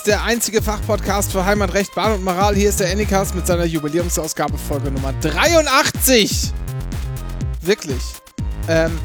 ist 0.00 0.06
der 0.06 0.24
einzige 0.24 0.62
Fachpodcast 0.62 1.30
für 1.30 1.44
Heimatrecht, 1.44 1.94
Bahn 1.94 2.12
und 2.14 2.24
Moral. 2.24 2.54
Hier 2.54 2.70
ist 2.70 2.80
der 2.80 2.90
Anycast 2.90 3.34
mit 3.34 3.46
seiner 3.46 3.66
Jubiläumsausgabe 3.66 4.56
Folge 4.56 4.90
Nummer 4.90 5.12
83. 5.20 6.54
Wirklich. 7.60 8.00
Ähm, 8.66 8.98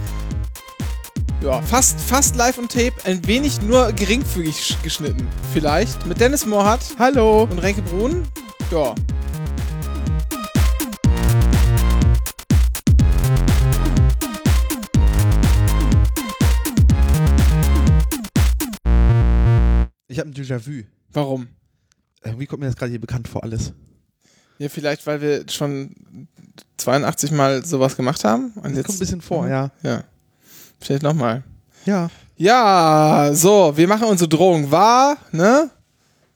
ja, 1.42 1.62
fast, 1.64 2.00
fast 2.00 2.38
live 2.38 2.58
und 2.60 2.72
tape, 2.72 2.94
ein 3.04 3.28
wenig 3.28 3.62
nur 3.62 3.92
geringfügig 3.92 4.78
geschnitten. 4.84 5.28
Vielleicht. 5.52 6.06
Mit 6.06 6.22
Dennis 6.22 6.46
Mohrhardt. 6.46 6.96
Hallo. 6.98 7.44
Und 7.44 7.60
Renke 7.60 7.82
Brun. 7.82 8.26
Ja. 8.72 8.96
Ich 20.16 20.20
habe 20.22 20.30
ein 20.30 20.34
Déjà-vu. 20.34 20.84
Warum? 21.12 21.48
Irgendwie 22.24 22.46
kommt 22.46 22.62
mir 22.62 22.68
das 22.68 22.78
gerade 22.78 22.90
hier 22.92 23.02
bekannt 23.02 23.28
vor, 23.28 23.44
alles. 23.44 23.74
Ja, 24.60 24.70
vielleicht, 24.70 25.06
weil 25.06 25.20
wir 25.20 25.44
schon 25.50 25.94
82 26.78 27.32
Mal 27.32 27.66
sowas 27.66 27.98
gemacht 27.98 28.24
haben. 28.24 28.54
Und 28.56 28.64
Das 28.64 28.76
jetzt 28.78 28.86
kommt 28.86 28.96
ein 28.96 29.00
bisschen 29.00 29.20
vor, 29.22 29.50
ja. 29.50 29.72
Ja. 29.84 30.06
Vielleicht 30.80 31.04
nochmal. 31.04 31.44
Ja. 31.86 32.10
Ja, 32.38 33.32
so, 33.34 33.74
wir 33.76 33.90
machen 33.90 34.08
unsere 34.08 34.30
Drohung 34.30 34.72
wahr, 34.72 35.18
ne? 35.34 35.70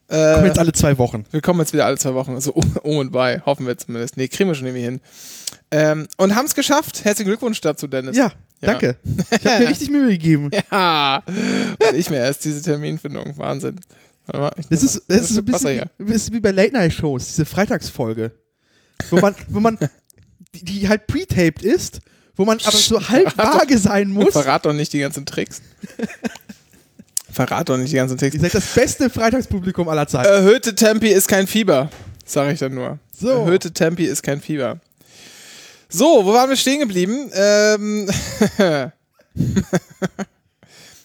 Kommen 0.08 0.44
Äh, 0.44 0.46
jetzt 0.48 0.58
alle 0.58 0.72
zwei 0.72 0.98
Wochen. 0.98 1.24
wir 1.30 1.40
kommen 1.40 1.60
jetzt 1.60 1.72
wieder 1.72 1.86
alle 1.86 1.96
zwei 1.96 2.12
Wochen, 2.12 2.38
so 2.42 2.52
um, 2.52 2.76
um 2.82 2.98
und 2.98 3.12
bei, 3.12 3.40
hoffen 3.46 3.66
wir 3.66 3.78
zumindest. 3.78 4.18
Nee, 4.18 4.28
kriegen 4.28 4.50
wir 4.50 4.54
schon 4.54 4.66
irgendwie 4.66 4.84
hin. 4.84 5.00
Ähm, 5.70 6.06
und 6.18 6.34
haben 6.34 6.44
es 6.44 6.54
geschafft. 6.54 7.02
Herzlichen 7.06 7.28
Glückwunsch 7.30 7.62
dazu, 7.62 7.86
Dennis. 7.86 8.14
Ja, 8.14 8.30
danke. 8.60 8.96
Ich 9.30 9.46
habe 9.46 9.64
mir 9.64 9.68
richtig 9.70 9.90
Mühe 9.90 10.08
gegeben. 10.08 10.50
Ja. 10.70 11.22
Und 11.26 11.96
ich 11.96 12.10
mir 12.10 12.16
erst 12.18 12.44
diese 12.44 12.62
Terminfindung. 12.62 13.36
Wahnsinn. 13.36 13.80
Warte 14.26 14.38
mal, 14.38 14.64
Das 14.70 14.82
ist, 14.82 15.02
das 15.08 15.22
ist 15.22 15.34
so 15.34 15.40
ein 15.40 15.44
bisschen 15.44 15.82
wie, 15.98 16.12
ist 16.12 16.32
wie 16.32 16.40
bei 16.40 16.50
Late-Night-Shows, 16.50 17.26
diese 17.28 17.44
Freitagsfolge. 17.44 18.32
Wo 19.10 19.18
man, 19.18 19.34
wo 19.48 19.60
man 19.60 19.78
die, 20.54 20.64
die 20.64 20.88
halt 20.88 21.06
pre-taped 21.06 21.62
ist, 21.62 22.00
wo 22.36 22.44
man 22.44 22.58
aber 22.64 22.76
so 22.76 23.08
halb 23.08 23.36
vage 23.36 23.78
sein 23.78 24.10
muss. 24.10 24.32
Verrat 24.32 24.66
doch 24.66 24.72
nicht 24.72 24.92
die 24.92 25.00
ganzen 25.00 25.26
Tricks. 25.26 25.62
Verrat 27.32 27.68
doch 27.68 27.76
nicht 27.76 27.92
die 27.92 27.96
ganzen 27.96 28.18
Tricks. 28.18 28.34
Ihr 28.34 28.40
seid 28.40 28.54
das 28.54 28.74
beste 28.74 29.08
Freitagspublikum 29.08 29.88
aller 29.88 30.06
Zeiten. 30.06 30.28
Erhöhte 30.28 30.74
Tempi 30.74 31.08
ist 31.08 31.28
kein 31.28 31.46
Fieber, 31.46 31.90
sage 32.24 32.52
ich 32.52 32.58
dann 32.58 32.74
nur. 32.74 32.98
So. 33.16 33.28
Erhöhte 33.30 33.72
Tempi 33.72 34.04
ist 34.04 34.22
kein 34.22 34.40
Fieber. 34.40 34.80
So, 35.90 36.24
wo 36.24 36.32
waren 36.32 36.48
wir 36.48 36.56
stehen 36.56 36.78
geblieben? 36.78 37.30
Ähm 37.34 38.08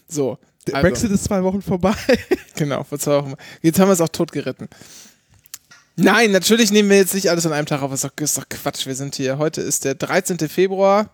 so. 0.08 0.38
Der 0.68 0.76
also, 0.76 0.88
Brexit 0.88 1.12
ist 1.12 1.26
zwei 1.26 1.44
Wochen 1.44 1.62
vorbei. 1.62 1.96
Genau, 2.58 2.86
vor 2.86 2.98
zwei 2.98 3.18
Wochen. 3.18 3.34
Jetzt 3.62 3.80
haben 3.80 3.90
wir 3.90 3.94
es 3.94 4.00
auch 4.00 4.08
tot 4.08 4.32
geritten. 4.32 4.70
Nein, 5.98 6.32
natürlich 6.32 6.72
nehmen 6.72 6.90
wir 6.90 6.96
jetzt 6.96 7.14
nicht 7.14 7.30
alles 7.30 7.46
an 7.46 7.52
einem 7.52 7.66
Tag 7.66 7.82
auf. 7.82 7.92
Das 7.92 8.02
ist 8.02 8.10
doch, 8.10 8.24
ist 8.24 8.38
doch 8.38 8.48
Quatsch. 8.48 8.86
Wir 8.86 8.96
sind 8.96 9.16
hier. 9.16 9.38
Heute 9.38 9.60
ist 9.60 9.84
der 9.84 9.96
13. 9.96 10.38
Februar. 10.48 11.10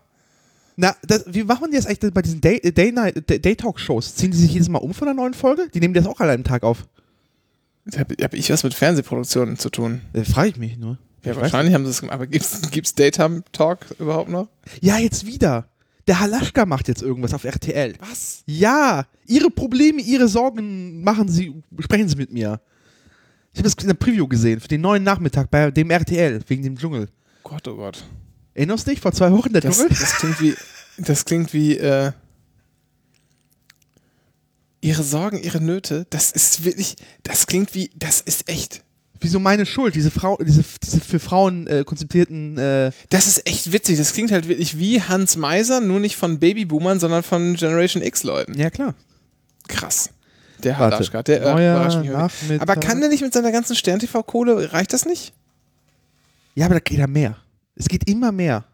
Na, 0.76 0.94
das, 1.02 1.24
wie 1.26 1.42
machen 1.42 1.72
die 1.72 1.76
das 1.76 1.86
eigentlich 1.86 2.14
bei 2.14 2.22
diesen 2.22 2.40
Day, 2.40 2.58
äh, 2.58 2.70
Day, 2.70 2.94
Day, 2.94 3.40
Day 3.40 3.56
Talk 3.56 3.80
Shows? 3.80 4.14
Ziehen 4.14 4.30
die 4.30 4.36
sich 4.36 4.52
jedes 4.52 4.68
Mal 4.68 4.78
um 4.78 4.94
von 4.94 5.06
der 5.06 5.14
neuen 5.14 5.34
Folge? 5.34 5.68
Die 5.74 5.80
nehmen 5.80 5.94
das 5.94 6.06
auch 6.06 6.20
alle 6.20 6.30
einen 6.30 6.44
Tag 6.44 6.62
auf. 6.62 6.86
Da 7.84 7.98
habe 7.98 8.14
hab 8.22 8.34
ich 8.34 8.50
was 8.50 8.62
mit 8.62 8.74
Fernsehproduktionen 8.74 9.58
zu 9.58 9.68
tun. 9.68 10.02
Äh, 10.12 10.22
Frage 10.22 10.50
ich 10.50 10.56
mich 10.58 10.76
nur. 10.76 10.96
Ja, 11.24 11.32
Ich 11.32 11.38
wahrscheinlich 11.38 11.74
haben 11.74 11.84
sie 11.84 11.90
es 11.90 12.00
gemacht. 12.00 12.14
Aber 12.14 12.26
gibt 12.26 12.44
es 12.44 12.94
Daytime 12.94 13.42
Talk 13.52 13.86
überhaupt 13.98 14.28
noch? 14.30 14.48
Ja, 14.80 14.98
jetzt 14.98 15.26
wieder. 15.26 15.68
Der 16.08 16.18
Halaschka 16.18 16.66
macht 16.66 16.88
jetzt 16.88 17.00
irgendwas 17.02 17.32
auf 17.32 17.44
RTL. 17.44 17.94
Was? 18.00 18.42
Ja, 18.46 19.06
ihre 19.26 19.50
Probleme, 19.50 20.00
ihre 20.02 20.26
Sorgen 20.26 21.02
machen 21.04 21.28
sie, 21.28 21.62
sprechen 21.78 22.08
sie 22.08 22.16
mit 22.16 22.32
mir. 22.32 22.60
Ich 23.52 23.58
habe 23.60 23.68
das 23.70 23.74
in 23.82 23.86
der 23.86 23.94
Preview 23.94 24.26
gesehen, 24.26 24.58
für 24.60 24.66
den 24.68 24.80
neuen 24.80 25.04
Nachmittag 25.04 25.50
bei 25.50 25.70
dem 25.70 25.90
RTL, 25.90 26.40
wegen 26.48 26.62
dem 26.64 26.76
Dschungel. 26.76 27.08
Gott, 27.44 27.68
oh 27.68 27.76
Gott. 27.76 28.04
Erinnerst 28.54 28.86
du 28.86 28.90
dich, 28.90 29.00
vor 29.00 29.12
zwei 29.12 29.30
Wochen 29.30 29.52
der 29.52 29.60
Das, 29.62 29.76
Dschungel? 29.76 29.90
das 29.90 30.14
klingt 30.16 30.40
wie. 30.40 30.54
Das 30.98 31.24
klingt 31.24 31.52
wie. 31.52 31.76
Äh, 31.76 32.12
ihre 34.80 35.02
Sorgen, 35.02 35.38
ihre 35.38 35.60
Nöte. 35.60 36.06
Das 36.10 36.32
ist 36.32 36.64
wirklich. 36.64 36.96
Das 37.22 37.46
klingt 37.46 37.74
wie. 37.74 37.90
Das 37.94 38.20
ist 38.20 38.48
echt. 38.48 38.82
Wieso 39.22 39.38
meine 39.38 39.66
Schuld, 39.66 39.94
diese 39.94 40.10
Frau, 40.10 40.36
diese, 40.38 40.64
diese 40.82 41.00
für 41.00 41.18
Frauen 41.18 41.66
äh, 41.66 41.84
konzipierten, 41.84 42.58
äh, 42.58 42.90
Das 43.10 43.26
ist 43.26 43.46
echt 43.46 43.72
witzig. 43.72 43.98
Das 43.98 44.12
klingt 44.12 44.32
halt 44.32 44.48
wirklich 44.48 44.78
wie 44.78 45.00
Hans 45.00 45.36
Meiser, 45.36 45.80
nur 45.80 46.00
nicht 46.00 46.16
von 46.16 46.38
Babyboomern, 46.38 47.00
sondern 47.00 47.22
von 47.22 47.54
Generation 47.54 48.02
X-Leuten. 48.02 48.58
ja 48.58 48.70
klar. 48.70 48.94
Krass. 49.68 50.10
Der 50.62 50.78
Warte. 50.78 50.96
Halaschka, 50.96 51.22
der 51.22 51.42
äh, 51.42 51.52
Neuer 51.52 51.76
überrascht 51.76 51.98
mich 52.00 52.10
heute. 52.10 52.60
Aber 52.62 52.76
kann 52.76 53.00
der 53.00 53.08
nicht 53.08 53.22
mit 53.22 53.32
seiner 53.32 53.52
ganzen 53.52 53.74
Stern-TV-Kohle, 53.76 54.72
reicht 54.72 54.92
das 54.92 55.04
nicht? 55.06 55.32
Ja, 56.54 56.66
aber 56.66 56.74
da 56.74 56.80
geht 56.80 56.98
ja 56.98 57.06
mehr. 57.06 57.36
Es 57.74 57.88
geht 57.88 58.08
immer 58.08 58.32
mehr. 58.32 58.64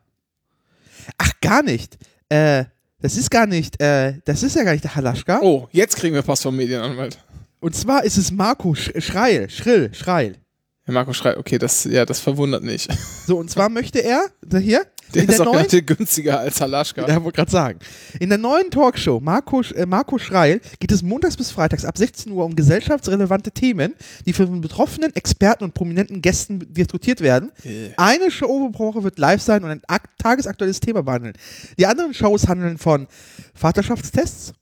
Ach, 1.17 1.33
gar 1.41 1.63
nicht. 1.63 1.97
Äh, 2.29 2.65
das 3.01 3.17
ist 3.17 3.31
gar 3.31 3.47
nicht, 3.47 3.81
äh, 3.81 4.15
das 4.25 4.43
ist 4.43 4.57
ja 4.57 4.65
gar 4.65 4.73
nicht 4.73 4.83
der 4.85 4.97
Halaschka. 4.97 5.41
Oh, 5.41 5.69
jetzt 5.71 5.97
kriegen 5.97 6.15
wir 6.15 6.23
Post 6.23 6.43
vom 6.43 6.57
Medienanwalt. 6.57 7.19
Und 7.61 7.75
zwar 7.75 8.05
ist 8.05 8.17
es 8.17 8.31
Marco 8.31 8.75
Sch 8.75 8.93
Schreil, 8.99 9.51
Schrill, 9.51 9.93
Schreil. 9.95 10.37
Herr 10.85 10.95
Marco 10.95 11.13
schreit, 11.13 11.37
okay, 11.37 11.59
das, 11.59 11.85
ja, 11.85 12.07
das 12.07 12.19
verwundert 12.21 12.63
nicht. 12.63 12.89
So, 13.27 13.37
und 13.37 13.51
zwar 13.51 13.69
möchte 13.69 13.99
er, 13.99 14.25
da 14.41 14.57
hier, 14.57 14.87
Der 15.15 15.23
in 15.23 15.29
ist 15.29 15.39
der 15.39 15.49
auch 15.49 15.55
neuen, 15.55 15.87
günstiger 15.87 16.39
als 16.41 16.61
Halaschka. 16.61 17.07
Ja, 17.07 17.23
wollte 17.23 17.37
gerade 17.37 17.51
sagen. 17.51 17.79
In 18.21 18.29
der 18.29 18.39
neuen 18.39 18.71
Talkshow 18.71 19.21
Marco, 19.21 19.63
äh, 19.63 19.87
Marco 19.87 20.19
Schreil 20.19 20.61
geht 20.81 20.93
es 20.93 21.03
montags 21.03 21.37
bis 21.37 21.51
freitags 21.51 21.85
ab 21.85 21.97
16 21.97 22.33
Uhr 22.33 22.45
um 22.45 22.55
gesellschaftsrelevante 22.55 23.51
Themen, 23.51 23.95
die 24.27 24.33
von 24.33 24.61
betroffenen 24.61 25.15
Experten 25.15 25.65
und 25.65 25.75
prominenten 25.75 26.21
Gästen 26.21 26.73
diskutiert 26.73 27.21
werden. 27.21 27.53
Äh. 27.65 27.91
Eine 27.97 28.31
Show 28.31 28.71
pro 28.71 28.89
Woche 28.89 29.05
wird 29.05 29.19
live 29.19 29.41
sein 29.41 29.65
und 29.65 29.71
ein 29.71 29.83
ak 29.87 30.09
tagesaktuelles 30.19 30.81
Thema 30.81 31.03
behandeln. 31.03 31.35
Die 31.79 31.87
anderen 31.87 32.13
Shows 32.13 32.49
handeln 32.49 32.79
von 32.79 33.07
Vaterschaftstests, 33.55 34.53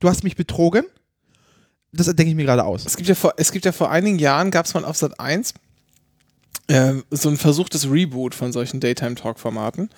du 0.00 0.08
hast 0.08 0.24
mich 0.24 0.36
betrogen, 0.36 0.84
das 1.94 2.06
denke 2.06 2.30
ich 2.30 2.34
mir 2.34 2.44
gerade 2.44 2.64
aus. 2.64 2.84
Es 2.86 2.96
gibt 2.96 3.08
ja 3.08 3.14
vor, 3.14 3.34
es 3.36 3.52
gibt 3.52 3.64
ja 3.64 3.72
vor 3.72 3.90
einigen 3.90 4.18
Jahren, 4.18 4.50
gab 4.50 4.66
es 4.66 4.74
mal 4.74 4.84
auf 4.84 4.96
Sat 4.96 5.18
1 5.18 5.54
äh, 6.68 6.94
so 7.10 7.28
ein 7.28 7.36
versuchtes 7.36 7.90
Reboot 7.90 8.34
von 8.34 8.52
solchen 8.52 8.80
Daytime-Talk-Formaten 8.80 9.90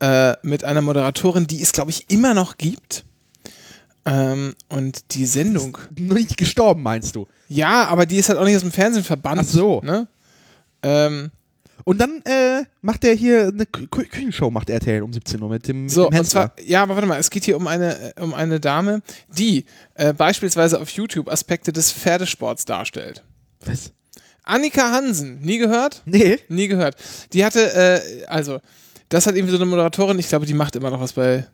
äh, 0.00 0.34
mit 0.42 0.64
einer 0.64 0.82
Moderatorin, 0.82 1.46
die 1.46 1.62
es, 1.62 1.72
glaube 1.72 1.90
ich, 1.90 2.10
immer 2.10 2.34
noch 2.34 2.58
gibt. 2.58 3.04
Ähm, 4.06 4.54
und 4.68 5.14
die 5.14 5.24
Sendung. 5.24 5.78
Noch 5.98 6.16
nicht 6.16 6.36
gestorben, 6.36 6.82
meinst 6.82 7.16
du? 7.16 7.26
Ja, 7.48 7.86
aber 7.86 8.04
die 8.04 8.16
ist 8.16 8.28
halt 8.28 8.38
auch 8.38 8.44
nicht 8.44 8.56
aus 8.56 8.62
dem 8.62 8.72
Fernsehen 8.72 9.04
verbannt. 9.04 9.40
Ach 9.42 9.48
so. 9.48 9.80
Ne? 9.80 10.06
Ähm, 10.82 11.30
Und 11.82 12.00
dann 12.00 12.22
äh, 12.24 12.64
macht 12.82 13.04
er 13.04 13.14
hier 13.14 13.48
eine 13.48 13.66
Kü 13.66 13.84
Kü- 13.84 14.08
Küchenshow, 14.08 14.50
macht 14.50 14.70
RTL 14.70 15.02
um 15.02 15.12
17 15.12 15.42
Uhr 15.42 15.48
mit 15.50 15.66
dem, 15.68 15.88
So, 15.88 16.04
mit 16.04 16.14
dem 16.20 16.24
zwar, 16.24 16.52
ja, 16.64 16.82
aber 16.82 16.94
warte 16.94 17.06
mal, 17.08 17.18
es 17.18 17.28
geht 17.30 17.44
hier 17.44 17.56
um 17.56 17.66
eine, 17.66 18.14
äh, 18.16 18.20
um 18.20 18.32
eine 18.32 18.60
Dame, 18.60 19.02
die 19.36 19.64
äh, 19.94 20.12
beispielsweise 20.14 20.80
auf 20.80 20.88
YouTube 20.90 21.28
Aspekte 21.30 21.72
des 21.72 21.92
Pferdesports 21.92 22.64
darstellt. 22.64 23.22
Was? 23.66 23.92
Annika 24.44 24.92
Hansen, 24.92 25.40
nie 25.40 25.58
gehört? 25.58 26.02
Nee. 26.04 26.38
Nie 26.48 26.68
gehört. 26.68 26.96
Die 27.32 27.44
hatte, 27.44 27.74
äh, 27.74 28.24
also, 28.26 28.60
das 29.08 29.26
hat 29.26 29.34
irgendwie 29.36 29.52
so 29.52 29.58
eine 29.58 29.66
Moderatorin, 29.66 30.18
ich 30.18 30.28
glaube, 30.28 30.46
die 30.46 30.54
macht 30.54 30.76
immer 30.76 30.90
noch 30.90 31.00
was 31.00 31.12
bei. 31.14 31.46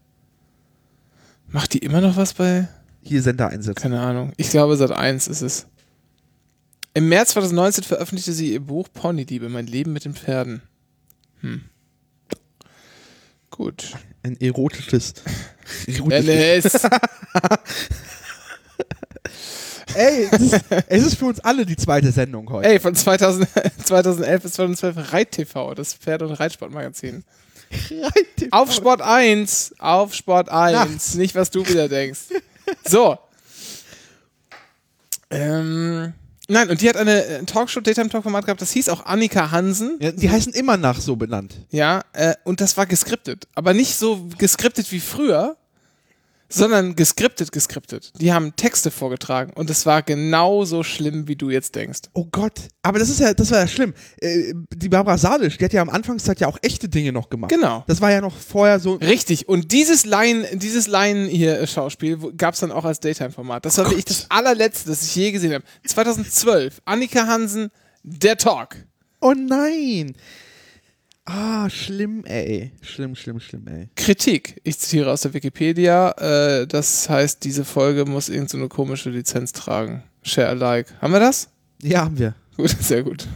Macht 1.48 1.72
die 1.74 1.78
immer 1.78 2.00
noch 2.00 2.16
was 2.16 2.34
bei? 2.34 2.68
Hier 3.02 3.22
Sender 3.22 3.48
einsetzen. 3.48 3.80
Keine 3.82 4.00
Ahnung. 4.00 4.32
Ich 4.36 4.50
glaube, 4.50 4.76
seit 4.76 4.92
1 4.92 5.26
ist 5.28 5.42
es. 5.42 5.66
Im 6.92 7.08
März 7.08 7.30
2019 7.30 7.84
veröffentlichte 7.84 8.32
sie 8.32 8.52
ihr 8.52 8.60
Buch 8.60 8.88
Ponyliebe, 8.92 9.48
mein 9.48 9.66
Leben 9.66 9.92
mit 9.92 10.04
den 10.04 10.14
Pferden. 10.14 10.62
Hm. 11.40 11.62
Gut. 13.50 13.92
Ein 14.22 14.40
erotisches. 14.40 15.14
erotisches! 15.86 16.84
Ey, 19.94 20.28
es 20.30 20.40
ist, 20.40 20.60
es 20.86 21.06
ist 21.06 21.16
für 21.16 21.26
uns 21.26 21.40
alle 21.40 21.66
die 21.66 21.76
zweite 21.76 22.12
Sendung 22.12 22.48
heute. 22.50 22.68
Ey, 22.68 22.78
von 22.78 22.94
2000, 22.94 23.48
2011 23.84 24.42
bis 24.44 24.52
2012 24.52 25.12
Reit 25.12 25.32
TV, 25.32 25.74
das 25.74 25.94
Pferd- 25.94 26.22
und 26.22 26.32
Reitsportmagazin. 26.32 27.24
Auf 28.50 28.72
Sport 28.72 29.00
1, 29.02 29.74
auf 29.78 30.14
Sport 30.14 30.48
1, 30.48 30.72
Nachts. 30.72 31.14
nicht 31.14 31.34
was 31.34 31.50
du 31.50 31.66
wieder 31.66 31.88
denkst. 31.88 32.20
So. 32.84 33.18
Ähm, 35.32 36.12
nein, 36.50 36.70
und 36.70 36.80
die 36.80 36.88
hat 36.88 36.96
eine 36.96 37.24
äh, 37.24 37.44
Talkshow, 37.44 37.80
Daytime-Talk-Format 37.80 38.44
gehabt, 38.44 38.60
das 38.60 38.72
hieß 38.72 38.88
auch 38.88 39.06
Annika 39.06 39.50
Hansen. 39.50 39.96
Ja, 40.00 40.12
die 40.12 40.30
heißen 40.30 40.52
immer 40.52 40.76
nach 40.76 41.00
so 41.00 41.16
benannt. 41.16 41.54
Ja, 41.70 42.02
äh, 42.12 42.34
und 42.44 42.60
das 42.60 42.76
war 42.76 42.86
geskriptet. 42.86 43.46
Aber 43.54 43.74
nicht 43.74 43.96
so 43.96 44.28
geskriptet 44.38 44.90
wie 44.92 45.00
früher, 45.00 45.56
sondern 46.52 46.96
geskriptet, 46.96 47.52
geskriptet. 47.52 48.12
Die 48.20 48.32
haben 48.32 48.54
Texte 48.56 48.90
vorgetragen 48.90 49.52
und 49.54 49.70
es 49.70 49.86
war 49.86 50.02
genauso 50.02 50.82
schlimm, 50.82 51.28
wie 51.28 51.36
du 51.36 51.48
jetzt 51.50 51.74
denkst. 51.76 52.00
Oh 52.12 52.26
Gott, 52.30 52.68
aber 52.82 52.98
das 52.98 53.08
ist 53.08 53.20
ja, 53.20 53.32
das 53.32 53.50
war 53.50 53.60
ja 53.60 53.68
schlimm. 53.68 53.94
Äh, 54.20 54.52
die 54.74 54.88
Barbara 54.88 55.16
Salisch, 55.16 55.58
die 55.58 55.64
hat 55.64 55.72
ja 55.72 55.80
am 55.80 55.90
Anfangszeit 55.90 56.40
ja 56.40 56.48
auch 56.48 56.58
echte 56.62 56.88
Dinge 56.88 57.12
noch 57.12 57.30
gemacht. 57.30 57.50
Genau. 57.50 57.84
Das 57.86 58.00
war 58.00 58.10
ja 58.10 58.20
noch 58.20 58.36
vorher 58.36 58.80
so. 58.80 58.94
Richtig. 58.94 59.48
Und 59.48 59.72
dieses 59.72 60.04
Laien, 60.04 60.44
dieses 60.52 60.86
Laien 60.88 61.28
hier 61.28 61.60
äh, 61.60 61.66
Schauspiel 61.66 62.18
gab 62.36 62.54
es 62.54 62.60
dann 62.60 62.72
auch 62.72 62.84
als 62.84 63.00
Daytime-Format. 63.00 63.64
Das 63.64 63.78
war 63.78 63.86
wirklich 63.86 64.04
das 64.04 64.26
allerletzte, 64.28 64.90
das 64.90 65.02
ich 65.02 65.14
je 65.14 65.32
gesehen 65.32 65.54
habe. 65.54 65.64
2012. 65.86 66.82
Annika 66.84 67.26
Hansen, 67.26 67.70
der 68.02 68.36
Talk. 68.36 68.76
Oh 69.20 69.34
nein. 69.36 70.14
Ah, 71.24 71.68
schlimm, 71.70 72.24
ey. 72.24 72.72
Schlimm, 72.80 73.14
schlimm, 73.14 73.40
schlimm, 73.40 73.66
ey. 73.68 73.88
Kritik. 73.94 74.60
Ich 74.64 74.78
zitiere 74.78 75.10
aus 75.12 75.20
der 75.20 75.34
Wikipedia. 75.34 76.10
Äh, 76.12 76.66
das 76.66 77.08
heißt, 77.08 77.44
diese 77.44 77.64
Folge 77.64 78.04
muss 78.04 78.28
irgendeine 78.28 78.64
so 78.64 78.68
komische 78.68 79.10
Lizenz 79.10 79.52
tragen. 79.52 80.02
Share 80.22 80.48
alike. 80.48 80.92
Haben 81.00 81.12
wir 81.12 81.20
das? 81.20 81.48
Ja, 81.82 82.04
haben 82.04 82.18
wir. 82.18 82.34
Gut, 82.56 82.70
sehr 82.80 83.02
gut. 83.02 83.26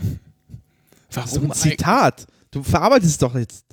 So 1.11 1.41
ein 1.41 1.53
Zitat. 1.53 2.27
Du 2.51 2.63
verarbeitest 2.63 3.13
es 3.13 3.19
doch 3.19 3.35
jetzt. 3.35 3.64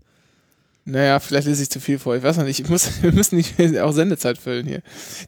Naja, 0.83 1.19
vielleicht 1.19 1.47
lese 1.47 1.61
ich 1.61 1.69
zu 1.69 1.79
viel 1.79 1.99
vor. 1.99 2.15
Ich 2.15 2.23
weiß 2.23 2.37
noch 2.37 2.43
nicht. 2.43 2.59
Ich 2.59 2.67
muss, 2.69 2.89
wir 3.01 3.11
müssen 3.11 3.35
nicht 3.35 3.59
auch 3.79 3.91
Sendezeit 3.91 4.37
füllen 4.37 4.65
hier. 4.65 4.81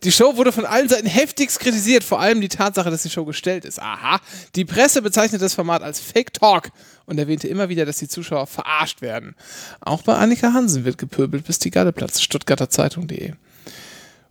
Die 0.03 0.11
Show 0.11 0.35
wurde 0.35 0.51
von 0.51 0.65
allen 0.65 0.89
Seiten 0.89 1.07
heftigst 1.07 1.59
kritisiert, 1.59 2.03
vor 2.03 2.19
allem 2.19 2.41
die 2.41 2.50
Tatsache, 2.50 2.89
dass 2.89 3.03
die 3.03 3.09
Show 3.09 3.25
gestellt 3.25 3.63
ist. 3.63 3.79
Aha. 3.79 4.19
Die 4.55 4.65
Presse 4.65 5.01
bezeichnet 5.01 5.41
das 5.41 5.53
Format 5.53 5.83
als 5.83 6.00
Fake 6.00 6.33
Talk 6.33 6.71
und 7.05 7.19
erwähnte 7.19 7.47
immer 7.47 7.69
wieder, 7.69 7.85
dass 7.85 7.97
die 7.97 8.07
Zuschauer 8.07 8.47
verarscht 8.47 9.01
werden. 9.01 9.35
Auch 9.79 10.01
bei 10.01 10.15
Annika 10.15 10.53
Hansen 10.53 10.85
wird 10.85 10.97
gepöbelt, 10.97 11.45
bis 11.45 11.59
die 11.59 11.69
Garde 11.69 11.91
platzt. 11.91 12.23
Stuttgarter 12.23 12.69
Zeitung.de. 12.69 13.33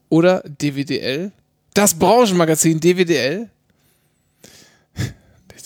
Oder 0.08 0.42
DWDL. 0.60 1.30
Das 1.74 1.94
Branchenmagazin 1.94 2.80
DWDL. 2.80 3.48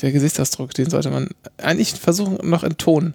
Der 0.03 0.13
Gesichtsausdruck, 0.13 0.75
den 0.75 0.91
sollte 0.91 1.11
man 1.11 1.31
eigentlich 1.57 1.95
versuchen 1.95 2.39
noch 2.49 2.63
enttonen. 2.63 3.15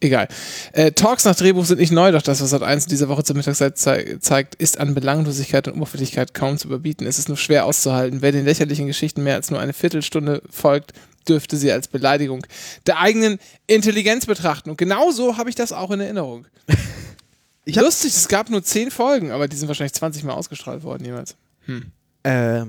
Egal. 0.00 0.28
Äh, 0.72 0.92
Talks 0.92 1.24
nach 1.24 1.34
Drehbuch 1.34 1.64
sind 1.64 1.80
nicht 1.80 1.90
neu, 1.90 2.12
doch 2.12 2.22
das, 2.22 2.40
was 2.40 2.50
Sat 2.50 2.62
1 2.62 2.86
dieser 2.86 3.08
Woche 3.08 3.24
zur 3.24 3.34
Mittagszeit 3.34 3.76
zei 3.76 4.16
zeigt, 4.20 4.54
ist 4.54 4.78
an 4.78 4.94
Belanglosigkeit 4.94 5.66
und 5.66 5.74
Oberflächlichkeit 5.74 6.34
kaum 6.34 6.56
zu 6.56 6.68
überbieten. 6.68 7.04
Es 7.04 7.18
ist 7.18 7.28
nur 7.28 7.36
schwer 7.36 7.64
auszuhalten. 7.64 8.22
Wer 8.22 8.30
den 8.30 8.44
lächerlichen 8.44 8.86
Geschichten 8.86 9.24
mehr 9.24 9.34
als 9.34 9.50
nur 9.50 9.58
eine 9.58 9.72
Viertelstunde 9.72 10.42
folgt, 10.50 10.92
dürfte 11.28 11.56
sie 11.56 11.72
als 11.72 11.88
Beleidigung 11.88 12.46
der 12.86 13.00
eigenen 13.00 13.38
Intelligenz 13.66 14.26
betrachten. 14.26 14.70
Und 14.70 14.76
genau 14.76 15.10
so 15.10 15.36
habe 15.36 15.50
ich 15.50 15.56
das 15.56 15.72
auch 15.72 15.90
in 15.90 16.00
Erinnerung. 16.00 16.46
Lustig, 17.66 18.14
es 18.14 18.28
gab 18.28 18.50
nur 18.50 18.62
zehn 18.62 18.92
Folgen, 18.92 19.32
aber 19.32 19.48
die 19.48 19.56
sind 19.56 19.66
wahrscheinlich 19.66 19.94
20 19.94 20.22
Mal 20.22 20.34
ausgestrahlt 20.34 20.84
worden 20.84 21.04
jeweils. 21.04 21.36
Hm. 21.66 21.90
Äh, 22.22 22.66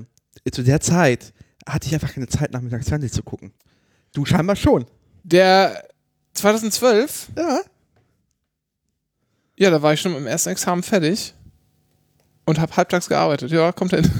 zu 0.50 0.62
der 0.62 0.80
Zeit 0.80 1.32
hatte 1.66 1.86
ich 1.86 1.94
einfach 1.94 2.12
keine 2.12 2.26
Zeit, 2.26 2.52
nachmittags 2.52 2.88
Fernsehen 2.88 3.12
zu 3.12 3.22
gucken. 3.22 3.52
Du 4.12 4.24
scheinbar 4.24 4.56
schon. 4.56 4.86
Der 5.22 5.84
2012? 6.40 7.28
Ja. 7.36 7.60
Ja, 9.56 9.70
da 9.70 9.82
war 9.82 9.92
ich 9.92 10.00
schon 10.00 10.12
mit 10.12 10.20
dem 10.22 10.26
ersten 10.26 10.48
Examen 10.50 10.82
fertig 10.82 11.34
und 12.46 12.58
habe 12.58 12.76
halbtags 12.76 13.08
gearbeitet. 13.08 13.50
Ja, 13.50 13.72
kommt 13.72 13.90
hin. 13.92 14.10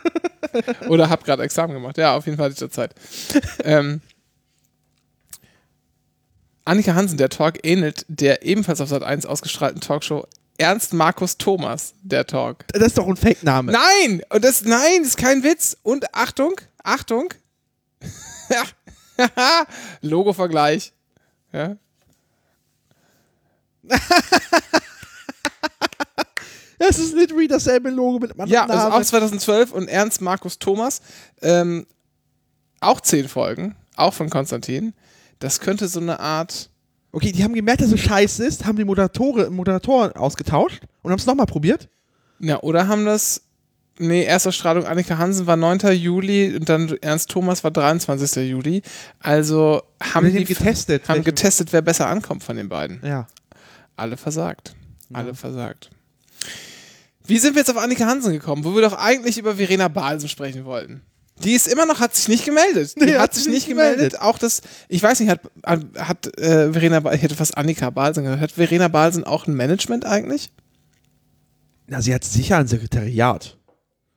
Oder 0.88 1.08
habe 1.08 1.24
gerade 1.24 1.42
Examen 1.42 1.74
gemacht. 1.74 1.98
Ja, 1.98 2.16
auf 2.16 2.26
jeden 2.26 2.38
Fall 2.38 2.46
hatte 2.46 2.54
ich 2.54 2.60
da 2.60 2.70
Zeit. 2.70 2.94
ähm, 3.64 4.00
Annika 6.64 6.94
Hansen, 6.94 7.18
der 7.18 7.30
Talk, 7.30 7.64
ähnelt 7.64 8.04
der 8.08 8.44
ebenfalls 8.44 8.80
auf 8.80 8.88
Sat 8.88 9.02
1 9.02 9.26
ausgestrahlten 9.26 9.80
Talkshow 9.80 10.26
Ernst 10.60 10.92
Markus 10.92 11.38
Thomas, 11.38 11.94
der 12.02 12.26
Talk. 12.26 12.66
Das 12.68 12.82
ist 12.82 12.98
doch 12.98 13.08
ein 13.08 13.16
Fake-Name. 13.16 13.72
Nein! 13.72 14.22
Und 14.28 14.44
das, 14.44 14.62
nein, 14.62 14.98
das 14.98 15.08
ist 15.08 15.16
kein 15.16 15.42
Witz. 15.42 15.76
Und 15.82 16.14
Achtung, 16.14 16.60
Achtung. 16.84 17.32
Logo-Vergleich. 20.02 20.92
Ja. 21.52 21.76
Es 26.82 26.98
ist 26.98 27.14
literally 27.14 27.46
dasselbe 27.46 27.90
Logo 27.90 28.18
mit 28.20 28.32
einem 28.38 28.48
Ja, 28.48 28.62
anderen 28.62 28.80
also 28.80 28.90
Namen. 28.90 29.02
auch 29.02 29.06
2012 29.06 29.72
und 29.72 29.88
Ernst 29.88 30.22
Markus 30.22 30.58
Thomas. 30.58 31.02
Ähm, 31.42 31.86
auch 32.80 33.02
zehn 33.02 33.28
Folgen, 33.28 33.76
auch 33.96 34.14
von 34.14 34.30
Konstantin. 34.30 34.94
Das 35.40 35.60
könnte 35.60 35.88
so 35.88 36.00
eine 36.00 36.18
Art. 36.20 36.70
Okay, 37.12 37.32
die 37.32 37.44
haben 37.44 37.52
gemerkt, 37.52 37.82
dass 37.82 37.92
es 37.92 38.00
scheiße 38.00 38.44
ist, 38.46 38.64
haben 38.64 38.76
die 38.76 38.84
Moderatore, 38.86 39.50
Moderatoren 39.50 40.12
ausgetauscht 40.12 40.82
und 41.02 41.10
haben 41.10 41.18
es 41.18 41.26
nochmal 41.26 41.44
probiert. 41.44 41.90
Ja, 42.38 42.60
oder 42.62 42.88
haben 42.88 43.04
das. 43.04 43.42
Nee, 44.00 44.24
Erstausstrahlung 44.24 44.86
Annika 44.86 45.18
Hansen 45.18 45.46
war 45.46 45.56
9. 45.56 45.92
Juli 45.92 46.56
und 46.56 46.68
dann 46.68 46.96
Ernst 47.00 47.30
Thomas 47.30 47.62
war 47.64 47.70
23. 47.70 48.48
Juli. 48.48 48.82
Also 49.18 49.82
haben 50.02 50.32
die 50.32 50.44
getestet. 50.44 51.08
haben 51.08 51.22
getestet, 51.22 51.72
wer 51.72 51.82
besser 51.82 52.06
ankommt 52.08 52.42
von 52.42 52.56
den 52.56 52.68
beiden. 52.68 53.00
ja. 53.04 53.26
Alle 53.96 54.16
versagt. 54.16 54.74
Alle 55.12 55.34
versagt. 55.34 55.90
Wie 57.26 57.36
sind 57.36 57.54
wir 57.54 57.60
jetzt 57.60 57.70
auf 57.70 57.76
Annika 57.76 58.06
Hansen 58.06 58.32
gekommen, 58.32 58.64
wo 58.64 58.74
wir 58.74 58.80
doch 58.80 58.94
eigentlich 58.94 59.36
über 59.36 59.56
Verena 59.56 59.88
Balsen 59.88 60.28
sprechen 60.30 60.64
wollten? 60.64 61.02
Die 61.44 61.52
ist 61.52 61.68
immer 61.68 61.84
noch, 61.84 62.00
hat 62.00 62.14
sich 62.16 62.28
nicht 62.28 62.46
gemeldet. 62.46 62.94
Die 62.96 63.04
Nee, 63.04 63.18
hat 63.18 63.34
sich 63.34 63.46
nicht 63.46 63.68
gemeldet. 63.68 64.20
Auch 64.20 64.38
das, 64.38 64.62
ich 64.88 65.02
weiß 65.02 65.20
nicht, 65.20 65.30
hat, 65.30 65.40
hat 65.64 66.38
äh, 66.38 66.72
Verena, 66.72 67.12
ich 67.12 67.20
hätte 67.22 67.36
fast 67.36 67.58
Annika 67.58 67.90
Balsen 67.90 68.24
gesagt, 68.24 68.40
hat 68.40 68.52
Verena 68.52 68.88
Balsen 68.88 69.24
auch 69.24 69.46
ein 69.46 69.54
Management 69.54 70.06
eigentlich? 70.06 70.50
Na, 71.86 72.00
sie 72.00 72.14
hat 72.14 72.24
sicher 72.24 72.56
ein 72.56 72.68
Sekretariat. 72.68 73.58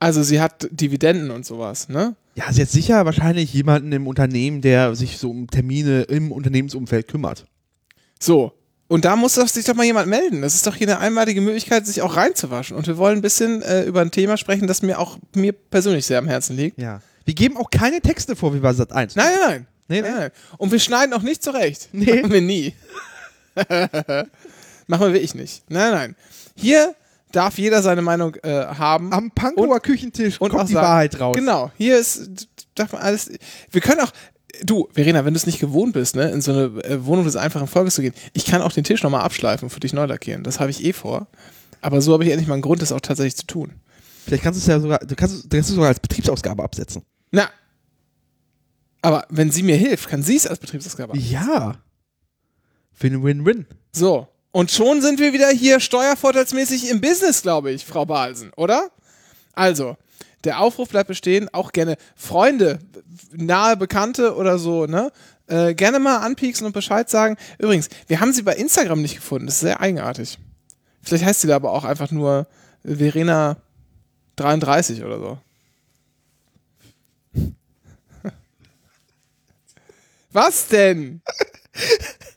Also 0.03 0.21
sie 0.21 0.41
hat 0.41 0.67
Dividenden 0.69 1.31
und 1.31 1.45
sowas, 1.45 1.87
ne? 1.87 2.17
Ja, 2.35 2.51
sie 2.51 2.61
hat 2.61 2.69
sicher 2.69 3.05
wahrscheinlich 3.05 3.53
jemanden 3.53 3.89
im 3.93 4.05
Unternehmen, 4.05 4.59
der 4.59 4.95
sich 4.95 5.17
so 5.17 5.29
um 5.29 5.47
Termine 5.49 6.01
im 6.01 6.33
Unternehmensumfeld 6.33 7.07
kümmert. 7.07 7.45
So. 8.19 8.51
Und 8.89 9.05
da 9.05 9.15
muss 9.15 9.35
doch 9.35 9.47
sich 9.47 9.63
doch 9.63 9.75
mal 9.75 9.85
jemand 9.85 10.09
melden. 10.09 10.41
Das 10.41 10.55
ist 10.55 10.67
doch 10.67 10.75
hier 10.75 10.89
eine 10.89 10.99
einmalige 10.99 11.39
Möglichkeit, 11.39 11.87
sich 11.87 12.01
auch 12.01 12.17
reinzuwaschen. 12.17 12.75
Und 12.75 12.85
wir 12.87 12.97
wollen 12.97 13.19
ein 13.19 13.21
bisschen 13.21 13.61
äh, 13.61 13.83
über 13.83 14.01
ein 14.01 14.11
Thema 14.11 14.35
sprechen, 14.35 14.67
das 14.67 14.81
mir 14.81 14.99
auch 14.99 15.19
mir 15.35 15.53
persönlich 15.53 16.05
sehr 16.05 16.19
am 16.19 16.27
Herzen 16.27 16.57
liegt. 16.57 16.77
Ja. 16.77 17.01
Wir 17.23 17.33
geben 17.33 17.55
auch 17.55 17.69
keine 17.69 18.01
Texte 18.01 18.35
vor 18.35 18.53
wie 18.53 18.59
bei 18.59 18.73
Sat 18.73 18.91
1. 18.91 19.15
Nein, 19.15 19.27
nein, 19.39 19.49
nein. 19.49 19.67
Nee, 19.87 20.01
Nein, 20.01 20.15
nein. 20.15 20.31
Und 20.57 20.73
wir 20.73 20.79
schneiden 20.79 21.13
auch 21.13 21.21
nicht 21.21 21.41
zurecht. 21.41 21.87
Nee. 21.93 22.23
Machen 22.23 22.31
wir 22.33 22.41
nie. 22.41 22.73
Machen 24.87 25.07
wir 25.07 25.13
wirklich 25.13 25.33
nicht. 25.33 25.63
Nein, 25.69 25.91
nein. 25.91 26.15
Hier 26.57 26.93
darf 27.33 27.57
jeder 27.57 27.81
seine 27.81 28.01
Meinung 28.01 28.35
äh, 28.43 28.65
haben. 28.65 29.11
Am 29.11 29.29
Pankower 29.31 29.81
Küchentisch 29.81 30.39
und 30.39 30.49
kommt 30.51 30.69
die 30.69 30.73
sagen- 30.73 30.87
Wahrheit 30.87 31.19
raus. 31.19 31.35
Genau, 31.35 31.71
hier 31.77 31.97
ist, 31.99 32.47
darf 32.75 32.93
man 32.93 33.01
alles. 33.01 33.29
Wir 33.71 33.81
können 33.81 33.99
auch. 34.01 34.11
Du, 34.63 34.87
Verena, 34.93 35.25
wenn 35.25 35.33
du 35.33 35.37
es 35.39 35.47
nicht 35.47 35.59
gewohnt 35.59 35.93
bist, 35.93 36.15
ne, 36.15 36.29
in 36.29 36.39
so 36.39 36.51
eine 36.51 36.61
äh, 36.83 37.05
Wohnung 37.05 37.25
des 37.25 37.35
einfachen 37.35 37.67
Volkes 37.67 37.95
zu 37.95 38.01
gehen, 38.03 38.13
ich 38.33 38.45
kann 38.45 38.61
auch 38.61 38.71
den 38.71 38.83
Tisch 38.83 39.01
nochmal 39.03 39.21
abschleifen 39.21 39.65
und 39.65 39.69
für 39.71 39.79
dich 39.79 39.93
neu 39.93 40.05
lackieren. 40.05 40.43
Das 40.43 40.59
habe 40.59 40.69
ich 40.69 40.83
eh 40.85 40.93
vor. 40.93 41.27
Aber 41.81 42.01
so 42.01 42.13
habe 42.13 42.23
ich 42.23 42.29
endlich 42.29 42.47
mal 42.47 42.53
einen 42.53 42.61
Grund, 42.61 42.81
das 42.81 42.91
auch 42.91 43.01
tatsächlich 43.01 43.35
zu 43.35 43.47
tun. 43.47 43.73
Vielleicht 44.25 44.43
kannst 44.43 44.59
du 44.59 44.61
es 44.61 44.67
ja 44.67 44.79
sogar, 44.79 44.99
du 44.99 45.15
kannst, 45.15 45.35
es- 45.35 45.41
du 45.43 45.49
kannst 45.49 45.69
es 45.69 45.75
sogar 45.75 45.89
als 45.89 45.99
Betriebsausgabe 45.99 46.63
absetzen. 46.63 47.01
Na. 47.31 47.49
Aber 49.01 49.25
wenn 49.29 49.49
sie 49.51 49.63
mir 49.63 49.75
hilft, 49.75 50.07
kann 50.07 50.21
sie 50.21 50.35
es 50.37 50.45
als 50.47 50.59
Betriebsausgabe. 50.59 51.17
Ja. 51.17 51.75
Win-win-win. 52.99 53.65
So. 53.91 54.27
Und 54.53 54.69
schon 54.69 55.01
sind 55.01 55.19
wir 55.19 55.33
wieder 55.33 55.49
hier 55.49 55.79
steuervorteilsmäßig 55.79 56.91
im 56.91 57.01
Business, 57.01 57.41
glaube 57.41 57.71
ich, 57.71 57.83
Frau 57.83 58.05
Balsen, 58.05 58.53
oder? 58.55 58.91
Also, 59.53 59.97
der 60.43 60.59
Aufruf 60.59 60.89
bleibt 60.89 61.07
bestehen, 61.07 61.49
auch 61.51 61.71
gerne 61.71 61.97
Freunde, 62.15 62.77
nahe 63.31 63.75
Bekannte 63.75 64.35
oder 64.35 64.59
so, 64.59 64.85
ne? 64.85 65.11
Äh, 65.47 65.73
gerne 65.73 65.97
mal 65.97 66.17
anpieksen 66.17 66.67
und 66.67 66.73
Bescheid 66.73 67.09
sagen. 67.09 67.35
Übrigens, 67.57 67.89
wir 68.05 68.19
haben 68.19 68.31
sie 68.31 68.43
bei 68.43 68.53
Instagram 68.53 69.01
nicht 69.01 69.15
gefunden. 69.15 69.47
Das 69.47 69.55
ist 69.55 69.61
sehr 69.61 69.81
eigenartig. 69.81 70.37
Vielleicht 71.01 71.25
heißt 71.25 71.41
sie 71.41 71.47
da 71.47 71.55
aber 71.55 71.71
auch 71.71 71.83
einfach 71.83 72.11
nur 72.11 72.45
Verena 72.83 73.57
33 74.35 75.03
oder 75.03 75.19
so. 75.19 75.39
Was 80.31 80.67
denn? 80.67 81.23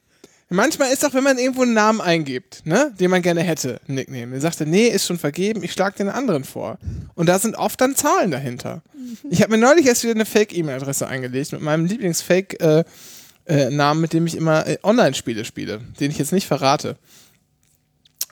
Manchmal 0.48 0.92
ist 0.92 1.02
doch, 1.02 1.12
wenn 1.12 1.24
man 1.24 1.38
irgendwo 1.38 1.62
einen 1.62 1.74
Namen 1.74 2.00
eingibt, 2.00 2.64
ne, 2.64 2.94
den 3.00 3.10
man 3.10 3.20
gerne 3.20 3.42
hätte, 3.42 3.80
einen 3.88 3.96
Nickname, 3.96 4.30
dann 4.30 4.40
sagt 4.40 4.60
er, 4.60 4.66
nee, 4.66 4.86
ist 4.86 5.04
schon 5.06 5.18
vergeben, 5.18 5.64
ich 5.64 5.72
schlage 5.72 5.96
den 5.98 6.08
anderen 6.08 6.44
vor. 6.44 6.78
Und 7.14 7.28
da 7.28 7.40
sind 7.40 7.56
oft 7.56 7.80
dann 7.80 7.96
Zahlen 7.96 8.30
dahinter. 8.30 8.82
Ich 9.28 9.42
habe 9.42 9.50
mir 9.52 9.58
neulich 9.58 9.86
erst 9.86 10.04
wieder 10.04 10.14
eine 10.14 10.24
Fake-E-Mail-Adresse 10.24 11.08
eingelegt 11.08 11.50
mit 11.50 11.62
meinem 11.62 11.86
Lieblings-Fake-Namen, 11.86 14.00
mit 14.00 14.12
dem 14.12 14.24
ich 14.26 14.36
immer 14.36 14.68
äh, 14.68 14.78
Online-Spiele 14.84 15.44
spiele, 15.44 15.80
den 15.98 16.12
ich 16.12 16.18
jetzt 16.18 16.32
nicht 16.32 16.46
verrate. 16.46 16.96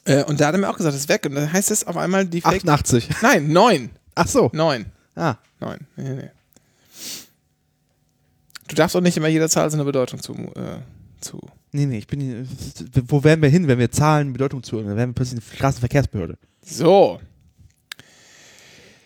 Äh, 0.04 0.23
und 0.25 0.40
da 0.40 0.49
hat 0.49 0.54
er 0.54 0.59
mir 0.59 0.68
auch 0.68 0.76
gesagt, 0.76 0.94
das 0.94 1.00
ist 1.02 1.09
weg. 1.09 1.26
Und 1.26 1.35
dann 1.35 1.52
heißt 1.52 1.73
es 1.73 1.85
auf 1.85 1.97
einmal 1.97 2.26
die 2.26 2.42
Fake. 2.42 2.56
88. 2.56 3.09
Nein, 3.23 3.49
neun. 3.49 3.90
Ach 4.14 4.28
so. 4.28 4.50
Neun. 4.52 4.87
Ah. 5.16 5.35
Neun. 5.61 5.78
Nee, 5.97 6.11
nee. 6.11 6.30
Du 8.68 8.75
darfst 8.75 8.97
auch 8.97 9.00
nicht 9.00 9.16
immer 9.16 9.28
jeder 9.28 9.49
Zahl 9.49 9.71
so 9.71 9.76
eine 9.76 9.85
Bedeutung 9.85 10.21
zu. 10.23 10.33
Äh, 10.33 10.80
zu. 11.21 11.40
Nee, 11.76 11.87
nee, 11.87 11.99
ich 11.99 12.07
bin. 12.07 12.47
Wo 13.09 13.25
wären 13.25 13.43
wir 13.43 13.49
hin, 13.49 13.66
wenn 13.66 13.81
wir 13.81 13.90
Zahlen 13.90 14.33
Bedeutung 14.33 14.62
zuhören? 14.62 14.87
Dann 14.87 14.97
wären 14.97 15.09
wir 15.11 15.14
plötzlich 15.14 15.40
eine 15.43 15.57
Straßenverkehrsbehörde. 15.57 16.38
So. 16.64 17.19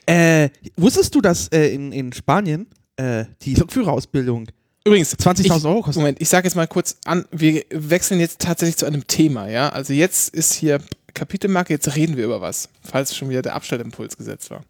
Äh, 0.05 0.51
wusstest 0.77 1.15
du, 1.15 1.23
dass 1.23 1.49
äh, 1.49 1.69
in, 1.75 1.93
in 1.93 2.13
Spanien 2.13 2.67
äh, 2.97 3.25
die 3.43 3.55
Lokführerausbildung 3.55 4.49
Übrigens, 4.85 5.15
20.000 5.19 5.41
ich- 5.45 5.65
Euro 5.65 5.81
kostet? 5.83 6.01
Moment, 6.03 6.21
ich 6.21 6.29
sage 6.29 6.47
jetzt 6.47 6.55
mal 6.57 6.67
kurz 6.67 6.97
an, 7.07 7.25
wir 7.31 7.65
wechseln 7.71 8.21
jetzt 8.21 8.41
tatsächlich 8.41 8.77
zu 8.77 8.85
einem 8.87 9.07
Thema, 9.07 9.49
ja? 9.49 9.71
Also 9.71 9.95
jetzt 9.95 10.35
ist 10.35 10.53
hier 10.55 10.81
Kapitelmarke, 11.15 11.73
jetzt 11.73 11.95
reden 11.97 12.17
wir 12.19 12.25
über 12.27 12.41
was, 12.43 12.69
falls 12.83 13.17
schon 13.17 13.31
wieder 13.31 13.43
der 13.43 13.55
Abstellimpuls 13.55 14.17
gesetzt 14.19 14.51
war. 14.51 14.63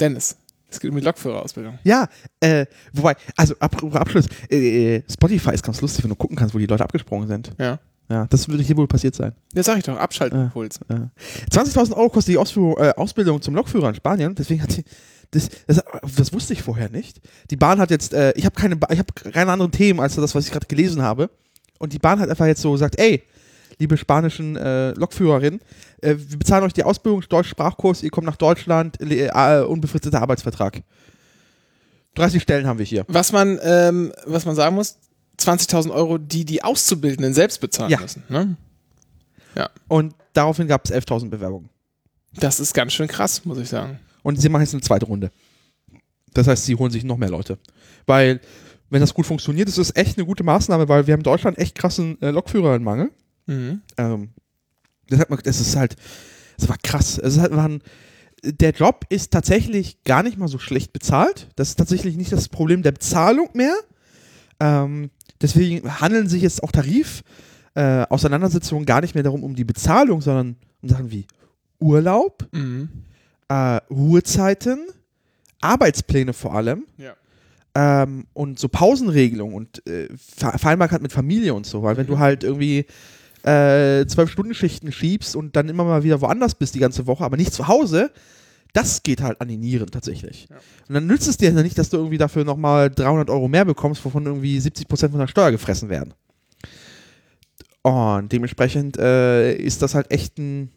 Dennis, 0.00 0.36
es 0.68 0.80
geht 0.80 0.90
um 0.90 0.96
die 0.96 1.04
Lokführerausbildung. 1.04 1.78
Ja, 1.84 2.08
äh, 2.40 2.66
wobei, 2.92 3.16
also 3.36 3.54
Ab 3.60 3.76
Abschluss, 3.94 4.26
äh, 4.50 5.02
Spotify 5.10 5.54
ist 5.54 5.62
ganz 5.62 5.80
lustig, 5.80 6.04
wenn 6.04 6.10
du 6.10 6.16
gucken 6.16 6.36
kannst, 6.36 6.54
wo 6.54 6.58
die 6.58 6.66
Leute 6.66 6.84
abgesprungen 6.84 7.28
sind. 7.28 7.52
Ja. 7.58 7.78
Ja, 8.10 8.26
das 8.28 8.48
würde 8.48 8.62
hier 8.62 8.76
wohl 8.76 8.86
passiert 8.86 9.14
sein. 9.14 9.32
Jetzt 9.54 9.66
sag 9.66 9.78
ich 9.78 9.84
doch, 9.84 9.96
Abschaltimpuls. 9.96 10.78
Ja. 10.90 11.10
20.000 11.50 11.96
Euro 11.96 12.10
kostet 12.10 12.34
die 12.34 12.38
Ausführung, 12.38 12.76
äh, 12.76 12.92
Ausbildung 12.96 13.40
zum 13.40 13.54
Lokführer 13.54 13.88
in 13.88 13.94
Spanien. 13.94 14.34
Deswegen 14.34 14.62
hat 14.62 14.72
sie. 14.72 14.84
Das, 15.30 15.48
das, 15.66 15.82
das 16.16 16.32
wusste 16.32 16.52
ich 16.52 16.62
vorher 16.62 16.90
nicht. 16.90 17.20
Die 17.50 17.56
Bahn 17.56 17.80
hat 17.80 17.90
jetzt, 17.90 18.12
äh, 18.12 18.32
ich 18.36 18.44
habe 18.44 18.54
keine, 18.54 18.78
ich 18.90 18.98
habe 18.98 19.12
keine 19.14 19.50
anderen 19.50 19.72
Themen 19.72 20.00
als 20.00 20.14
das, 20.14 20.34
was 20.34 20.44
ich 20.44 20.52
gerade 20.52 20.66
gelesen 20.66 21.02
habe. 21.02 21.30
Und 21.78 21.92
die 21.92 21.98
Bahn 21.98 22.20
hat 22.20 22.28
einfach 22.28 22.46
jetzt 22.46 22.60
so 22.60 22.72
gesagt, 22.72 22.98
ey, 22.98 23.22
liebe 23.78 23.96
spanischen 23.96 24.56
äh, 24.56 24.90
Lokführerinnen, 24.92 25.60
äh, 26.02 26.14
wir 26.16 26.38
bezahlen 26.38 26.64
euch 26.64 26.72
die 26.72 26.84
Ausbildung, 26.84 27.22
Deutsch-Sprachkurs, 27.28 28.02
ihr 28.02 28.10
kommt 28.10 28.26
nach 28.26 28.36
Deutschland, 28.36 28.98
äh, 29.00 29.60
unbefristeter 29.66 30.20
Arbeitsvertrag. 30.22 30.82
30 32.14 32.42
Stellen 32.42 32.66
haben 32.66 32.78
wir 32.78 32.86
hier. 32.86 33.04
Was 33.08 33.32
man, 33.32 33.58
ähm, 33.62 34.12
was 34.26 34.46
man 34.46 34.54
sagen 34.54 34.76
muss, 34.76 34.98
20.000 35.38 35.90
Euro, 35.92 36.18
die 36.18 36.44
die 36.44 36.62
Auszubildenden 36.62 37.34
selbst 37.34 37.60
bezahlen 37.60 37.90
Ja. 37.90 37.98
müssen. 38.00 38.22
Ne? 38.28 38.56
Und 39.88 40.14
daraufhin 40.32 40.66
gab 40.66 40.84
es 40.84 40.90
11.000 40.92 41.30
Bewerbungen. 41.30 41.68
Das 42.34 42.58
ist 42.60 42.74
ganz 42.74 42.92
schön 42.92 43.06
krass, 43.08 43.44
muss 43.44 43.58
ich 43.58 43.68
sagen. 43.68 43.98
Und 44.22 44.40
sie 44.40 44.48
machen 44.48 44.62
jetzt 44.62 44.74
eine 44.74 44.80
zweite 44.82 45.06
Runde. 45.06 45.30
Das 46.32 46.46
heißt, 46.48 46.64
sie 46.64 46.74
holen 46.74 46.90
sich 46.90 47.04
noch 47.04 47.16
mehr 47.16 47.28
Leute. 47.30 47.58
Weil, 48.06 48.40
wenn 48.90 49.00
das 49.00 49.14
gut 49.14 49.26
funktioniert, 49.26 49.68
ist 49.68 49.78
das 49.78 49.94
echt 49.94 50.18
eine 50.18 50.26
gute 50.26 50.42
Maßnahme, 50.42 50.88
weil 50.88 51.06
wir 51.06 51.12
haben 51.12 51.20
in 51.20 51.24
Deutschland 51.24 51.58
echt 51.58 51.76
krassen 51.76 52.20
äh, 52.22 52.30
Lokführermangel. 52.30 53.10
Mhm. 53.46 53.82
Ähm, 53.98 54.30
das, 55.08 55.20
hat 55.20 55.30
man, 55.30 55.38
das 55.42 55.60
ist 55.60 55.76
halt, 55.76 55.96
das 56.58 56.68
war 56.68 56.76
krass. 56.82 57.18
Es 57.18 57.38
halt, 57.38 57.52
man, 57.52 57.82
der 58.44 58.70
Job 58.72 59.04
ist 59.08 59.30
tatsächlich 59.32 60.02
gar 60.04 60.22
nicht 60.22 60.38
mal 60.38 60.48
so 60.48 60.58
schlecht 60.58 60.92
bezahlt. 60.92 61.48
Das 61.56 61.68
ist 61.70 61.76
tatsächlich 61.76 62.16
nicht 62.16 62.32
das 62.32 62.48
Problem 62.48 62.82
der 62.82 62.92
Bezahlung 62.92 63.48
mehr. 63.54 63.74
Ähm, 64.60 65.10
deswegen 65.40 66.00
handeln 66.00 66.28
sich 66.28 66.42
jetzt 66.42 66.62
auch 66.62 66.70
Tarif 66.72 67.22
äh, 67.74 68.06
Auseinandersetzungen 68.08 68.86
gar 68.86 69.00
nicht 69.00 69.14
mehr 69.14 69.24
darum 69.24 69.42
um 69.42 69.54
die 69.56 69.64
Bezahlung, 69.64 70.20
sondern 70.20 70.56
um 70.82 70.88
Sachen 70.88 71.10
wie 71.10 71.26
Urlaub, 71.80 72.46
Mhm. 72.52 72.88
äh, 73.48 73.80
Ruhezeiten, 73.90 74.86
Arbeitspläne 75.60 76.32
vor 76.32 76.54
allem 76.54 76.84
Ja. 76.98 77.14
ähm, 77.74 78.26
und 78.32 78.58
so 78.58 78.68
Pausenregelungen 78.68 79.54
und 79.56 79.84
äh, 79.88 80.08
Ver 80.16 80.56
Vereinbarkeit 80.58 81.02
mit 81.02 81.12
Familie 81.12 81.54
und 81.54 81.66
so, 81.66 81.82
weil 81.82 81.96
wenn 81.96 82.06
du 82.06 82.18
halt 82.18 82.44
irgendwie 82.44 82.86
äh, 83.44 84.06
zwölf 84.06 84.30
Stunden 84.30 84.54
Schichten 84.54 84.90
schiebst 84.90 85.36
und 85.36 85.54
dann 85.56 85.68
immer 85.68 85.84
mal 85.84 86.02
wieder 86.02 86.20
woanders 86.20 86.54
bist 86.54 86.74
die 86.74 86.78
ganze 86.78 87.06
Woche, 87.06 87.24
aber 87.24 87.36
nicht 87.36 87.52
zu 87.52 87.68
Hause, 87.68 88.10
das 88.72 89.02
geht 89.02 89.22
halt 89.22 89.40
an 89.40 89.48
die 89.48 89.56
Nieren 89.56 89.90
tatsächlich. 89.90 90.48
Ja. 90.50 90.56
Und 90.88 90.94
dann 90.94 91.06
nützt 91.06 91.28
es 91.28 91.36
dir 91.36 91.50
ja 91.50 91.62
nicht, 91.62 91.78
dass 91.78 91.90
du 91.90 91.98
irgendwie 91.98 92.18
dafür 92.18 92.44
nochmal 92.44 92.90
300 92.90 93.30
Euro 93.30 93.48
mehr 93.48 93.64
bekommst, 93.64 94.04
wovon 94.04 94.26
irgendwie 94.26 94.58
70 94.58 94.88
Prozent 94.88 95.12
von 95.12 95.20
der 95.20 95.28
Steuer 95.28 95.52
gefressen 95.52 95.88
werden. 95.88 96.14
Und 97.82 98.32
dementsprechend 98.32 98.96
äh, 98.96 99.54
ist 99.54 99.82
das 99.82 99.94
halt 99.94 100.10
echt 100.10 100.38
ein, 100.38 100.72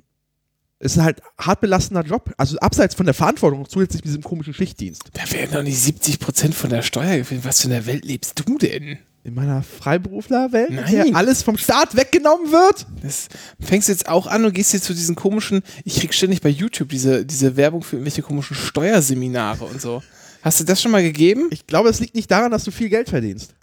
ist 0.79 0.97
halt 0.97 1.21
hart 1.39 1.61
belastender 1.61 2.03
Job. 2.03 2.33
Also 2.37 2.57
abseits 2.59 2.95
von 2.95 3.05
der 3.05 3.15
Verantwortung 3.15 3.67
zusätzlich 3.67 4.01
mit 4.01 4.09
diesem 4.09 4.23
komischen 4.23 4.53
Schichtdienst. 4.53 5.03
Da 5.13 5.31
werden 5.31 5.51
doch 5.53 5.63
nicht 5.63 5.79
70% 5.79 6.53
von 6.53 6.69
der 6.69 6.81
Steuer 6.81 7.17
gefehlt. 7.17 7.45
Was 7.45 7.61
für 7.61 7.69
eine 7.69 7.85
Welt 7.85 8.03
lebst 8.03 8.37
du 8.45 8.57
denn? 8.57 8.99
In 9.27 9.33
meiner 9.33 9.61
Freiberuflerwelt, 9.61 10.69
in 10.69 10.75
Nein. 10.77 10.89
der 10.89 11.15
alles 11.17 11.43
vom 11.43 11.57
Staat 11.57 11.97
weggenommen 11.97 12.49
wird. 12.49 12.87
Das 13.01 13.27
fängst 13.59 13.89
du 13.89 13.91
jetzt 13.91 14.07
auch 14.07 14.25
an 14.25 14.45
und 14.45 14.53
gehst 14.53 14.71
jetzt 14.71 14.85
zu 14.85 14.93
diesen 14.93 15.17
komischen, 15.17 15.63
ich 15.83 15.99
krieg 15.99 16.13
ständig 16.13 16.39
bei 16.39 16.47
YouTube 16.47 16.87
diese, 16.87 17.25
diese 17.25 17.57
Werbung 17.57 17.83
für 17.83 17.97
irgendwelche 17.97 18.21
komischen 18.21 18.55
Steuerseminare 18.55 19.65
und 19.65 19.81
so. 19.81 20.01
Hast 20.43 20.61
du 20.61 20.63
das 20.63 20.81
schon 20.81 20.91
mal 20.93 21.03
gegeben? 21.03 21.49
Ich 21.51 21.67
glaube, 21.67 21.89
es 21.89 21.99
liegt 21.99 22.15
nicht 22.15 22.31
daran, 22.31 22.51
dass 22.51 22.63
du 22.63 22.71
viel 22.71 22.87
Geld 22.87 23.09
verdienst. 23.09 23.53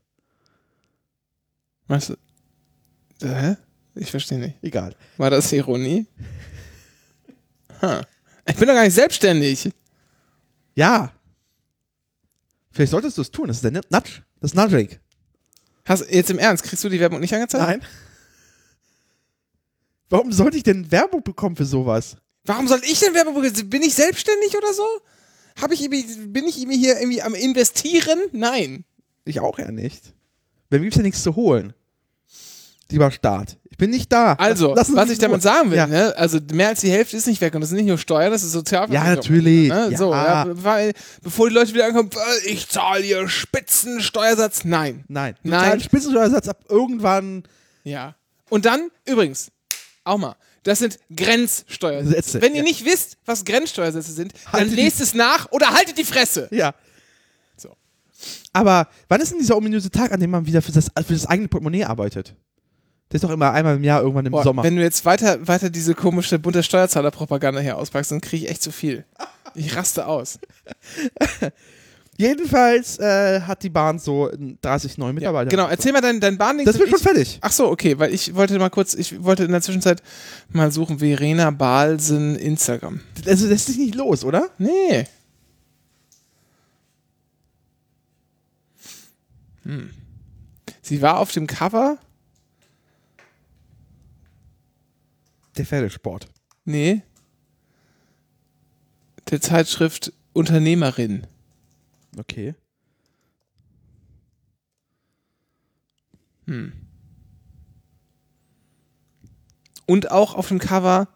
Weißt 1.87 2.11
du? 2.11 2.17
Hä? 3.27 3.57
Ich 3.95 4.11
verstehe 4.11 4.39
nicht. 4.39 4.59
Egal. 4.61 4.95
War 5.17 5.31
das 5.31 5.51
Ironie? 5.51 6.07
Ha. 7.81 8.03
Ich 8.47 8.57
bin 8.57 8.69
doch 8.69 8.75
gar 8.75 8.85
nicht 8.85 8.93
selbstständig. 8.93 9.71
Ja. 10.75 11.11
Vielleicht 12.71 12.91
solltest 12.91 13.17
du 13.17 13.23
es 13.23 13.31
tun. 13.31 13.49
Das 13.49 13.57
ist 13.57 13.65
der 13.65 13.73
Nudge. 13.73 14.25
Das 14.41 14.51
ist 14.51 14.57
Nudging. 14.57 14.91
Hast, 15.85 16.11
jetzt 16.11 16.31
im 16.31 16.39
Ernst, 16.39 16.65
kriegst 16.65 16.83
du 16.85 16.89
die 16.89 17.01
Werbung 17.01 17.21
nicht 17.21 17.35
angezeigt? 17.35 17.65
Nein. 17.65 17.83
Warum 20.09 20.33
sollte 20.33 20.57
ich 20.57 20.63
denn 20.63 20.91
Werbung 20.91 21.23
bekommen 21.23 21.57
für 21.57 21.65
sowas? 21.65 22.17
Warum 22.45 22.69
soll 22.69 22.81
ich 22.85 23.01
denn 23.01 23.15
Werbung 23.15 23.35
bekommen? 23.35 23.71
Bin 23.71 23.83
ich 23.83 23.95
selbstständig 23.95 24.57
oder 24.57 24.73
so? 24.73 24.87
Hab 25.61 25.73
ich 25.73 25.89
bin 25.89 26.47
ich 26.47 26.59
irgendwie 26.61 26.79
hier 26.79 26.99
irgendwie 26.99 27.23
am 27.23 27.35
Investieren? 27.35 28.19
Nein. 28.33 28.85
Ich 29.25 29.41
auch 29.41 29.59
ja 29.59 29.71
nicht. 29.71 30.15
Bei 30.69 30.79
mir 30.79 30.85
gibt 30.85 30.95
es 30.95 30.99
ja 30.99 31.03
nichts 31.03 31.23
zu 31.23 31.37
holen. 31.37 31.75
Lieber 32.95 33.11
Staat. 33.11 33.59
Ich 33.71 33.77
bin 33.77 33.91
nicht 33.91 34.13
da. 34.13 34.35
Also, 34.35 34.73
Lass 34.75 34.95
was 34.95 35.11
ich 35.11 35.19
damit 35.19 35.43
sagen 35.43 35.71
will, 35.71 35.77
Ja. 35.77 35.87
ne? 35.89 36.15
also 36.17 36.39
mehr 36.53 36.69
als 36.69 36.81
die 36.81 36.91
Hälfte 36.93 37.17
ist 37.17 37.27
nicht 37.27 37.41
weg 37.41 37.55
und 37.57 37.61
das 37.61 37.71
sind 37.71 37.79
nicht 37.79 37.89
nur 37.89 37.99
Steuern, 37.99 38.31
das 38.31 38.45
ist 38.45 38.53
Sozialversicherung. 38.53 39.09
Ja, 39.11 39.17
natürlich. 39.17 39.69
Ne? 39.69 39.89
Ja. 39.91 39.99
So, 39.99 40.13
ja, 40.13 40.47
weil, 40.49 40.93
bevor 41.23 41.49
die 41.49 41.55
Leute 41.57 41.75
wieder 41.75 41.87
ankommen, 41.87 42.09
äh, 42.45 42.49
ich 42.49 42.69
zahle 42.69 43.03
hier 43.03 43.29
Spitzensteuersatz. 43.29 44.65
Nein. 44.65 45.05
Nein. 45.09 45.35
Du 45.43 45.51
Nein. 45.51 45.81
Spitzensteuersatz 45.81 46.47
ab 46.49 46.61
irgendwann. 46.69 47.43
Ja. 47.83 48.15
Und 48.49 48.65
dann, 48.65 48.91
übrigens, 49.07 49.51
auch 50.05 50.19
mal, 50.19 50.37
das 50.63 50.79
sind 50.79 50.99
Grenzsteuersätze. 51.15 52.15
Sätze, 52.33 52.43
Wenn 52.43 52.55
ihr 52.55 52.63
nicht 52.63 52.85
wisst, 52.85 53.17
was 53.27 53.45
Grenzsteuersätze 53.45 54.13
sind, 54.13 54.33
dann 54.45 54.53
Haltet 54.61 54.79
die- 54.79 54.83
lest 54.83 55.01
es 55.01 55.15
nach 55.15 55.51
oder 55.51 55.71
haltet 55.71 55.99
die 55.99 56.05
Fresse. 56.05 56.47
Ja. 56.53 56.75
So. 57.57 57.77
Aber 58.53 58.87
wann 59.09 59.21
ist 59.21 59.33
denn 59.33 59.41
dieser 59.41 59.57
ominöse 59.57 59.91
Tag, 59.91 60.13
an 60.13 60.21
dem 60.21 60.31
man 60.31 60.47
wieder 60.47 60.63
für 60.63 60.73
das, 60.73 60.87
für 61.07 61.13
das 61.13 61.27
eigene 61.27 61.49
Portemonnaie 61.49 61.85
arbeitet? 61.85 62.35
Das 63.15 63.23
ist 63.23 63.29
doch 63.29 63.33
immer 63.33 63.53
einmal 63.53 63.77
im 63.77 63.85
Jahr 63.85 64.01
irgendwann 64.03 64.27
im 64.27 64.33
Boah, 64.33 64.43
Sommer. 64.43 64.65
wenn 64.65 64.75
du 64.75 64.83
jetzt 64.83 65.05
weiter, 65.05 65.47
weiter 65.47 65.71
diese 65.71 65.95
komische 65.95 66.37
bunte 66.41 66.65
Steuerzahlerpropaganda 66.65 67.61
hier 67.61 67.79
auspackst, 67.79 68.11
dann 68.11 68.21
kriege 68.21 68.47
ich 68.47 68.51
echt 68.51 68.61
zu 68.61 68.73
viel. 68.73 69.05
Ich 69.55 69.77
raste 69.77 70.09
aus. 70.09 70.41
Jedenfalls 72.17 72.99
äh, 72.99 73.43
hat 73.43 73.63
die 73.63 73.71
Bahn 73.71 74.01
so 74.01 74.33
30 74.63 74.99
neue 74.99 75.13
Mitarbeiter. 75.13 75.49
Genau, 75.49 75.69
erzähl 75.69 75.93
mal 75.93 76.01
dein, 76.01 76.19
dein 76.19 76.37
Bahnding. 76.37 76.67
Das 76.67 76.77
wird 76.77 76.91
schon 76.91 76.99
fertig. 76.99 77.39
Ach 77.41 77.53
so, 77.53 77.71
okay, 77.71 77.97
weil 78.01 78.13
ich 78.13 78.35
wollte 78.35 78.59
mal 78.59 78.69
kurz, 78.69 78.95
ich 78.95 79.23
wollte 79.23 79.45
in 79.45 79.53
der 79.53 79.63
Zwischenzeit 79.63 80.03
mal 80.49 80.73
suchen, 80.73 80.99
Verena 80.99 81.53
Balsen 81.53 82.35
Instagram. 82.35 82.99
Also 83.29 83.49
das 83.49 83.69
ist 83.69 83.79
nicht 83.79 83.95
los, 83.95 84.25
oder? 84.25 84.49
Nee. 84.59 85.07
Hm. 89.63 89.91
Sie 90.83 91.01
war 91.01 91.21
auf 91.21 91.31
dem 91.31 91.47
Cover. 91.47 91.99
Der 95.57 95.67
Pferdesport. 95.67 96.29
Nee. 96.65 97.03
Der 99.31 99.41
Zeitschrift 99.41 100.13
Unternehmerin. 100.33 101.27
Okay. 102.17 102.55
Und 109.87 110.11
auch 110.11 110.35
auf 110.35 110.49
dem 110.49 110.59
Cover 110.59 111.09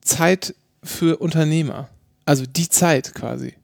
Zeit 0.00 0.54
für 0.82 1.18
Unternehmer. 1.18 1.88
Also 2.24 2.46
die 2.46 2.68
Zeit 2.68 3.14
quasi. 3.14 3.54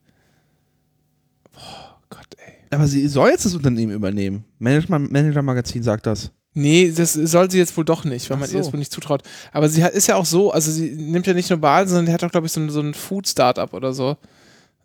Boah, 1.53 2.01
Gott, 2.11 2.27
ey. 2.39 2.55
Aber 2.71 2.87
sie 2.87 3.07
soll 3.09 3.31
jetzt 3.31 3.45
das 3.45 3.55
Unternehmen 3.55 3.93
übernehmen. 3.93 4.45
Manager, 4.59 4.99
Manager 4.99 5.43
Magazin 5.43 5.83
sagt 5.83 6.07
das. 6.07 6.31
Nee, 6.59 6.91
das 6.91 7.13
soll 7.13 7.49
sie 7.49 7.59
jetzt 7.59 7.77
wohl 7.77 7.85
doch 7.85 8.03
nicht, 8.03 8.29
weil 8.29 8.37
Ach 8.37 8.41
man 8.41 8.51
ihr 8.51 8.59
das 8.59 8.73
wohl 8.73 8.81
nicht 8.81 8.91
zutraut. 8.91 9.23
Aber 9.53 9.69
sie 9.69 9.85
hat, 9.85 9.93
ist 9.93 10.09
ja 10.09 10.17
auch 10.17 10.27
so, 10.27 10.51
also 10.51 10.73
sie 10.73 10.91
nimmt 10.91 11.25
ja 11.29 11.33
nicht 11.33 11.51
nur 11.51 11.61
Baal, 11.61 11.87
sondern 11.87 12.07
die 12.07 12.13
hat 12.13 12.25
auch, 12.25 12.33
glaube 12.33 12.49
ich, 12.49 12.53
so 12.53 12.59
ein, 12.59 12.69
so 12.69 12.81
ein 12.81 12.95
Food-Startup 12.95 13.73
oder 13.73 13.93
so 13.93 14.17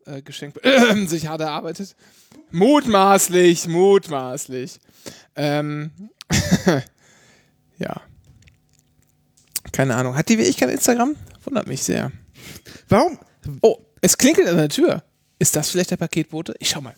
äh, 0.06 0.22
geschenkt, 0.22 0.60
sich 1.08 1.26
hart 1.26 1.42
erarbeitet. 1.42 1.96
Mutmaßlich, 2.52 3.68
mutmaßlich. 3.68 4.80
Ähm, 5.36 5.90
ja. 7.80 8.02
Keine 9.72 9.96
Ahnung. 9.96 10.16
Hat 10.16 10.30
die 10.30 10.38
wie 10.38 10.44
ich 10.44 10.58
kein 10.58 10.70
Instagram? 10.70 11.16
Wundert 11.44 11.66
mich 11.66 11.82
sehr. 11.82 12.12
Warum? 12.88 13.18
Oh, 13.62 13.78
es 14.00 14.16
klingelt 14.20 14.48
an 14.48 14.58
der 14.58 14.70
Tür. 14.70 15.02
Ist 15.40 15.56
das 15.56 15.72
vielleicht 15.72 15.90
der 15.90 15.98
Paketbote? 15.98 16.54
Ich 16.60 16.70
schau 16.70 16.82
mal. 16.82 16.94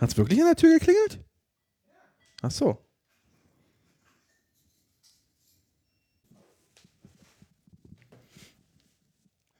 Hat 0.00 0.10
es 0.10 0.16
wirklich 0.16 0.40
an 0.40 0.46
der 0.46 0.56
Tür 0.56 0.78
geklingelt? 0.78 1.18
Ach 2.40 2.50
so. 2.50 2.78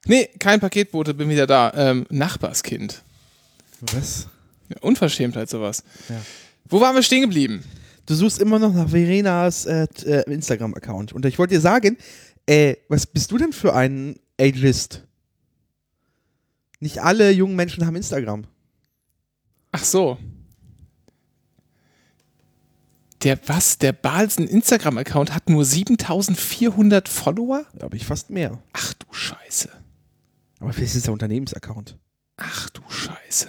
Nee, 0.06 0.30
kein 0.38 0.58
Paketbote, 0.60 1.12
bin 1.12 1.28
wieder 1.28 1.46
da. 1.46 1.72
Ähm, 1.76 2.06
Nachbarskind. 2.08 3.02
Was? 3.82 4.28
Ja, 4.70 4.76
Unverschämtheit 4.80 5.50
sowas. 5.50 5.84
Ja. 6.08 6.20
Wo 6.64 6.80
waren 6.80 6.94
wir 6.94 7.02
stehen 7.02 7.20
geblieben? 7.20 7.62
Du 8.06 8.14
suchst 8.14 8.40
immer 8.40 8.58
noch 8.58 8.72
nach 8.72 8.88
Verenas 8.88 9.66
äh, 9.66 9.86
äh 10.06 10.32
Instagram-Account. 10.32 11.12
Und 11.12 11.26
ich 11.26 11.38
wollte 11.38 11.54
dir 11.54 11.60
sagen, 11.60 11.98
äh, 12.46 12.76
was 12.88 13.06
bist 13.06 13.30
du 13.30 13.36
denn 13.36 13.52
für 13.52 13.74
ein 13.74 14.18
Ageist? 14.40 15.06
Nicht 16.80 17.02
alle 17.02 17.30
jungen 17.30 17.56
Menschen 17.56 17.86
haben 17.86 17.94
Instagram. 17.94 18.46
Ach 19.72 19.84
so. 19.84 20.18
Der 23.22 23.38
was? 23.48 23.78
Der 23.78 23.92
Balsen 23.92 24.48
Instagram-Account 24.48 25.34
hat 25.34 25.50
nur 25.50 25.64
7400 25.64 27.08
Follower? 27.08 27.66
Da 27.74 27.84
habe 27.84 27.96
ich 27.96 28.06
fast 28.06 28.30
mehr. 28.30 28.62
Ach 28.72 28.94
du 28.94 29.06
Scheiße. 29.12 29.68
Aber 30.58 30.72
vielleicht 30.72 30.92
ist 30.92 30.98
es 30.98 31.02
der 31.04 31.12
Unternehmensaccount. 31.12 31.98
Ach 32.36 32.70
du 32.70 32.82
Scheiße. 32.88 33.48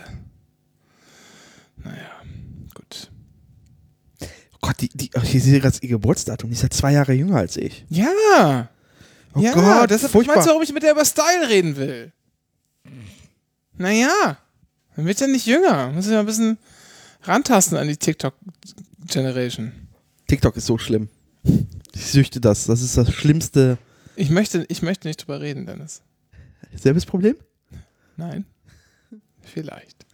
Naja, 1.77 2.11
gut. 2.73 3.11
Oh 4.21 4.57
Gott, 4.61 4.81
die, 4.81 4.89
die, 4.89 5.09
ich 5.23 5.43
sehe 5.43 5.59
gerade 5.59 5.77
ihr 5.81 5.89
Geburtsdatum. 5.89 6.49
Die 6.49 6.55
ist 6.55 6.63
ja 6.63 6.69
zwei 6.69 6.91
Jahre 6.91 7.13
jünger 7.13 7.37
als 7.37 7.55
ich. 7.55 7.85
Ja. 7.89 8.69
Oh 9.33 9.39
ja, 9.39 9.53
Gott, 9.53 9.89
deshalb 9.89 10.11
furchtbar. 10.11 10.35
meinst 10.35 10.47
du, 10.47 10.51
warum 10.51 10.63
ich 10.63 10.73
mit 10.73 10.83
der 10.83 10.91
über 10.91 11.05
Style 11.05 11.47
reden 11.47 11.77
will? 11.77 12.11
Naja, 13.77 14.37
dann 15.01 15.07
wird 15.07 15.19
ja 15.19 15.25
nicht 15.25 15.47
jünger. 15.47 15.91
Muss 15.91 16.05
ich 16.05 16.11
mal 16.11 16.19
ein 16.19 16.25
bisschen 16.27 16.59
rantasten 17.23 17.75
an 17.75 17.87
die 17.87 17.97
TikTok-Generation. 17.97 19.71
TikTok 20.27 20.55
ist 20.57 20.67
so 20.67 20.77
schlimm. 20.77 21.09
Ich 21.95 22.05
süchte 22.05 22.39
das. 22.39 22.67
Das 22.67 22.83
ist 22.83 22.97
das 22.97 23.11
schlimmste 23.11 23.79
Ich 24.15 24.29
möchte, 24.29 24.63
ich 24.69 24.83
möchte 24.83 25.07
nicht 25.07 25.17
drüber 25.17 25.41
reden, 25.41 25.65
Dennis. 25.65 26.03
Serviceproblem. 26.75 27.35
Nein. 28.15 28.45
Vielleicht. 29.41 30.05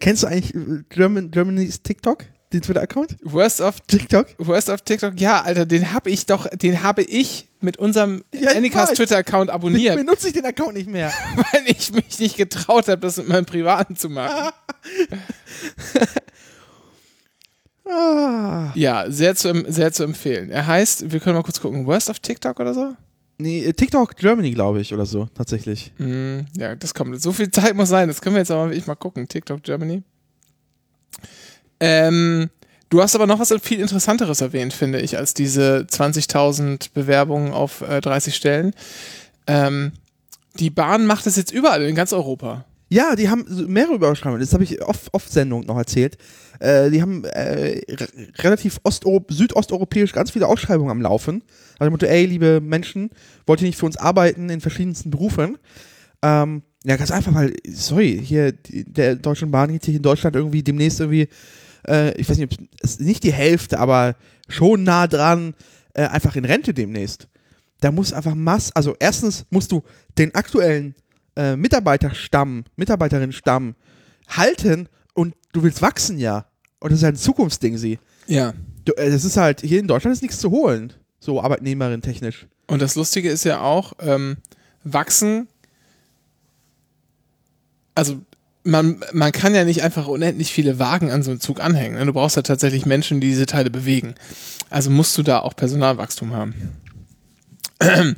Kennst 0.00 0.22
du 0.22 0.26
eigentlich 0.26 0.54
äh, 0.54 0.82
German, 0.90 1.30
Germany's 1.30 1.82
TikTok? 1.82 2.26
Den 2.52 2.60
Twitter-Account? 2.60 3.16
Worst 3.22 3.62
of 3.62 3.80
TikTok? 3.80 4.26
Worst 4.36 4.68
of 4.68 4.82
TikTok, 4.82 5.18
ja, 5.18 5.40
Alter, 5.40 5.64
den 5.64 5.94
habe 5.94 6.10
ich 6.10 6.26
doch, 6.26 6.46
den 6.48 6.82
habe 6.82 7.02
ich 7.02 7.48
mit 7.64 7.78
unserem 7.78 8.22
Ja, 8.32 8.50
ich 8.50 8.56
Anycast. 8.56 8.94
Twitter-Account 8.96 9.50
abonniert, 9.50 9.96
Benutze 9.96 10.28
ich 10.28 10.34
den 10.34 10.44
Account 10.44 10.74
nicht 10.74 10.88
mehr. 10.88 11.12
weil 11.36 11.62
ich 11.66 11.92
mich 11.92 12.18
nicht 12.18 12.36
getraut 12.36 12.88
habe, 12.88 13.00
das 13.00 13.16
mit 13.16 13.28
meinem 13.28 13.46
Privaten 13.46 13.96
zu 13.96 14.08
machen. 14.08 14.50
Ah. 17.86 18.72
Ja, 18.74 19.10
sehr 19.10 19.34
zu, 19.36 19.64
sehr 19.68 19.92
zu 19.92 20.04
empfehlen. 20.04 20.50
Er 20.50 20.66
heißt, 20.66 21.12
wir 21.12 21.20
können 21.20 21.36
mal 21.36 21.42
kurz 21.42 21.60
gucken, 21.60 21.86
Worst 21.86 22.08
of 22.08 22.18
TikTok 22.18 22.58
oder 22.58 22.72
so? 22.72 22.94
Nee, 23.36 23.64
äh, 23.64 23.72
TikTok 23.72 24.16
Germany, 24.16 24.52
glaube 24.52 24.80
ich, 24.80 24.94
oder 24.94 25.04
so, 25.06 25.28
tatsächlich. 25.34 25.92
Hm, 25.98 26.46
ja, 26.56 26.74
das 26.76 26.94
kommt. 26.94 27.20
So 27.20 27.32
viel 27.32 27.50
Zeit 27.50 27.74
muss 27.74 27.90
sein. 27.90 28.08
Das 28.08 28.20
können 28.22 28.36
wir 28.36 28.40
jetzt 28.40 28.50
aber 28.50 28.70
wirklich 28.70 28.86
mal 28.86 28.94
gucken. 28.94 29.28
TikTok 29.28 29.62
Germany. 29.62 30.02
Ähm, 31.80 32.48
du 32.94 33.02
hast 33.02 33.14
aber 33.14 33.26
noch 33.26 33.40
was 33.40 33.52
viel 33.62 33.80
Interessanteres 33.80 34.40
erwähnt, 34.40 34.72
finde 34.72 35.00
ich, 35.00 35.18
als 35.18 35.34
diese 35.34 35.86
20.000 35.90 36.90
Bewerbungen 36.94 37.52
auf 37.52 37.80
äh, 37.82 38.00
30 38.00 38.34
Stellen. 38.34 38.72
Ähm, 39.46 39.92
die 40.60 40.70
Bahn 40.70 41.06
macht 41.06 41.26
das 41.26 41.36
jetzt 41.36 41.52
überall 41.52 41.82
in 41.82 41.96
ganz 41.96 42.12
Europa. 42.12 42.64
Ja, 42.88 43.16
die 43.16 43.28
haben 43.28 43.44
mehrere 43.66 43.94
Überschreibungen. 43.96 44.40
Das 44.40 44.52
habe 44.52 44.62
ich 44.62 44.80
oft, 44.82 45.12
oft 45.12 45.32
Sendung 45.32 45.66
noch 45.66 45.76
erzählt. 45.76 46.16
Äh, 46.60 46.90
die 46.90 47.02
haben 47.02 47.24
äh, 47.24 47.80
re- 47.90 48.08
relativ 48.38 48.78
osteu 48.84 49.18
südosteuropäisch 49.28 50.12
ganz 50.12 50.30
viele 50.30 50.46
Ausschreibungen 50.46 50.90
am 50.92 51.02
Laufen. 51.02 51.42
Also 51.80 51.90
Motto, 51.90 52.06
ey, 52.06 52.26
liebe 52.26 52.60
Menschen, 52.60 53.10
wollt 53.46 53.60
ihr 53.60 53.66
nicht 53.66 53.78
für 53.78 53.86
uns 53.86 53.96
arbeiten 53.96 54.48
in 54.50 54.60
verschiedensten 54.60 55.10
Berufen? 55.10 55.58
Ähm, 56.22 56.62
ja, 56.84 56.96
ganz 56.96 57.10
einfach, 57.10 57.34
weil, 57.34 57.54
sorry, 57.68 58.20
hier 58.22 58.52
der 58.68 59.16
Deutschen 59.16 59.50
Bahn 59.50 59.72
geht 59.72 59.86
hier 59.86 59.96
in 59.96 60.02
Deutschland 60.02 60.36
irgendwie 60.36 60.62
demnächst 60.62 61.00
irgendwie, 61.00 61.28
äh, 61.88 62.12
ich 62.14 62.28
weiß 62.28 62.38
nicht, 62.38 62.52
ob 62.52 62.68
es 62.80 62.98
nicht 63.00 63.22
die 63.22 63.32
Hälfte, 63.32 63.78
aber 63.78 64.16
schon 64.48 64.84
nah 64.84 65.06
dran, 65.06 65.54
äh, 65.94 66.04
einfach 66.04 66.36
in 66.36 66.44
Rente 66.44 66.74
demnächst. 66.74 67.28
Da 67.80 67.90
muss 67.90 68.12
einfach 68.12 68.34
Mass, 68.34 68.72
also 68.74 68.94
erstens 68.98 69.46
musst 69.50 69.72
du 69.72 69.82
den 70.18 70.34
aktuellen 70.34 70.94
äh, 71.36 71.56
Mitarbeiterstamm, 71.56 72.64
Mitarbeiterinnenstamm 72.76 73.74
halten 74.28 74.88
und 75.14 75.34
du 75.52 75.62
willst 75.62 75.82
wachsen, 75.82 76.18
ja. 76.18 76.46
Und 76.80 76.92
das 76.92 77.00
ist 77.00 77.04
halt 77.04 77.14
ein 77.16 77.18
Zukunftsding, 77.18 77.76
sie. 77.76 77.98
Ja. 78.26 78.54
Du, 78.84 78.92
äh, 78.92 79.10
das 79.10 79.24
ist 79.24 79.36
halt, 79.36 79.60
hier 79.60 79.80
in 79.80 79.88
Deutschland 79.88 80.14
ist 80.14 80.22
nichts 80.22 80.38
zu 80.38 80.50
holen. 80.50 80.92
So 81.20 81.40
Arbeitnehmerin 81.40 82.02
technisch. 82.02 82.46
Und 82.66 82.82
das 82.82 82.94
Lustige 82.94 83.30
ist 83.30 83.44
ja 83.44 83.60
auch, 83.60 83.94
ähm, 84.00 84.36
wachsen, 84.82 85.48
also 87.94 88.20
man, 88.64 89.04
man 89.12 89.30
kann 89.30 89.54
ja 89.54 89.64
nicht 89.64 89.82
einfach 89.82 90.06
unendlich 90.06 90.52
viele 90.52 90.78
Wagen 90.78 91.10
an 91.10 91.22
so 91.22 91.30
einen 91.30 91.40
Zug 91.40 91.60
anhängen. 91.60 91.98
ne? 91.98 92.06
Du 92.06 92.12
brauchst 92.14 92.36
ja 92.36 92.42
tatsächlich 92.42 92.86
Menschen, 92.86 93.20
die 93.20 93.28
diese 93.28 93.46
Teile 93.46 93.70
bewegen. 93.70 94.14
Also 94.70 94.90
musst 94.90 95.16
du 95.18 95.22
da 95.22 95.40
auch 95.40 95.54
Personalwachstum 95.54 96.34
haben. 96.34 96.54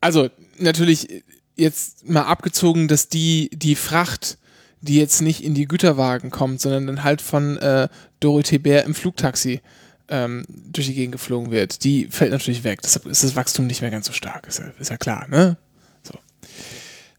Also 0.00 0.28
natürlich 0.58 1.24
jetzt 1.56 2.06
mal 2.06 2.24
abgezogen, 2.24 2.88
dass 2.88 3.08
die, 3.08 3.48
die 3.54 3.74
Fracht, 3.74 4.36
die 4.82 4.96
jetzt 4.96 5.22
nicht 5.22 5.42
in 5.42 5.54
die 5.54 5.66
Güterwagen 5.66 6.30
kommt, 6.30 6.60
sondern 6.60 6.86
dann 6.86 7.04
halt 7.04 7.22
von 7.22 7.56
äh, 7.56 7.88
Dorothee 8.20 8.58
Bär 8.58 8.84
im 8.84 8.94
Flugtaxi 8.94 9.62
ähm, 10.08 10.44
durch 10.48 10.88
die 10.88 10.94
Gegend 10.94 11.12
geflogen 11.12 11.50
wird, 11.50 11.84
die 11.84 12.08
fällt 12.10 12.32
natürlich 12.32 12.64
weg. 12.64 12.82
Deshalb 12.82 13.06
ist 13.06 13.24
das 13.24 13.34
Wachstum 13.34 13.66
nicht 13.66 13.80
mehr 13.80 13.90
ganz 13.90 14.06
so 14.06 14.12
stark. 14.12 14.46
Ist 14.46 14.58
ja, 14.58 14.66
ist 14.78 14.90
ja 14.90 14.98
klar, 14.98 15.26
ne? 15.28 15.56
So. 16.02 16.12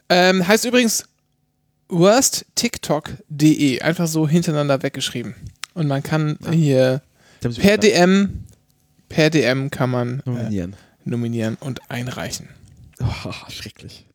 Ähm, 0.10 0.48
heißt 0.48 0.66
übrigens 0.66 1.06
worsttiktok.de. 1.90 3.82
Einfach 3.82 4.08
so 4.08 4.28
hintereinander 4.28 4.82
weggeschrieben. 4.84 5.36
Und 5.74 5.88
man 5.88 6.04
kann 6.04 6.38
hier 6.52 7.02
Da 7.42 7.50
muss 7.50 7.58
ich 7.58 7.64
per 7.64 7.78
DM, 7.78 8.46
per 9.10 9.30
DM 9.30 9.70
kann 9.70 9.90
man 9.90 10.20
äh, 10.20 10.30
nominieren. 10.30 10.76
nominieren 11.04 11.58
und 11.60 11.80
einreichen. 11.90 12.48
Oh, 13.02 13.32
schrecklich. 13.50 14.06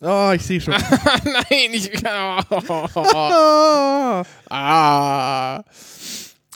Oh, 0.00 0.30
ich 0.34 0.42
sehe 0.42 0.60
schon. 0.60 0.74
Nein, 1.24 1.72
ich. 1.72 1.90
Oh. 2.04 2.40
Ah. 3.08 4.24
Ah. 4.50 5.64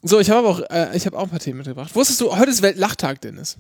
So, 0.03 0.19
ich 0.21 0.31
habe 0.31 0.47
auch, 0.49 0.61
äh, 0.71 0.97
ich 0.97 1.07
habe 1.07 1.19
auch 1.19 1.25
ein 1.25 1.31
paar 1.31 1.41
Themen 1.41 1.59
mitgebracht. 1.59 1.95
Wusstest 1.95 2.21
du, 2.21 2.37
heute 2.37 2.51
ist 2.51 2.63
Weltlachtag, 2.63 3.21
Dennis? 3.21 3.57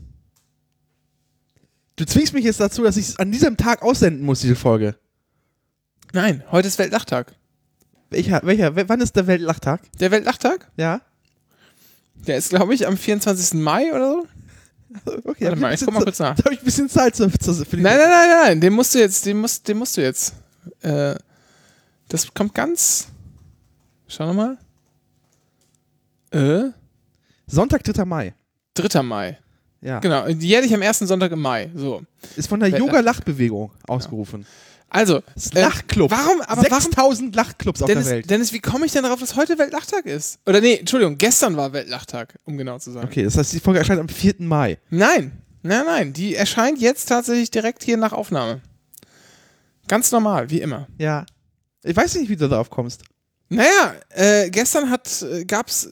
Du 1.97 2.05
zwingst 2.07 2.33
mich 2.33 2.45
jetzt 2.45 2.61
dazu, 2.61 2.83
dass 2.83 2.97
ich 2.97 3.09
es 3.09 3.19
an 3.19 3.31
diesem 3.31 3.57
Tag 3.57 3.83
aussenden 3.83 4.25
muss, 4.25 4.41
diese 4.41 4.57
Folge. 4.57 4.97
Nein, 6.13 6.43
heute 6.51 6.69
ist 6.69 6.79
Weltlachtag. 6.79 7.35
Welcher, 8.11 8.41
welcher, 8.43 8.89
wann 8.89 9.01
ist 9.01 9.15
der 9.15 9.27
Weltlachtag? 9.29 9.81
Der 10.01 10.11
Weltlachtag? 10.11 10.69
Ja? 10.77 11.01
Der 12.27 12.37
ist, 12.37 12.51
glaube 12.51 12.75
ich, 12.75 12.87
am 12.87 12.97
24. 12.97 13.61
Mai 13.61 13.93
oder 13.93 14.11
so. 14.11 14.27
Okay, 15.25 15.45
Warte 15.45 15.57
mal, 15.57 15.73
ich 15.73 15.81
guck 15.81 15.95
mal 15.95 16.03
kurz 16.03 16.19
nach. 16.19 16.35
Da 16.35 16.45
habe 16.45 16.55
ich 16.55 16.61
ein 16.61 16.65
bisschen 16.65 16.89
Zeit 16.89 17.15
zu, 17.15 17.31
zu, 17.31 17.55
für 17.65 17.77
die 17.77 17.83
Nein, 17.83 17.97
nein, 17.97 18.09
nein, 18.09 18.29
nein, 18.45 18.61
den 18.61 18.73
musst 18.73 18.93
du 18.93 18.99
jetzt, 18.99 19.25
den 19.25 19.39
musst, 19.39 19.69
den 19.69 19.79
musst 19.79 19.97
du 19.97 20.03
jetzt. 20.03 20.35
Äh, 20.83 21.15
das 22.09 22.35
kommt 22.35 22.55
ganz. 22.55 23.07
Schau 24.09 24.27
nochmal. 24.27 24.59
Äh, 26.33 26.71
Sonntag, 27.47 27.85
3. 27.85 28.05
Mai. 28.05 28.35
3. 28.75 29.03
Mai. 29.03 29.39
Ja. 29.81 30.01
Genau, 30.01 30.27
jährlich 30.27 30.75
am 30.75 30.83
ersten 30.83 31.07
Sonntag 31.07 31.31
im 31.31 31.41
Mai. 31.41 31.71
So. 31.75 32.03
Ist 32.37 32.49
von 32.49 32.59
der 32.59 32.71
Yoga-Lachbewegung 32.71 33.71
ausgerufen. 33.87 34.45
Also, 34.91 35.19
äh, 35.19 35.61
Lachclub. 35.61 36.11
warum, 36.11 36.41
aber 36.43 36.63
warum 36.63 36.81
6000 36.81 37.35
Lachclubs 37.35 37.81
auf 37.81 37.87
Dennis, 37.87 38.07
der 38.07 38.17
Welt. 38.17 38.31
Dennis, 38.31 38.53
wie 38.53 38.59
komme 38.59 38.87
ich 38.87 38.93
denn 38.93 39.05
darauf, 39.05 39.21
dass 39.21 39.37
heute 39.37 39.57
Weltlachtag 39.57 40.05
ist? 40.07 40.41
Oder 40.47 40.61
nee, 40.61 40.77
Entschuldigung, 40.77 41.17
gestern 41.17 41.57
war 41.57 41.73
Weltlachtag, 41.73 42.39
um 42.45 42.59
genau 42.59 42.79
zu 42.79 42.91
sein. 42.91 43.05
Okay, 43.05 43.23
das 43.23 43.37
heißt, 43.37 43.53
die 43.53 43.61
Folge 43.61 43.79
erscheint 43.79 44.01
am 44.01 44.09
4. 44.09 44.35
Mai. 44.41 44.79
Nein, 44.91 45.33
nein, 45.63 45.87
nein, 45.87 46.13
die 46.13 46.35
erscheint 46.35 46.81
jetzt 46.81 47.07
tatsächlich 47.09 47.51
direkt 47.51 47.85
hier 47.85 47.97
nach 47.97 48.13
Aufnahme. 48.13 48.61
Ganz 49.87 50.11
normal, 50.13 50.51
wie 50.51 50.61
immer. 50.61 50.89
Ja. 50.99 51.25
Ich 51.83 51.97
weiß 51.97 52.17
nicht, 52.17 52.29
wie 52.29 52.37
du 52.37 52.49
darauf 52.49 52.69
kommst. 52.69 53.03
Naja, 53.49 53.95
äh, 54.11 54.51
gestern 54.51 54.91
hat, 54.91 55.23
äh, 55.23 55.45
gab's 55.45 55.89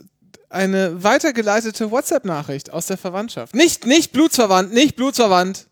eine 0.50 1.02
weitergeleitete 1.02 1.90
WhatsApp-Nachricht 1.90 2.72
aus 2.72 2.86
der 2.86 2.96
Verwandtschaft. 2.96 3.54
Nicht, 3.54 3.86
nicht 3.86 4.12
blutsverwandt, 4.12 4.72
nicht 4.72 4.96
blutsverwandt. 4.96 5.66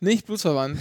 Nicht 0.00 0.26
blutsverwandt. 0.26 0.78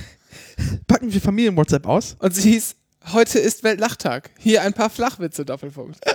Packen 0.88 1.14
wir 1.14 1.22
Familien-WhatsApp 1.22 1.86
aus? 1.86 2.16
Und 2.20 2.34
sie 2.36 2.52
hieß, 2.52 2.76
heute 3.14 3.40
ist 3.40 3.64
Weltlachtag. 3.64 4.32
Hier 4.40 4.64
ein 4.64 4.74
paar 4.74 4.90
Flachwitze, 4.90 5.46
Doppelpunkt. 5.46 6.00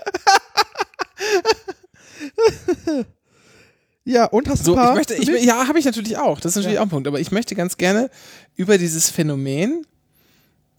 Ja, 4.05 4.25
und 4.25 4.49
hast 4.49 4.63
du 4.63 4.65
So, 4.65 4.73
ein 4.73 4.79
paar 4.79 4.91
ich 4.93 4.97
möchte, 4.97 5.15
ich, 5.15 5.45
ja, 5.45 5.69
habe 5.69 5.79
ich 5.79 5.85
natürlich 5.85 6.17
auch. 6.17 6.41
Das 6.41 6.53
ist 6.53 6.57
natürlich 6.57 6.75
Ja. 6.75 6.81
auch 6.81 6.87
ein 6.87 6.91
Punkt. 6.91 7.07
Aber 7.07 7.21
ich 7.21 7.31
möchte 7.31 7.55
ganz 7.55 7.77
gerne 7.77 8.11
über 8.57 8.77
dieses 8.77 9.11
Phänomen 9.11 9.87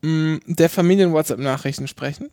mh, 0.01 0.39
der 0.47 0.69
Familien-WhatsApp-Nachrichten 0.69 1.87
sprechen. 1.87 2.29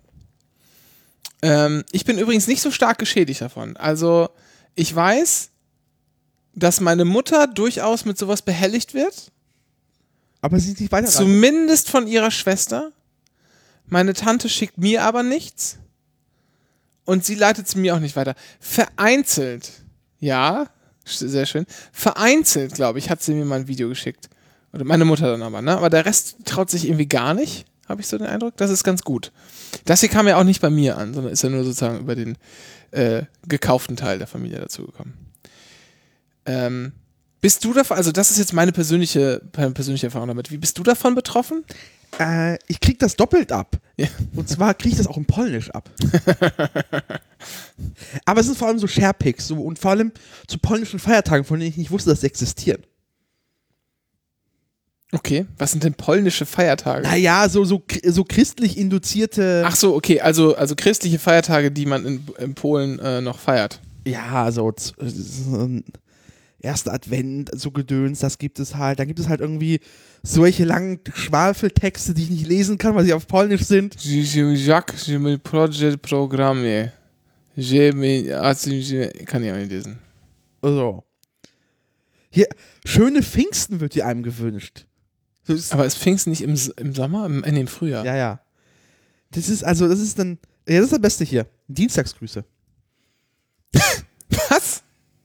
Ähm, 1.42 1.84
ich 1.92 2.04
bin 2.04 2.18
übrigens 2.18 2.48
nicht 2.48 2.60
so 2.60 2.72
stark 2.72 2.98
geschädigt 2.98 3.40
davon. 3.40 3.76
Also, 3.76 4.30
ich 4.74 4.92
weiß, 4.94 5.50
dass 6.54 6.80
meine 6.80 7.04
Mutter 7.04 7.46
durchaus 7.46 8.04
mit 8.04 8.18
sowas 8.18 8.42
behelligt 8.42 8.92
wird. 8.92 9.30
Aber 10.40 10.58
sie 10.58 10.72
ist 10.72 10.80
nicht 10.80 10.92
weiter. 10.92 11.08
Zumindest 11.08 11.90
von 11.90 12.06
ihrer 12.06 12.30
Schwester. 12.30 12.92
Meine 13.86 14.14
Tante 14.14 14.48
schickt 14.48 14.78
mir 14.78 15.02
aber 15.04 15.22
nichts. 15.22 15.78
Und 17.04 17.24
sie 17.24 17.34
leitet 17.34 17.66
es 17.66 17.74
mir 17.74 17.94
auch 17.94 18.00
nicht 18.00 18.16
weiter. 18.16 18.34
Vereinzelt, 18.60 19.70
ja, 20.20 20.68
sehr 21.04 21.46
schön. 21.46 21.66
Vereinzelt, 21.92 22.74
glaube 22.74 22.98
ich, 22.98 23.10
hat 23.10 23.22
sie 23.22 23.34
mir 23.34 23.44
mal 23.44 23.60
ein 23.60 23.68
Video 23.68 23.88
geschickt. 23.88 24.28
Oder 24.72 24.84
meine 24.84 25.04
Mutter 25.04 25.30
dann 25.30 25.42
aber, 25.42 25.60
ne? 25.62 25.76
Aber 25.76 25.90
der 25.90 26.06
Rest 26.06 26.36
traut 26.44 26.70
sich 26.70 26.84
irgendwie 26.84 27.08
gar 27.08 27.34
nicht, 27.34 27.66
habe 27.88 28.00
ich 28.00 28.06
so 28.06 28.16
den 28.16 28.28
Eindruck. 28.28 28.56
Das 28.56 28.70
ist 28.70 28.84
ganz 28.84 29.02
gut. 29.02 29.32
Das 29.84 30.00
hier 30.00 30.08
kam 30.08 30.28
ja 30.28 30.36
auch 30.36 30.44
nicht 30.44 30.60
bei 30.60 30.70
mir 30.70 30.96
an, 30.96 31.12
sondern 31.12 31.32
ist 31.32 31.42
ja 31.42 31.48
nur 31.48 31.64
sozusagen 31.64 31.98
über 31.98 32.14
den 32.14 32.38
äh, 32.92 33.24
gekauften 33.48 33.96
Teil 33.96 34.18
der 34.18 34.28
Familie 34.28 34.60
dazugekommen. 34.60 35.14
Ähm, 36.46 36.92
bist 37.40 37.64
du 37.64 37.72
davon, 37.72 37.96
also 37.96 38.12
das 38.12 38.30
ist 38.30 38.38
jetzt 38.38 38.52
meine 38.52 38.72
persönliche, 38.72 39.42
meine 39.56 39.72
persönliche 39.72 40.06
Erfahrung 40.06 40.28
damit. 40.28 40.50
Wie 40.50 40.58
bist 40.58 40.78
du 40.78 40.82
davon 40.82 41.14
betroffen? 41.14 41.64
Äh, 42.18 42.58
ich 42.66 42.80
krieg 42.80 42.98
das 42.98 43.16
doppelt 43.16 43.52
ab. 43.52 43.76
Ja. 43.96 44.08
Und 44.34 44.48
zwar 44.48 44.74
krieg 44.74 44.92
ich 44.92 44.98
das 44.98 45.06
auch 45.06 45.16
in 45.16 45.26
Polnisch 45.26 45.70
ab. 45.70 45.88
Aber 48.24 48.40
es 48.40 48.46
sind 48.46 48.58
vor 48.58 48.68
allem 48.68 48.78
so 48.78 48.86
Sharepics 48.86 49.46
so, 49.46 49.56
und 49.56 49.78
vor 49.78 49.92
allem 49.92 50.12
zu 50.46 50.58
polnischen 50.58 50.98
Feiertagen, 50.98 51.44
von 51.44 51.58
denen 51.58 51.70
ich 51.70 51.76
nicht 51.76 51.90
wusste, 51.90 52.10
dass 52.10 52.20
sie 52.20 52.26
existieren. 52.26 52.82
Okay, 55.12 55.46
was 55.58 55.72
sind 55.72 55.82
denn 55.82 55.94
polnische 55.94 56.46
Feiertage? 56.46 57.02
Naja, 57.02 57.48
so, 57.48 57.64
so, 57.64 57.82
so 58.04 58.22
christlich 58.22 58.78
induzierte. 58.78 59.64
Ach 59.66 59.74
so, 59.74 59.96
okay, 59.96 60.20
also, 60.20 60.54
also 60.54 60.76
christliche 60.76 61.18
Feiertage, 61.18 61.72
die 61.72 61.86
man 61.86 62.06
in, 62.06 62.26
in 62.38 62.54
Polen 62.54 63.00
äh, 63.00 63.20
noch 63.20 63.40
feiert. 63.40 63.80
Ja, 64.06 64.52
so, 64.52 64.72
so 64.76 65.68
erster 66.60 66.92
Advent, 66.92 67.50
so 67.54 67.70
Gedöns, 67.70 68.20
das 68.20 68.38
gibt 68.38 68.58
es 68.58 68.76
halt. 68.76 68.98
Dann 68.98 69.06
gibt 69.06 69.18
es 69.18 69.28
halt 69.28 69.40
irgendwie 69.40 69.80
solche 70.22 70.64
langen 70.64 71.00
Schwafeltexte, 71.12 72.14
die 72.14 72.24
ich 72.24 72.30
nicht 72.30 72.46
lesen 72.46 72.78
kann, 72.78 72.94
weil 72.94 73.04
sie 73.04 73.14
auf 73.14 73.26
Polnisch 73.26 73.62
sind. 73.62 73.96
Jak 74.02 74.94
project 75.42 76.02
programie. 76.02 76.90
Kann 77.56 79.44
ich 79.44 79.52
auch 79.52 79.56
nicht 79.56 79.70
lesen. 79.70 79.98
So. 80.62 81.04
Hier, 82.30 82.46
schöne 82.84 83.22
Pfingsten 83.22 83.80
wird 83.80 83.94
dir 83.94 84.06
einem 84.06 84.22
gewünscht. 84.22 84.86
So 85.42 85.54
ist, 85.54 85.72
Aber 85.72 85.84
ist 85.84 85.98
Pfingsten 85.98 86.30
nicht 86.30 86.42
im, 86.42 86.56
im 86.76 86.94
Sommer? 86.94 87.26
Im, 87.26 87.42
in 87.42 87.54
dem 87.54 87.66
Frühjahr? 87.66 88.04
ja, 88.04 88.16
ja. 88.16 88.40
Das 89.32 89.48
ist, 89.48 89.62
also, 89.64 89.88
das 89.88 90.00
ist 90.00 90.18
dann, 90.18 90.38
ja, 90.68 90.76
das 90.76 90.86
ist 90.86 90.92
das 90.92 91.00
Beste 91.00 91.24
hier. 91.24 91.46
Dienstagsgrüße. 91.68 92.44
Was? 94.48 94.82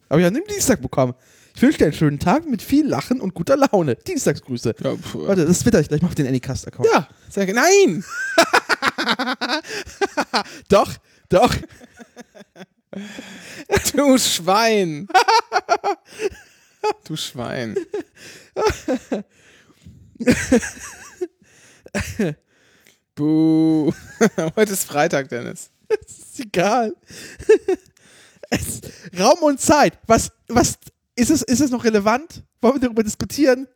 Aber 0.10 0.20
ich 0.20 0.26
habe 0.26 0.36
einen 0.36 0.46
Dienstag 0.48 0.82
bekommen. 0.82 1.14
Ich 1.56 1.62
wünsche 1.62 1.78
dir 1.78 1.86
einen 1.86 1.94
schönen 1.94 2.20
Tag 2.20 2.50
mit 2.50 2.62
viel 2.62 2.86
Lachen 2.86 3.22
und 3.22 3.34
guter 3.34 3.56
Laune. 3.56 3.96
Dienstagsgrüße. 3.96 4.76
Ja, 4.84 4.96
pf, 4.96 5.16
Warte, 5.16 5.46
das 5.46 5.60
twitter 5.60 5.80
ich 5.80 5.88
gleich 5.88 6.02
mal 6.02 6.10
auf 6.10 6.16
den 6.16 6.28
Anycast-Account. 6.28 6.90
ja 6.92 7.08
sehr 7.30 7.52
Nein! 7.54 8.04
Doch, 10.70 10.92
doch. 11.30 11.56
Du 13.94 14.18
Schwein! 14.18 15.06
Du 17.04 17.18
Schwein. 17.18 17.76
Buh. 23.16 23.92
Heute 24.56 24.74
ist 24.74 24.86
Freitag, 24.86 25.30
Dennis. 25.30 25.72
Ist 26.06 26.40
egal. 26.40 26.96
Es, 28.50 28.82
Raum 29.20 29.40
und 29.44 29.60
Zeit. 29.60 29.98
Was, 30.08 30.32
was, 30.48 30.78
ist 31.16 31.32
es, 31.32 31.42
ist 31.42 31.62
es 31.62 31.72
noch 31.72 31.84
relevant? 31.84 32.44
Wollen 32.62 32.76
wir 32.76 32.82
darüber 32.82 33.04
diskutieren? 33.04 33.68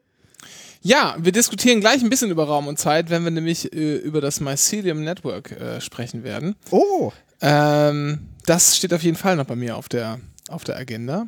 Ja, 0.82 1.16
wir 1.20 1.32
diskutieren 1.32 1.82
gleich 1.82 2.02
ein 2.02 2.10
bisschen 2.10 2.32
über 2.32 2.46
Raum 2.46 2.68
und 2.68 2.80
Zeit, 2.80 3.10
wenn 3.10 3.24
wir 3.24 3.32
nämlich 3.32 3.74
äh, 3.74 3.98
über 3.98 4.22
das 4.22 4.40
Mycelium 4.40 5.04
Network 5.04 5.52
äh, 5.52 5.82
sprechen 5.82 6.24
werden. 6.24 6.56
Oh. 6.72 7.12
Ähm, 7.42 8.20
das 8.46 8.78
steht 8.78 8.94
auf 8.94 9.04
jeden 9.04 9.18
Fall 9.18 9.36
noch 9.36 9.46
bei 9.46 9.56
mir 9.56 9.76
auf 9.76 9.90
der, 9.90 10.20
auf 10.48 10.64
der 10.64 10.78
Agenda. 10.78 11.28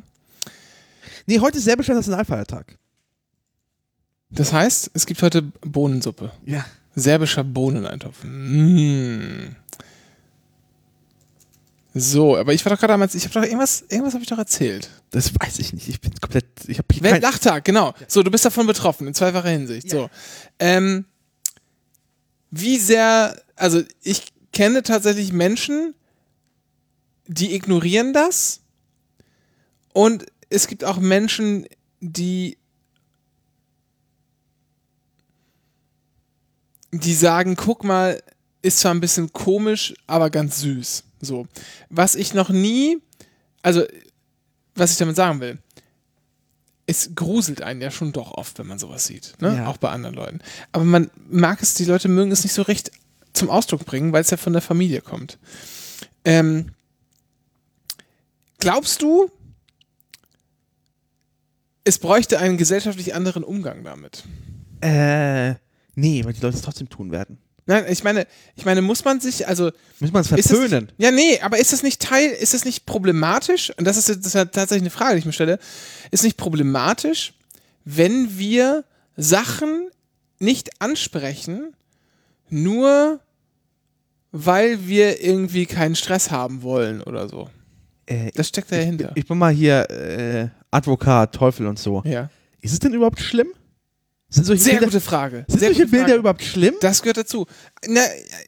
Nee, 1.26 1.40
heute 1.40 1.58
ist 1.58 1.64
serbischer 1.64 1.94
Nationalfeiertag. 1.94 2.78
Das 4.30 4.52
heißt, 4.52 4.90
es 4.94 5.04
gibt 5.04 5.22
heute 5.22 5.42
Bohnensuppe. 5.42 6.32
Ja. 6.46 6.64
Serbischer 6.94 7.44
Bohneneintopf. 7.44 8.24
Mm. 8.24 9.54
So, 11.94 12.36
aber 12.36 12.54
ich 12.54 12.64
war 12.64 12.72
doch 12.72 12.80
gerade 12.80 12.94
damals, 12.94 13.14
ich 13.14 13.24
habe 13.24 13.34
doch 13.34 13.42
irgendwas, 13.42 13.84
irgendwas 13.88 14.14
habe 14.14 14.22
ich 14.22 14.28
doch 14.28 14.38
erzählt. 14.38 14.88
Das 15.10 15.32
weiß 15.34 15.58
ich 15.58 15.72
nicht. 15.74 15.88
Ich 15.88 16.00
bin 16.00 16.12
komplett. 16.20 16.46
Ich 16.66 16.78
habe 16.78 16.88
kein. 16.88 17.02
Weltlachtag, 17.02 17.64
genau. 17.64 17.92
So, 18.08 18.22
du 18.22 18.30
bist 18.30 18.44
davon 18.44 18.66
betroffen, 18.66 19.06
in 19.06 19.14
zweifacher 19.14 19.50
Hinsicht. 19.50 19.86
Ja. 19.86 19.90
So. 19.90 20.10
Ähm, 20.58 21.04
wie 22.50 22.78
sehr, 22.78 23.36
also 23.56 23.82
ich 24.02 24.24
kenne 24.52 24.82
tatsächlich 24.82 25.32
Menschen, 25.32 25.94
die 27.26 27.54
ignorieren 27.54 28.12
das. 28.12 28.60
Und 29.92 30.26
es 30.48 30.66
gibt 30.66 30.84
auch 30.84 30.98
Menschen, 30.98 31.66
die 32.00 32.56
die 36.92 37.14
sagen, 37.14 37.56
guck 37.56 37.84
mal, 37.84 38.22
ist 38.60 38.80
zwar 38.80 38.92
ein 38.92 39.00
bisschen 39.00 39.32
komisch, 39.32 39.94
aber 40.06 40.28
ganz 40.30 40.60
süß. 40.60 41.04
So. 41.22 41.46
Was 41.88 42.14
ich 42.14 42.34
noch 42.34 42.50
nie, 42.50 42.98
also, 43.62 43.84
was 44.74 44.92
ich 44.92 44.98
damit 44.98 45.16
sagen 45.16 45.40
will, 45.40 45.58
es 46.84 47.14
gruselt 47.14 47.62
einen 47.62 47.80
ja 47.80 47.90
schon 47.90 48.12
doch 48.12 48.32
oft, 48.32 48.58
wenn 48.58 48.66
man 48.66 48.78
sowas 48.78 49.06
sieht. 49.06 49.34
Ne? 49.40 49.56
Ja. 49.56 49.66
Auch 49.68 49.76
bei 49.78 49.88
anderen 49.88 50.16
Leuten. 50.16 50.40
Aber 50.72 50.84
man 50.84 51.10
mag 51.30 51.62
es, 51.62 51.74
die 51.74 51.84
Leute 51.84 52.08
mögen 52.08 52.32
es 52.32 52.42
nicht 52.42 52.52
so 52.52 52.62
recht 52.62 52.90
zum 53.32 53.48
Ausdruck 53.48 53.86
bringen, 53.86 54.12
weil 54.12 54.22
es 54.22 54.30
ja 54.30 54.36
von 54.36 54.52
der 54.52 54.60
Familie 54.60 55.00
kommt. 55.00 55.38
Ähm, 56.24 56.72
glaubst 58.58 59.00
du, 59.00 59.30
es 61.84 61.98
bräuchte 61.98 62.40
einen 62.40 62.58
gesellschaftlich 62.58 63.14
anderen 63.14 63.44
Umgang 63.44 63.84
damit? 63.84 64.24
Äh. 64.80 65.54
Nee, 65.94 66.24
weil 66.24 66.32
die 66.32 66.40
Leute 66.40 66.56
es 66.56 66.62
trotzdem 66.62 66.88
tun 66.88 67.12
werden. 67.12 67.38
Nein, 67.66 67.84
ich 67.88 68.02
meine, 68.02 68.26
ich 68.56 68.64
meine, 68.64 68.82
muss 68.82 69.04
man 69.04 69.20
sich, 69.20 69.46
also 69.46 69.70
Muss 70.00 70.12
man 70.12 70.22
es 70.22 70.28
das, 70.30 70.46
verpönen? 70.48 70.90
ja, 70.98 71.10
nee, 71.12 71.38
aber 71.40 71.58
ist 71.58 71.72
das 71.72 71.82
nicht 71.84 72.00
Teil, 72.02 72.30
ist 72.30 72.54
das 72.54 72.64
nicht 72.64 72.86
problematisch? 72.86 73.72
Und 73.78 73.84
das 73.84 73.96
ist, 73.96 74.08
das 74.08 74.16
ist 74.26 74.34
ja 74.34 74.44
tatsächlich 74.46 74.82
eine 74.82 74.90
Frage, 74.90 75.14
die 75.14 75.18
ich 75.20 75.26
mir 75.26 75.32
stelle. 75.32 75.58
Ist 76.10 76.24
nicht 76.24 76.36
problematisch, 76.36 77.34
wenn 77.84 78.36
wir 78.36 78.84
Sachen 79.16 79.88
nicht 80.40 80.70
ansprechen, 80.82 81.74
nur 82.48 83.20
weil 84.32 84.86
wir 84.88 85.22
irgendwie 85.22 85.66
keinen 85.66 85.94
Stress 85.94 86.30
haben 86.30 86.62
wollen 86.62 87.00
oder 87.02 87.28
so? 87.28 87.48
Äh, 88.06 88.30
Das 88.34 88.48
steckt 88.48 88.72
dahinter. 88.72 89.12
ich 89.14 89.26
bin 89.26 89.38
mal 89.38 89.52
hier 89.52 89.88
äh, 89.90 90.48
Advokat, 90.70 91.34
Teufel 91.34 91.66
und 91.66 91.78
so. 91.78 92.02
ja. 92.04 92.28
Ist 92.60 92.72
es 92.72 92.78
denn 92.78 92.94
überhaupt 92.94 93.18
schlimm? 93.20 93.48
Sind 94.32 94.44
solche 94.46 94.62
Sehr 94.62 94.72
Bilder, 94.74 94.86
gute 94.86 95.00
Frage. 95.00 95.44
sind 95.46 95.60
Sehr 95.60 95.68
solche 95.74 95.86
Bilder 95.86 96.06
Frage. 96.06 96.18
überhaupt 96.18 96.42
schlimm? 96.42 96.74
Das 96.80 97.02
gehört 97.02 97.18
dazu. 97.18 97.46
Na, 97.86 98.00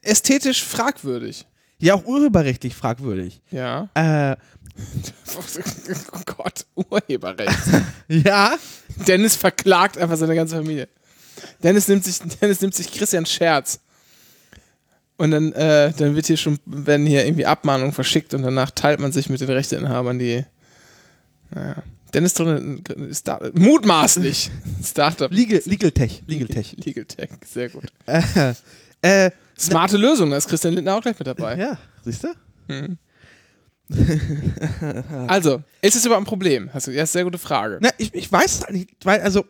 ästhetisch 0.03 0.65
fragwürdig. 0.65 1.47
Ja, 1.79 1.95
auch 1.95 2.05
urheberrechtlich 2.07 2.75
fragwürdig. 2.75 3.43
Ja. 3.51 3.89
Äh, 3.95 4.37
Oh 6.13 6.21
Gott, 6.37 6.67
Urheberrecht. 6.75 7.59
ja. 8.09 8.57
Dennis 9.07 9.37
verklagt 9.37 9.99
einfach 9.99 10.17
seine 10.17 10.35
ganze 10.35 10.57
Familie. 10.57 10.89
Dennis 11.63 11.87
nimmt 11.89 12.05
sich, 12.05 12.19
Dennis 12.41 12.61
nimmt 12.61 12.75
sich 12.75 12.91
Christian 12.93 13.27
Scherz. 13.27 13.81
Und 15.17 15.31
dann, 15.31 15.53
äh, 15.53 15.93
dann 15.97 16.17
wird 16.17 16.27
hier 16.27 16.37
schon, 16.37 16.59
werden 16.67 17.07
hier 17.07 17.25
irgendwie 17.25 17.47
Abmahnungen 17.47 17.93
verschickt 17.93 18.35
und 18.35 18.43
danach 18.43 18.71
teilt 18.73 18.99
man 18.99 19.13
sich 19.13 19.29
mit 19.29 19.41
den 19.41 19.51
Rechteinhabern 19.51 20.19
die. 20.19 20.45
Naja. 21.51 21.77
Dennis 22.15 22.35
drin 22.35 22.83
ist 23.11 23.27
da, 23.29 23.41
mutmaßlich 23.55 24.51
Startup. 24.85 25.31
Legal, 25.33 25.61
Legal 25.65 25.91
Tech. 25.91 26.23
Legal 26.27 26.49
Tech. 26.49 26.77
Legal 26.85 27.05
Tech, 27.05 27.31
sehr 27.45 27.69
gut. 27.69 27.85
Äh, 28.07 28.55
äh, 29.03 29.31
Smarte 29.59 29.97
Lösung, 29.97 30.31
da 30.31 30.37
ist 30.37 30.49
Christian 30.49 30.75
Lindner 30.75 30.97
auch 30.97 31.03
gleich 31.03 31.19
mit 31.19 31.27
dabei. 31.27 31.57
ja, 31.57 31.79
siehst 32.05 32.25
du? 32.25 32.29
Also, 35.29 35.63
ist 35.83 35.95
es 35.95 36.07
überhaupt 36.07 36.23
ein 36.23 36.27
Problem? 36.29 36.71
Hast 36.73 36.87
du, 36.87 36.91
ja, 36.91 37.05
sehr 37.05 37.25
gute 37.25 37.37
Frage. 37.37 37.79
Na, 37.83 37.91
ich, 37.99 38.15
ich 38.15 38.33
weiß 38.33 38.55
es 38.55 38.61
halt 38.63 38.73
nicht, 38.73 38.91
weil, 39.05 39.21
also, 39.21 39.45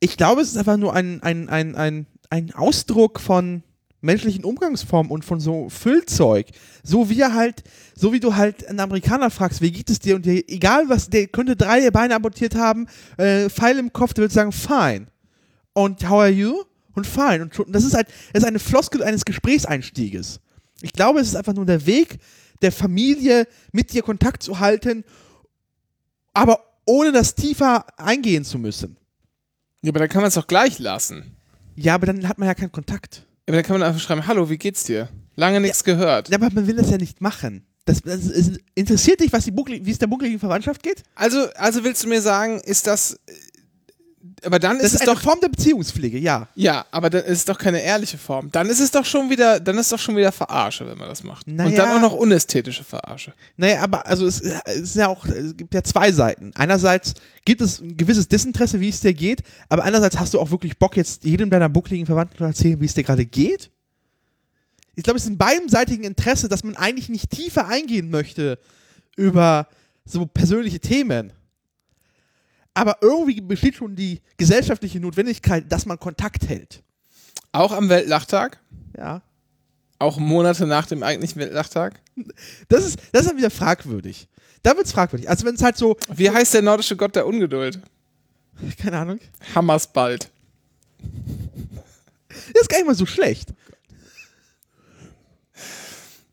ich 0.00 0.18
glaube, 0.18 0.42
es 0.42 0.48
ist 0.50 0.58
einfach 0.58 0.76
nur 0.76 0.94
ein, 0.94 1.22
ein, 1.22 1.48
ein, 1.48 1.74
ein, 1.74 2.06
ein 2.28 2.54
Ausdruck 2.54 3.18
von 3.18 3.62
menschlichen 4.06 4.44
Umgangsformen 4.44 5.12
und 5.12 5.24
von 5.24 5.40
so 5.40 5.68
Füllzeug. 5.68 6.46
So 6.82 7.10
wie 7.10 7.20
er 7.20 7.34
halt, 7.34 7.62
so 7.94 8.12
wie 8.12 8.20
du 8.20 8.34
halt 8.34 8.66
einen 8.66 8.80
Amerikaner 8.80 9.30
fragst, 9.30 9.60
wie 9.60 9.72
geht 9.72 9.90
es 9.90 9.98
dir? 9.98 10.16
Und 10.16 10.24
der, 10.24 10.48
egal 10.48 10.88
was, 10.88 11.10
der 11.10 11.26
könnte 11.26 11.56
drei 11.56 11.90
Beine 11.90 12.14
abortiert 12.14 12.54
haben, 12.54 12.86
äh, 13.18 13.50
Pfeil 13.50 13.78
im 13.78 13.92
Kopf, 13.92 14.14
der 14.14 14.22
würde 14.22 14.34
sagen, 14.34 14.52
fine. 14.52 15.08
Und 15.74 16.08
how 16.08 16.20
are 16.20 16.30
you? 16.30 16.62
Und 16.94 17.06
fine. 17.06 17.42
Und 17.42 17.74
das 17.74 17.84
ist 17.84 17.94
halt, 17.94 18.08
das 18.32 18.42
ist 18.42 18.48
eine 18.48 18.58
Floskel 18.58 19.02
eines 19.02 19.26
Gesprächseinstieges. 19.26 20.40
Ich 20.80 20.92
glaube, 20.92 21.20
es 21.20 21.28
ist 21.28 21.36
einfach 21.36 21.54
nur 21.54 21.66
der 21.66 21.84
Weg 21.84 22.18
der 22.62 22.72
Familie, 22.72 23.46
mit 23.72 23.92
dir 23.92 24.02
Kontakt 24.02 24.42
zu 24.42 24.58
halten, 24.60 25.04
aber 26.32 26.60
ohne 26.84 27.12
das 27.12 27.34
tiefer 27.34 27.86
eingehen 27.98 28.44
zu 28.44 28.58
müssen. 28.58 28.96
Ja, 29.82 29.90
aber 29.90 30.00
dann 30.00 30.08
kann 30.08 30.22
man 30.22 30.28
es 30.28 30.34
doch 30.34 30.46
gleich 30.46 30.78
lassen. 30.78 31.36
Ja, 31.74 31.94
aber 31.94 32.06
dann 32.06 32.28
hat 32.28 32.38
man 32.38 32.48
ja 32.48 32.54
keinen 32.54 32.72
Kontakt. 32.72 33.26
Ja, 33.46 33.52
aber 33.52 33.62
dann 33.62 33.64
kann 33.64 33.78
man 33.78 33.88
einfach 33.88 34.00
schreiben, 34.00 34.26
hallo, 34.26 34.50
wie 34.50 34.58
geht's 34.58 34.82
dir? 34.82 35.08
Lange 35.36 35.60
nichts 35.60 35.84
gehört. 35.84 36.28
Ja, 36.30 36.36
aber 36.36 36.50
man 36.50 36.66
will 36.66 36.74
das 36.74 36.90
ja 36.90 36.98
nicht 36.98 37.20
machen. 37.20 37.64
Das, 37.84 38.02
das 38.02 38.24
ist, 38.24 38.58
interessiert 38.74 39.20
dich, 39.20 39.32
was 39.32 39.44
die 39.44 39.52
bucklig, 39.52 39.86
wie 39.86 39.92
es 39.92 39.98
der 39.98 40.08
buckligen 40.08 40.40
Verwandtschaft 40.40 40.82
geht? 40.82 41.04
Also, 41.14 41.46
also 41.54 41.84
willst 41.84 42.02
du 42.02 42.08
mir 42.08 42.20
sagen, 42.20 42.60
ist 42.60 42.88
das. 42.88 43.20
Aber 44.44 44.58
dann 44.58 44.76
Das 44.76 44.86
ist 44.88 44.94
ist 44.94 45.00
es 45.02 45.08
eine 45.08 45.16
doch. 45.16 45.22
Form 45.22 45.40
der 45.40 45.48
Beziehungspflege, 45.48 46.18
ja. 46.18 46.46
Ja, 46.54 46.84
aber 46.90 47.08
dann 47.10 47.24
ist 47.24 47.38
es 47.38 47.44
doch 47.46 47.58
keine 47.58 47.80
ehrliche 47.82 48.18
Form. 48.18 48.50
Dann 48.52 48.68
ist 48.68 48.80
es 48.80 48.90
doch 48.90 49.04
schon 49.04 49.30
wieder, 49.30 49.58
dann 49.60 49.78
ist 49.78 49.90
doch 49.90 49.98
schon 49.98 50.14
wieder 50.16 50.30
Verarsche, 50.30 50.86
wenn 50.86 50.98
man 50.98 51.08
das 51.08 51.24
macht. 51.24 51.46
Und 51.46 51.56
Naja. 51.56 51.76
dann 51.76 51.96
auch 51.96 52.00
noch 52.00 52.12
unästhetische 52.12 52.84
Verarsche. 52.84 53.32
Naja, 53.56 53.80
aber 53.82 54.06
also 54.06 54.26
es, 54.26 54.40
es 54.42 54.76
ist 54.76 54.96
ja 54.96 55.08
auch, 55.08 55.24
es 55.24 55.56
gibt 55.56 55.72
ja 55.74 55.82
zwei 55.82 56.12
Seiten. 56.12 56.52
Einerseits 56.54 57.14
gibt 57.44 57.60
es 57.62 57.80
ein 57.80 57.96
gewisses 57.96 58.28
Desinteresse, 58.28 58.78
wie 58.80 58.90
es 58.90 59.00
dir 59.00 59.14
geht, 59.14 59.42
aber 59.68 59.84
andererseits 59.84 60.18
hast 60.18 60.34
du 60.34 60.40
auch 60.40 60.50
wirklich 60.50 60.78
Bock, 60.78 60.96
jetzt 60.96 61.24
jedem 61.24 61.48
deiner 61.48 61.68
buckligen 61.70 62.04
Verwandten 62.06 62.36
zu 62.36 62.44
erzählen, 62.44 62.80
wie 62.80 62.86
es 62.86 62.94
dir 62.94 63.04
gerade 63.04 63.24
geht. 63.24 63.70
Ich 64.94 65.02
glaube, 65.02 65.16
es 65.18 65.24
ist 65.24 65.30
in 65.30 65.38
beidem 65.38 65.68
seitigen 65.68 66.04
Interesse, 66.04 66.48
dass 66.48 66.62
man 66.64 66.76
eigentlich 66.76 67.08
nicht 67.08 67.30
tiefer 67.30 67.66
eingehen 67.68 68.10
möchte 68.10 68.58
über 69.16 69.68
so 70.04 70.24
persönliche 70.26 70.80
Themen. 70.80 71.32
Aber 72.76 72.98
irgendwie 73.00 73.40
besteht 73.40 73.76
schon 73.76 73.96
die 73.96 74.20
gesellschaftliche 74.36 75.00
Notwendigkeit, 75.00 75.64
dass 75.72 75.86
man 75.86 75.98
Kontakt 75.98 76.46
hält. 76.46 76.82
Auch 77.50 77.72
am 77.72 77.88
Weltlachtag? 77.88 78.60
Ja. 78.94 79.22
Auch 79.98 80.18
Monate 80.18 80.66
nach 80.66 80.84
dem 80.84 81.02
eigentlichen 81.02 81.40
Weltlachtag? 81.40 81.98
Das 82.68 82.84
ist, 82.84 82.98
das 83.12 83.22
ist 83.22 83.30
dann 83.30 83.38
wieder 83.38 83.50
fragwürdig. 83.50 84.28
Da 84.62 84.76
wird 84.76 84.84
es 84.84 84.92
fragwürdig. 84.92 85.30
Also 85.30 85.46
wenn 85.46 85.54
es 85.54 85.62
halt 85.62 85.78
so, 85.78 85.96
Wie 86.14 86.28
heißt 86.28 86.52
der 86.52 86.60
nordische 86.60 86.96
Gott 86.96 87.16
der 87.16 87.26
Ungeduld? 87.26 87.80
keine 88.78 88.98
Ahnung, 88.98 89.20
Hammersbald. 89.54 90.30
das 90.98 92.60
ist 92.62 92.68
gar 92.68 92.76
nicht 92.76 92.86
mal 92.86 92.94
so 92.94 93.06
schlecht. 93.06 93.54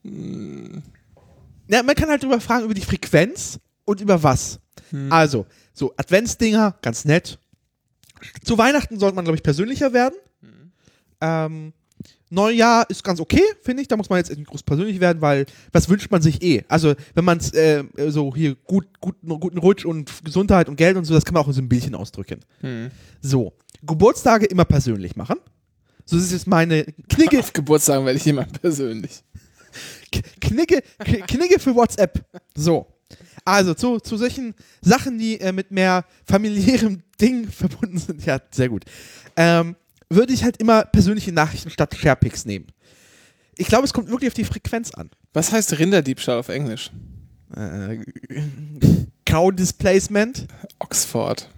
Ja, 0.03 1.83
man 1.83 1.95
kann 1.95 2.09
halt 2.09 2.21
drüber 2.21 2.41
fragen, 2.41 2.65
über 2.65 2.73
die 2.73 2.81
Frequenz 2.81 3.59
und 3.85 4.01
über 4.01 4.21
was. 4.21 4.59
Also, 5.09 5.45
so 5.73 5.93
Adventsdinger, 5.97 6.75
ganz 6.81 7.05
nett. 7.05 7.39
Zu 8.43 8.57
Weihnachten 8.57 8.99
sollte 8.99 9.15
man, 9.15 9.25
glaube 9.25 9.37
ich, 9.37 9.43
persönlicher 9.43 9.91
werden. 9.93 10.15
Ähm, 11.21 11.73
Neujahr 12.29 12.89
ist 12.89 13.03
ganz 13.03 13.19
okay, 13.19 13.43
finde 13.61 13.81
ich. 13.81 13.87
Da 13.87 13.95
muss 13.95 14.09
man 14.09 14.17
jetzt 14.17 14.35
nicht 14.35 14.47
groß 14.47 14.63
persönlich 14.63 14.99
werden, 14.99 15.21
weil 15.21 15.45
was 15.71 15.87
wünscht 15.87 16.09
man 16.09 16.21
sich 16.21 16.41
eh? 16.41 16.63
Also, 16.67 16.95
wenn 17.13 17.25
man 17.25 17.37
es 17.37 17.53
äh, 17.53 17.83
so 18.09 18.33
hier 18.35 18.55
gut, 18.55 18.87
gut, 18.99 19.15
guten 19.21 19.57
Rutsch 19.59 19.85
und 19.85 20.11
Gesundheit 20.23 20.67
und 20.67 20.75
Geld 20.75 20.97
und 20.97 21.05
so, 21.05 21.13
das 21.13 21.25
kann 21.25 21.33
man 21.35 21.43
auch 21.43 21.47
in 21.47 21.53
so 21.53 21.61
ein 21.61 21.69
Bildchen 21.69 21.95
ausdrücken. 21.95 22.39
So, 23.21 23.53
Geburtstage 23.83 24.45
immer 24.47 24.65
persönlich 24.65 25.15
machen. 25.15 25.37
So 26.05 26.15
das 26.17 26.25
ist 26.25 26.31
jetzt 26.33 26.47
meine 26.47 26.83
Knicke, 27.07 27.39
Auf 27.39 27.53
Geburtstagen 27.53 28.05
werde 28.05 28.17
ich 28.17 28.25
jemand 28.25 28.59
persönlich. 28.61 29.23
K- 30.11 30.21
Knigge, 30.41 30.81
K- 30.99 31.21
Knigge 31.27 31.59
für 31.59 31.73
WhatsApp. 31.75 32.25
So. 32.55 32.87
Also 33.45 33.73
zu, 33.73 33.99
zu 33.99 34.17
solchen 34.17 34.55
Sachen, 34.81 35.17
die 35.17 35.39
äh, 35.39 35.51
mit 35.51 35.71
mehr 35.71 36.05
familiärem 36.25 37.03
Ding 37.21 37.49
verbunden 37.49 37.97
sind. 37.97 38.25
Ja, 38.25 38.39
sehr 38.51 38.69
gut. 38.69 38.85
Ähm, 39.35 39.75
würde 40.09 40.33
ich 40.33 40.43
halt 40.43 40.57
immer 40.57 40.85
persönliche 40.85 41.31
Nachrichten 41.31 41.69
statt 41.69 41.95
Sharepics 41.95 42.45
nehmen. 42.45 42.67
Ich 43.57 43.67
glaube, 43.67 43.85
es 43.85 43.93
kommt 43.93 44.09
wirklich 44.09 44.29
auf 44.29 44.33
die 44.33 44.45
Frequenz 44.45 44.91
an. 44.91 45.09
Was 45.33 45.51
heißt 45.51 45.77
Rinderdiebstahl 45.77 46.39
auf 46.39 46.49
Englisch? 46.49 46.91
Äh, 47.55 47.99
Cow 49.25 49.53
Displacement. 49.53 50.47
Oxford. 50.79 51.49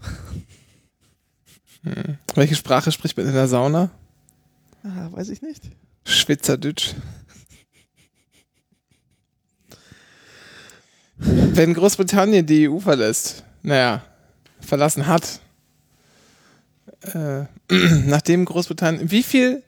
Hm. 1.83 2.17
Welche 2.33 2.55
Sprache 2.55 2.91
spricht 2.91 3.15
man 3.17 3.27
in 3.27 3.33
der 3.33 3.47
Sauna? 3.47 3.91
Ah, 4.83 5.09
weiß 5.11 5.29
ich 5.29 5.41
nicht. 5.41 5.63
Schweizerdeutsch. 6.05 6.95
Wenn 11.17 11.73
Großbritannien 11.73 12.45
die 12.45 12.69
EU 12.69 12.79
verlässt, 12.79 13.43
naja, 13.61 14.03
verlassen 14.59 15.07
hat, 15.07 15.39
äh, 17.01 17.45
nachdem 18.05 18.45
Großbritannien, 18.45 19.09
wie 19.09 19.23
viel, 19.23 19.63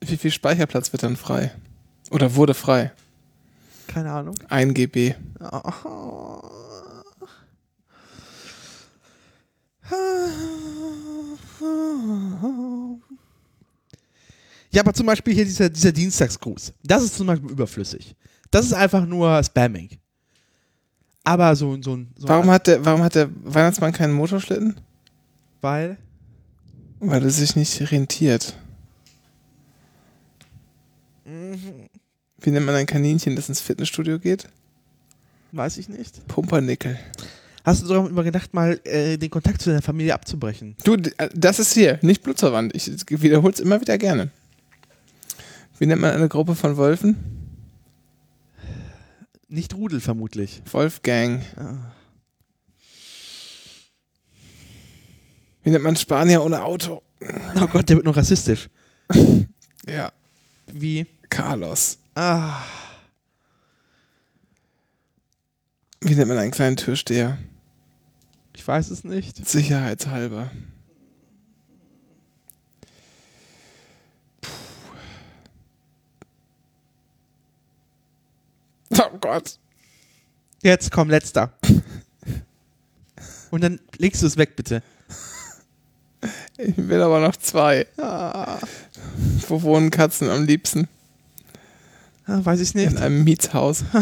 wie 0.00 0.16
viel 0.16 0.30
Speicherplatz 0.30 0.92
wird 0.92 1.02
dann 1.02 1.16
frei? 1.16 1.52
Oder 2.10 2.34
wurde 2.34 2.54
frei? 2.54 2.92
Keine 3.86 4.10
Ahnung. 4.10 4.36
1 4.48 4.74
GB. 4.74 5.14
Ja, 14.74 14.82
aber 14.82 14.92
zum 14.92 15.06
Beispiel 15.06 15.34
hier 15.34 15.44
dieser, 15.44 15.70
dieser 15.70 15.92
Dienstagsgruß. 15.92 16.72
Das 16.82 17.04
ist 17.04 17.16
zum 17.16 17.28
Beispiel 17.28 17.50
überflüssig. 17.50 18.16
Das 18.50 18.66
ist 18.66 18.72
einfach 18.72 19.06
nur 19.06 19.42
Spamming. 19.44 19.88
Aber 21.22 21.54
so, 21.54 21.80
so 21.80 21.96
ein. 21.96 22.08
So 22.16 22.28
Warum 22.28 22.50
hat 22.50 22.66
der, 22.66 22.84
warum 22.84 23.02
hat 23.02 23.14
der 23.14 23.30
Weihnachtsmann 23.44 23.92
keinen 23.92 24.12
Motorschlitten? 24.12 24.74
Weil. 25.60 25.96
Weil 26.98 27.24
es 27.24 27.36
sich 27.36 27.54
nicht 27.54 27.90
rentiert. 27.92 28.54
Wie 31.24 32.50
nennt 32.50 32.66
man 32.66 32.74
ein 32.74 32.86
Kaninchen, 32.86 33.36
das 33.36 33.48
ins 33.48 33.60
Fitnessstudio 33.60 34.18
geht? 34.18 34.48
Weiß 35.52 35.78
ich 35.78 35.88
nicht. 35.88 36.26
Pumpernickel. 36.26 36.98
Hast 37.64 37.82
du 37.82 37.88
darüber 37.88 38.24
gedacht, 38.24 38.52
mal 38.52 38.78
äh, 38.84 39.16
den 39.16 39.30
Kontakt 39.30 39.62
zu 39.62 39.70
deiner 39.70 39.82
Familie 39.82 40.12
abzubrechen? 40.12 40.76
Du, 40.84 40.94
äh, 40.94 41.30
das 41.32 41.58
ist 41.58 41.72
hier, 41.72 41.98
nicht 42.02 42.22
Blutsverwandt. 42.22 42.74
Ich 42.74 42.90
wiederhole 43.08 43.54
es 43.54 43.60
immer 43.60 43.80
wieder 43.80 43.96
gerne. 43.96 44.30
Wie 45.78 45.86
nennt 45.86 46.00
man 46.00 46.12
eine 46.12 46.28
Gruppe 46.28 46.54
von 46.54 46.76
Wölfen? 46.76 47.16
Nicht 49.48 49.74
Rudel 49.74 50.00
vermutlich. 50.00 50.62
Wolfgang. 50.70 51.42
Wie 55.62 55.70
nennt 55.70 55.84
man 55.84 55.96
Spanier 55.96 56.42
ohne 56.42 56.62
Auto? 56.62 57.02
Oh 57.60 57.66
Gott, 57.68 57.88
der 57.88 57.96
wird 57.96 58.06
noch 58.06 58.16
rassistisch. 58.16 58.68
Ja, 59.86 60.12
Wie? 60.72 61.06
Carlos. 61.28 61.98
Ah. 62.14 62.62
Wie 66.00 66.14
nennt 66.14 66.28
man 66.28 66.38
einen 66.38 66.52
kleinen 66.52 66.76
Türsteher? 66.76 67.36
Ich 68.56 68.66
weiß 68.66 68.88
es 68.90 69.04
nicht. 69.04 69.46
Sicherheitshalber. 69.46 70.50
Oh 78.98 79.18
Gott. 79.20 79.58
Jetzt 80.62 80.90
komm, 80.90 81.10
letzter. 81.10 81.52
Und 83.50 83.62
dann 83.62 83.80
legst 83.98 84.22
du 84.22 84.26
es 84.26 84.36
weg, 84.36 84.56
bitte. 84.56 84.82
Ich 86.56 86.76
will 86.76 87.02
aber 87.02 87.20
noch 87.20 87.36
zwei. 87.36 87.86
Ah, 87.98 88.58
Wo 89.48 89.62
wohnen 89.62 89.90
Katzen 89.90 90.30
am 90.30 90.44
liebsten? 90.44 90.88
ah, 92.26 92.40
weiß 92.42 92.60
ich 92.60 92.74
In 92.74 92.80
nicht. 92.92 92.96
einem 92.96 93.22
Mietshaus. 93.24 93.84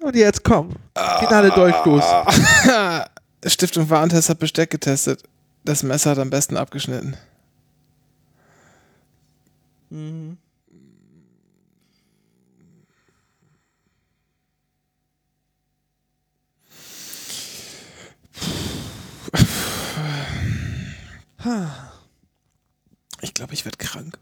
Und 0.00 0.14
jetzt 0.16 0.44
komm. 0.44 0.74
Finale 1.20 1.50
Dolchstoß. 1.50 2.04
Stiftung 3.46 3.88
Warentest 3.88 4.28
hat 4.28 4.38
Besteck 4.38 4.70
getestet. 4.70 5.22
Das 5.64 5.82
Messer 5.82 6.10
hat 6.10 6.18
am 6.18 6.30
besten 6.30 6.56
abgeschnitten. 6.56 7.16
Ich 23.20 23.34
glaube, 23.34 23.54
ich 23.54 23.64
werde 23.64 23.78
krank. 23.78 24.18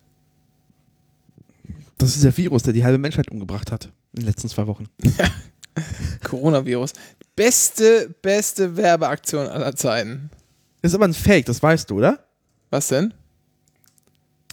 Das 1.98 2.14
ist 2.14 2.24
der 2.24 2.36
Virus, 2.36 2.62
der 2.62 2.72
die 2.72 2.84
halbe 2.84 2.98
Menschheit 2.98 3.30
umgebracht 3.30 3.72
hat 3.72 3.92
in 4.12 4.20
den 4.20 4.26
letzten 4.26 4.48
zwei 4.48 4.66
Wochen. 4.66 4.88
Coronavirus. 6.24 6.92
Beste, 7.34 8.14
beste 8.22 8.76
Werbeaktion 8.76 9.46
aller 9.46 9.74
Zeiten. 9.76 10.30
Das 10.82 10.92
ist 10.92 10.94
aber 10.94 11.06
ein 11.06 11.14
Fake, 11.14 11.46
das 11.46 11.62
weißt 11.62 11.90
du, 11.90 11.98
oder? 11.98 12.26
Was 12.70 12.88
denn? 12.88 13.12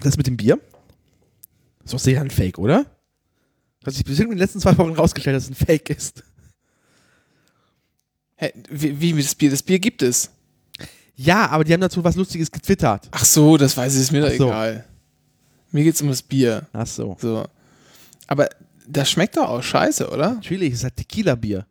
Das 0.02 0.18
mit 0.18 0.28
dem 0.28 0.38
Bier? 0.38 0.60
Das 1.80 1.86
ist 1.86 1.94
doch 1.94 2.00
sicher 2.00 2.22
ein 2.22 2.30
Fake, 2.30 2.58
oder? 2.58 2.86
Hat 3.86 3.94
sich 3.94 4.06
bestimmt 4.06 4.32
in 4.32 4.38
den 4.38 4.40
letzten 4.40 4.60
zwei 4.60 4.78
Wochen 4.78 4.94
rausgestellt, 4.94 5.36
dass 5.36 5.44
es 5.44 5.50
ein 5.50 5.66
Fake 5.66 5.90
ist. 5.90 6.24
Hä, 8.36 8.54
wie, 8.70 9.00
wie 9.00 9.22
das 9.22 9.36
Bier? 9.36 9.52
Das 9.52 9.64
Bier 9.64 9.80
gibt 9.80 10.02
es. 10.02 10.30
Ja, 11.16 11.48
aber 11.50 11.64
die 11.64 11.74
haben 11.74 11.82
dazu 11.82 12.04
was 12.04 12.16
Lustiges 12.16 12.52
getwittert. 12.52 13.08
Ach 13.12 13.26
so, 13.26 13.58
das 13.58 13.78
weiß 13.78 13.94
ich, 13.96 14.02
ist 14.02 14.12
mir 14.12 14.22
doch 14.22 14.36
so. 14.36 14.48
egal. 14.48 14.86
Mir 15.72 15.84
geht's 15.84 16.02
um 16.02 16.08
das 16.08 16.22
Bier. 16.22 16.68
Ach 16.74 16.88
so. 16.88 17.18
So. 17.20 17.46
Aber 18.28 18.50
das 18.88 19.10
schmeckt 19.10 19.38
doch 19.38 19.48
auch 19.50 19.64
scheiße, 19.64 20.10
oder? 20.10 20.34
Natürlich, 20.36 20.74
es 20.74 20.80
ist 20.80 20.84
halt 20.84 20.98
Tequila-Bier. 20.98 21.66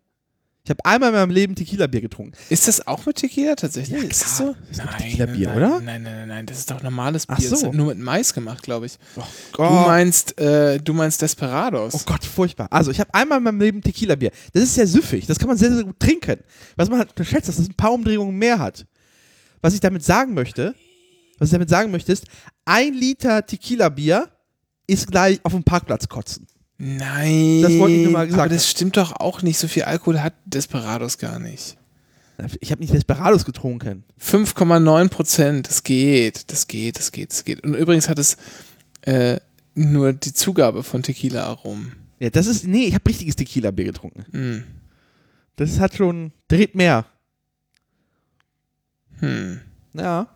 Ich 0.65 0.71
habe 0.71 0.85
einmal 0.85 1.09
in 1.09 1.15
meinem 1.17 1.31
Leben 1.31 1.55
Tequila-Bier 1.57 2.03
getrunken. 2.03 2.35
Ist 2.49 2.69
das 2.69 2.87
auch 2.87 3.05
mit 3.05 3.17
Tequila 3.17 3.57
tatsächlich? 3.57 4.01
Ja, 4.01 4.09
ist 4.09 4.23
das 4.23 4.39
so? 4.39 4.55
Das 4.69 4.79
ist 4.79 4.85
nein, 4.85 4.95
Tequila-Bier, 4.99 5.49
nein, 5.49 5.57
oder? 5.57 5.69
Nein, 5.81 6.03
nein, 6.03 6.03
nein, 6.03 6.29
nein, 6.29 6.47
das 6.47 6.59
ist 6.59 6.71
doch 6.71 6.81
normales 6.85 7.27
Bier. 7.27 7.37
Ach 7.37 7.43
Das 7.43 7.61
so. 7.61 7.67
ist 7.71 7.75
nur 7.75 7.87
mit 7.89 7.99
Mais 7.99 8.33
gemacht, 8.33 8.63
glaube 8.63 8.87
ich. 8.87 8.97
Oh, 9.17 9.23
Du 9.57 9.63
meinst, 9.65 10.39
äh, 10.41 10.79
du 10.79 10.95
meinst 10.95 11.21
Desperados. 11.21 11.95
Oh 11.97 12.01
Gott, 12.07 12.25
furchtbar. 12.25 12.69
Also, 12.71 12.93
ich 12.93 13.01
habe 13.01 13.13
einmal 13.13 13.39
in 13.39 13.45
meinem 13.45 13.61
Leben 13.61 13.83
Tequila-Bier. 13.83 14.31
Das 14.53 14.63
ist 14.63 14.75
sehr 14.77 14.87
süffig. 14.87 15.27
Das 15.27 15.39
kann 15.41 15.49
man 15.49 15.57
sehr, 15.57 15.73
sehr 15.75 15.83
gut 15.83 15.99
trinken. 15.99 16.39
Was 16.77 16.89
man 16.89 17.01
halt 17.01 17.11
unterschätzt, 17.11 17.49
dass 17.49 17.57
das 17.57 17.69
ein 17.69 17.75
paar 17.75 17.93
Umdrehungen 17.93 18.37
mehr 18.37 18.61
hat. 18.61 18.87
Was 19.62 19.75
ich 19.75 19.81
damit 19.81 20.05
sagen 20.05 20.35
möchte, 20.35 20.75
was 21.38 21.48
ich 21.48 21.53
damit 21.53 21.70
sagen 21.70 21.90
möchte, 21.90 22.12
ist, 22.12 22.27
ein 22.64 22.92
Liter 22.92 23.46
Tequila-Bier 23.46 24.29
ist 24.87 25.11
gleich 25.11 25.40
auf 25.44 25.53
dem 25.53 25.64
Parkplatz 25.64 26.09
kotzen. 26.09 26.46
Nein. 26.79 27.62
Das 27.62 27.72
wollte 27.79 27.94
ich 27.94 28.03
nur 28.03 28.12
mal 28.12 28.27
gesagt 28.27 28.42
Aber 28.42 28.55
das 28.55 28.68
stimmt 28.68 28.96
doch 28.96 29.12
auch 29.12 29.42
nicht. 29.42 29.59
So 29.59 29.68
viel 29.68 29.85
Alkohol 29.85 30.20
hat 30.20 30.35
Desperados 30.44 31.16
gar 31.16 31.38
nicht. 31.38 31.77
Ich 32.61 32.72
habe 32.72 32.81
nicht 32.81 32.92
Desperados 32.92 33.44
getrunken. 33.44 34.05
5,9 34.20 35.09
Prozent. 35.09 35.68
Das 35.68 35.85
geht. 35.85 36.51
Das 36.51 36.66
geht, 36.66 36.98
das 36.98 37.12
geht, 37.12 37.31
das 37.31 37.44
geht. 37.44 37.62
Und 37.62 37.75
übrigens 37.75 38.09
hat 38.09 38.18
es 38.18 38.37
äh, 39.03 39.38
nur 39.75 40.12
die 40.12 40.33
Zugabe 40.33 40.83
von 40.83 41.03
Tequila-Aromen. 41.05 41.92
Ja, 42.18 42.31
das 42.31 42.46
ist, 42.46 42.66
nee, 42.66 42.85
ich 42.87 42.94
habe 42.94 43.09
richtiges 43.09 43.37
Tequila-Bier 43.37 43.87
getrunken. 43.87 44.25
Hm. 44.33 44.64
Das 45.57 45.79
hat 45.79 45.94
schon, 45.94 46.33
dreht 46.48 46.75
mehr. 46.75 47.07
Hm. 49.23 49.61
Ja. 49.95 50.29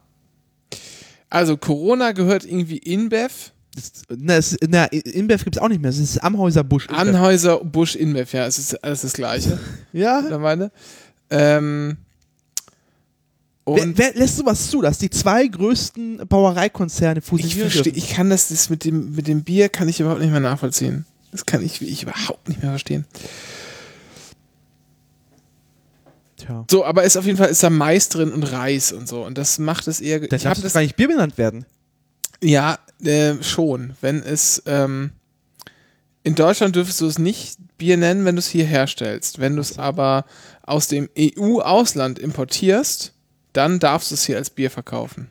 Also 1.29 1.57
Corona 1.57 2.13
gehört 2.13 2.45
irgendwie 2.45 2.79
InBev. 2.79 3.53
Das, 3.75 3.93
na, 4.09 4.37
es, 4.37 4.57
na, 4.67 4.85
InBev 4.87 5.45
gibt 5.45 5.57
es 5.57 5.63
auch 5.63 5.69
nicht 5.69 5.83
mehr. 5.83 5.91
Es 5.91 5.99
ist 5.99 6.19
Amhäuser 6.19 6.65
Busch. 6.65 6.87
InBev. 6.87 7.01
Anhäuser, 7.01 7.63
Busch, 7.63 7.95
InBev. 7.95 8.33
Ja, 8.33 8.47
es 8.47 8.59
ist 8.59 8.83
alles 8.83 9.03
das 9.03 9.13
Gleiche. 9.13 9.59
ja. 9.93 10.21
mittlerweile. 10.23 10.71
Ähm, 11.29 11.99
Wer, 13.69 13.83
und 13.83 13.99
wer 13.99 14.15
lässt 14.15 14.37
sowas 14.37 14.71
zu, 14.71 14.81
dass 14.81 14.99
die 14.99 15.11
zwei 15.11 15.45
größten 15.45 16.19
Brauereikonzerne 16.29 17.19
ich 17.19 17.25
fusionieren 17.25 17.63
verstehe, 17.63 17.93
dürfen? 17.93 17.99
ich 17.99 18.15
kann 18.15 18.31
das, 18.31 18.49
das 18.49 18.71
mit 18.71 18.85
dem, 18.85 19.17
mit 19.17 19.27
dem 19.27 19.43
Bier 19.43 19.69
kann 19.69 19.89
ich 19.89 19.99
überhaupt 19.99 20.21
nicht 20.21 20.31
mehr 20.31 20.39
nachvollziehen. 20.39 21.05
Das 21.33 21.47
kann 21.47 21.65
ich, 21.65 21.83
ich 21.83 22.05
überhaupt 22.05 22.49
nicht 22.49 22.63
mehr 22.63 22.71
verstehen. 22.71 23.07
Tja. 26.47 26.65
So, 26.71 26.85
aber 26.85 27.03
ist 27.05 27.17
auf 27.17 27.27
jeden 27.27 27.39
Fall 27.39 27.49
ist 27.49 27.63
da 27.63 27.71
Mais 27.71 28.09
drin 28.09 28.33
und 28.33 28.43
Reis 28.45 28.93
und 28.93 29.09
so. 29.09 29.25
Und 29.25 29.37
das 29.37 29.59
macht 29.59 29.89
es 29.89 30.01
eher. 30.01 30.21
Dann 30.21 30.37
ich 30.37 30.43
darf 30.45 30.61
das 30.61 30.73
gar 30.75 30.81
nicht 30.81 30.97
Bier 30.97 31.09
benannt 31.09 31.37
werden. 31.39 31.67
Ja, 32.43 32.79
äh, 33.03 33.35
schon. 33.43 33.95
Wenn 34.01 34.23
es. 34.23 34.63
Ähm, 34.67 35.11
in 36.23 36.35
Deutschland 36.35 36.75
dürftest 36.75 37.01
du 37.01 37.07
es 37.07 37.19
nicht 37.21 37.57
Bier 37.79 37.97
nennen, 37.97 38.25
wenn 38.25 38.35
du 38.35 38.41
es 38.41 38.49
hier 38.49 38.65
herstellst. 38.65 39.39
Wenn 39.39 39.55
du 39.55 39.61
es 39.63 39.79
aber 39.79 40.25
aus 40.63 40.89
dem 40.89 41.09
EU-Ausland 41.17 42.19
importierst, 42.19 43.13
dann 43.53 43.79
darfst 43.79 44.11
du 44.11 44.17
es 44.17 44.25
hier 44.25 44.37
als 44.37 44.51
Bier 44.51 44.71
verkaufen. 44.71 45.29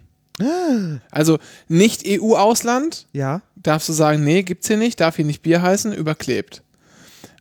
Also 1.12 1.38
nicht 1.68 2.04
EU-Ausland, 2.08 3.08
Ja. 3.14 3.42
darfst 3.56 3.90
du 3.90 3.94
sagen, 3.94 4.24
nee, 4.24 4.44
gibt's 4.44 4.68
hier 4.68 4.78
nicht, 4.78 5.00
darf 5.02 5.18
hier 5.18 5.26
nicht 5.26 5.42
Bier 5.42 5.62
heißen, 5.62 5.92
überklebt. 5.94 6.62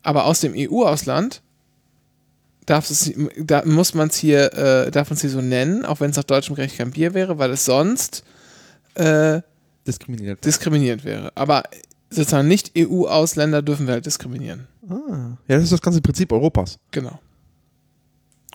Aber 0.03 0.25
aus 0.27 0.41
dem 0.41 0.53
EU-Ausland 0.57 1.41
darf 2.67 2.91
es, 2.91 3.13
da 3.39 3.65
muss 3.65 3.95
man 3.95 4.09
es 4.09 4.17
hier, 4.17 4.53
äh, 4.55 4.91
darf 4.91 5.11
man 5.11 5.17
es 5.17 5.21
hier 5.21 5.31
so 5.31 5.41
nennen, 5.41 5.85
auch 5.85 6.01
wenn 6.01 6.11
es 6.11 6.17
nach 6.17 6.25
deutschem 6.25 6.55
Recht 6.55 6.79
kein 6.79 6.91
Bier 6.91 7.15
wäre, 7.15 7.39
weil 7.39 7.51
es 7.51 7.65
sonst 7.65 8.25
äh, 8.95 9.41
Diskriminiert. 9.87 10.45
diskriminiert 10.45 11.05
wäre. 11.05 11.33
Aber 11.35 11.65
sozusagen 12.11 12.49
nicht 12.49 12.73
EU-Ausländer 12.77 13.63
dürfen 13.63 13.87
wir 13.87 13.95
halt 13.95 14.07
diskriminieren. 14.07 14.67
Ah. 14.89 15.37
Ja, 15.49 15.57
das 15.57 15.65
ist 15.65 15.73
das 15.73 15.83
ganze 15.83 16.01
Prinzip 16.01 16.33
Europas. 16.33 16.79
Genau. 16.91 17.19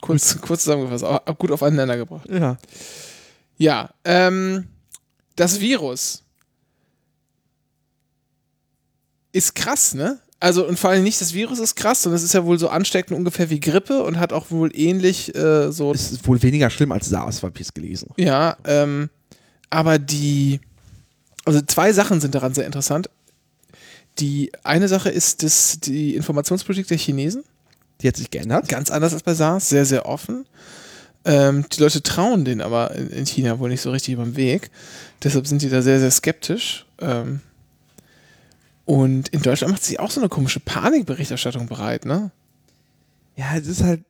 Kurz, 0.02 0.40
kurz 0.42 0.64
zusammengefasst, 0.64 1.04
aber 1.04 1.36
gut 1.36 1.52
auf 1.52 1.62
einen 1.62 1.76
Nenner 1.76 1.98
gebracht. 1.98 2.28
Ja. 2.30 2.58
Ja, 3.58 3.90
ähm, 4.06 4.68
das 5.36 5.60
Virus 5.60 6.24
ist 9.34 9.54
krass, 9.54 9.94
ne? 9.94 10.20
Also, 10.42 10.66
und 10.66 10.80
vor 10.80 10.92
allem 10.92 11.04
nicht 11.04 11.20
das 11.20 11.34
Virus 11.34 11.60
ist 11.60 11.76
krass, 11.76 12.04
sondern 12.04 12.18
es 12.18 12.24
ist 12.24 12.34
ja 12.34 12.46
wohl 12.46 12.58
so 12.58 12.70
ansteckend 12.70 13.18
ungefähr 13.18 13.50
wie 13.50 13.60
Grippe 13.60 14.04
und 14.04 14.20
hat 14.20 14.32
auch 14.32 14.52
wohl 14.52 14.72
ähnlich 14.74 15.36
äh, 15.36 15.72
so. 15.72 15.92
Es 15.92 16.12
ist 16.12 16.26
wohl 16.28 16.42
weniger 16.42 16.70
schlimm 16.70 16.94
als 16.94 17.10
SARS, 17.10 17.44
habe 17.44 17.54
ich 17.56 17.68
es 17.68 17.74
gelesen. 17.74 18.10
Ja, 18.18 18.58
ähm, 18.66 19.10
aber 19.70 20.00
die. 20.00 20.62
Also, 21.46 21.62
zwei 21.62 21.92
Sachen 21.92 22.22
sind 22.22 22.36
daran 22.36 22.54
sehr 22.54 22.66
interessant. 22.66 23.10
Die 24.20 24.52
eine 24.64 24.88
Sache 24.88 25.10
ist 25.10 25.44
das, 25.44 25.80
die 25.80 26.16
Informationspolitik 26.16 26.88
der 26.88 26.98
Chinesen. 26.98 27.44
Die 28.02 28.08
hat 28.08 28.16
sich 28.16 28.32
geändert. 28.32 28.70
Ganz 28.70 28.92
anders 28.92 29.14
als 29.14 29.24
bei 29.24 29.34
SARS, 29.34 29.68
sehr, 29.68 29.86
sehr 29.86 30.06
offen. 30.06 30.46
Ähm, 31.26 31.66
die 31.72 31.82
Leute 31.82 32.02
trauen 32.02 32.46
denen 32.46 32.62
aber 32.62 32.96
in, 32.96 33.10
in 33.10 33.26
China 33.26 33.60
wohl 33.60 33.70
nicht 33.70 33.82
so 33.82 33.92
richtig 33.92 34.14
über 34.14 34.24
den 34.24 34.38
Weg. 34.38 34.70
Deshalb 35.22 35.48
sind 35.48 35.62
die 35.62 35.70
da 35.70 35.82
sehr, 35.82 36.00
sehr 36.00 36.12
skeptisch. 36.12 36.86
Ähm, 37.02 37.42
und 38.90 39.30
in 39.30 39.44
Deutschland 39.44 39.72
macht 39.72 39.84
sich 39.84 40.00
auch 40.00 40.10
so 40.10 40.20
eine 40.20 40.30
komische 40.30 40.60
Panikberichterstattung 40.60 41.68
bereit, 41.68 42.06
ne? 42.06 42.32
Ja, 43.36 43.56
es 43.56 43.68
ist 43.68 43.84
halt, 43.84 44.02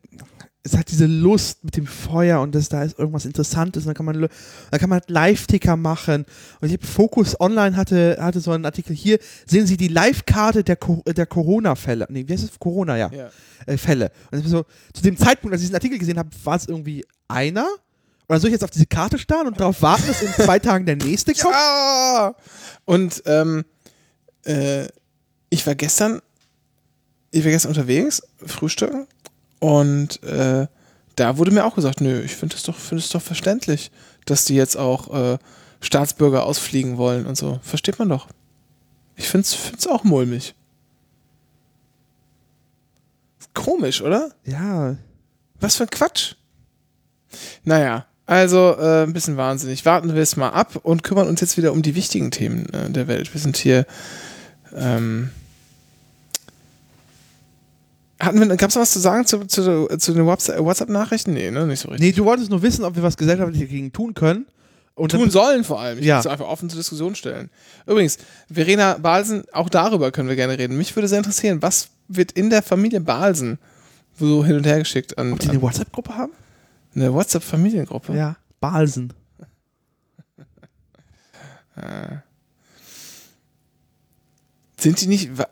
es 0.63 0.77
hat 0.77 0.89
diese 0.89 1.05
Lust 1.05 1.65
mit 1.65 1.75
dem 1.75 1.85
Feuer 1.85 2.39
und 2.39 2.55
dass 2.55 2.69
da 2.69 2.83
ist 2.83 2.97
irgendwas 2.97 3.25
Interessantes. 3.25 3.83
Und 3.83 3.87
dann 3.87 3.95
kann 3.95 4.05
man, 4.05 4.21
dann 4.21 4.79
kann 4.79 4.87
man 4.87 5.01
halt 5.01 5.09
Live-Ticker 5.09 5.75
machen. 5.75 6.25
Und 6.61 6.69
ich 6.69 6.77
habe 6.77 6.87
Focus 6.87 7.37
Online 7.41 7.75
hatte, 7.75 8.19
hatte 8.21 8.39
so 8.39 8.51
einen 8.51 8.63
Artikel 8.63 8.95
hier. 8.95 9.19
Sehen 9.45 9.67
Sie 9.67 9.75
die 9.75 9.89
Live-Karte 9.89 10.63
der, 10.63 10.77
Co 10.77 11.03
der 11.05 11.25
Corona-Fälle. 11.25 12.07
Nee, 12.09 12.25
wie 12.25 12.31
heißt 12.31 12.45
es? 12.45 12.57
Corona, 12.57 12.95
ja. 12.95 13.11
Ja. 13.11 13.29
Äh, 13.65 13.75
Fälle. 13.75 14.13
Und 14.31 14.47
so, 14.47 14.63
zu 14.93 15.03
dem 15.03 15.17
Zeitpunkt, 15.17 15.51
als 15.51 15.61
ich 15.61 15.67
diesen 15.67 15.75
Artikel 15.75 15.99
gesehen 15.99 16.17
habe, 16.17 16.29
war 16.45 16.55
es 16.55 16.69
irgendwie 16.69 17.05
einer. 17.27 17.67
Oder 18.29 18.39
soll 18.39 18.47
ich 18.47 18.53
jetzt 18.53 18.63
auf 18.63 18.71
diese 18.71 18.85
Karte 18.85 19.19
starren 19.19 19.47
und 19.47 19.59
darauf 19.59 19.81
warten, 19.81 20.07
dass 20.07 20.21
in 20.21 20.31
zwei 20.31 20.59
Tagen 20.59 20.85
der 20.85 20.95
nächste 20.95 21.33
kommt? 21.33 21.53
Ja! 21.53 22.33
Und 22.85 23.21
ähm, 23.25 23.65
äh, 24.45 24.87
ich 25.49 25.65
war 25.65 25.75
gestern, 25.75 26.21
ich 27.31 27.43
war 27.43 27.51
gestern 27.51 27.69
unterwegs, 27.69 28.21
frühstücken, 28.45 29.07
und 29.59 30.23
äh, 30.23 30.67
da 31.15 31.37
wurde 31.37 31.51
mir 31.51 31.65
auch 31.65 31.75
gesagt, 31.75 32.01
nö, 32.01 32.21
ich 32.21 32.35
finde 32.35 32.55
es 32.55 32.63
doch, 32.63 32.75
finde 32.75 33.03
es 33.03 33.09
doch 33.09 33.21
verständlich, 33.21 33.91
dass 34.25 34.45
die 34.45 34.55
jetzt 34.55 34.77
auch 34.77 35.13
äh, 35.13 35.37
Staatsbürger 35.81 36.45
ausfliegen 36.45 36.97
wollen 36.97 37.25
und 37.25 37.35
so. 37.35 37.59
Versteht 37.61 37.99
man 37.99 38.09
doch. 38.09 38.27
Ich 39.15 39.27
finde 39.27 39.47
es 39.77 39.87
auch 39.87 40.03
mulmig. 40.03 40.55
Komisch, 43.53 44.01
oder? 44.01 44.31
Ja. 44.45 44.95
Was 45.59 45.75
für 45.75 45.83
ein 45.83 45.89
Quatsch. 45.89 46.35
Naja, 47.63 48.05
also 48.25 48.75
äh, 48.77 49.03
ein 49.03 49.11
bisschen 49.13 49.35
wahnsinnig. 49.35 49.85
Warten 49.85 50.15
wir 50.15 50.21
es 50.21 50.37
mal 50.37 50.49
ab 50.49 50.79
und 50.83 51.03
kümmern 51.03 51.27
uns 51.27 51.41
jetzt 51.41 51.57
wieder 51.57 51.73
um 51.73 51.81
die 51.81 51.95
wichtigen 51.95 52.31
Themen 52.31 52.69
äh, 52.69 52.89
der 52.89 53.07
Welt. 53.07 53.33
Wir 53.33 53.41
sind 53.41 53.57
hier. 53.57 53.85
Ähm, 54.75 55.29
hatten 58.19 58.39
wir, 58.39 58.47
gab 58.57 58.69
es 58.69 58.75
noch 58.75 58.81
was 58.81 58.91
zu 58.91 58.99
sagen 58.99 59.25
zu, 59.25 59.45
zu, 59.45 59.87
zu 59.97 60.13
den 60.13 60.25
WhatsApp- 60.25 60.59
WhatsApp-Nachrichten? 60.63 61.33
Nee, 61.33 61.51
ne? 61.51 61.65
Nicht 61.65 61.79
so 61.79 61.89
richtig. 61.89 62.05
Nee, 62.07 62.11
du 62.13 62.25
wolltest 62.25 62.49
nur 62.49 62.61
wissen, 62.61 62.83
ob 62.83 62.95
wir 62.95 63.03
was 63.03 63.15
gesellschaftlich 63.17 63.61
dagegen 63.61 63.91
tun 63.93 64.13
können. 64.13 64.45
Und 64.95 65.11
Tun 65.13 65.29
sollen 65.31 65.63
vor 65.63 65.79
allem. 65.79 65.99
Ich 65.99 66.05
Ja. 66.05 66.15
will 66.15 66.19
es 66.19 66.27
einfach 66.27 66.47
offen 66.47 66.69
zur 66.69 66.77
Diskussion 66.77 67.15
stellen. 67.15 67.49
Übrigens, 67.87 68.17
Verena 68.51 68.97
Balsen, 68.97 69.43
auch 69.53 69.69
darüber 69.69 70.11
können 70.11 70.27
wir 70.27 70.35
gerne 70.35 70.57
reden. 70.57 70.77
Mich 70.77 70.93
würde 70.95 71.07
sehr 71.07 71.19
interessieren, 71.19 71.61
was 71.61 71.87
wird 72.09 72.33
in 72.33 72.49
der 72.49 72.61
Familie 72.61 72.99
Balsen 72.99 73.59
so 74.19 74.43
hin 74.43 74.57
und 74.57 74.65
her 74.65 74.79
geschickt 74.79 75.17
an, 75.17 75.31
ob 75.31 75.39
die 75.39 75.47
eine 75.49 75.61
WhatsApp-Gruppe 75.61 76.15
haben? 76.15 76.33
eine 76.95 77.13
WhatsApp-Familiengruppe? 77.13 78.13
Ja. 78.13 78.35
Balsen. 78.59 79.13
Sind 84.79 85.01
die 85.01 85.07
nicht. 85.07 85.37
Wa 85.37 85.45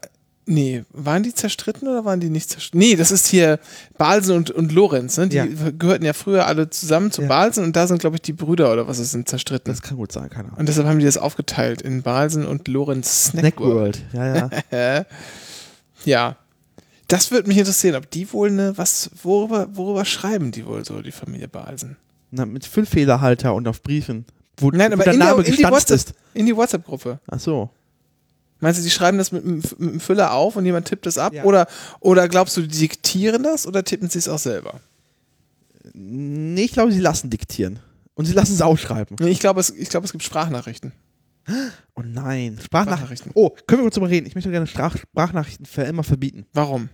nee, 0.46 0.84
waren 0.92 1.24
die 1.24 1.34
zerstritten 1.34 1.88
oder 1.90 2.06
waren 2.06 2.20
die 2.22 2.30
nicht 2.30 2.50
zerstritten? 2.50 2.80
Nee, 2.80 2.96
das 2.96 3.12
ist 3.12 3.28
hier 3.28 3.60
Balsen 3.98 4.36
und, 4.36 4.50
und 4.52 4.72
Lorenz, 4.72 5.18
ne? 5.18 5.28
Die 5.28 5.36
Ja. 5.36 5.46
gehörten 5.46 6.06
ja 6.06 6.14
früher 6.14 6.48
alle 6.48 6.70
zusammen 6.70 7.12
zu 7.12 7.24
Ja. 7.24 7.28
Balsen 7.28 7.64
und 7.66 7.76
da 7.76 7.86
sind, 7.88 8.00
glaube 8.00 8.16
ich, 8.16 8.22
die 8.22 8.32
Brüder 8.34 8.72
oder 8.72 8.88
was 8.88 8.98
es 9.00 9.12
sind 9.12 9.28
zerstritten. 9.28 9.74
Das 9.74 9.82
kann 9.82 9.98
gut 9.98 10.12
sein, 10.14 10.30
keine 10.30 10.46
Ahnung. 10.46 10.60
und 10.60 10.70
deshalb 10.70 10.88
haben 10.88 11.00
die 11.00 11.06
das 11.06 11.18
aufgeteilt 11.18 11.82
in 11.82 12.02
Balsen 12.02 12.46
und 12.46 12.68
Lorenz 12.70 13.26
Snack, 13.32 13.60
World. 13.60 14.02
Ja, 14.14 14.50
ja. 14.72 15.06
Ja. 16.06 16.38
Das 17.10 17.32
würde 17.32 17.48
mich 17.48 17.58
interessieren, 17.58 17.96
ob 17.96 18.10
die 18.12 18.32
wohl 18.34 18.50
eine, 18.50 18.78
was, 18.78 19.10
worüber, 19.24 19.68
worüber 19.74 20.04
schreiben 20.06 20.52
die 20.52 20.66
wohl 20.66 20.84
so, 20.84 21.02
die 21.02 21.12
Familie 21.14 21.48
Balsen? 21.48 21.96
Na, 22.32 22.46
mit 22.46 22.66
Füllfehlerhalter 22.66 23.54
und 23.54 23.68
auf 23.68 23.82
Briefen. 23.82 24.26
Wo, 24.58 24.72
Nein, 24.72 24.92
aber 24.92 25.04
der 25.06 25.14
in, 25.14 25.20
der, 25.20 25.30
Name 25.30 25.44
in, 25.44 25.56
die 25.56 25.64
WhatsApp, 25.64 25.96
ist. 25.96 26.14
in 26.34 26.46
die 26.46 26.56
WhatsApp-Gruppe. 26.56 27.20
Ach 27.28 27.40
so. 27.40 27.70
Meinst 28.60 28.80
du, 28.80 28.84
die 28.84 28.90
schreiben 28.90 29.18
das 29.18 29.32
mit, 29.32 29.44
einem- 29.44 29.58
mit 29.58 29.80
einem 29.80 30.00
Füller 30.00 30.34
auf 30.34 30.56
und 30.56 30.66
jemand 30.66 30.88
tippt 30.88 31.06
das 31.06 31.18
ab? 31.18 31.34
Ja. 31.34 31.44
Oder, 31.44 31.68
oder 32.00 32.28
glaubst 32.28 32.58
du, 32.58 32.62
die 32.62 32.68
diktieren 32.80 33.44
das 33.44 33.68
oder 33.68 33.84
tippen 33.84 34.10
sie 34.10 34.20
es 34.20 34.28
auch 34.28 34.40
selber? 34.40 34.80
Nee, 35.94 36.64
ich 36.64 36.72
glaube, 36.72 36.92
sie 36.92 37.00
lassen 37.00 37.30
diktieren. 37.30 37.80
Und 38.16 38.26
sie 38.26 38.34
lassen 38.34 38.54
es 38.54 38.62
aufschreiben. 38.62 39.16
Nee, 39.20 39.30
ich 39.30 39.40
glaube, 39.40 39.60
es, 39.60 39.70
ich 39.70 39.90
glaube, 39.90 40.06
es 40.06 40.12
gibt 40.12 40.24
Sprachnachrichten. 40.24 40.92
Oh 41.96 42.02
nein. 42.04 42.58
Sprachnachrichten. 42.62 42.62
Sprachnachrichten. 42.64 43.32
Oh, 43.36 43.50
können 43.68 43.80
wir 43.82 43.84
kurz 43.84 43.94
drüber 43.96 44.10
reden? 44.10 44.26
Ich 44.28 44.36
möchte 44.36 44.50
gerne 44.52 44.68
Sprach 44.68 44.98
Sprachnachrichten 44.98 45.66
für 45.66 45.84
immer 45.84 46.04
verbieten. 46.04 46.46
Warum? 46.54 46.90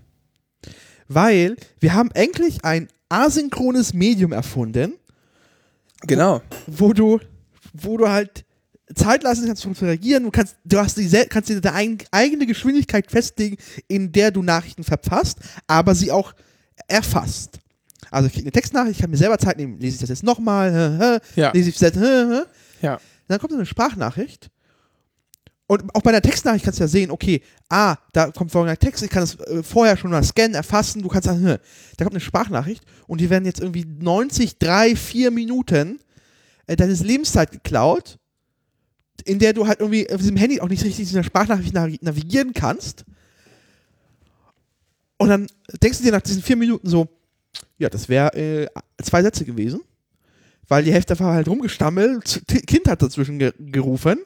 weil 1.10 1.58
wir 1.82 1.94
haben 1.94 2.10
endlich 2.14 2.64
ein 2.64 2.88
asynchrones 3.10 3.94
Medium 3.94 4.32
erfunden, 4.32 4.94
Genau. 6.08 6.42
wo 6.66 6.94
du, 6.94 7.20
wo 7.74 7.98
du 7.98 8.08
halt 8.10 8.46
Zeit 8.96 9.24
lassen 9.24 9.46
kannst, 9.48 9.62
zu 9.64 9.70
reagieren. 9.86 10.24
Du 10.24 10.32
kannst, 10.32 10.56
du 10.66 10.78
hast 10.78 10.98
die, 10.98 11.10
kannst 11.30 11.50
dir 11.50 11.60
deine 11.62 11.76
ein- 11.76 11.98
eigene 12.12 12.46
Geschwindigkeit 12.46 13.10
festlegen, 13.12 13.58
in 13.88 14.12
der 14.12 14.32
du 14.32 14.44
Nachrichten 14.44 14.84
verfasst, 14.84 15.40
aber 15.68 15.96
sie 15.96 16.12
auch 16.12 16.34
erfasst. 16.88 17.60
Also 18.12 18.28
ich 18.28 18.34
kriege 18.34 18.46
eine 18.46 18.52
Textnachricht, 18.52 18.96
ich 18.98 19.02
kann 19.02 19.10
mir 19.10 19.18
selber 19.18 19.38
Zeit 19.40 19.58
nehmen, 19.58 19.80
lese 19.80 19.96
ich 19.96 20.02
das 20.02 20.10
jetzt 20.10 20.24
nochmal, 20.24 21.22
Ja. 21.36 21.52
lese 21.52 21.70
ich 21.70 21.78
das, 21.78 21.94
hä, 21.96 22.00
hä. 22.00 22.42
Ja. 22.82 23.00
dann 23.28 23.40
kommt 23.40 23.52
so 23.52 23.58
eine 23.58 23.66
Sprachnachricht. 23.66 24.50
Und 25.66 25.96
auch 25.96 26.02
bei 26.02 26.12
der 26.12 26.22
Textnachricht 26.22 26.66
kannst 26.66 26.80
du 26.80 26.84
ja 26.84 26.88
sehen, 26.90 27.10
okay, 27.10 27.42
ah, 27.70 27.96
da 28.12 28.30
kommt 28.32 28.52
folgender 28.52 28.78
Text, 28.78 29.02
ich 29.02 29.10
kann 29.10 29.22
das 29.24 29.36
äh, 29.48 29.64
vorher 29.64 29.96
schon 29.98 30.12
mal 30.12 30.22
scannen, 30.22 30.54
erfassen, 30.56 31.02
du 31.02 31.08
kannst 31.08 31.26
sagen, 31.26 31.42
da 31.44 32.04
kommt 32.04 32.12
eine 32.12 32.20
Sprachnachricht 32.20 32.84
und 33.08 33.22
die 33.22 33.30
werden 33.30 33.46
jetzt 33.46 33.62
irgendwie 33.62 33.86
90, 33.86 34.60
3, 34.60 34.96
4 34.96 35.32
Minuten 35.32 36.00
äh, 36.68 36.76
deines 36.76 37.02
Lebenszeit 37.02 37.52
geklaut, 37.52 38.20
in 39.26 39.40
der 39.40 39.54
du 39.54 39.68
halt 39.68 39.80
irgendwie 39.80 40.10
auf 40.12 40.18
diesem 40.20 40.38
Handy 40.38 40.60
auch 40.62 40.70
nicht 40.70 40.84
richtig 40.84 41.08
in 41.10 41.16
der 41.16 41.24
Sprachnachricht 41.24 41.76
navi- 41.76 42.00
navigieren 42.02 42.54
kannst. 42.54 43.06
Und 45.18 45.30
dann 45.30 45.48
denkst 45.82 46.00
du 46.00 46.04
dir 46.06 46.12
nach 46.12 46.22
diesen 46.22 46.42
vier 46.42 46.56
Minuten 46.56 46.88
so, 46.90 47.08
ja, 47.78 47.90
das 47.90 48.10
wäre 48.10 48.34
äh, 48.36 48.68
zwei 49.02 49.22
Sätze 49.22 49.46
gewesen, 49.46 49.82
weil 50.68 50.84
die 50.84 50.92
Hälfte 50.94 51.18
war 51.20 51.34
halt 51.36 51.48
rumgestammelt, 51.48 52.44
Kind 52.68 52.88
hat 52.88 53.02
dazwischen 53.02 53.40
ge 53.40 53.54
gerufen. 53.60 54.20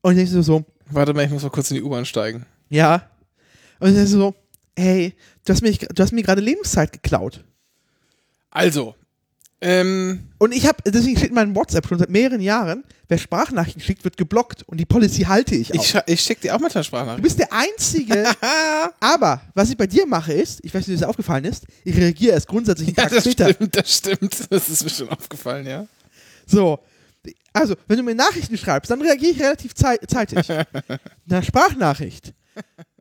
Und 0.00 0.12
ich 0.12 0.16
denkst 0.18 0.32
du 0.32 0.42
so, 0.42 0.64
Warte 0.90 1.12
mal, 1.12 1.24
ich 1.24 1.30
muss 1.30 1.42
mal 1.42 1.50
kurz 1.50 1.70
in 1.70 1.76
die 1.76 1.82
U-Bahn 1.82 2.04
steigen. 2.06 2.46
ja. 2.70 3.10
Und 3.80 3.90
ich 3.90 3.94
denkst 3.94 4.10
du 4.12 4.18
so, 4.18 4.34
hey, 4.76 5.14
du 5.44 5.52
hast, 5.52 5.62
mich, 5.62 5.78
du 5.78 6.02
hast 6.02 6.10
mir 6.12 6.22
gerade 6.24 6.40
Lebenszeit 6.40 6.92
geklaut. 6.92 7.44
Also, 8.50 8.96
ähm, 9.60 10.28
Und 10.38 10.54
ich 10.54 10.66
habe, 10.66 10.78
deswegen 10.86 11.16
steht 11.16 11.30
in 11.30 11.34
meinem 11.34 11.54
WhatsApp 11.56 11.86
schon 11.88 11.98
seit 11.98 12.10
mehreren 12.10 12.40
Jahren, 12.40 12.84
wer 13.08 13.18
Sprachnachrichten 13.18 13.82
schickt, 13.82 14.04
wird 14.04 14.16
geblockt. 14.16 14.62
Und 14.68 14.78
die 14.78 14.86
Policy 14.86 15.22
halte 15.22 15.54
ich 15.56 15.72
auch. 15.76 15.82
ich, 15.82 15.96
ich 16.06 16.20
schicke 16.20 16.42
dir 16.42 16.54
auch 16.54 16.60
mal 16.60 16.70
eine 16.72 17.16
du 17.16 17.22
bist 17.22 17.38
der 17.38 17.52
Einzige. 17.52 18.24
aber 19.00 19.40
was 19.54 19.70
ich 19.70 19.76
bei 19.76 19.86
dir 19.86 20.06
mache 20.06 20.32
ist, 20.32 20.60
ich 20.64 20.72
weiß 20.72 20.80
nicht, 20.82 20.88
wie 20.88 20.92
dir 20.92 21.00
das 21.00 21.08
aufgefallen 21.08 21.44
ist, 21.44 21.66
ich 21.84 21.96
reagiere 21.96 22.34
erst 22.34 22.46
grundsätzlich 22.46 22.88
einen 22.88 22.96
Ja, 22.96 23.02
Tag 23.04 23.12
das 23.12 23.24
später. 23.24 23.52
stimmt, 23.52 23.76
das 23.76 23.94
stimmt. 23.94 24.36
Das 24.50 24.68
ist 24.68 24.84
mir 24.84 24.90
schon 24.90 25.08
aufgefallen, 25.08 25.66
ja. 25.66 25.86
So. 26.46 26.78
Also, 27.52 27.74
wenn 27.88 27.96
du 27.96 28.02
mir 28.04 28.14
Nachrichten 28.14 28.56
schreibst, 28.56 28.90
dann 28.90 29.02
reagiere 29.02 29.32
ich 29.32 29.40
relativ 29.40 29.74
zei 29.74 29.96
zeitig. 30.06 30.38
Eine 31.30 31.42
Sprachnachricht. 31.42 32.32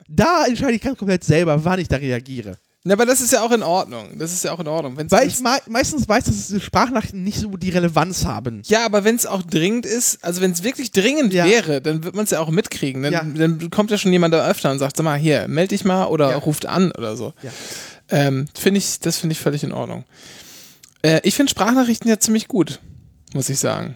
Da 0.09 0.45
entscheide 0.47 0.73
ich 0.73 0.81
ganz 0.81 0.97
komplett 0.97 1.23
selber, 1.23 1.63
wann 1.63 1.79
ich 1.79 1.87
da 1.87 1.97
reagiere. 1.97 2.57
Na, 2.83 2.93
aber 2.93 3.05
das 3.05 3.19
ist 3.19 3.33
ja 3.33 3.41
auch 3.41 3.51
in 3.51 3.63
Ordnung. 3.63 4.17
Das 4.17 4.31
ist 4.31 4.43
ja 4.45 4.53
auch 4.53 4.59
in 4.59 4.67
Ordnung. 4.67 4.95
Wenn's, 4.95 5.11
Weil 5.11 5.27
ich 5.27 5.39
mei 5.41 5.57
meistens 5.67 6.07
weiß, 6.07 6.23
dass 6.25 6.35
diese 6.47 6.61
Sprachnachrichten 6.61 7.21
nicht 7.23 7.37
so 7.39 7.49
die 7.57 7.69
Relevanz 7.69 8.23
haben. 8.23 8.61
ja, 8.65 8.85
aber 8.85 9.03
wenn 9.03 9.15
es 9.15 9.25
auch 9.25 9.41
dringend 9.41 9.85
ist, 9.85 10.23
also 10.23 10.39
wenn 10.41 10.51
es 10.51 10.63
wirklich 10.63 10.91
dringend 10.91 11.33
Ja. 11.33 11.45
wäre, 11.45 11.81
dann 11.81 12.03
wird 12.05 12.15
man 12.15 12.23
es 12.23 12.31
ja 12.31 12.39
auch 12.39 12.49
mitkriegen. 12.49 13.03
Dann, 13.03 13.11
Ja. 13.13 13.23
dann 13.23 13.69
kommt 13.71 13.91
ja 13.91 13.97
schon 13.97 14.13
jemand 14.13 14.33
da 14.33 14.47
öfter 14.47 14.71
und 14.71 14.79
sagt, 14.79 14.95
sag 14.95 15.03
mal, 15.03 15.17
hier, 15.17 15.47
melde 15.49 15.69
dich 15.69 15.83
mal 15.83 16.05
oder 16.05 16.29
Ja. 16.31 16.37
ruft 16.37 16.65
an 16.65 16.91
oder 16.93 17.17
so. 17.17 17.33
Ähm, 18.09 18.45
finde 18.57 18.77
ich, 18.77 18.99
das 19.01 19.17
finde 19.17 19.33
ich 19.33 19.39
völlig 19.39 19.63
in 19.65 19.73
Ordnung. 19.73 20.05
Äh, 21.01 21.19
ich 21.23 21.35
finde 21.35 21.49
Sprachnachrichten 21.49 22.09
ja 22.09 22.19
ziemlich 22.19 22.47
gut, 22.47 22.79
muss 23.33 23.49
ich 23.49 23.59
sagen. 23.59 23.95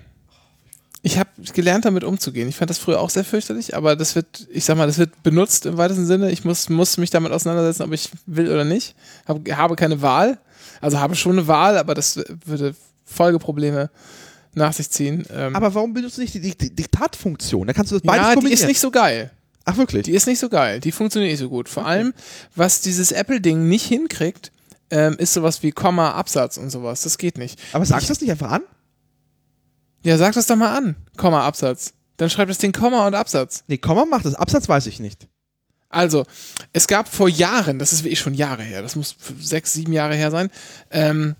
Ich 1.03 1.17
habe 1.17 1.29
gelernt, 1.53 1.85
damit 1.85 2.03
umzugehen. 2.03 2.47
Ich 2.47 2.55
fand 2.55 2.69
das 2.69 2.77
früher 2.77 2.99
auch 2.99 3.09
sehr 3.09 3.23
fürchterlich, 3.23 3.75
aber 3.75 3.95
das 3.95 4.15
wird, 4.15 4.47
ich 4.51 4.65
sag 4.65 4.77
mal, 4.77 4.85
das 4.85 4.99
wird 4.99 5.23
benutzt 5.23 5.65
im 5.65 5.77
weitesten 5.77 6.05
Sinne. 6.05 6.31
Ich 6.31 6.45
muss, 6.45 6.69
muss 6.69 6.97
mich 6.97 7.09
damit 7.09 7.31
auseinandersetzen, 7.31 7.83
ob 7.83 7.91
ich 7.91 8.09
will 8.27 8.51
oder 8.51 8.65
nicht. 8.65 8.95
Hab, 9.27 9.39
habe 9.49 9.75
keine 9.75 10.01
Wahl. 10.01 10.37
Also 10.79 10.99
habe 10.99 11.15
schon 11.15 11.33
eine 11.33 11.47
Wahl, 11.47 11.77
aber 11.77 11.95
das 11.95 12.19
würde 12.45 12.75
Folgeprobleme 13.05 13.89
nach 14.53 14.73
sich 14.73 14.89
ziehen. 14.89 15.25
Ähm, 15.31 15.55
Aber 15.55 15.73
warum 15.73 15.93
benutzt 15.93 16.17
du 16.17 16.21
nicht 16.21 16.33
die, 16.33 16.41
die, 16.41 16.57
die 16.57 16.75
Diktatfunktion? 16.75 17.67
Da 17.67 17.73
kannst 17.73 17.91
du 17.91 17.95
das 17.95 18.03
beides 18.03 18.21
ja, 18.21 18.29
die 18.29 18.35
kombinieren. 18.35 18.61
ist 18.61 18.67
nicht 18.67 18.79
so 18.79 18.91
geil. 18.91 19.31
Ach, 19.65 19.77
wirklich? 19.77 20.03
Die 20.03 20.11
ist 20.11 20.27
nicht 20.27 20.39
so 20.39 20.49
geil. 20.49 20.79
Die 20.79 20.91
funktioniert 20.91 21.31
nicht 21.31 21.39
so 21.39 21.49
gut. 21.49 21.69
Vor 21.69 21.85
allem, 21.85 22.13
was 22.55 22.81
dieses 22.81 23.11
Apple-Ding 23.11 23.67
nicht 23.67 23.85
hinkriegt, 23.85 24.51
ähm, 24.89 25.15
ist 25.17 25.33
sowas 25.33 25.63
wie 25.63 25.71
Komma, 25.71 26.11
Absatz 26.11 26.57
und 26.57 26.69
sowas. 26.69 27.01
Das 27.01 27.17
geht 27.17 27.37
nicht. 27.37 27.59
Aber 27.71 27.85
sagst 27.85 28.09
du 28.09 28.11
das 28.11 28.21
nicht 28.21 28.31
einfach 28.31 28.51
an? 28.51 28.61
Ja, 30.03 30.17
sag 30.17 30.33
das 30.33 30.47
doch 30.47 30.55
mal 30.55 30.75
an. 30.75 30.95
Komma, 31.17 31.45
Absatz. 31.45 31.93
Dann 32.17 32.29
schreibt 32.29 32.49
das 32.49 32.57
Ding 32.57 32.71
Komma 32.71 33.07
und 33.07 33.15
Absatz. 33.15 33.63
Nee, 33.67 33.77
Komma 33.77 34.05
macht 34.05 34.25
das. 34.25 34.35
Absatz 34.35 34.67
weiß 34.69 34.87
ich 34.87 34.99
nicht. 34.99 35.27
Also, 35.89 36.25
es 36.71 36.87
gab 36.87 37.09
vor 37.09 37.27
Jahren, 37.27 37.77
das 37.77 37.91
ist 37.93 38.03
wirklich 38.03 38.19
schon 38.19 38.33
Jahre 38.33 38.63
her, 38.63 38.81
das 38.81 38.95
muss 38.95 39.15
sechs, 39.39 39.73
sieben 39.73 39.91
Jahre 39.91 40.15
her 40.15 40.31
sein, 40.31 40.49
ähm, 40.89 41.35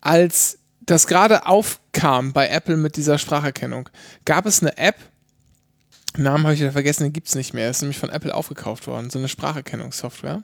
als 0.00 0.58
das 0.80 1.06
gerade 1.06 1.46
aufkam 1.46 2.32
bei 2.32 2.48
Apple 2.48 2.76
mit 2.76 2.96
dieser 2.96 3.18
Spracherkennung, 3.18 3.88
gab 4.24 4.46
es 4.46 4.62
eine 4.62 4.76
App, 4.78 4.96
Namen 6.16 6.44
habe 6.44 6.54
ich 6.54 6.60
wieder 6.60 6.72
vergessen, 6.72 7.04
den 7.04 7.12
gibt 7.12 7.28
es 7.28 7.34
nicht 7.34 7.54
mehr, 7.54 7.70
ist 7.70 7.82
nämlich 7.82 7.98
von 7.98 8.10
Apple 8.10 8.34
aufgekauft 8.34 8.86
worden, 8.86 9.10
so 9.10 9.18
eine 9.18 9.28
Spracherkennungssoftware, 9.28 10.42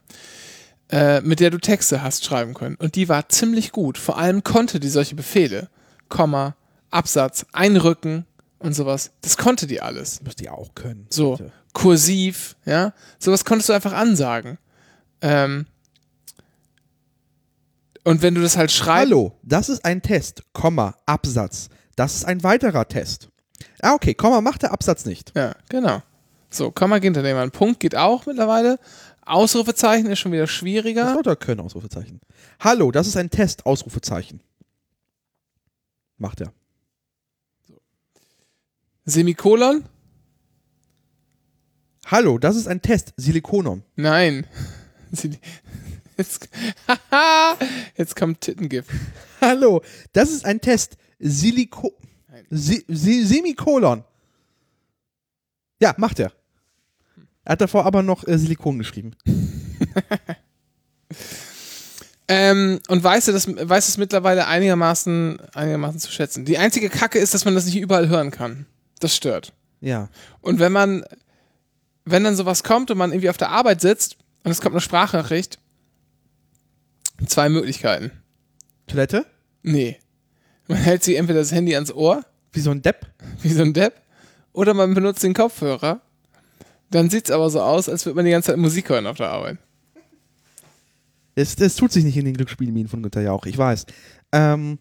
äh, 0.91 1.21
mit 1.21 1.41
der 1.41 1.51
du 1.51 1.59
Texte 1.59 2.03
hast 2.03 2.25
schreiben 2.25 2.55
können. 2.55 2.77
Und 2.77 2.97
die 2.97 3.09
war 3.09 3.29
ziemlich 3.29 3.71
gut. 3.71 3.99
Vor 3.99 4.19
allem 4.19 4.43
konnte 4.43 4.81
die 4.81 4.89
solche 4.89 5.15
Befehle, 5.15 5.69
Komma, 6.09 6.57
Absatz, 6.91 7.47
einrücken 7.53 8.27
und 8.59 8.75
sowas, 8.75 9.13
das 9.23 9.37
konnte 9.37 9.67
die 9.67 9.81
alles. 9.81 10.23
Müsst 10.23 10.41
ihr 10.41 10.53
auch 10.53 10.75
können. 10.75 11.07
So, 11.11 11.37
Bitte. 11.37 11.53
kursiv, 11.73 12.57
ja. 12.65 12.93
Sowas 13.19 13.45
konntest 13.45 13.69
du 13.69 13.73
einfach 13.73 13.93
ansagen. 13.93 14.59
Ähm, 15.23 15.67
und 18.05 18.23
wenn 18.23 18.35
du 18.35 18.41
das 18.43 18.57
halt 18.57 18.71
schreibst. 18.73 19.11
Hallo, 19.13 19.33
das 19.43 19.69
ist 19.69 19.85
ein 19.85 20.03
Test, 20.03 20.43
Komma, 20.53 20.97
Absatz. 21.07 21.69
Das 21.97 22.15
ist 22.15 22.25
ein 22.25 22.43
weiterer 22.43 22.89
Test. 22.89 23.29
Ah, 23.83 23.93
okay, 23.95 24.15
Komma 24.15 24.41
macht 24.41 24.63
der 24.63 24.73
Absatz 24.73 25.05
nicht. 25.05 25.33
Ja, 25.37 25.55
genau. 25.69 26.03
So, 26.51 26.71
Komma 26.71 26.97
geht 26.97 27.05
hinter 27.15 27.23
dem 27.23 27.37
an. 27.37 27.51
Punkt 27.51 27.79
geht 27.81 27.95
auch 27.95 28.27
mittlerweile. 28.27 28.79
Ausrufezeichen 29.25 30.07
ist 30.11 30.19
schon 30.19 30.33
wieder 30.33 30.43
Das 30.45 30.51
schwieriger. 30.51 31.13
sollte 31.13 31.31
er 31.31 31.37
können, 31.37 31.61
Ausrufezeichen. 31.61 32.21
Hallo, 32.59 32.91
das 32.91 33.07
ist 33.07 33.17
ein 33.17 33.31
Test, 33.31 33.67
Ausrufezeichen. 33.67 34.43
Macht 36.17 36.41
er. 36.41 36.53
Semikolon? 39.11 39.85
Hallo, 42.07 42.39
das 42.39 42.57
ist 42.57 42.67
ein 42.67 42.81
Test, 42.83 43.13
Silikonum. 43.17 43.83
Nein. 43.97 44.47
Jetzt, 46.17 46.51
jetzt 47.97 48.15
kommt 48.15 48.43
Tittengift. 48.43 48.91
Hallo, 49.41 49.81
das 50.13 50.31
ist 50.31 50.45
ein 50.45 50.61
Test, 50.61 50.99
Siliko. 51.19 51.95
Si 52.51 52.85
Si 52.89 53.25
Semikolon. 53.25 54.05
Ja, 55.81 55.95
macht 55.97 56.19
er. 56.19 56.31
Er 57.45 57.53
hat 57.53 57.63
davor 57.63 57.87
aber 57.87 58.03
noch 58.03 58.29
äh, 58.29 58.37
Silikon 58.37 58.77
geschrieben. 58.77 59.17
Ähm, 62.33 62.79
und 62.87 63.03
weiß 63.03 63.25
du 63.25 63.33
das, 63.33 63.49
weiß 63.49 63.89
es 63.89 63.99
mittlerweile 63.99 64.47
einigermaßen, 64.47 65.41
einigermaßen 65.53 65.99
zu 65.99 66.13
schätzen. 66.13 66.45
Die 66.45 66.59
einzige 66.59 66.89
Kacke 66.89 67.19
ist, 67.19 67.35
dass 67.35 67.45
man 67.45 67.57
das 67.57 67.65
nicht 67.65 67.77
überall 67.77 68.09
hören 68.09 68.31
kann. 68.31 68.67
Das 69.01 69.17
stört. 69.17 69.53
Ja. 69.81 70.09
Und 70.41 70.59
wenn 70.59 70.73
man, 70.73 71.05
wenn 72.05 72.25
dann 72.25 72.37
sowas 72.37 72.63
kommt 72.63 72.91
und 72.91 72.99
man 72.99 73.11
irgendwie 73.13 73.31
auf 73.31 73.37
der 73.39 73.51
Arbeit 73.51 73.81
sitzt 73.81 74.17
und 74.45 74.51
es 74.51 74.61
kommt 74.61 74.75
eine 74.75 74.81
Sprachnachricht, 74.81 75.59
zwei 77.27 77.49
Möglichkeiten. 77.49 78.13
Toilette? 78.87 79.27
Nee. 79.63 79.99
Man 80.69 80.79
hält 80.79 81.03
sich 81.03 81.17
entweder 81.17 81.41
das 81.41 81.53
Handy 81.53 81.75
ans 81.75 81.93
Ohr, 81.93 82.25
Wie 82.53 82.61
so 82.61 82.71
ein 82.71 82.83
Depp? 82.83 83.07
wie 83.43 83.53
so 83.53 83.63
ein 83.63 83.73
Depp, 83.73 84.01
oder 84.53 84.75
man 84.75 84.95
benutzt 84.95 85.23
den 85.23 85.35
Kopfhörer. 85.35 86.01
Dann 86.91 87.09
sieht's 87.11 87.31
aber 87.31 87.51
so 87.51 87.61
aus, 87.63 87.89
als 87.89 88.05
würde 88.05 88.17
man 88.17 88.25
die 88.25 88.31
ganze 88.33 88.49
Zeit 88.49 88.59
Musik 88.59 88.89
hören 88.89 89.07
auf 89.07 89.17
der 89.17 89.31
Arbeit. 89.31 89.59
Es, 91.37 91.55
es 91.57 91.77
tut 91.77 91.93
sich 91.93 92.05
nicht 92.05 92.17
in 92.17 92.25
den 92.25 92.35
Glücksspielminen 92.35 92.89
von 92.89 93.03
Günther 93.03 93.23
Jauch, 93.23 93.47
ich 93.47 93.57
weiß. 93.57 93.87
Ähm, 94.33 94.79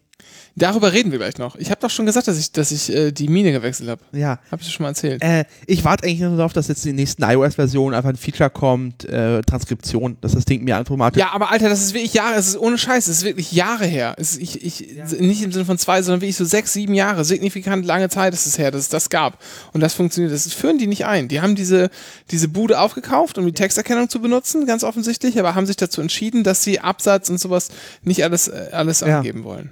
Darüber 0.56 0.92
reden 0.92 1.12
wir 1.12 1.18
gleich 1.18 1.38
noch. 1.38 1.56
Ich 1.56 1.70
habe 1.70 1.80
doch 1.80 1.90
schon 1.90 2.06
gesagt, 2.06 2.26
dass 2.28 2.38
ich, 2.38 2.50
dass 2.52 2.70
ich 2.72 2.92
äh, 2.94 3.12
die 3.12 3.28
Mine 3.28 3.52
gewechselt 3.52 3.88
habe. 3.88 4.02
ja. 4.12 4.38
Habe 4.50 4.60
ich 4.60 4.66
dir 4.68 4.72
schon 4.72 4.82
mal 4.84 4.90
erzählt. 4.90 5.22
Äh, 5.22 5.44
ich 5.66 5.84
warte 5.84 6.04
eigentlich 6.04 6.20
nur 6.20 6.36
darauf, 6.36 6.52
dass 6.52 6.68
jetzt 6.68 6.84
in 6.86 6.96
der 6.96 7.02
nächsten 7.04 7.22
iOS-Version 7.22 7.94
einfach 7.94 8.10
ein 8.10 8.16
Feature 8.16 8.50
kommt, 8.50 9.04
äh, 9.04 9.42
Transkription, 9.42 10.16
dass 10.20 10.32
das 10.32 10.44
Ding 10.44 10.64
mir 10.64 10.78
automatisch. 10.78 11.20
Ja, 11.20 11.30
aber 11.32 11.50
Alter, 11.50 11.68
das 11.68 11.80
ist 11.82 11.94
wirklich 11.94 12.14
Jahre, 12.14 12.34
es 12.36 12.48
ist 12.48 12.58
ohne 12.58 12.78
Scheiß, 12.78 13.06
es 13.08 13.18
ist 13.18 13.24
wirklich 13.24 13.52
Jahre 13.52 13.86
her. 13.86 14.14
Es 14.18 14.32
ist, 14.32 14.40
ich, 14.42 14.64
ich, 14.64 15.20
Nicht 15.20 15.42
im 15.42 15.52
Sinne 15.52 15.64
von 15.64 15.78
zwei, 15.78 16.02
sondern 16.02 16.20
wirklich 16.20 16.36
so 16.36 16.44
sechs, 16.44 16.72
sieben 16.72 16.94
Jahre, 16.94 17.24
signifikant 17.24 17.86
lange 17.86 18.08
Zeit 18.08 18.34
ist 18.34 18.46
es 18.46 18.58
her, 18.58 18.70
dass 18.70 18.82
es 18.82 18.88
das 18.88 19.08
gab. 19.08 19.38
Und 19.72 19.80
das 19.80 19.94
funktioniert, 19.94 20.32
das 20.34 20.52
führen 20.52 20.78
die 20.78 20.86
nicht 20.88 21.06
ein. 21.06 21.28
Die 21.28 21.40
haben 21.40 21.54
diese, 21.54 21.90
diese 22.30 22.48
Bude 22.48 22.80
aufgekauft, 22.80 23.38
um 23.38 23.46
die 23.46 23.52
Texterkennung 23.52 24.08
zu 24.08 24.20
benutzen, 24.20 24.66
ganz 24.66 24.84
offensichtlich, 24.84 25.38
aber 25.38 25.54
haben 25.54 25.66
sich 25.66 25.76
dazu 25.76 26.00
entschieden, 26.00 26.42
dass 26.44 26.62
sie 26.64 26.80
Absatz 26.80 27.30
und 27.30 27.38
sowas 27.38 27.68
nicht 28.02 28.24
alles, 28.24 28.48
äh, 28.48 28.68
alles 28.72 29.00
Ja. 29.00 29.18
angeben 29.18 29.44
wollen. 29.44 29.70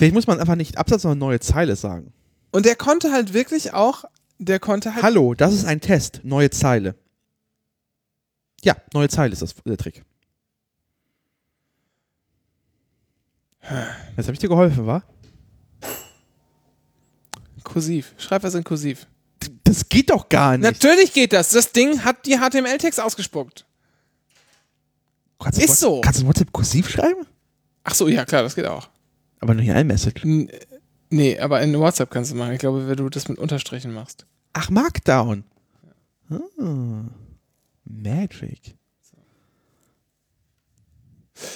Vielleicht 0.00 0.14
muss 0.14 0.26
man 0.26 0.40
einfach 0.40 0.54
nicht 0.54 0.78
Absatz, 0.78 1.02
sondern 1.02 1.18
neue 1.18 1.40
Zeile 1.40 1.76
sagen. 1.76 2.14
Und 2.52 2.64
der 2.64 2.74
konnte 2.74 3.12
halt 3.12 3.34
wirklich 3.34 3.74
auch, 3.74 4.06
der 4.38 4.58
konnte 4.58 4.94
halt. 4.94 5.02
Hallo, 5.02 5.34
das 5.34 5.52
ist 5.52 5.66
ein 5.66 5.82
Test, 5.82 6.22
neue 6.22 6.48
Zeile. 6.48 6.94
Ja, 8.62 8.74
neue 8.94 9.10
Zeile 9.10 9.34
ist 9.34 9.42
das 9.42 9.54
der 9.62 9.76
Trick. 9.76 10.02
Jetzt 14.16 14.26
habe 14.26 14.32
ich 14.32 14.38
dir 14.38 14.48
geholfen, 14.48 14.86
wa? 14.86 15.02
Kursiv. 17.62 18.14
Schreib 18.16 18.42
was 18.42 18.54
in 18.54 18.64
Kursiv. 18.64 19.06
Das 19.64 19.86
geht 19.86 20.08
doch 20.08 20.30
gar 20.30 20.56
nicht. 20.56 20.62
Natürlich 20.62 21.12
geht 21.12 21.34
das. 21.34 21.50
Das 21.50 21.72
Ding 21.72 22.04
hat 22.04 22.24
die 22.24 22.38
HTML-Text 22.38 23.02
ausgespuckt. 23.02 23.66
Kannst 25.38 25.60
ist 25.62 25.78
so. 25.78 26.00
Kannst 26.00 26.22
du 26.22 26.26
WhatsApp 26.26 26.50
kursiv 26.54 26.88
schreiben? 26.88 27.26
Ach 27.84 27.94
so, 27.94 28.08
ja 28.08 28.24
klar, 28.24 28.42
das 28.42 28.54
geht 28.54 28.64
auch. 28.64 28.88
Aber 29.40 29.54
nur 29.54 29.62
hier 29.62 29.74
ein 29.74 29.86
Message. 29.86 30.24
N 30.24 30.50
nee, 31.10 31.38
aber 31.38 31.60
in 31.62 31.78
WhatsApp 31.78 32.10
kannst 32.10 32.30
du 32.30 32.36
machen. 32.36 32.52
Ich 32.52 32.58
glaube, 32.58 32.86
wenn 32.88 32.96
du 32.96 33.08
das 33.08 33.28
mit 33.28 33.38
Unterstrichen 33.38 33.92
machst. 33.92 34.26
Ach, 34.52 34.70
Markdown. 34.70 35.44
Ah. 36.30 37.04
Magic. 37.84 38.76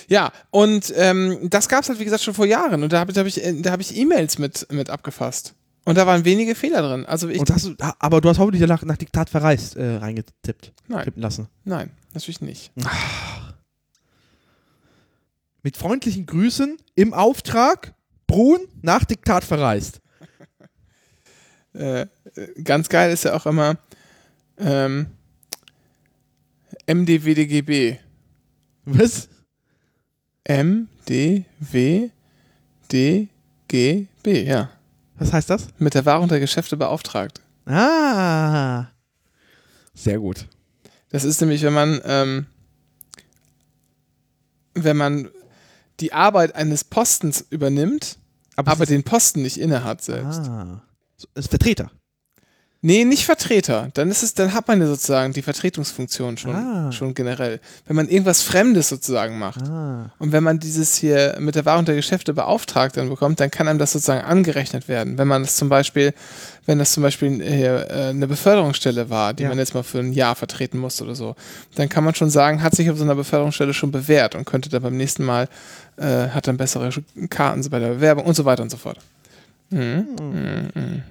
Ja, 0.09 0.33
und 0.51 0.93
ähm, 0.97 1.39
das 1.51 1.69
gab 1.69 1.83
es 1.83 1.89
halt, 1.89 1.99
wie 1.99 2.05
gesagt, 2.05 2.23
schon 2.23 2.35
vor 2.35 2.47
Jahren. 2.47 2.83
Und 2.83 2.93
da 2.93 3.01
habe 3.01 3.13
hab 3.13 3.27
ich, 3.27 3.45
äh, 3.45 3.61
da 3.61 3.73
hab 3.73 3.81
ich 3.81 3.97
E-Mails 3.97 4.39
mit, 4.39 4.67
mit 4.73 4.89
abgefasst. 4.91 5.55
Und 5.85 5.99
da 5.99 6.07
waren 6.07 6.25
wenige 6.25 6.55
Fehler 6.55 6.81
drin. 6.81 7.05
Also 7.05 7.29
ich. 7.29 7.41
Und 7.41 7.51
hast 7.51 7.67
du, 7.67 7.75
aber 7.99 8.21
du 8.21 8.31
hast 8.31 8.39
hoffentlich 8.39 8.67
nach, 8.67 8.83
nach 8.83 8.97
Diktat 8.97 9.29
verreist 9.29 9.77
äh, 9.77 9.97
reingetippt. 9.97 10.73
Nein. 10.89 11.05
Tippen 11.05 11.23
lassen. 11.23 11.49
Nein, 11.65 11.91
natürlich 12.15 12.41
nicht. 12.41 12.73
Mit 15.65 15.79
freundlichen 15.79 16.27
Grüßen 16.27 16.77
im 16.95 17.15
Auftrag 17.15 17.95
Brun 18.27 18.61
nach 18.83 19.05
Diktat 19.05 19.43
verreist. 19.45 20.01
Äh, 21.77 22.07
ganz 22.63 22.89
geil 22.89 23.13
ist 23.13 23.25
ja 23.25 23.35
auch 23.35 23.47
immer 23.47 23.77
ähm, 24.59 25.09
MDWDGB. 26.87 27.99
Was? 28.85 29.29
MDWDGB, 30.49 32.13
ja. 34.47 34.71
Was 35.19 35.33
heißt 35.33 35.51
das? 35.51 35.67
Mit 35.79 35.95
der 35.95 36.07
Wahrung 36.07 36.29
der 36.29 36.39
Geschäfte 36.39 36.77
beauftragt. 36.77 37.41
Ah. 37.67 38.87
Sehr 39.95 40.21
gut. 40.21 40.47
Das 41.09 41.25
ist 41.25 41.41
nämlich, 41.41 41.63
wenn 41.63 41.73
man, 41.73 42.01
ähm, 42.05 42.47
wenn 44.75 44.97
man 44.97 45.29
die 46.01 46.13
Arbeit 46.13 46.55
eines 46.55 46.85
Postens 46.85 47.45
übernimmt, 47.51 48.19
aber 48.57 48.73
es 48.73 48.87
den 48.87 49.05
Posten 49.05 49.43
nicht 49.43 49.59
innehat 49.59 50.03
selbst. 50.03 50.41
ah. 50.49 50.83
Ist 51.35 51.49
Vertreter. 51.49 51.91
Nee, 52.87 53.07
nicht 53.07 53.25
Vertreter. 53.25 53.89
Dann 53.95 54.11
ist 54.11 54.23
es, 54.23 54.35
dann 54.35 54.53
hat 54.53 54.69
man 54.69 54.79
ja 54.79 54.87
sozusagen 54.87 55.33
die 55.33 55.41
Vertretungsfunktion 55.41 56.37
schon, 56.37 56.55
Ah. 56.55 56.93
schon 56.93 57.15
generell. 57.15 57.59
Wenn 57.87 57.97
man 57.97 58.09
irgendwas 58.11 58.43
Fremdes 58.43 58.91
sozusagen 58.91 59.39
macht. 59.39 59.63
Ah. 59.63 60.11
Und 60.19 60.33
wenn 60.33 60.45
man 60.45 60.59
dieses 60.59 60.95
hier 60.95 61.37
mit 61.39 61.55
der 61.55 61.65
Wahrung 61.65 61.87
der 61.87 61.95
Geschäfte 61.95 62.35
beauftragt 62.35 62.99
dann 62.99 63.09
bekommt, 63.09 63.41
dann 63.41 63.51
kann 63.51 63.69
einem 63.69 63.79
das 63.79 63.93
sozusagen 63.93 64.23
angerechnet 64.23 64.87
werden. 64.87 65.17
Wenn 65.17 65.27
man 65.27 65.41
das 65.45 65.57
zum 65.57 65.71
Beispiel, 65.71 66.13
wenn 66.67 66.79
das 66.79 66.93
zum 66.93 67.03
Beispiel 67.03 67.43
hier, 67.43 67.87
äh, 67.91 68.09
eine 68.11 68.27
Beförderungsstelle 68.27 69.09
war, 69.09 69.33
die 69.33 69.45
Ja. 69.45 69.49
man 69.49 69.57
jetzt 69.57 69.73
mal 69.73 69.83
für 69.83 70.01
ein 70.01 70.13
Jahr 70.13 70.35
vertreten 70.35 70.77
muss 70.77 71.01
oder 71.01 71.15
so, 71.15 71.37
dann 71.77 71.89
kann 71.89 72.05
man 72.05 72.15
schon 72.15 72.29
sagen, 72.29 72.63
hat 72.63 72.75
sich 72.75 72.91
auf 72.91 72.99
so 72.99 73.05
einer 73.05 73.15
Beförderungsstelle 73.15 73.73
schon 73.73 73.93
bewährt 73.93 74.35
und 74.35 74.45
könnte 74.45 74.69
dann 74.69 74.83
beim 74.83 74.99
nächsten 74.99 75.25
Mal, 75.25 75.49
äh, 75.97 76.29
hat 76.29 76.47
dann 76.49 76.59
bessere 76.59 76.91
Karten 77.31 77.67
bei 77.71 77.79
der 77.79 77.89
Bewerbung 77.95 78.27
und 78.27 78.35
so 78.37 78.45
weiter 78.45 78.63
und 78.63 78.71
so 78.71 78.77
fort. 78.77 78.99
Mhm. 79.71 80.07
Mhm. 80.21 80.69
Mhm. 80.75 81.03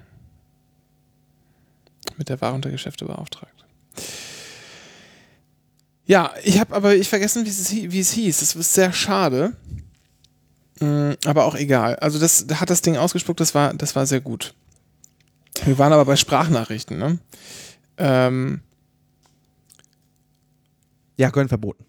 Mit 2.16 2.28
der 2.28 2.40
Wahrung 2.40 2.60
der 2.62 2.70
Geschäfte 2.72 3.04
beauftragt. 3.04 3.64
Ja, 6.06 6.32
ich 6.42 6.60
habe 6.60 6.74
aber 6.74 6.94
ich 6.94 7.08
vergessen, 7.08 7.44
wie 7.46 7.50
es, 7.50 7.72
wie 7.72 8.00
es 8.00 8.12
hieß. 8.12 8.40
Das 8.40 8.54
ist 8.54 8.74
sehr 8.74 8.92
schade. 8.92 9.56
Mm, 10.80 11.12
Aber 11.24 11.44
auch 11.46 11.54
egal. 11.54 11.96
Also 11.96 12.18
das 12.18 12.46
da 12.46 12.60
hat 12.60 12.68
das 12.70 12.82
Ding 12.82 12.96
ausgespuckt, 12.96 13.40
das 13.40 13.54
war, 13.54 13.72
das 13.74 13.96
war 13.96 14.06
sehr 14.06 14.20
gut. 14.20 14.54
Wir 15.64 15.78
waren 15.78 15.92
aber 15.92 16.04
bei 16.04 16.16
Sprachnachrichten, 16.16 16.98
ne? 16.98 17.18
Ähm, 17.96 18.60
Ja, 21.16 21.30
Gönn 21.30 21.48
verboten. 21.48 21.84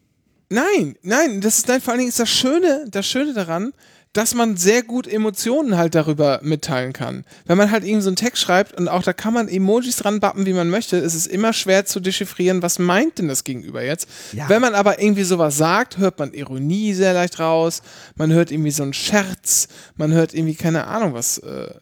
nein, 0.50 0.96
nein, 1.02 1.42
das 1.42 1.58
ist 1.58 1.68
nein, 1.68 1.82
vor 1.82 1.92
allen 1.94 2.00
Dingen 2.00 2.10
ist 2.10 2.20
das 2.20 2.30
Schöne, 2.30 2.86
das 2.90 3.08
Schöne 3.08 3.34
daran, 3.34 3.74
dass 4.16 4.34
man 4.34 4.56
sehr 4.56 4.82
gut 4.82 5.08
Emotionen 5.08 5.78
halt 5.78 5.94
darüber 5.94 6.40
mitteilen 6.42 6.94
kann. 6.94 7.26
Wenn 7.46 7.58
man 7.58 7.70
halt 7.70 7.84
irgendwie 7.84 8.02
so 8.02 8.10
einen 8.10 8.16
Text 8.16 8.42
schreibt 8.42 8.74
und 8.80 8.88
auch 8.88 9.04
da 9.04 9.12
kann 9.12 9.34
man 9.34 9.50
Emojis 9.50 9.98
dran 9.98 10.22
bappen, 10.22 10.46
wie 10.46 10.54
man 10.54 10.70
möchte, 10.70 10.96
ist 10.96 11.16
es 11.16 11.28
immer 11.28 11.52
schwer 11.52 11.86
zu 11.86 12.00
dechiffrieren, 12.00 12.62
was 12.62 12.80
meint 12.80 13.20
denn 13.20 13.28
das 13.28 13.44
Gegenüber 13.44 13.84
jetzt. 13.84 14.08
Ja. 14.32 14.48
Wenn 14.48 14.62
man 14.62 14.74
aber 14.74 15.02
irgendwie 15.02 15.24
sowas 15.24 15.58
sagt, 15.58 15.98
hört 15.98 16.18
man 16.18 16.34
Ironie 16.34 16.94
sehr 16.94 17.14
leicht 17.14 17.40
raus, 17.40 17.82
man 18.16 18.32
hört 18.32 18.52
irgendwie 18.52 18.72
so 18.72 18.84
einen 18.84 18.94
Scherz, 18.94 19.68
man 19.98 20.14
hört 20.14 20.34
irgendwie 20.34 20.56
keine 20.56 20.88
Ahnung 20.88 21.14
was. 21.14 21.40
Äh, 21.40 21.74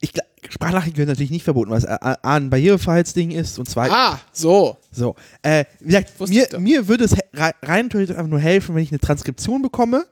Ich, 0.00 0.12
Sprachnachrichten 0.48 0.98
werden 0.98 1.10
natürlich 1.10 1.30
nicht 1.30 1.44
verboten, 1.44 1.70
weil 1.70 1.78
es 1.78 1.84
äh, 1.84 1.98
A, 2.00 2.16
ein 2.22 2.50
Barrierefreiheitsding 2.50 3.30
ist 3.30 3.58
und 3.60 3.68
zweitens. 3.68 3.94
ah, 3.96 4.18
so. 4.32 4.76
So, 4.90 5.14
äh, 5.42 5.66
wie 5.78 5.86
gesagt, 5.86 6.18
mir, 6.28 6.48
mir 6.58 6.88
würde 6.88 7.04
es 7.04 7.14
rein 7.62 7.90
theoretisch 7.90 8.16
einfach 8.16 8.30
nur 8.30 8.40
helfen, 8.40 8.74
wenn 8.74 8.82
ich 8.82 8.90
eine 8.90 8.98
Transkription 8.98 9.62
bekomme. 9.62 10.06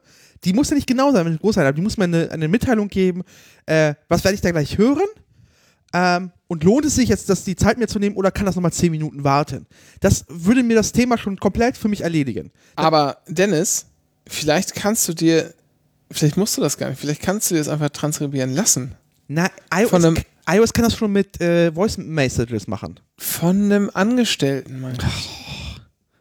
Die 0.44 0.52
muss 0.52 0.70
ja 0.70 0.76
nicht 0.76 0.86
genau 0.86 1.12
sein, 1.12 1.26
wenn 1.26 1.34
ich 1.34 1.40
groß 1.40 1.56
sein 1.56 1.64
habe. 1.66 1.74
Die 1.74 1.82
muss 1.82 1.96
mir 1.96 2.04
eine, 2.04 2.30
eine 2.30 2.48
Mitteilung 2.48 2.88
geben, 2.88 3.22
äh, 3.66 3.94
was 4.08 4.24
werde 4.24 4.34
ich 4.34 4.40
da 4.40 4.50
gleich 4.50 4.78
hören? 4.78 5.06
Ähm, 5.94 6.32
und 6.48 6.64
lohnt 6.64 6.84
es 6.84 6.94
sich 6.96 7.08
jetzt, 7.08 7.28
das 7.30 7.44
die 7.44 7.56
Zeit 7.56 7.78
mir 7.78 7.88
zu 7.88 7.98
nehmen 7.98 8.16
oder 8.16 8.30
kann 8.30 8.46
das 8.46 8.54
nochmal 8.54 8.72
10 8.72 8.90
Minuten 8.90 9.24
warten? 9.24 9.66
Das 10.00 10.24
würde 10.28 10.62
mir 10.62 10.74
das 10.76 10.92
Thema 10.92 11.16
schon 11.18 11.36
komplett 11.38 11.76
für 11.76 11.88
mich 11.88 12.02
erledigen. 12.02 12.50
Aber 12.76 13.18
Dennis, 13.26 13.86
vielleicht 14.26 14.74
kannst 14.74 15.08
du 15.08 15.14
dir, 15.14 15.54
vielleicht 16.10 16.36
musst 16.36 16.56
du 16.56 16.60
das 16.60 16.76
gar 16.76 16.90
nicht, 16.90 17.00
vielleicht 17.00 17.22
kannst 17.22 17.50
du 17.50 17.54
dir 17.54 17.60
das 17.60 17.68
einfach 17.68 17.90
transkribieren 17.90 18.54
lassen. 18.54 18.94
Na, 19.28 19.48
iOS, 19.74 19.90
Von 19.90 20.04
einem- 20.04 20.16
iOS 20.50 20.72
kann 20.72 20.84
das 20.84 20.94
schon 20.96 21.12
mit 21.12 21.40
äh, 21.40 21.72
Voice 21.72 21.98
Messages 21.98 22.66
machen. 22.66 23.00
Von 23.18 23.64
einem 23.64 23.90
Angestellten, 23.92 24.80
mein 24.80 24.94
ich. 24.94 25.30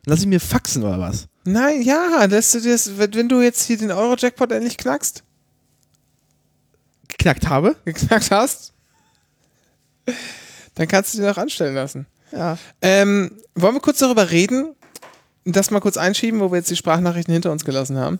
Lass 0.05 0.22
ich 0.22 0.28
mir 0.28 0.39
faxen 0.39 0.84
oder 0.84 0.99
was? 0.99 1.28
Nein, 1.48 1.82
ja, 1.82 2.28
dass 2.28 2.52
du 2.52 2.60
das, 2.60 2.98
wenn 2.98 3.30
du 3.30 3.41
jetzt 3.41 3.64
hier 3.64 3.78
den 3.78 3.89
Euro-Jackpot 3.91 4.52
endlich 4.52 4.78
knackst, 4.78 5.24
Geknackt 7.08 7.48
habe? 7.48 7.78
geknackt 7.86 8.32
hast, 8.32 8.74
dann 10.76 10.89
kannst 10.89 11.14
du 11.14 11.20
den 11.20 11.30
auch 11.30 11.38
anstellen 11.38 11.74
lassen. 11.74 12.06
Ja. 12.34 12.58
Ähm, 12.82 13.32
wollen 13.56 13.76
wir 13.76 13.80
kurz 13.80 14.00
darüber 14.00 14.30
reden? 14.30 14.76
Das 15.45 15.72
mal 15.72 15.80
kurz 15.80 15.95
einschieben, 15.95 16.41
wo 16.41 16.52
wir 16.52 16.58
jetzt 16.58 16.70
die 16.70 16.76
Sprachnachrichten 16.76 17.32
hinter 17.32 17.54
uns 17.54 17.64
gelassen 17.64 17.98
haben. 17.98 18.20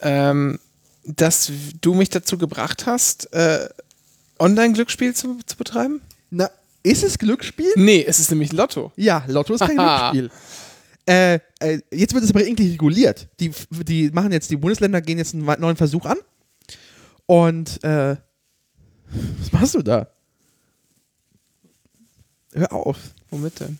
Ähm, 0.00 0.60
dass 1.04 1.50
du 1.80 1.94
mich 1.94 2.10
dazu 2.10 2.38
gebracht 2.38 2.86
hast, 2.86 3.32
äh, 3.32 3.68
Online-Glücksspiel 4.38 5.12
zu, 5.12 5.40
zu 5.44 5.56
betreiben? 5.56 6.02
Na, 6.30 6.48
ist 6.84 7.02
es 7.02 7.18
Glücksspiel? 7.18 7.72
Nee, 7.74 8.04
es 8.06 8.20
ist 8.20 8.30
nämlich 8.30 8.52
Lotto. 8.52 8.92
Ja, 8.94 9.24
Lotto 9.26 9.54
ist 9.54 9.60
kein. 9.60 9.76
Glücksspiel. 9.76 10.30
Äh, 11.10 11.40
äh, 11.58 11.80
jetzt 11.90 12.14
wird 12.14 12.22
es 12.22 12.30
aber 12.30 12.44
irgendwie 12.46 12.70
reguliert. 12.70 13.28
Die, 13.40 13.50
die 13.70 14.10
machen 14.10 14.30
jetzt, 14.30 14.48
die 14.50 14.56
Bundesländer 14.56 15.00
gehen 15.00 15.18
jetzt 15.18 15.34
einen 15.34 15.44
neuen 15.44 15.76
Versuch 15.76 16.04
an. 16.06 16.18
Und, 17.26 17.82
äh, 17.82 18.16
was 19.40 19.50
machst 19.52 19.74
du 19.74 19.82
da? 19.82 20.06
Hör 22.52 22.72
auf. 22.72 22.96
Womit 23.30 23.58
denn? 23.60 23.78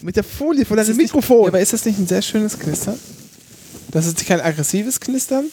Mit 0.00 0.16
der 0.16 0.24
Folie 0.24 0.64
von 0.64 0.76
deinem 0.76 0.88
nicht- 0.88 0.98
Mikrofon. 0.98 1.42
Ja, 1.42 1.48
aber 1.48 1.60
ist 1.60 1.72
das 1.72 1.84
nicht 1.84 1.98
ein 1.98 2.06
sehr 2.06 2.22
schönes 2.22 2.58
Knistern? 2.58 2.98
Das 3.92 4.06
ist 4.06 4.24
kein 4.26 4.40
aggressives 4.40 4.98
Knistern? 4.98 5.46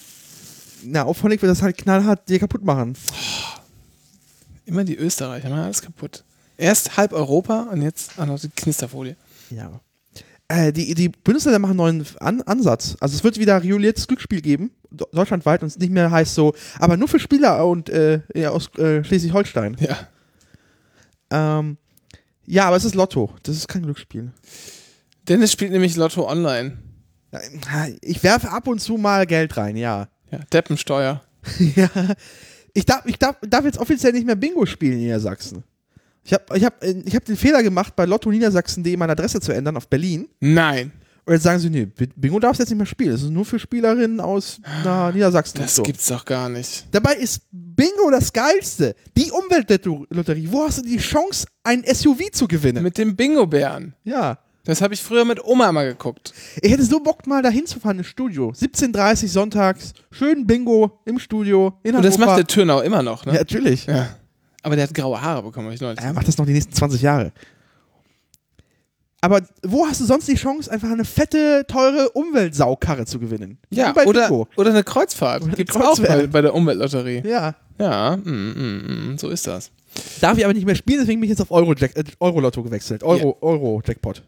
Na, 0.84 1.04
auf 1.04 1.22
Honig 1.24 1.42
wird 1.42 1.52
das 1.52 1.62
halt 1.62 1.78
knallhart 1.78 2.28
dir 2.30 2.40
kaputt 2.40 2.64
machen. 2.64 2.96
Immer 4.66 4.84
die 4.84 4.96
Österreicher, 4.96 5.50
machen 5.50 5.62
alles 5.64 5.82
kaputt. 5.82 6.24
Erst 6.58 6.98
halb 6.98 7.12
Europa 7.14 7.64
und 7.72 7.82
jetzt 7.82 8.18
auch 8.18 8.26
noch 8.26 8.40
die 8.40 8.50
Knisterfolie. 8.50 9.16
Ja. 9.50 9.80
Äh, 10.50 10.74
die, 10.74 10.96
die 10.96 11.10
Bundesländer 11.10 11.60
machen 11.60 11.80
einen 11.80 11.98
neuen 11.98 12.06
An 12.20 12.42
Ansatz. 12.42 12.98
Also 13.00 13.16
es 13.16 13.24
wird 13.24 13.40
wieder 13.40 13.62
reguliertes 13.62 14.08
Glücksspiel 14.08 14.42
geben, 14.42 14.72
deutschlandweit, 14.90 15.62
und 15.62 15.68
es 15.68 15.78
nicht 15.78 15.92
mehr 15.92 16.10
heißt 16.10 16.34
so, 16.34 16.56
aber 16.80 16.98
nur 16.98 17.08
für 17.08 17.20
Spieler 17.20 17.66
und 17.68 17.90
äh, 17.90 18.22
aus 18.48 18.76
äh, 18.78 19.04
Schleswig-Holstein. 19.04 19.78
Ja. 19.80 21.60
Ähm, 21.60 21.78
ja, 22.48 22.66
aber 22.66 22.78
es 22.78 22.84
ist 22.84 22.96
Lotto. 22.96 23.36
Das 23.44 23.56
ist 23.56 23.68
kein 23.68 23.84
Glücksspiel. 23.84 24.32
Dennis 25.28 25.52
spielt 25.52 25.72
nämlich 25.72 25.96
Lotto 25.96 26.28
online. 26.28 26.80
Ich 28.02 28.24
werfe 28.24 28.50
ab 28.50 28.68
und 28.68 28.80
zu 28.80 28.98
mal 28.98 29.28
Geld 29.28 29.56
rein, 29.56 29.78
ja. 29.78 30.08
Ja, 30.32 30.40
Deppensteuer. 30.52 31.22
ja. 31.76 31.90
Ich, 32.74 32.86
darf, 32.86 33.06
ich 33.06 33.20
darf, 33.20 33.36
darf 33.48 33.66
jetzt 33.66 33.78
offiziell 33.78 34.14
nicht 34.14 34.26
mehr 34.26 34.36
Bingo 34.36 34.66
spielen 34.66 34.94
in 34.94 35.00
Niedersachsen. 35.00 35.64
Ich 36.24 36.34
habe 36.34 36.44
ich 36.56 36.64
hab, 36.66 36.84
äh, 36.84 37.02
ich 37.06 37.16
hab 37.16 37.26
den 37.26 37.36
Fehler 37.38 37.64
gemacht, 37.64 37.96
bei 37.96 38.06
Lotto 38.06 38.30
Niedersachsen.de 38.30 38.96
meine 38.98 39.14
Adresse 39.14 39.40
zu 39.40 39.52
ändern 39.52 39.78
auf 39.78 39.88
Berlin. 39.88 40.28
Nein, 40.40 40.92
Und 41.26 41.34
jetzt 41.34 41.44
sagen 41.44 41.60
sie, 41.60 41.70
nee, 41.70 41.86
Bingo 42.16 42.40
darfst 42.40 42.60
du 42.60 42.64
jetzt 42.64 42.70
nicht 42.70 42.78
mehr 42.78 42.86
spielen. 42.86 43.12
Das 43.12 43.22
ist 43.24 43.30
nur 43.30 43.46
für 43.46 43.60
Spielerinnen 43.60 44.20
aus 44.20 44.60
na, 44.84 45.12
Niedersachsen. 45.12 45.58
und 45.60 45.66
das 45.66 45.76
so. 45.76 45.84
gibt's 45.84 46.08
doch 46.08 46.26
gar 46.26 46.50
nicht. 46.50 46.86
Dabei 46.92 47.16
ist 47.16 47.42
Bingo 47.52 48.10
das 48.12 48.34
Geilste. 48.34 48.96
Die 49.18 49.32
Umweltlotterie. 49.32 50.48
Wo 50.52 50.64
hast 50.64 50.80
du 50.80 50.82
die 50.84 50.98
Chance, 50.98 51.48
ein 51.64 51.84
SUV 51.86 52.32
zu 52.32 52.48
gewinnen? 52.48 52.84
Mit 52.84 52.98
dem 52.98 53.16
Bingo-Bären. 53.16 53.94
ja. 54.04 54.38
Das 54.66 54.82
habe 54.84 54.94
ich 54.94 55.02
früher 55.02 55.26
mit 55.26 55.44
Oma 55.44 55.70
immer 55.70 55.84
geguckt. 55.86 56.32
Ich 56.62 56.72
hätte 56.72 56.84
so 56.84 57.00
Bock, 57.00 57.26
mal 57.26 57.42
dahin 57.42 57.66
zu 57.66 57.80
fahren 57.80 57.98
ins 57.98 58.08
Studio. 58.08 58.50
17.30 58.52 59.28
sonntags, 59.30 59.94
schön 60.12 60.46
Bingo 60.46 61.00
im 61.06 61.18
Studio 61.18 61.80
in 61.82 61.96
Und 61.96 62.04
das 62.06 62.16
Hannover. 62.16 62.26
macht 62.32 62.38
der 62.40 62.46
Türnau 62.48 62.82
immer 62.82 63.02
noch, 63.02 63.26
Ja, 63.26 63.32
ne? 63.32 63.38
natürlich. 63.40 63.88
Ja. 63.88 64.10
Aber 64.70 64.76
der 64.76 64.84
hat 64.84 64.94
graue 64.94 65.20
Haare 65.20 65.42
bekommen, 65.42 65.72
ich 65.72 65.82
neulich. 65.82 66.00
Er 66.00 66.14
macht 66.14 66.28
das 66.28 66.38
noch 66.38 66.46
die 66.46 66.54
nächsten 66.54 66.74
20 66.74 67.02
Jahre. 67.02 67.32
Aber 69.20 69.42
wo 69.64 69.88
hast 69.88 70.00
du 70.00 70.06
sonst 70.06 70.28
die 70.28 70.36
Chance, 70.36 70.72
einfach 70.72 70.92
eine 70.92 71.06
fette, 71.06 71.66
teure 71.68 72.12
Umweltsaukarre 72.12 73.08
zu 73.08 73.18
gewinnen? 73.20 73.58
Ja, 73.72 73.96
oder, 74.06 74.30
oder 74.56 74.70
eine 74.70 74.84
Kreuzfahrt. 74.84 75.42
Oder 75.42 75.48
eine 75.48 75.56
Gibt's 75.58 75.76
auch 75.76 75.96
Kreuzfahrt. 75.96 76.08
bei, 76.08 76.28
bei 76.28 76.42
der 76.44 76.54
Umweltlotterie. 76.54 77.24
Ja. 77.28 77.56
Ja, 77.80 78.16
mm, 78.16 78.30
mm, 78.30 79.14
mm, 79.14 79.18
so 79.18 79.30
ist 79.30 79.48
das. 79.48 79.72
Darf 80.22 80.38
ich 80.38 80.46
aber 80.46 80.54
nicht 80.54 80.68
mehr 80.68 80.76
spielen, 80.76 81.00
deswegen 81.00 81.20
bin 81.20 81.30
ich 81.30 81.32
jetzt 81.32 81.42
auf 81.42 81.50
Euro, 81.50 81.72
-Jack 81.72 81.96
äh, 81.96 82.04
Euro 82.20 82.40
gewechselt. 82.62 83.02
Euro, 83.02 83.38
Euro 83.42 83.82
Jackpot. 83.84 84.22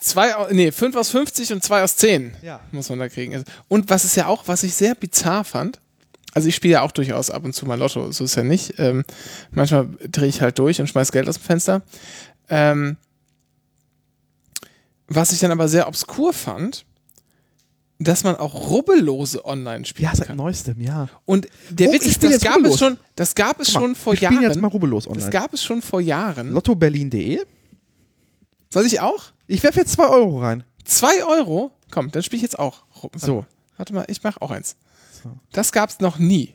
Zwei, 0.00 0.32
nee, 0.50 0.72
fünf 0.72 0.96
aus 0.96 1.10
50 1.10 1.52
und 1.52 1.62
zwei 1.62 1.84
aus 1.84 1.94
10 1.96 2.34
Ja. 2.42 2.58
muss 2.72 2.88
man 2.88 2.98
da 2.98 3.08
kriegen. 3.08 3.34
Also, 3.34 3.44
Und 3.68 3.88
was 3.88 4.04
ist 4.04 4.16
ja 4.16 4.26
auch, 4.26 4.42
was 4.48 4.64
ich 4.64 4.74
sehr 4.74 4.96
bizarr 4.96 5.44
fand, 5.44 5.80
also 6.34 6.48
ich 6.48 6.54
spiele 6.54 6.72
ja 6.74 6.82
auch 6.82 6.92
durchaus 6.92 7.30
ab 7.30 7.44
und 7.44 7.54
zu 7.54 7.66
mal 7.66 7.78
Lotto, 7.78 8.10
so 8.12 8.24
ist 8.24 8.34
ja 8.36 8.42
nicht. 8.42 8.74
Ähm, 8.78 9.04
manchmal 9.50 9.88
drehe 10.10 10.28
ich 10.28 10.40
halt 10.40 10.58
durch 10.58 10.80
und 10.80 10.86
schmeiß 10.88 11.12
Geld 11.12 11.28
aus 11.28 11.36
dem 11.38 11.42
Fenster. 11.44 11.82
Ähm, 12.48 12.96
was 15.08 15.32
ich 15.32 15.40
dann 15.40 15.50
aber 15.50 15.68
sehr 15.68 15.88
obskur 15.88 16.32
fand, 16.32 16.84
dass 17.98 18.24
man 18.24 18.36
auch 18.36 18.70
Rubbellose 18.70 19.44
online 19.44 19.84
spielen 19.84 20.08
Ja, 20.10 20.16
seit 20.16 20.28
kann. 20.28 20.36
neuestem, 20.36 20.80
ja. 20.80 21.08
Und 21.24 21.48
der 21.70 21.90
Oh, 21.90 21.92
Witz 21.92 22.02
ich 22.06 22.12
ist, 22.12 22.22
das 22.24 22.40
gab 22.40 22.64
es 22.64 22.78
schon, 22.78 22.98
das 23.14 23.34
gab 23.34 23.60
es 23.60 23.72
mal, 23.74 23.80
schon 23.80 23.94
vor 23.94 24.14
wir 24.14 24.16
spielen 24.28 24.42
jetzt 24.42 24.56
mal 24.56 24.62
Jahren. 24.62 24.72
rubbellos 24.72 25.04
Das 25.04 25.12
online. 25.12 25.30
gab 25.30 25.52
es 25.54 25.62
schon 25.62 25.82
vor 25.82 26.00
Jahren. 26.00 26.50
Lottoberlin.de. 26.52 27.40
Soll 28.70 28.86
ich 28.86 29.00
auch? 29.00 29.24
Ich 29.46 29.62
werfe 29.62 29.80
jetzt 29.80 29.92
2 29.92 30.08
Euro 30.08 30.40
rein. 30.40 30.64
Zwei 30.84 31.24
Euro? 31.24 31.70
Komm, 31.90 32.10
dann 32.10 32.22
spiele 32.22 32.38
ich 32.38 32.42
jetzt 32.42 32.58
auch. 32.58 32.84
So. 33.16 33.44
Warte 33.76 33.92
mal, 33.94 34.04
ich 34.08 34.22
mache 34.22 34.40
auch 34.40 34.50
eins. 34.50 34.76
Das 35.52 35.72
gab's 35.72 36.00
noch 36.00 36.18
nie. 36.18 36.54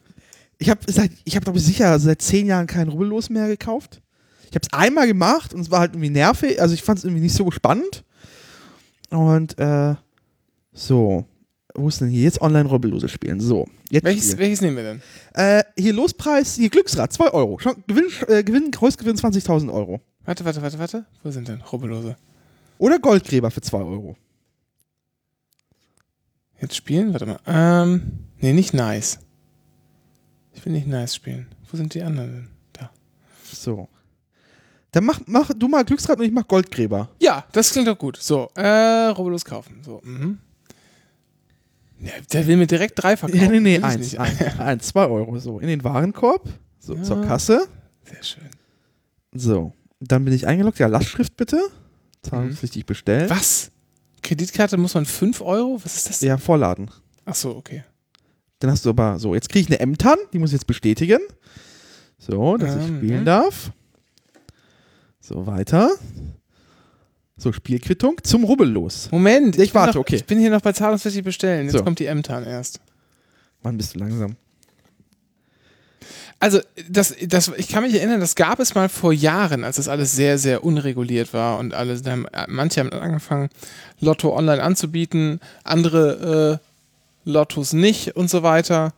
Ich 0.60 0.70
habe 0.70 0.80
seit, 0.88 1.12
ich 1.24 1.36
habe 1.36 1.44
glaube 1.44 1.60
ich 1.60 1.66
sicher 1.66 2.00
seit 2.00 2.22
10 2.22 2.48
Jahren 2.48 2.68
kein 2.68 2.88
Rubbellos 2.88 3.30
mehr 3.30 3.48
gekauft. 3.48 4.02
Ich 4.50 4.56
habe 4.56 4.66
es 4.70 4.74
einmal 4.74 5.08
gemacht 5.08 5.54
und 5.54 5.62
es 5.62 5.72
war 5.72 5.82
halt 5.82 5.94
irgendwie 5.94 6.10
nervig. 6.10 6.62
Also 6.62 6.74
ich 6.74 6.82
fand 6.82 7.00
es 7.00 7.06
irgendwie 7.06 7.24
nicht 7.24 7.36
so 7.36 7.52
spannend. 7.52 8.04
Und 9.10 9.58
äh, 9.60 9.96
so. 10.74 11.26
Wo 11.76 11.90
ist 11.90 12.02
denn 12.02 12.10
hier? 12.10 12.24
Jetzt 12.24 12.42
online 12.42 12.68
Rubbellose 12.68 13.08
spielen. 13.08 13.40
So. 13.40 13.68
Jetzt 13.92 14.04
Welches, 14.04 14.24
spielen. 14.26 14.40
welches 14.40 14.62
nehmen 14.62 14.78
wir 14.78 14.84
denn? 14.84 15.02
Äh, 15.34 15.64
hier 15.78 15.94
Lospreis, 15.94 16.56
hier 16.56 16.70
Glücksrad, 16.70 17.14
2 17.14 17.32
Euro. 17.32 17.60
Schon, 17.60 17.84
Gewinn, 17.86 18.06
äh, 18.28 18.44
Gewinn, 18.44 18.72
Großgewinn 18.72 19.16
20.000 19.16 19.72
Euro. 19.72 20.02
Warte, 20.26 20.44
warte, 20.44 20.62
warte, 20.62 20.80
warte. 20.80 21.06
Wo 21.24 21.30
sind 21.30 21.48
denn 21.48 21.62
Rubbellose? 21.62 22.18
Oder 22.80 23.00
Goldgräber 23.00 23.52
für 23.52 23.62
2 23.62 23.78
Euro. 23.78 24.16
Jetzt 26.60 26.76
spielen? 26.76 27.14
Warte 27.14 27.26
mal. 27.28 27.40
Ähm, 27.46 28.27
nee, 28.40 28.54
nicht 28.54 28.74
nice. 28.74 29.20
Ich 30.54 30.66
will 30.66 30.74
nicht 30.74 30.88
nice 30.88 31.16
spielen. 31.16 31.48
Wo 31.70 31.78
sind 31.78 31.94
die 31.94 32.02
anderen 32.02 32.32
denn? 32.34 32.48
Da. 32.74 32.90
So. 33.44 33.88
Dann 34.92 35.06
mach, 35.06 35.20
mach 35.28 35.52
du 35.54 35.68
mal 35.68 35.84
Glücksrad 35.84 36.18
und 36.20 36.26
ich 36.26 36.32
mach 36.32 36.48
Goldgräber. 36.48 37.10
Ja, 37.20 37.46
das 37.52 37.72
klingt 37.72 37.88
doch 37.88 37.98
gut. 37.98 38.18
So, 38.18 38.50
äh, 38.56 39.08
Rubbellos 39.10 39.46
kaufen. 39.46 39.82
So, 39.84 40.02
mhm. 40.04 40.40
Ja, 42.00 42.12
der 42.32 42.48
will 42.48 42.58
mir 42.58 42.68
direkt 42.68 43.02
drei 43.02 43.18
verkaufen. 43.18 43.42
Ja, 43.44 43.50
nee, 43.50 43.60
nee, 43.60 43.80
eins, 43.82 44.16
eins, 44.16 44.42
eins, 44.60 44.88
zwei 44.88 45.06
Euro. 45.08 45.38
So, 45.40 45.60
in 45.60 45.68
den 45.68 45.84
Warenkorb. 45.84 46.48
So, 46.80 46.96
Ja. 46.96 47.04
zur 47.04 47.22
Kasse. 47.24 47.68
Sehr 48.04 48.24
schön. 48.24 48.50
So. 49.34 49.74
Dann 50.00 50.24
bin 50.26 50.34
ich 50.34 50.46
eingeloggt. 50.48 50.80
Ja, 50.80 50.88
Lastschrift 50.88 51.36
bitte. 51.38 51.60
Zahlungspflichtig 52.22 52.86
bestellen. 52.86 53.30
Was? 53.30 53.72
Kreditkarte 54.22 54.78
muss 54.78 54.94
man 54.94 55.06
5 55.06 55.42
Euro? 55.42 55.80
Was 55.84 55.96
ist 55.96 56.10
das? 56.10 56.22
Ja, 56.22 56.38
vorladen. 56.38 56.90
Ach 57.26 57.36
so, 57.36 57.56
okay. 57.56 57.84
Dann 58.60 58.72
hast 58.72 58.86
du 58.86 58.90
aber, 58.90 59.20
so, 59.20 59.36
jetzt 59.36 59.50
kriege 59.50 59.62
ich 59.62 59.68
eine 59.68 59.80
M-TAN, 59.80 60.18
die 60.34 60.40
muss 60.40 60.50
ich 60.50 60.54
jetzt 60.54 60.68
bestätigen. 60.68 61.20
So, 62.18 62.58
dass 62.58 62.76
ich 62.76 62.88
Ähm, 62.88 62.98
spielen 62.98 63.20
mhm. 63.22 63.26
darf. 63.26 63.72
So, 65.22 65.46
weiter. 65.46 65.92
So, 67.38 67.52
Spielquittung 67.52 68.18
zum 68.24 68.44
Rubbellos. 68.44 69.10
Moment. 69.12 69.60
Ich 69.60 69.72
bin 69.72 69.82
warte, 69.82 69.94
noch, 69.94 70.02
okay. 70.02 70.16
Ich 70.16 70.26
bin 70.26 70.40
hier 70.40 70.50
noch 70.50 70.62
bei 70.62 70.74
zahlungspflichtig 70.74 71.24
bestellen. 71.24 71.66
Jetzt 71.66 71.74
So. 71.74 71.84
kommt 71.84 72.00
die 72.00 72.08
M-TAN 72.08 72.46
erst. 72.46 72.80
Mann, 73.62 73.78
bist 73.78 73.94
du 73.94 74.00
langsam. 74.00 74.36
Also, 76.40 76.60
das, 76.90 77.16
das, 77.28 77.52
ich 77.58 77.68
kann 77.68 77.84
mich 77.84 77.96
erinnern, 77.96 78.20
das 78.20 78.36
gab 78.36 78.60
es 78.60 78.76
mal 78.76 78.90
vor 78.90 79.12
Jahren, 79.12 79.64
als 79.64 79.78
das 79.78 79.88
alles 79.88 80.16
sehr, 80.16 80.38
sehr 80.38 80.64
unreguliert 80.64 81.34
war 81.34 81.58
und 81.58 81.74
alle, 81.74 82.00
da 82.00 82.12
haben, 82.12 82.28
manche 82.48 82.80
haben 82.80 82.92
angefangen, 82.92 83.50
Lotto 84.00 84.36
online 84.36 84.62
anzubieten, 84.62 85.40
andere 85.64 86.62
äh, 86.62 86.67
Lottos 87.28 87.74
nicht 87.74 88.16
und 88.16 88.30
so 88.30 88.42
weiter. 88.42 88.94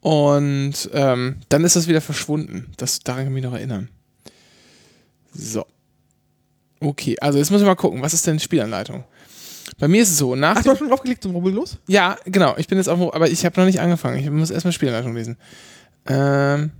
Und 0.00 0.90
ähm, 0.92 1.36
dann 1.48 1.64
ist 1.64 1.76
das 1.76 1.88
wieder 1.88 2.00
verschwunden. 2.00 2.72
Das, 2.76 3.00
daran 3.00 3.24
kann 3.24 3.32
ich 3.32 3.34
mich 3.34 3.44
noch 3.44 3.54
erinnern. 3.54 3.88
So. 5.32 5.64
Okay, 6.80 7.16
also 7.20 7.38
jetzt 7.38 7.50
müssen 7.50 7.62
wir 7.64 7.70
mal 7.70 7.76
gucken, 7.76 8.02
was 8.02 8.12
ist 8.12 8.26
denn 8.26 8.40
Spielanleitung? 8.40 9.04
Bei 9.78 9.88
mir 9.88 10.02
ist 10.02 10.10
es 10.10 10.18
so, 10.18 10.34
nach 10.34 10.56
Ach, 10.58 10.62
du 10.62 10.70
hast 10.70 10.78
schon 10.78 10.88
draufgeklickt 10.88 11.22
zum 11.22 11.32
Rubbellos? 11.32 11.78
ja, 11.86 12.16
genau. 12.24 12.54
Ich 12.58 12.68
bin 12.68 12.78
jetzt 12.78 12.88
auch, 12.88 13.14
aber 13.14 13.30
ich 13.30 13.44
habe 13.44 13.58
noch 13.58 13.66
nicht 13.66 13.80
angefangen. 13.80 14.18
Ich 14.18 14.28
muss 14.28 14.50
erstmal 14.50 14.72
Spielanleitung 14.72 15.14
lesen. 15.14 15.36
Ähm, 16.06 16.72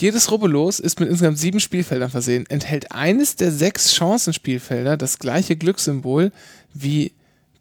jedes 0.00 0.30
Rubbellos 0.30 0.78
ist 0.78 1.00
mit 1.00 1.08
insgesamt 1.08 1.38
sieben 1.38 1.60
Spielfeldern 1.60 2.10
versehen. 2.10 2.46
Enthält 2.48 2.92
eines 2.92 3.36
der 3.36 3.50
sechs 3.50 3.94
Chancenspielfelder 3.94 4.96
das 4.96 5.18
gleiche 5.18 5.56
Glückssymbol 5.56 6.32
wie 6.72 7.12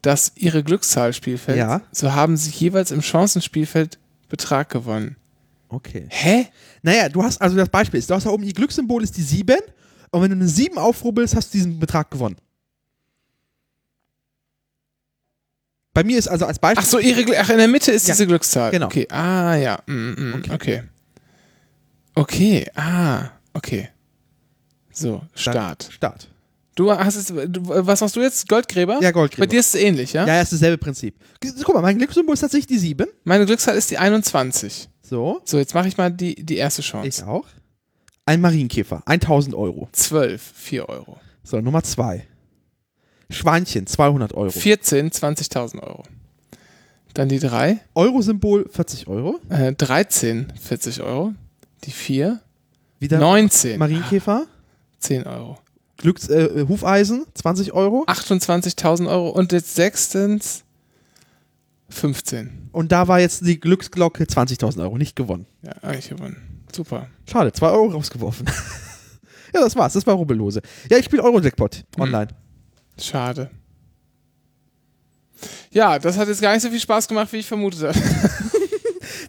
das 0.06 0.32
ihre 0.36 0.64
Glückszahlspielfeld. 0.64 1.58
Ja. 1.58 1.82
So 1.92 2.14
haben 2.14 2.38
sie 2.38 2.52
jeweils 2.52 2.92
im 2.92 3.02
Chancenspielfeld 3.02 4.00
Betrag 4.30 4.70
gewonnen. 4.70 5.16
Okay. 5.70 6.06
Hä? 6.10 6.48
Naja, 6.82 7.10
du 7.10 7.24
hast, 7.24 7.42
also 7.42 7.56
das 7.56 7.70
Beispiel 7.70 8.00
ist, 8.00 8.10
du 8.10 8.14
hast 8.16 8.26
da 8.26 8.30
oben, 8.30 8.44
ihr 8.44 8.54
Glückssymbol 8.54 9.04
ist 9.04 9.18
die 9.18 9.22
7 9.24 9.58
und 10.12 10.22
wenn 10.22 10.30
du 10.30 10.36
eine 10.36 10.48
7 10.48 10.78
aufrubbelst, 10.78 11.36
hast 11.36 11.54
du 11.54 11.58
diesen 11.58 11.80
Betrag 11.80 12.10
gewonnen. 12.12 12.36
Bei 15.94 16.04
mir 16.04 16.18
ist 16.18 16.28
also 16.28 16.46
als 16.46 16.60
Beispiel. 16.60 16.84
Ach 16.84 16.90
so, 16.90 17.00
ihre, 17.00 17.24
ach, 17.40 17.50
in 17.50 17.58
der 17.58 17.68
Mitte 17.68 17.92
ist 17.92 18.08
Ja, 18.08 18.14
diese 18.14 18.28
Glückszahl. 18.28 18.72
genau. 18.72 18.88
Okay, 18.88 19.08
ah, 19.10 19.56
ja. 19.56 19.80
Mm, 19.88 19.94
mm, 20.12 20.34
Okay. 20.36 20.54
okay. 20.54 20.84
Okay, 22.16 22.72
ah, 22.76 23.30
okay. 23.54 23.90
So, 24.92 25.22
Start. 25.34 25.90
Start. 25.92 26.30
Du 26.76 26.92
hast 26.92 27.16
jetzt, 27.16 27.30
du, 27.30 27.62
was 27.70 28.02
machst 28.02 28.16
du 28.18 28.22
jetzt? 28.22 28.48
Goldgräber? 28.50 29.00
Ja, 29.02 29.12
Goldgräber. 29.12 29.48
Bei 29.48 29.50
dir 29.50 29.62
ist 29.62 29.74
es 29.74 29.82
ähnlich, 29.82 30.12
ja? 30.14 30.28
Ja, 30.28 30.36
ja, 30.36 30.42
ist 30.42 30.52
dasselbe 30.52 30.78
Prinzip. 30.78 31.16
Guck 31.64 31.74
mal, 31.76 31.82
mein 31.82 31.98
Glückssymbol 31.98 32.34
ist 32.34 32.42
tatsächlich 32.42 32.68
die 32.68 32.78
7. 32.78 33.08
Meine 33.24 33.46
Glückszahl 33.46 33.78
ist 33.78 33.90
die 33.92 33.98
21. 33.98 34.90
So, 35.02 35.42
So, 35.46 35.58
jetzt 35.58 35.74
mache 35.74 35.88
ich 35.88 35.98
mal 35.98 36.12
die, 36.12 36.36
die 36.36 36.58
erste 36.58 36.82
Chance. 36.82 37.08
ich 37.08 37.24
auch. 37.24 37.46
Ein 38.26 38.42
Marienkäfer, 38.42 39.04
1000 39.06 39.56
Euro. 39.56 39.88
12, 39.92 40.42
4 40.42 40.90
Euro. 40.90 41.18
So, 41.44 41.62
Nummer 41.62 41.84
2. 41.84 42.26
Schweinchen, 43.30 43.88
200 43.88 44.34
Euro. 44.34 44.50
14, 44.50 45.12
20.000 45.12 45.82
Euro. 45.82 46.04
Dann 47.14 47.30
die 47.30 47.40
3, 47.40 47.80
Euro-Symbol, 47.94 48.68
40 48.70 49.08
Euro. 49.08 49.40
äh, 49.50 49.74
13, 49.74 50.52
40 50.60 51.02
Euro. 51.02 51.34
Die 51.86 51.92
4, 51.92 52.42
Wieder 53.00 53.20
19, 53.20 53.80
Marienkäfer. 53.80 54.46
10 55.00 55.24
Euro. 55.26 55.58
Glücks, 55.98 56.28
äh, 56.30 56.66
Hufeisen, 56.68 57.26
20 57.34 57.74
Euro. 57.74 58.04
28.000 58.08 59.08
Euro 59.10 59.30
und 59.30 59.52
jetzt 59.52 59.76
sechstens 59.76 60.64
15. 61.90 62.70
Und 62.72 62.92
da 62.92 63.08
war 63.08 63.20
jetzt 63.20 63.46
die 63.46 63.60
Glücksglocke 63.60 64.24
20.000 64.26 64.82
Euro, 64.82 64.98
nicht 64.98 65.16
gewonnen. 65.16 65.46
Ja, 65.62 65.72
eigentlich 65.82 66.10
gewonnen. 66.10 66.64
Super. 66.76 67.08
Schade, 67.30 67.54
2 67.54 67.70
Euro 67.70 67.88
rausgeworfen. 67.92 68.46
ja, 69.54 69.62
das 69.62 69.76
war's, 69.76 69.94
das 69.94 70.06
war 70.06 70.16
Rubbellose. 70.16 70.62
Ja, 70.90 70.98
ich 70.98 71.06
spiele 71.06 71.24
Euro-Jackpot 71.24 71.86
Hm. 71.96 72.02
online. 72.02 72.28
Schade. 73.00 73.50
Ja, 75.72 76.00
das 76.00 76.18
hat 76.18 76.28
jetzt 76.28 76.42
gar 76.42 76.54
nicht 76.54 76.64
so 76.64 76.70
viel 76.70 76.80
Spaß 76.80 77.08
gemacht, 77.08 77.32
wie 77.34 77.38
ich 77.38 77.46
vermutet 77.48 77.84
habe. 77.84 78.00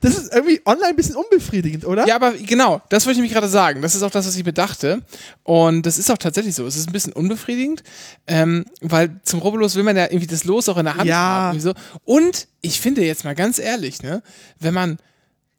Das 0.00 0.16
ist 0.16 0.32
irgendwie 0.32 0.60
online 0.64 0.88
ein 0.90 0.96
bisschen 0.96 1.16
unbefriedigend, 1.16 1.84
oder? 1.86 2.06
Ja, 2.06 2.16
aber 2.16 2.32
genau, 2.32 2.82
das 2.88 3.04
wollte 3.06 3.12
ich 3.12 3.18
nämlich 3.18 3.32
gerade 3.32 3.48
sagen. 3.48 3.82
Das 3.82 3.94
ist 3.94 4.02
auch 4.02 4.10
das, 4.10 4.26
was 4.26 4.36
ich 4.36 4.44
bedachte. 4.44 5.02
Und 5.42 5.86
das 5.86 5.98
ist 5.98 6.10
auch 6.10 6.18
tatsächlich 6.18 6.54
so. 6.54 6.66
Es 6.66 6.76
ist 6.76 6.88
ein 6.88 6.92
bisschen 6.92 7.12
unbefriedigend, 7.12 7.82
ähm, 8.26 8.64
weil 8.80 9.20
zum 9.24 9.40
Rubbellos 9.40 9.74
will 9.76 9.82
man 9.84 9.96
ja 9.96 10.04
irgendwie 10.04 10.26
das 10.26 10.44
Los 10.44 10.68
auch 10.68 10.76
in 10.78 10.84
der 10.84 10.96
Hand 10.96 11.06
Ja. 11.08 11.16
haben. 11.16 11.60
So. 11.60 11.72
Und 12.04 12.48
ich 12.60 12.80
finde 12.80 13.04
jetzt 13.04 13.24
mal 13.24 13.34
ganz 13.34 13.58
ehrlich, 13.58 14.02
ne, 14.02 14.22
wenn 14.60 14.74
man, 14.74 14.98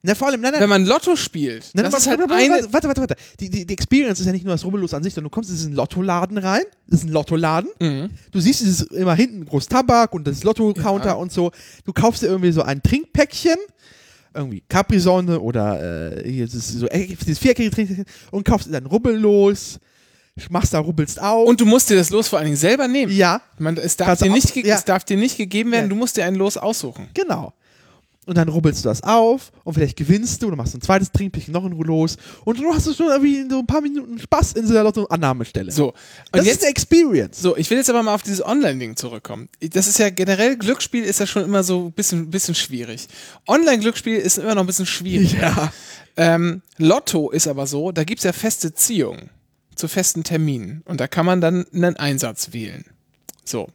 Na, 0.02 0.14
vor 0.14 0.28
allem, 0.28 0.40
nein, 0.40 0.52
nein. 0.52 0.60
wenn 0.60 0.68
man 0.68 0.86
Lotto 0.86 1.16
spielt, 1.16 1.70
Nein, 1.74 1.84
das 1.84 1.92
warte, 1.92 2.02
ist 2.04 2.08
halt 2.08 2.20
warte, 2.20 2.34
eine. 2.34 2.50
warte, 2.54 2.72
warte, 2.72 2.88
warte, 2.88 3.00
warte. 3.00 3.16
Die, 3.40 3.50
die, 3.50 3.66
die 3.66 3.72
Experience 3.74 4.20
ist 4.20 4.26
ja 4.26 4.32
nicht 4.32 4.44
nur 4.44 4.54
das 4.54 4.64
Rubbellos 4.64 4.94
an 4.94 5.02
sich, 5.02 5.12
sondern 5.12 5.30
du 5.30 5.34
kommst 5.34 5.50
in 5.50 5.56
diesen 5.56 5.72
Lottoladen 5.72 6.38
rein. 6.38 6.62
Das 6.86 7.00
ist 7.00 7.06
ein 7.06 7.12
Lottoladen. 7.12 7.68
Mhm. 7.80 8.10
Du 8.30 8.38
siehst 8.40 8.60
dieses 8.60 8.82
immer 8.82 9.14
hinten 9.16 9.44
groß 9.44 9.66
Tabak 9.66 10.14
und 10.14 10.26
das 10.28 10.44
Lotto-Counter 10.44 11.06
Ja. 11.08 11.12
und 11.14 11.32
so. 11.32 11.50
Du 11.84 11.92
kaufst 11.92 12.22
dir 12.22 12.28
irgendwie 12.28 12.52
so 12.52 12.62
ein 12.62 12.80
Trinkpäckchen, 12.80 13.56
irgendwie 14.38 14.62
Capri-Sonne 14.68 15.40
oder 15.40 16.16
äh, 16.22 16.30
hier 16.30 16.46
dieses, 16.46 16.68
so, 16.68 16.86
äh, 16.88 17.06
dieses 17.06 17.38
viereckige 17.38 18.04
und 18.30 18.44
kaufst 18.44 18.68
dir 18.68 18.72
dann 18.72 18.86
Rubbellos, 18.86 19.78
machst 20.50 20.72
da, 20.72 20.78
rubbelst 20.78 21.20
auf. 21.20 21.48
Und 21.48 21.60
du 21.60 21.66
musst 21.66 21.90
dir 21.90 21.96
das 21.96 22.10
Los 22.10 22.28
vor 22.28 22.38
allen 22.38 22.46
Dingen 22.46 22.56
selber 22.56 22.86
nehmen. 22.88 23.12
ja, 23.12 23.40
Man, 23.58 23.76
es, 23.76 23.96
darf 23.96 24.06
Kannst 24.08 24.22
dir 24.24 24.30
nicht 24.30 24.52
auch- 24.52 24.56
ja. 24.56 24.76
es 24.76 24.84
darf 24.84 25.04
dir 25.04 25.16
nicht 25.16 25.36
gegeben 25.36 25.72
werden, 25.72 25.84
Ja. 25.84 25.88
du 25.88 25.96
musst 25.96 26.16
dir 26.16 26.24
ein 26.24 26.36
Los 26.36 26.56
aussuchen. 26.56 27.08
genau. 27.14 27.52
Und 28.28 28.36
dann 28.36 28.50
rubbelst 28.50 28.84
du 28.84 28.90
das 28.90 29.02
auf 29.02 29.52
und 29.64 29.72
vielleicht 29.72 29.96
gewinnst 29.96 30.42
du 30.42 30.48
und 30.48 30.56
machst 30.56 30.74
ein 30.74 30.82
zweites 30.82 31.10
Trinkpäckchen 31.12 31.50
noch 31.50 31.64
ein 31.64 31.72
los 31.72 32.18
und 32.44 32.60
du 32.60 32.74
hast 32.74 32.94
schon 32.94 33.06
irgendwie 33.06 33.38
in 33.38 33.48
so 33.48 33.60
ein 33.60 33.66
paar 33.66 33.80
Minuten 33.80 34.18
Spaß 34.18 34.52
in 34.52 34.66
so 34.66 34.74
einer 34.74 34.82
Lotto-Annahmestelle. 34.82 35.72
So. 35.72 35.88
Und 35.88 35.94
das 36.32 36.44
jetzt, 36.44 36.56
ist 36.56 36.62
eine 36.64 36.70
Experience. 36.72 37.40
so, 37.40 37.56
ich 37.56 37.70
will 37.70 37.78
jetzt 37.78 37.88
aber 37.88 38.02
mal 38.02 38.14
auf 38.14 38.22
dieses 38.22 38.44
Online-Ding 38.44 38.96
zurückkommen. 38.96 39.48
Das 39.60 39.86
ist 39.86 39.98
ja 39.98 40.10
generell, 40.10 40.58
Glücksspiel 40.58 41.04
ist 41.04 41.20
ja 41.20 41.26
schon 41.26 41.42
immer 41.42 41.62
so 41.62 41.86
ein 41.86 41.92
bisschen, 41.92 42.28
bisschen 42.28 42.54
schwierig. 42.54 43.08
Online-Glücksspiel 43.46 44.16
ist 44.16 44.36
immer 44.36 44.54
noch 44.54 44.62
ein 44.62 44.66
bisschen 44.66 44.84
schwierig. 44.84 45.32
Ja. 45.32 45.72
Ähm, 46.16 46.60
Lotto 46.76 47.30
ist 47.30 47.48
aber 47.48 47.66
so, 47.66 47.92
da 47.92 48.04
gibt 48.04 48.18
es 48.18 48.24
ja 48.24 48.32
feste 48.34 48.74
Ziehungen 48.74 49.30
zu 49.74 49.88
festen 49.88 50.24
Terminen. 50.24 50.82
Und 50.84 51.00
da 51.00 51.08
kann 51.08 51.24
man 51.24 51.40
dann 51.40 51.64
einen 51.72 51.96
Einsatz 51.96 52.52
wählen. 52.52 52.84
So. 53.44 53.68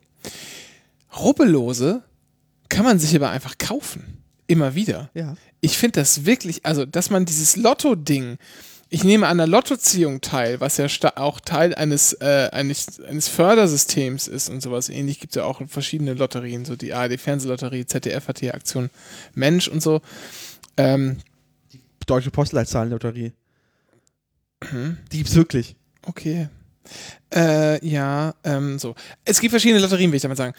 Rubbellose 1.18 2.04
kann 2.70 2.86
man 2.86 3.00
sich 3.00 3.16
aber 3.16 3.30
einfach 3.30 3.58
kaufen. 3.58 4.23
Immer 4.48 4.76
wieder. 4.76 5.10
Ja. 5.14 5.36
Ich 5.62 5.78
finde 5.78 6.02
das 6.02 6.26
wirklich, 6.26 6.66
also, 6.66 6.86
dass 6.86 7.10
man 7.10 7.26
dieses 7.26 7.56
Lotto-Ding, 7.56 8.38
ich 8.90 9.04
nehme 9.04 9.28
an 9.28 9.38
der 9.38 9.48
Lottoziehung 9.48 10.22
teil, 10.22 10.60
was 10.60 10.78
ja 10.78 10.88
auch 11.16 11.40
Teil 11.40 11.74
eines, 11.74 12.14
äh, 12.14 12.50
eines, 12.52 13.00
eines 13.02 13.28
Fördersystems 13.28 14.28
ist 14.28 14.50
und 14.50 14.62
sowas 14.62 14.90
ähnlich, 14.90 15.20
gibt 15.20 15.32
es 15.32 15.38
ja 15.38 15.46
auch 15.46 15.62
verschiedene 15.68 16.14
Lotterien, 16.14 16.66
so 16.66 16.76
die 16.76 16.94
ARD-Fernsehlotterie, 16.94 17.86
ZDF 17.86 18.28
hat 18.28 18.40
hier 18.40 18.54
Aktion 18.54 18.90
Mensch 19.34 19.68
und 19.68 19.82
so. 19.82 20.02
Ähm, 20.78 21.18
Deutsche 22.06 22.32
Postleitzahlenlotterie. 22.32 23.32
Mhm. 24.72 24.98
Die 25.12 25.18
gibt's 25.18 25.36
wirklich. 25.36 25.76
Okay. 26.06 26.50
Äh, 27.34 27.86
ja, 27.86 28.36
ähm, 28.44 28.78
so. 28.78 28.96
Es 29.26 29.40
gibt 29.40 29.52
verschiedene 29.52 29.80
Lotterien, 29.80 30.12
will 30.12 30.18
ich 30.18 30.22
damit 30.22 30.38
sagen. 30.38 30.54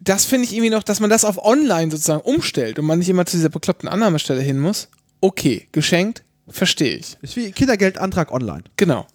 Das 0.00 0.24
finde 0.24 0.44
ich 0.44 0.52
irgendwie 0.52 0.70
noch, 0.70 0.82
dass 0.82 1.00
man 1.00 1.10
das 1.10 1.24
auf 1.24 1.44
online 1.44 1.90
sozusagen 1.90 2.22
umstellt 2.22 2.78
und 2.78 2.86
man 2.86 2.98
nicht 3.00 3.08
immer 3.08 3.26
zu 3.26 3.36
dieser 3.36 3.48
bekloppten 3.48 3.88
Annahmestelle 3.88 4.40
hin 4.40 4.58
muss. 4.60 4.88
Okay, 5.20 5.68
geschenkt, 5.72 6.22
verstehe 6.48 6.96
ich. 6.96 7.16
Ist 7.20 7.36
wie 7.36 7.50
Kindergeldantrag 7.50 8.30
online. 8.30 8.62
Genau. 8.76 9.06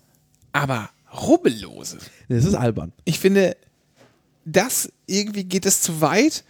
Aber 0.51 0.89
Rubbellose. 1.13 1.97
Das 2.27 2.45
ist 2.45 2.55
albern. 2.55 2.91
Ich 3.05 3.19
finde, 3.19 3.55
das 4.45 4.91
irgendwie 5.07 5.45
geht 5.45 5.65
es 5.65 5.81
zu 5.81 6.01
weit, 6.01 6.43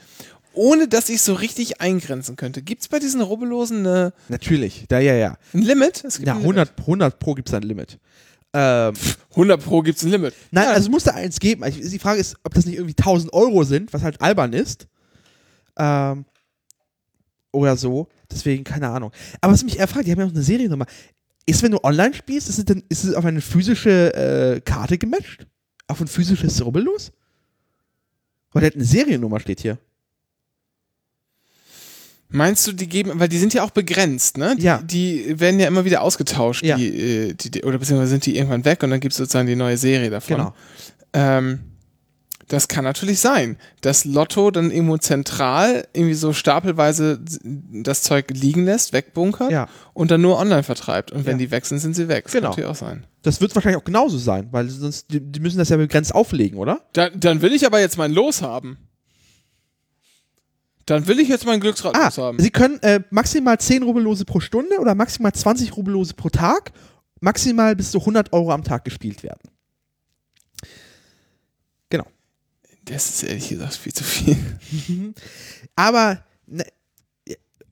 ohne 0.54 0.88
dass 0.88 1.10
ich 1.10 1.22
so 1.22 1.34
richtig 1.34 1.82
eingrenzen 1.82 2.36
könnte. 2.36 2.62
Gibt 2.62 2.82
es 2.82 2.88
bei 2.88 3.00
diesen 3.00 3.22
Rubbellosen 3.22 3.86
eine, 3.86 4.14
Natürlich. 4.30 4.86
Da, 4.88 5.00
ja, 5.00 5.14
ja. 5.14 5.38
ein 5.54 5.62
Limit? 5.62 6.04
Es 6.06 6.16
gibt 6.18 6.28
Ja, 6.28 6.34
ein 6.34 6.42
Limit. 6.42 6.58
100, 6.58 6.80
100 6.80 7.20
Pro 7.20 7.34
gibt's 7.34 7.52
da 7.52 7.58
ein 7.58 7.64
Limit. 7.64 7.98
Ähm, 8.56 8.94
100 9.32 9.64
Pro 9.64 9.82
gibt 9.82 9.98
es 9.98 10.04
ein 10.04 10.12
Limit. 10.12 10.34
nein, 10.52 10.66
Ja. 10.66 10.70
also 10.72 10.82
es 10.88 10.90
muss 10.92 11.04
da 11.04 11.12
eins 11.12 11.40
geben. 11.40 11.64
Also 11.64 11.80
Die 11.80 12.00
Frage 12.00 12.20
ist, 12.20 12.36
ob 12.44 12.54
das 12.54 12.66
nicht 12.66 12.76
irgendwie 12.76 12.96
1000 12.96 13.34
Euro 13.34 13.64
sind, 13.64 13.92
was 13.94 14.04
halt 14.04 14.22
albern 14.22 14.54
ist. 14.54 14.88
Ähm, 15.78 16.26
oder 17.52 17.76
so. 17.78 18.08
Deswegen, 18.32 18.64
keine 18.64 18.90
Ahnung. 18.90 19.12
Aber 19.42 19.54
was 19.54 19.64
mich 19.64 19.80
eher 19.80 19.88
fragt, 19.88 20.08
die 20.08 20.12
haben 20.12 20.20
ja 20.20 20.26
noch 20.26 20.34
eine 20.34 20.44
Seriennummer. 20.44 20.86
Ist, 21.46 21.62
wenn 21.64 21.72
du 21.72 21.84
online 21.84 22.14
spielst, 22.14 22.48
ist 22.50 22.58
es, 22.60 22.66
denn, 22.66 22.84
ist 22.90 23.04
es 23.04 23.14
auf 23.16 23.26
eine 23.26 23.42
physische 23.42 24.14
äh, 24.14 24.62
Karte 24.62 24.98
gematcht? 24.98 25.46
Auf 25.88 26.00
ein 26.00 26.08
physisches 26.08 26.64
Rubbellos? 26.64 27.12
Weil 28.52 28.62
da 28.62 28.68
hat 28.68 28.76
eine 28.76 28.86
Seriennummer 28.86 29.40
steht 29.40 29.60
hier. 29.62 29.78
Meinst 32.36 32.66
du, 32.68 32.74
die 32.74 32.88
geben, 32.90 33.12
weil 33.20 33.30
die 33.30 33.38
sind 33.38 33.54
ja 33.54 33.64
auch 33.64 33.70
begrenzt, 33.72 34.38
ne? 34.38 34.56
Die, 34.58 34.64
Ja. 34.64 34.82
Die 34.82 35.40
werden 35.40 35.60
ja 35.60 35.68
immer 35.68 35.86
wieder 35.86 36.02
ausgetauscht, 36.02 36.64
Ja. 36.66 36.76
die, 36.78 36.88
äh, 36.88 37.34
die, 37.36 37.52
die, 37.52 37.64
oder 37.64 37.78
beziehungsweise 37.78 38.10
sind 38.10 38.26
die 38.26 38.36
irgendwann 38.36 38.66
weg 38.66 38.82
und 38.84 38.90
dann 38.90 39.00
gibt 39.00 39.14
es 39.14 39.18
sozusagen 39.18 39.48
die 39.48 39.56
neue 39.56 39.78
Serie 39.78 40.10
davon. 40.10 40.38
Genau. 40.38 40.54
Ähm, 41.14 41.60
das 42.50 42.68
kann 42.68 42.84
natürlich 42.84 43.20
sein, 43.20 43.58
dass 43.82 44.04
Lotto 44.04 44.52
dann 44.52 44.70
irgendwo 44.72 44.98
zentral 44.98 45.88
irgendwie 45.94 46.14
so 46.16 46.34
stapelweise 46.34 47.20
das 47.72 48.02
Zeug 48.02 48.32
liegen 48.32 48.66
lässt, 48.66 48.94
wegbunkert 48.94 49.52
Ja. 49.52 49.70
und 49.94 50.12
dann 50.12 50.22
nur 50.22 50.38
online 50.38 50.64
vertreibt. 50.64 51.12
Und 51.12 51.26
wenn 51.26 51.34
Ja. 51.40 51.46
die 51.46 51.52
weg 51.52 51.66
sind, 51.66 51.80
sind 51.80 51.96
sie 51.96 52.08
weg. 52.10 52.26
Das 52.26 52.34
Genau. 52.34 52.50
kann 52.50 52.50
natürlich 52.52 52.70
auch 52.70 52.76
sein. 52.76 53.06
Das 53.22 53.40
wird 53.42 53.56
wahrscheinlich 53.56 53.80
auch 53.80 53.86
genauso 53.86 54.18
sein, 54.18 54.48
weil 54.52 54.68
sonst, 54.70 55.06
die, 55.12 55.22
die 55.22 55.40
müssen 55.40 55.58
das 55.58 55.70
ja 55.70 55.78
begrenzt 55.78 56.14
auflegen, 56.14 56.58
oder? 56.58 56.82
Da, 56.94 57.10
dann 57.10 57.42
will 57.42 57.54
ich 57.54 57.66
aber 57.66 57.80
jetzt 57.80 57.98
mein 57.98 58.12
Los 58.12 58.42
haben. 58.42 58.78
Dann 60.86 61.08
will 61.08 61.20
ich 61.20 61.30
jetzt 61.30 61.46
mein 61.46 61.60
Glücksrad 61.60 61.96
Ah, 61.96 62.16
haben. 62.16 62.40
Sie 62.40 62.50
können 62.50 62.80
äh, 62.82 63.02
maximal 63.10 63.58
10 63.58 63.84
Rubellose 63.84 64.26
pro 64.26 64.40
Stunde 64.40 64.80
oder 64.80 64.96
maximal 64.96 65.32
20 65.32 65.78
Rubellose 65.78 66.14
pro 66.14 66.30
Tag, 66.30 66.72
maximal 67.22 67.76
bis 67.76 67.92
zu 67.92 68.00
100 68.00 68.34
Euro 68.34 68.52
am 68.52 68.64
Tag 68.64 68.84
gespielt 68.84 69.24
werden. 69.24 69.40
Genau. 71.90 72.06
Das 72.86 73.10
ist 73.10 73.24
ehrlich 73.24 73.48
gesagt 73.50 73.76
viel 73.76 73.94
zu 73.94 74.04
viel. 74.04 74.36
Aber 75.76 76.24
ne, 76.48 76.66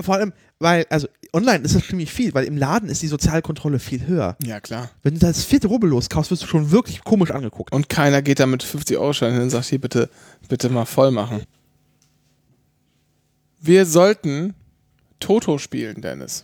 vor 0.01 0.15
allem, 0.15 0.33
weil, 0.59 0.85
also 0.89 1.07
online 1.33 1.63
ist 1.63 1.75
das 1.75 1.85
ziemlich 1.87 2.11
viel, 2.11 2.33
weil 2.33 2.45
im 2.45 2.55
Laden 2.57 2.89
ist 2.89 3.01
die 3.01 3.07
Sozialkontrolle 3.07 3.79
viel 3.79 4.05
höher. 4.07 4.37
Ja, 4.43 4.59
klar. 4.59 4.89
Wenn 5.03 5.15
du 5.15 5.19
das 5.19 5.43
vierte 5.43 5.67
Rubbellos 5.67 6.09
kaufst, 6.09 6.31
wirst 6.31 6.43
du 6.43 6.47
schon 6.47 6.71
wirklich 6.71 7.03
komisch 7.03 7.31
angeguckt. 7.31 7.73
Und 7.73 7.89
keiner 7.89 8.21
geht 8.21 8.39
da 8.39 8.45
mit 8.45 8.63
50-Euro-Schein 8.63 9.33
hin 9.33 9.41
und 9.43 9.49
sagt, 9.49 9.65
hier 9.65 9.81
bitte, 9.81 10.09
bitte 10.47 10.69
mal 10.69 10.85
voll 10.85 11.11
machen. 11.11 11.43
Wir 13.61 13.85
sollten 13.85 14.55
Toto 15.19 15.57
spielen, 15.57 16.01
Dennis. 16.01 16.43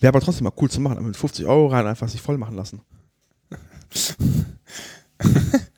Wäre 0.00 0.12
aber 0.12 0.20
trotzdem 0.20 0.44
mal 0.44 0.52
cool 0.56 0.70
zu 0.70 0.80
machen, 0.80 0.96
aber 0.96 1.06
mit 1.06 1.16
50 1.16 1.44
Euro 1.44 1.66
rein 1.66 1.86
einfach 1.86 2.08
sich 2.08 2.22
voll 2.22 2.38
machen 2.38 2.56
lassen. 2.56 2.80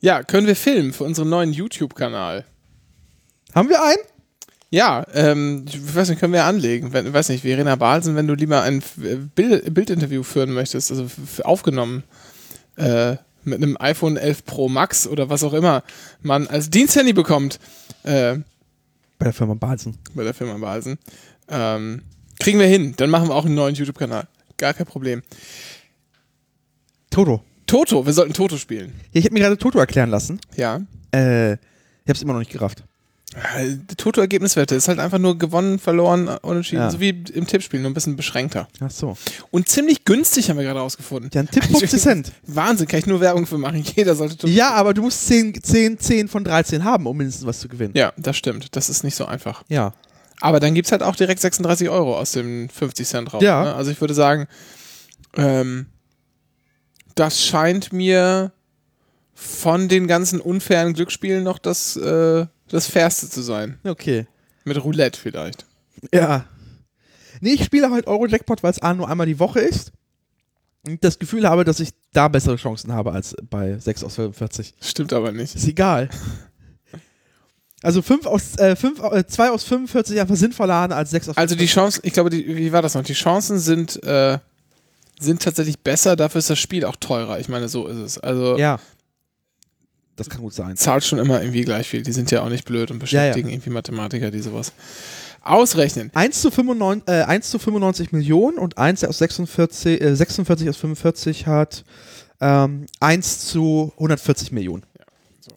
Ja, 0.00 0.22
können 0.22 0.46
wir 0.46 0.56
filmen 0.56 0.92
für 0.92 1.04
unseren 1.04 1.28
neuen 1.28 1.52
YouTube-Kanal. 1.52 2.44
Haben 3.54 3.68
wir 3.68 3.82
einen? 3.82 3.98
Ja, 4.70 5.04
ähm, 5.12 5.66
ich 5.68 5.94
weiß 5.94 6.08
nicht, 6.08 6.20
können 6.20 6.32
wir 6.32 6.44
anlegen. 6.44 6.92
Wenn, 6.92 7.12
weiß 7.12 7.28
nicht, 7.28 7.42
Verena 7.42 7.76
Balsen, 7.76 8.16
wenn 8.16 8.26
du 8.26 8.34
lieber 8.34 8.62
ein 8.62 8.82
Bild, 9.34 9.74
Bildinterview 9.74 10.22
führen 10.22 10.52
möchtest, 10.52 10.90
also 10.90 11.06
aufgenommen 11.42 12.04
äh, 12.76 13.16
mit 13.44 13.62
einem 13.62 13.76
iPhone 13.80 14.16
11 14.16 14.44
Pro 14.44 14.68
Max 14.68 15.06
oder 15.06 15.28
was 15.30 15.42
auch 15.44 15.52
immer 15.52 15.82
man 16.22 16.46
als 16.46 16.70
Diensthandy 16.70 17.12
bekommt 17.12 17.58
äh, 18.02 18.36
Bei 19.18 19.24
der 19.24 19.32
Firma 19.32 19.54
Balsen. 19.54 19.98
bei 20.14 20.24
der 20.24 20.34
Firma 20.34 20.56
Balsen, 20.58 20.98
ähm, 21.48 22.02
kriegen 22.38 22.58
wir 22.58 22.66
hin. 22.66 22.94
Dann 22.96 23.10
machen 23.10 23.28
wir 23.28 23.34
auch 23.34 23.44
einen 23.44 23.54
neuen 23.54 23.74
YouTube-Kanal. 23.74 24.26
Gar 24.56 24.74
kein 24.74 24.86
Problem. 24.86 25.22
Toto. 27.10 27.42
Toto, 27.66 28.04
wir 28.06 28.12
sollten 28.12 28.32
Toto 28.32 28.56
spielen. 28.56 28.92
Ich 29.12 29.24
habe 29.24 29.34
mir 29.34 29.40
gerade 29.40 29.58
Toto 29.58 29.78
erklären 29.78 30.10
lassen. 30.10 30.40
Ja. 30.56 30.80
Äh, 31.14 31.52
ich 31.54 31.58
hab's 32.08 32.22
immer 32.22 32.32
noch 32.32 32.40
nicht 32.40 32.50
gerafft. 32.50 32.84
Äh, 33.56 33.76
Die 33.88 33.94
Toto-Ergebniswette 33.96 34.74
ist 34.74 34.88
halt 34.88 34.98
einfach 34.98 35.18
nur 35.18 35.38
gewonnen, 35.38 35.78
verloren, 35.78 36.28
unentschieden, 36.42 36.82
Ja. 36.82 36.90
so 36.90 36.98
wie 37.00 37.10
im 37.10 37.46
Tippspiel, 37.46 37.80
nur 37.80 37.90
ein 37.90 37.94
bisschen 37.94 38.16
beschränkter. 38.16 38.66
Ach 38.80 38.90
so. 38.90 39.16
Und 39.52 39.68
ziemlich 39.68 40.04
günstig 40.04 40.50
haben 40.50 40.56
wir 40.56 40.64
gerade 40.64 40.80
rausgefunden. 40.80 41.30
Ja, 41.32 41.42
ein 41.42 41.48
Tipp 41.48 41.64
50 41.78 42.00
Cent. 42.00 42.32
Wahnsinn, 42.46 42.88
kann 42.88 42.98
ich 42.98 43.06
nur 43.06 43.20
Werbung 43.20 43.46
für 43.46 43.56
machen. 43.58 43.84
Jeder 43.96 44.16
sollte 44.16 44.36
Toto. 44.36 44.52
Ja, 44.52 44.70
aber 44.72 44.94
du 44.94 45.02
musst 45.02 45.26
10, 45.28 45.62
10, 45.62 45.98
10 46.00 46.28
von 46.28 46.42
13 46.42 46.82
haben, 46.84 47.06
um 47.06 47.16
mindestens 47.16 47.46
was 47.46 47.60
zu 47.60 47.68
gewinnen. 47.68 47.94
Ja, 47.96 48.12
das 48.16 48.36
stimmt. 48.36 48.74
Das 48.74 48.88
ist 48.88 49.04
nicht 49.04 49.14
so 49.14 49.26
einfach. 49.26 49.62
Ja. 49.68 49.92
Aber 50.40 50.58
dann 50.58 50.74
gibt 50.74 50.86
es 50.86 50.92
halt 50.92 51.02
auch 51.02 51.14
direkt 51.14 51.40
36 51.40 51.88
Euro 51.90 52.16
aus 52.18 52.32
dem 52.32 52.68
50 52.68 53.06
Cent 53.06 53.32
raus. 53.32 53.42
Ja. 53.42 53.62
Ne? 53.62 53.74
Also 53.74 53.90
ich 53.92 54.00
würde 54.00 54.14
sagen, 54.14 54.48
ähm, 55.36 55.86
das 57.14 57.44
scheint 57.44 57.92
mir 57.92 58.50
von 59.34 59.88
den 59.88 60.06
ganzen 60.06 60.40
unfairen 60.40 60.94
Glücksspielen 60.94 61.44
noch 61.44 61.58
das, 61.58 61.96
äh, 61.96 62.46
das 62.70 62.86
fairste 62.86 63.28
zu 63.28 63.42
sein. 63.42 63.78
Okay. 63.84 64.26
Mit 64.64 64.82
Roulette 64.82 65.18
vielleicht. 65.18 65.66
Ja. 66.12 66.44
Nee, 67.40 67.52
ich 67.52 67.64
spiele 67.64 67.90
halt 67.90 68.06
Euro-Jackpot, 68.06 68.62
weil 68.62 68.70
es 68.70 68.80
A 68.80 68.94
nur 68.94 69.08
einmal 69.08 69.26
die 69.26 69.38
Woche 69.38 69.60
ist. 69.60 69.92
Und 70.86 71.04
das 71.04 71.18
Gefühl 71.18 71.48
habe, 71.48 71.64
dass 71.64 71.80
ich 71.80 71.90
da 72.12 72.28
bessere 72.28 72.56
Chancen 72.56 72.92
habe 72.92 73.12
als 73.12 73.36
bei 73.50 73.78
6 73.78 74.04
aus 74.04 74.14
45. 74.14 74.74
Stimmt 74.80 75.12
aber 75.12 75.32
nicht. 75.32 75.54
Ist 75.54 75.66
egal. 75.68 76.08
Also 77.82 78.02
5 78.02 78.26
aus, 78.26 78.56
äh, 78.58 78.76
5, 78.76 79.00
äh, 79.12 79.26
2 79.26 79.50
aus 79.50 79.64
45 79.64 80.20
einfach 80.20 80.36
sinnvoller 80.36 80.74
an 80.74 80.92
als 80.92 81.10
6 81.10 81.30
aus 81.30 81.36
Also 81.36 81.54
die 81.54 81.66
Chancen, 81.66 82.00
ich 82.04 82.12
glaube, 82.12 82.28
die, 82.30 82.56
wie 82.56 82.72
war 82.72 82.82
das 82.82 82.94
noch? 82.94 83.02
Die 83.02 83.14
Chancen 83.14 83.58
sind, 83.58 84.02
äh, 84.04 84.38
sind 85.18 85.42
tatsächlich 85.42 85.78
besser, 85.78 86.16
dafür 86.16 86.40
ist 86.40 86.50
das 86.50 86.58
Spiel 86.58 86.84
auch 86.84 86.96
teurer. 86.96 87.40
Ich 87.40 87.48
meine, 87.48 87.68
so 87.68 87.86
ist 87.86 87.96
es. 87.98 88.18
Also 88.18 88.58
Ja. 88.58 88.78
Das 90.20 90.28
kann 90.28 90.42
gut 90.42 90.52
sein. 90.52 90.76
zahlt 90.76 91.02
schon 91.02 91.18
immer 91.18 91.40
irgendwie 91.40 91.62
gleich 91.62 91.88
viel. 91.88 92.02
Die 92.02 92.12
sind 92.12 92.30
ja 92.30 92.42
auch 92.42 92.50
nicht 92.50 92.66
blöd 92.66 92.90
und 92.90 92.98
beschäftigen 92.98 93.48
irgendwie 93.48 93.70
Mathematiker, 93.70 94.30
die 94.30 94.40
sowas 94.40 94.74
ausrechnen. 95.40 96.10
1 96.12 96.42
zu, 96.42 96.50
95, 96.50 97.08
äh, 97.08 97.22
1 97.22 97.48
zu 97.48 97.58
95 97.58 98.12
Millionen 98.12 98.58
und 98.58 98.76
1 98.76 99.04
aus 99.04 99.16
46, 99.16 99.98
äh, 99.98 100.14
46 100.14 100.68
aus 100.68 100.76
45 100.76 101.46
hat 101.46 101.86
ähm, 102.38 102.84
1 103.00 103.46
zu 103.46 103.94
140 103.94 104.52
Millionen. 104.52 104.84
so. 105.40 105.52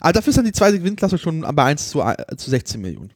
Aber 0.00 0.14
dafür 0.14 0.30
ist 0.30 0.38
dann 0.38 0.46
die 0.46 0.52
zweite 0.52 0.78
Gewinnklasse 0.78 1.18
schon 1.18 1.42
bei 1.42 1.64
1 1.64 1.90
zu, 1.90 2.00
äh, 2.00 2.34
zu 2.34 2.48
16 2.48 2.80
Millionen. 2.80 3.12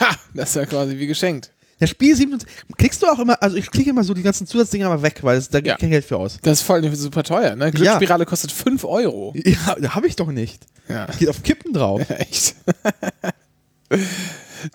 Ha, 0.00 0.16
das 0.34 0.48
ist 0.48 0.56
ja 0.56 0.66
quasi 0.66 0.98
wie 0.98 1.06
geschenkt. 1.06 1.52
Das 1.80 1.90
Spiel 1.90 2.14
27. 2.16 2.48
Klickst 2.76 3.02
du 3.02 3.06
auch 3.06 3.18
immer, 3.20 3.40
also 3.42 3.56
ich 3.56 3.70
klicke 3.70 3.90
immer 3.90 4.02
so 4.02 4.12
die 4.14 4.22
ganzen 4.22 4.46
Zusatzdinger 4.46 4.88
mal 4.88 5.02
weg, 5.02 5.18
weil 5.22 5.38
es, 5.38 5.48
da 5.48 5.58
gibt 5.60 5.68
Ja. 5.68 5.76
kein 5.76 5.90
Geld 5.90 6.04
für 6.04 6.16
aus. 6.16 6.38
Das 6.42 6.58
ist 6.60 6.66
voll 6.66 6.94
super 6.96 7.22
teuer, 7.22 7.54
ne? 7.56 7.70
Glücksspirale 7.70 8.26
kostet 8.26 8.50
5 8.52 8.84
Euro. 8.84 9.32
Ja, 9.44 9.76
da 9.80 9.94
habe 9.94 10.06
ich 10.08 10.16
doch 10.16 10.28
nicht. 10.32 10.64
Ja. 10.88 11.06
Geht 11.18 11.28
auf 11.28 11.42
Kippen 11.42 11.72
drauf. 11.72 12.00
Echt? 12.10 12.56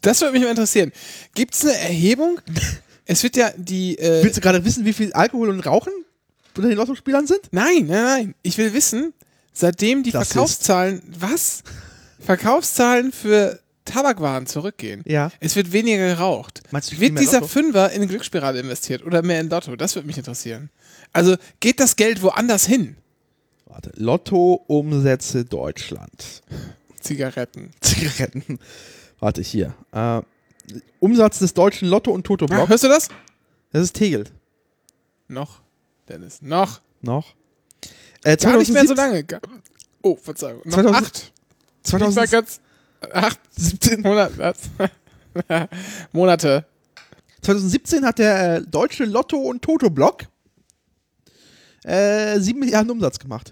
Das 0.01 0.21
würde 0.21 0.33
mich 0.33 0.41
mal 0.43 0.49
interessieren. 0.49 0.91
Gibt 1.35 1.53
es 1.55 1.63
eine 1.63 1.77
Erhebung? 1.77 2.39
Es 3.05 3.21
wird 3.23 3.35
ja 3.35 3.51
die. 3.57 3.97
Äh, 3.97 4.23
Willst 4.23 4.37
du 4.37 4.41
gerade 4.41 4.63
wissen, 4.63 4.85
wie 4.85 4.93
viel 4.93 5.11
Alkohol 5.13 5.49
und 5.49 5.59
Rauchen 5.65 5.91
unter 6.55 6.69
den 6.69 6.77
Lottospielern 6.77 7.27
sind? 7.27 7.41
nein, 7.51 7.85
nein, 7.87 8.03
nein. 8.03 8.35
Ich 8.43 8.57
will 8.57 8.73
wissen, 8.73 9.13
seitdem 9.51 10.03
die 10.03 10.11
Das 10.11 10.29
Verkaufszahlen. 10.29 11.01
Was? 11.19 11.63
Verkaufszahlen 12.19 13.11
für 13.11 13.59
Tabakwaren 13.85 14.45
zurückgehen. 14.47 15.01
Ja. 15.05 15.31
Es 15.39 15.55
wird 15.55 15.71
weniger 15.73 16.07
geraucht. 16.15 16.61
Du, 16.71 16.99
wird 16.99 17.19
dieser 17.19 17.39
Lotto? 17.41 17.47
Fünfer 17.47 17.89
in 17.91 17.97
eine 17.97 18.07
Glücksspirale 18.07 18.59
investiert 18.59 19.03
oder 19.05 19.21
mehr 19.21 19.39
in 19.41 19.49
Lotto? 19.49 19.75
Das 19.75 19.95
würde 19.95 20.07
mich 20.07 20.17
interessieren. 20.17 20.69
Also 21.11 21.35
geht 21.59 21.79
das 21.79 21.95
Geld 21.95 22.21
woanders 22.21 22.65
hin? 22.65 22.95
Warte. 23.65 23.91
Lotto-Umsätze 23.95 25.45
Deutschland. 25.45 26.43
Zigaretten. 26.99 27.71
Zigaretten. 27.81 28.59
Warte, 29.19 29.41
hier. 29.41 29.73
Äh, 29.91 30.21
Umsatz 30.99 31.39
des 31.39 31.53
deutschen 31.53 31.89
Lotto- 31.89 32.11
und 32.11 32.21
Ah, 32.21 32.27
Toto-Blocks. 32.27 32.69
hörst 32.69 32.83
du 32.83 32.87
das? 32.87 33.09
Das 33.71 33.83
ist 33.83 33.93
Tegel. 33.93 34.25
Noch. 35.27 35.61
Dennis. 36.07 36.41
Noch. 36.41 36.81
Noch. 37.01 37.33
Äh, 38.23 38.37
Gar 38.37 38.57
nicht 38.57 38.71
mehr 38.71 38.85
so 38.87 38.93
2017 38.95 38.95
lange. 38.95 39.41
Oh, 40.01 40.15
Verzeihung. 40.15 40.61
Noch 40.65 40.73
2000 40.75 40.95
acht. 40.95 41.33
Ich 41.85 42.15
war 42.15 42.27
ganz. 42.27 42.61
Acht 43.11 43.39
2017, 43.55 44.01
Monate. 44.03 44.53
Monate. 46.11 46.65
2017 47.41 48.05
hat 48.05 48.19
der 48.19 48.55
äh, 48.57 48.61
deutsche 48.61 49.05
Lotto- 49.05 49.37
und 49.41 49.61
Toto-Block 49.61 50.23
äh, 51.83 52.39
7 52.39 52.59
Milliarden 52.59 52.91
Umsatz 52.91 53.19
gemacht. 53.19 53.51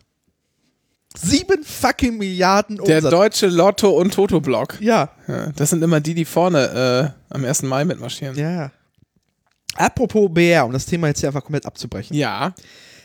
7 1.18 1.64
fucking 1.64 2.18
Milliarden 2.18 2.78
Der 2.78 2.98
Umsatz. 2.98 3.12
deutsche 3.12 3.48
Lotto- 3.48 3.98
und 3.98 4.14
Toto-Block. 4.14 4.78
ja, 4.80 5.10
Ja, 5.28 5.48
das 5.52 5.72
sind 5.72 5.84
immer 5.84 6.00
die, 6.00 6.14
die 6.14 6.24
vorne 6.26 7.14
äh, 7.30 7.34
am 7.34 7.44
1. 7.44 7.64
Mai 7.64 7.84
mitmarschieren. 7.86 8.38
ja. 8.38 8.72
Apropos 9.76 10.30
BR, 10.34 10.66
um 10.66 10.74
das 10.74 10.86
Thema 10.86 11.08
jetzt 11.08 11.22
hier 11.22 11.30
einfach 11.30 11.44
komplett 11.44 11.66
abzubrechen. 11.66 12.14
Ja. 12.16 12.54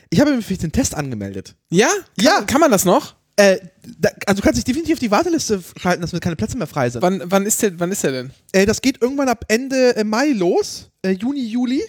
Ich 0.09 0.19
habe 0.19 0.35
mich 0.35 0.45
für 0.45 0.55
den 0.57 0.71
Test 0.73 0.95
angemeldet. 0.95 1.55
Ja? 1.69 1.87
Kann, 1.87 2.03
Ja. 2.19 2.41
Kann 2.41 2.59
man 2.59 2.71
das 2.71 2.83
noch? 2.83 3.15
Äh, 3.39 3.59
da, 3.99 4.09
also 4.25 4.41
du 4.41 4.43
kannst 4.43 4.57
dich 4.57 4.63
definitiv 4.63 4.95
auf 4.95 4.99
die 4.99 5.11
Warteliste 5.11 5.63
schalten, 5.79 6.01
dass 6.01 6.11
mir 6.11 6.19
keine 6.19 6.35
Plätze 6.35 6.57
mehr 6.57 6.65
frei 6.65 6.89
sind. 6.89 7.03
Wann, 7.03 7.21
wann, 7.25 7.45
ist 7.45 7.61
der, 7.61 7.79
wann 7.79 7.91
ist 7.91 8.03
der 8.03 8.11
denn? 8.11 8.31
Äh, 8.51 8.65
das 8.65 8.81
geht 8.81 9.01
irgendwann 9.01 9.29
ab 9.29 9.45
Ende 9.47 9.95
äh, 9.95 10.03
Mai 10.03 10.29
los, 10.31 10.89
äh, 11.03 11.11
Juni, 11.11 11.45
Juli. 11.45 11.83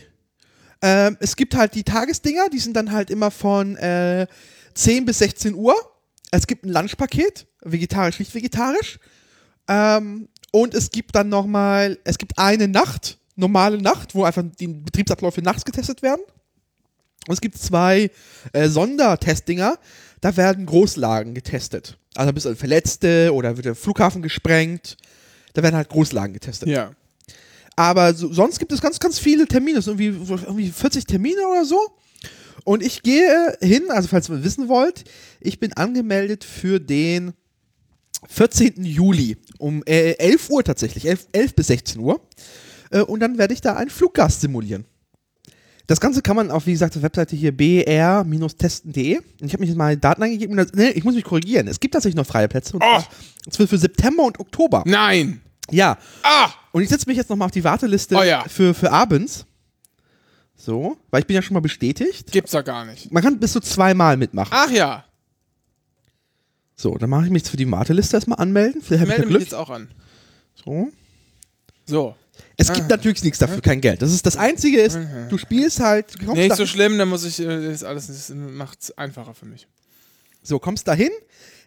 Ähm, 0.83 1.17
es 1.21 1.35
gibt 1.37 1.57
halt 1.57 1.75
die 1.75 1.85
Tagesdinger, 1.85 2.51
die 2.51 2.59
sind 2.59 2.77
dann 2.77 2.93
halt 2.93 3.11
immer 3.11 3.31
von 3.31 3.77
äh, 3.77 4.27
10 4.75 5.07
bis 5.07 5.19
16 5.19 5.55
Uhr. 5.55 5.75
Es 6.31 6.47
gibt 6.47 6.67
ein 6.67 6.69
Lunchpaket, 6.69 7.47
vegetarisch, 7.63 8.19
nicht 8.19 8.35
vegetarisch. 8.35 8.99
Ähm, 9.69 10.29
und 10.53 10.75
es 10.75 10.91
gibt 10.91 11.15
dann 11.15 11.31
nochmal, 11.31 11.99
es 12.05 12.19
gibt 12.19 12.39
eine 12.39 12.69
Nacht, 12.69 13.19
normale 13.37 13.81
Nacht, 13.81 14.15
wo 14.15 14.25
einfach 14.25 14.45
die 14.61 14.69
Betriebsabläufe 14.69 15.41
nachts 15.41 15.65
getestet 15.65 16.03
werden. 16.03 16.21
Und 17.27 17.35
es 17.35 17.41
gibt 17.41 17.59
zwei 17.59 18.11
äh, 18.53 18.69
Sondertestdinger, 18.69 19.79
da 20.21 20.37
werden 20.37 20.67
Großlagen 20.67 21.35
getestet. 21.35 21.99
Also 22.15 22.33
bis 22.33 22.49
Verletzte 22.59 23.33
oder 23.33 23.57
wird 23.57 23.67
der 23.67 23.75
Flughafen 23.75 24.23
gesprengt. 24.23 24.97
Da 25.55 25.63
werden 25.63 25.77
halt 25.77 25.89
Großlagen 25.89 26.33
getestet. 26.33 26.69
Ja. 26.69 26.91
Aber 27.77 28.13
so, 28.13 28.33
sonst 28.33 28.59
gibt 28.59 28.73
es 28.73 28.81
ganz, 28.81 28.99
ganz 28.99 29.19
viele 29.19 29.47
Termine. 29.47 29.79
Es 29.79 29.85
sind 29.85 30.01
irgendwie, 30.01 30.35
irgendwie 30.45 30.71
40 30.71 31.05
Termine 31.05 31.47
oder 31.49 31.65
so. 31.65 31.79
Und 32.65 32.83
ich 32.83 33.03
gehe 33.03 33.57
hin, 33.61 33.85
also 33.91 34.09
falls 34.09 34.29
ihr 34.29 34.43
wissen 34.43 34.69
wollt, 34.69 35.05
ich 35.41 35.61
bin 35.61 35.73
angemeldet 35.75 36.45
für 36.45 36.81
den 36.81 37.33
14. 38.29 38.85
Juli 38.85 39.37
um 39.59 39.83
äh, 39.87 40.15
11 40.19 40.51
Uhr 40.51 40.65
tatsächlich, 40.65 41.07
11, 41.07 41.29
11 41.33 41.55
bis 41.55 41.67
16 41.69 42.01
Uhr. 42.01 42.21
Äh, 42.91 43.01
und 43.03 43.21
dann 43.21 43.39
werde 43.39 43.55
ich 43.55 43.61
da 43.61 43.77
einen 43.77 43.91
Fluggast 43.91 44.41
simulieren. 44.41 44.85
Das 45.89 46.01
Ganze 46.01 46.21
kann 46.21 46.37
man 46.37 46.51
auf, 46.51 46.67
wie 46.67 46.73
gesagt, 46.73 46.95
der 46.97 47.03
Webseite 47.03 47.35
hier 47.35 47.51
br-testen.de. 47.51 49.21
Ich 49.41 49.53
habe 49.53 49.61
mich 49.61 49.71
jetzt 49.71 49.77
mal 49.79 49.97
Daten 49.97 50.23
eingegeben. 50.23 50.53
und 50.59 50.59
Das, 50.59 50.73
nee, 50.75 50.91
ich 50.91 51.03
muss 51.03 51.15
mich 51.15 51.25
korrigieren. 51.25 51.67
Es 51.67 51.81
gibt 51.81 51.95
tatsächlich 51.95 52.15
noch 52.17 52.27
freie 52.27 52.47
Plätze. 52.47 52.75
Und 52.77 52.85
Oh. 52.85 53.03
Es 53.47 53.59
wird 53.59 53.71
für 53.71 53.79
September 53.79 54.25
und 54.25 54.39
Oktober. 54.39 54.83
Nein. 54.87 55.41
Ja. 55.71 55.97
Ah! 56.23 56.51
Und 56.73 56.83
ich 56.83 56.91
setze 56.91 57.09
mich 57.09 57.17
jetzt 57.17 57.31
nochmal 57.31 57.47
auf 57.47 57.53
die 57.53 57.65
Warteliste 57.65 58.17
Oh 58.17 58.23
ja. 58.23 58.45
für, 58.49 58.75
für 58.75 58.93
abends. 58.93 59.47
So, 60.55 60.99
weil 61.11 61.21
ich 61.21 61.27
bin 61.27 61.37
ja 61.37 61.43
schon 61.43 61.55
mal 61.55 61.61
bestätigt. 61.61 62.31
Gibt's 62.33 62.53
doch 62.53 62.65
gar 62.65 62.85
nicht. 62.85 63.11
Man 63.11 63.23
kann 63.23 63.39
bis 63.39 63.53
zu 63.53 63.61
zweimal 63.61 64.19
mitmachen. 64.19 64.51
Ach 64.53 64.71
ja. 64.71 65.05
So, 66.77 66.99
dann 66.99 67.09
mache 67.09 67.25
ich 67.25 67.31
mich 67.31 67.43
jetzt 67.43 67.51
für 67.51 67.57
die 67.57 67.71
Warteliste 67.71 68.17
erstmal 68.19 68.39
anmelden. 68.41 68.83
Vielleicht 68.83 69.05
Ich 69.05 69.09
habe 69.11 69.13
ich 69.13 69.19
melde 69.19 69.33
ja 69.33 69.39
mich 69.39 69.49
jetzt 69.49 69.55
auch 69.55 69.71
an. 69.71 69.89
So. 70.65 70.91
So. 71.87 72.15
Es 72.57 72.73
gibt 72.73 72.89
natürlich 72.89 73.23
nichts 73.23 73.39
dafür, 73.39 73.61
kein 73.61 73.81
Geld. 73.81 74.03
Das 74.03 74.13
ist 74.13 74.27
das 74.27 74.37
Einzige 74.37 74.81
ist, 74.81 74.99
du 75.29 75.39
spielst 75.39 75.81
halt, 75.81 76.15
du 76.21 76.27
kommst, 76.27 76.43
Nicht 76.43 76.57
so 76.57 76.67
schlimm, 76.67 76.99
dann 76.99 77.09
muss 77.09 77.25
ich, 77.25 77.39
äh, 77.41 77.45
das 77.47 77.75
ist 77.75 77.85
alles, 77.85 78.07
das 78.09 78.31
macht's 78.35 78.91
einfacher 78.99 79.35
für 79.35 79.47
mich. 79.47 79.67
so, 80.43 80.59
kommst 80.59 80.89
dahin, 80.89 81.11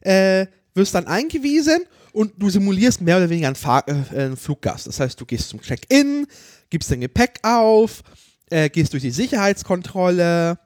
äh, 0.01 0.47
wirst 0.73 0.95
dann 0.95 1.07
eingewiesen 1.07 1.79
und 2.13 2.33
du 2.37 2.49
simulierst 2.49 3.01
mehr 3.01 3.17
oder 3.17 3.29
weniger 3.29 3.47
einen, 3.47 3.55
Fahr 3.55 3.87
äh, 3.87 3.93
einen 4.19 4.37
Fluggast. 4.37 4.87
Das 4.87 4.99
heißt, 4.99 5.19
du 5.19 5.25
gehst 5.25 5.49
zum 5.49 5.61
Check-in, 5.61 6.27
gibst 6.69 6.91
dein 6.91 7.01
Gepäck 7.01 7.39
auf, 7.43 8.03
äh, 8.49 8.69
gehst 8.69 8.93
durch 8.93 9.03
die 9.03 9.11
Sicherheitskontrolle, 9.11 10.59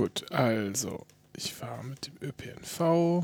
Gut, 0.01 0.25
also 0.33 1.05
ich 1.37 1.53
fahre 1.53 1.85
mit 1.85 2.07
dem 2.07 2.15
ÖPNV. 2.23 3.23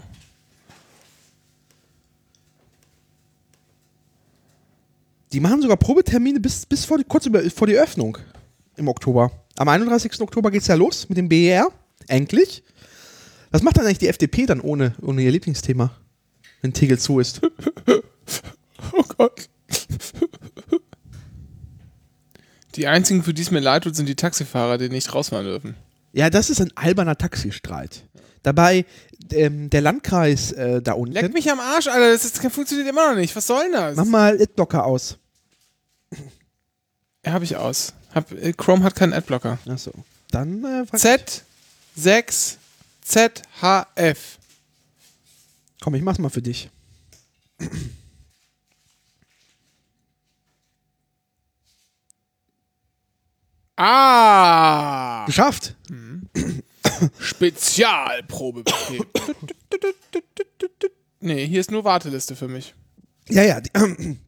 Die 5.32 5.40
machen 5.40 5.62
sogar 5.62 5.78
Probetermine 5.78 6.38
bis, 6.38 6.66
bis 6.66 6.84
vor, 6.84 6.98
die, 6.98 7.04
kurz 7.04 7.24
über, 7.24 7.40
vor 7.48 7.66
die 7.66 7.78
Öffnung 7.78 8.18
im 8.76 8.88
Oktober. 8.88 9.32
Am 9.56 9.68
31. 9.68 10.20
Oktober 10.20 10.50
geht's 10.50 10.66
ja 10.66 10.74
los 10.74 11.08
mit 11.08 11.16
dem 11.16 11.30
BER. 11.30 11.68
Endlich. 12.08 12.62
Was 13.50 13.62
macht 13.62 13.78
dann 13.78 13.86
eigentlich 13.86 14.00
die 14.00 14.08
FDP 14.08 14.44
dann 14.44 14.60
ohne, 14.60 14.94
ohne 15.00 15.22
ihr 15.22 15.30
Lieblingsthema, 15.30 15.96
wenn 16.60 16.74
Tegel 16.74 16.98
zu 16.98 17.20
ist? 17.20 17.40
Oh 18.92 19.02
Gott. 19.16 19.48
Die 22.76 22.86
einzigen, 22.86 23.22
für 23.22 23.32
die 23.32 23.42
es 23.42 23.50
mir 23.50 23.60
leid 23.60 23.84
tut, 23.84 23.96
sind 23.96 24.06
die 24.08 24.14
Taxifahrer, 24.14 24.76
die 24.76 24.90
nicht 24.90 25.12
rausfahren 25.14 25.46
dürfen. 25.46 25.76
Ja, 26.16 26.30
das 26.30 26.48
ist 26.48 26.62
ein 26.62 26.72
alberner 26.76 27.18
Taxistreit. 27.18 28.02
Dabei, 28.42 28.86
ähm, 29.32 29.68
der 29.68 29.82
Landkreis 29.82 30.50
äh, 30.52 30.80
da 30.80 30.94
unten. 30.94 31.12
Leck 31.12 31.30
mich 31.34 31.50
am 31.50 31.60
Arsch, 31.60 31.88
Alter. 31.88 32.10
Das, 32.10 32.24
ist, 32.24 32.42
das 32.42 32.52
funktioniert 32.54 32.88
immer 32.88 33.10
noch 33.10 33.16
nicht. 33.20 33.36
Was 33.36 33.46
soll 33.46 33.64
denn 33.64 33.72
das? 33.72 33.96
Mach 33.96 34.06
mal 34.06 34.40
Adblocker 34.40 34.86
aus. 34.86 35.18
Ja, 37.26 37.32
Hab 37.34 37.42
ich 37.42 37.56
aus. 37.56 37.92
Hab, 38.14 38.32
äh, 38.32 38.54
Chrome 38.54 38.82
hat 38.82 38.94
keinen 38.94 39.12
Adblocker. 39.12 39.58
Achso. 39.68 39.92
Dann 40.30 40.64
äh, 40.64 40.86
frag- 40.86 41.20
Z6 41.98 42.54
ZHF. 43.02 44.38
komm, 45.82 45.94
ich 45.96 46.02
mach's 46.02 46.18
mal 46.18 46.30
für 46.30 46.40
dich. 46.40 46.70
Ah! 53.76 55.24
Geschafft. 55.26 55.75
Spezialprobebetrieb. 57.18 59.06
nee, 61.20 61.46
hier 61.46 61.60
ist 61.60 61.70
nur 61.70 61.84
Warteliste 61.84 62.34
für 62.36 62.48
mich. 62.48 62.74
Ja, 63.28 63.42
ja. 63.42 63.60
Die, 63.60 63.70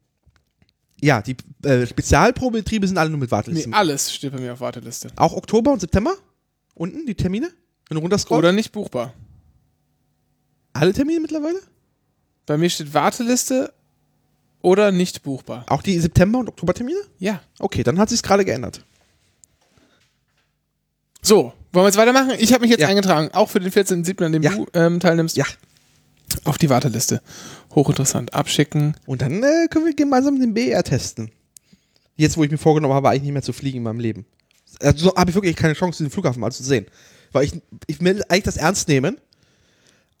ja, 1.01 1.21
die 1.21 1.35
äh, 1.63 1.85
Spezialprobetriebe 1.87 2.87
sind 2.87 2.97
alle 2.97 3.09
nur 3.09 3.19
mit 3.19 3.29
Nee, 3.29 3.35
Wartelisten. 3.35 3.73
alles 3.73 4.13
steht 4.13 4.31
bei 4.33 4.39
mir 4.39 4.53
auf 4.53 4.59
Warteliste. 4.61 5.09
Auch 5.15 5.33
Oktober 5.33 5.71
und 5.71 5.79
September? 5.79 6.13
Unten 6.75 7.05
die 7.05 7.15
Termine? 7.15 7.49
Wenn 7.87 7.95
du 7.95 8.01
runterscrollst? 8.01 8.39
Oder 8.39 8.51
nicht 8.51 8.71
buchbar. 8.71 9.13
Alle 10.73 10.93
Termine 10.93 11.19
mittlerweile? 11.19 11.59
Bei 12.45 12.57
mir 12.57 12.69
steht 12.69 12.93
Warteliste 12.93 13.73
oder 14.61 14.91
nicht 14.91 15.23
buchbar. 15.23 15.65
Auch 15.67 15.81
die 15.81 15.99
September- 15.99 16.39
und 16.39 16.49
Oktobertermine? 16.49 16.99
Ja. 17.17 17.41
Okay, 17.59 17.83
dann 17.83 17.97
hat 17.97 18.09
sich's 18.09 18.23
gerade 18.23 18.45
geändert. 18.45 18.83
So, 21.21 21.53
wollen 21.73 21.83
wir 21.83 21.85
jetzt 21.87 21.97
weitermachen? 21.97 22.31
Ich 22.39 22.53
habe 22.53 22.61
mich 22.61 22.71
jetzt 22.71 22.81
Ja. 22.81 22.87
eingetragen, 22.87 23.29
auch 23.33 23.49
für 23.49 23.59
den 23.59 23.71
14.07., 23.71 24.25
an 24.25 24.31
dem 24.31 24.43
Ja. 24.43 24.51
du 24.55 24.65
ähm, 24.73 24.99
teilnimmst. 24.99 25.37
Ja. 25.37 25.45
Auf 26.43 26.57
die 26.57 26.69
Warteliste. 26.69 27.21
Hochinteressant. 27.75 28.33
Abschicken. 28.33 28.95
Und 29.05 29.21
dann 29.21 29.43
äh, 29.43 29.67
können 29.69 29.85
wir 29.85 29.95
gemeinsam 29.95 30.39
den 30.39 30.53
BR 30.53 30.83
testen. 30.83 31.31
Jetzt, 32.15 32.37
wo 32.37 32.43
ich 32.43 32.51
mir 32.51 32.57
vorgenommen 32.57 32.93
habe, 32.93 33.09
eigentlich 33.09 33.23
nicht 33.23 33.33
mehr 33.33 33.41
zu 33.41 33.53
fliegen 33.53 33.77
in 33.77 33.83
meinem 33.83 33.99
Leben. 33.99 34.25
Also 34.81 35.09
so 35.09 35.15
habe 35.15 35.31
ich 35.31 35.35
wirklich 35.35 35.55
keine 35.55 35.73
Chance, 35.73 36.03
den 36.03 36.11
Flughafen 36.11 36.39
mal 36.39 36.51
zu 36.51 36.63
sehen. 36.63 36.85
Weil 37.31 37.45
ich, 37.45 37.53
ich 37.87 37.99
will 38.01 38.23
eigentlich 38.29 38.43
das 38.43 38.57
ernst 38.57 38.87
nehmen. 38.87 39.17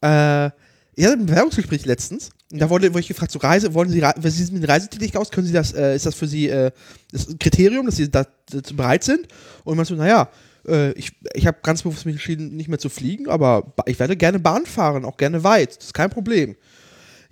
Äh, 0.01 0.47
ich 0.95 1.05
hatte 1.05 1.13
ein 1.17 1.25
Bewerbungsgespräch 1.27 1.85
letztens. 1.85 2.31
Und 2.51 2.59
da 2.59 2.69
wurde, 2.69 2.89
wurde 2.89 3.01
ich 3.01 3.07
gefragt, 3.07 3.31
so 3.31 3.39
Reise, 3.39 3.73
wollen 3.73 3.89
Sie, 3.89 4.01
wie 4.01 4.29
sieht 4.29 4.45
es 4.45 4.51
mit 4.51 4.67
Reisetätigkeit 4.67 5.21
aus? 5.21 5.29
Können 5.29 5.45
Sie 5.47 5.53
das, 5.53 5.71
äh, 5.73 5.95
ist 5.95 6.05
das 6.05 6.15
für 6.15 6.27
Sie 6.27 6.49
äh, 6.49 6.71
das 7.11 7.27
Kriterium, 7.39 7.85
dass 7.85 7.95
Sie 7.97 8.09
da, 8.09 8.25
dazu 8.49 8.75
bereit 8.75 9.03
sind? 9.03 9.27
Und 9.63 9.77
man 9.77 9.85
so, 9.85 9.95
naja, 9.95 10.29
äh, 10.69 10.91
ich, 10.93 11.11
ich 11.33 11.47
habe 11.47 11.59
ganz 11.63 11.83
bewusst 11.83 12.05
mich 12.05 12.15
entschieden, 12.15 12.55
nicht 12.55 12.69
mehr 12.69 12.79
zu 12.79 12.89
fliegen, 12.89 13.29
aber 13.29 13.73
ich 13.85 13.99
werde 13.99 14.15
gerne 14.15 14.39
Bahn 14.39 14.65
fahren, 14.65 15.05
auch 15.05 15.17
gerne 15.17 15.43
weit. 15.43 15.77
Das 15.77 15.85
ist 15.85 15.93
kein 15.93 16.09
Problem. 16.09 16.55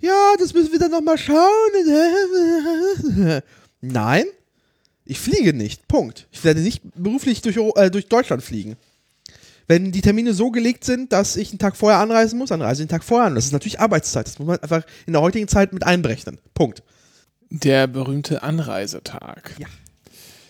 Ja, 0.00 0.34
das 0.38 0.54
müssen 0.54 0.72
wir 0.72 0.78
dann 0.78 0.90
nochmal 0.90 1.18
schauen. 1.18 1.42
Nein, 3.80 4.24
ich 5.04 5.18
fliege 5.18 5.52
nicht. 5.52 5.88
Punkt. 5.88 6.28
Ich 6.30 6.44
werde 6.44 6.60
nicht 6.60 6.82
beruflich 6.94 7.42
durch, 7.42 7.56
äh, 7.76 7.90
durch 7.90 8.08
Deutschland 8.08 8.42
fliegen. 8.42 8.76
Wenn 9.66 9.92
die 9.92 10.00
Termine 10.00 10.32
so 10.32 10.50
gelegt 10.50 10.84
sind, 10.84 11.12
dass 11.12 11.36
ich 11.36 11.50
einen 11.50 11.58
Tag 11.58 11.76
vorher 11.76 11.98
anreisen 11.98 12.38
muss, 12.38 12.48
dann 12.48 12.62
reise 12.62 12.82
ich 12.82 12.84
einen 12.84 12.98
Tag 12.98 13.04
vorher 13.04 13.26
an. 13.26 13.34
Das 13.34 13.44
ist 13.44 13.52
natürlich 13.52 13.80
Arbeitszeit. 13.80 14.26
Das 14.26 14.38
muss 14.38 14.48
man 14.48 14.58
einfach 14.60 14.82
in 15.06 15.12
der 15.12 15.22
heutigen 15.22 15.46
Zeit 15.46 15.72
mit 15.72 15.84
einberechnen. 15.84 16.38
Punkt. 16.54 16.82
Der 17.50 17.86
berühmte 17.86 18.42
Anreisetag. 18.42 19.54
Ja. 19.58 19.66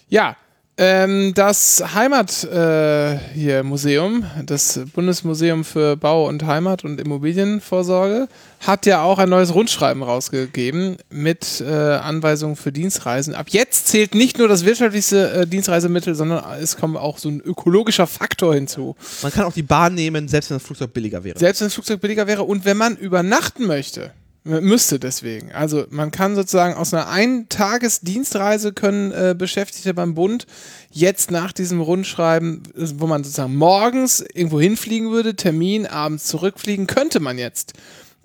Ja, 0.08 0.36
ähm, 0.78 1.34
das 1.34 1.82
Heimat 1.94 2.44
äh, 2.44 3.18
hier 3.34 3.64
Museum, 3.64 4.24
das 4.46 4.80
Bundesmuseum 4.94 5.64
für 5.64 5.96
Bau 5.96 6.28
und 6.28 6.46
Heimat 6.46 6.84
und 6.84 7.00
Immobilienvorsorge, 7.00 8.28
hat 8.60 8.86
ja 8.86 9.02
auch 9.02 9.18
ein 9.18 9.28
neues 9.28 9.54
Rundschreiben 9.54 10.02
rausgegeben 10.02 10.96
mit 11.10 11.60
äh, 11.60 11.72
Anweisungen 11.72 12.54
für 12.54 12.70
Dienstreisen. 12.70 13.34
Ab 13.34 13.46
jetzt 13.50 13.88
zählt 13.88 14.14
nicht 14.14 14.38
nur 14.38 14.46
das 14.46 14.64
wirtschaftlichste 14.64 15.32
äh, 15.32 15.46
Dienstreisemittel, 15.46 16.14
sondern 16.14 16.44
es 16.60 16.76
kommt 16.76 16.96
auch 16.96 17.18
so 17.18 17.28
ein 17.28 17.40
ökologischer 17.40 18.06
Faktor 18.06 18.54
hinzu. 18.54 18.94
Man 19.22 19.32
kann 19.32 19.44
auch 19.44 19.52
die 19.52 19.62
Bahn 19.62 19.94
nehmen, 19.94 20.28
selbst 20.28 20.50
wenn 20.50 20.58
das 20.58 20.64
Flugzeug 20.64 20.92
billiger 20.92 21.24
wäre. 21.24 21.38
Selbst 21.38 21.60
wenn 21.60 21.66
das 21.66 21.74
Flugzeug 21.74 22.00
billiger 22.00 22.28
wäre 22.28 22.44
und 22.44 22.64
wenn 22.64 22.76
man 22.76 22.96
übernachten 22.96 23.66
möchte, 23.66 24.12
müsste 24.48 24.98
deswegen. 24.98 25.52
Also 25.52 25.84
man 25.90 26.10
kann 26.10 26.34
sozusagen 26.34 26.74
aus 26.74 26.94
einer 26.94 27.08
Eintagesdienstreise 27.08 28.72
können 28.72 29.12
äh, 29.12 29.34
Beschäftigte 29.36 29.94
beim 29.94 30.14
Bund 30.14 30.46
jetzt 30.90 31.30
nach 31.30 31.52
diesem 31.52 31.80
Rundschreiben, 31.80 32.62
äh, 32.76 32.88
wo 32.96 33.06
man 33.06 33.24
sozusagen 33.24 33.56
morgens 33.56 34.20
irgendwo 34.20 34.60
hinfliegen 34.60 35.10
würde, 35.10 35.36
Termin, 35.36 35.86
abends 35.86 36.24
zurückfliegen, 36.24 36.86
könnte 36.86 37.20
man 37.20 37.38
jetzt 37.38 37.74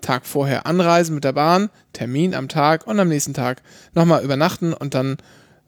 Tag 0.00 0.26
vorher 0.26 0.66
anreisen 0.66 1.14
mit 1.14 1.24
der 1.24 1.32
Bahn, 1.32 1.70
Termin 1.92 2.34
am 2.34 2.48
Tag 2.48 2.86
und 2.86 2.98
am 2.98 3.08
nächsten 3.08 3.34
Tag 3.34 3.62
nochmal 3.94 4.24
übernachten 4.24 4.72
und 4.72 4.94
dann 4.94 5.16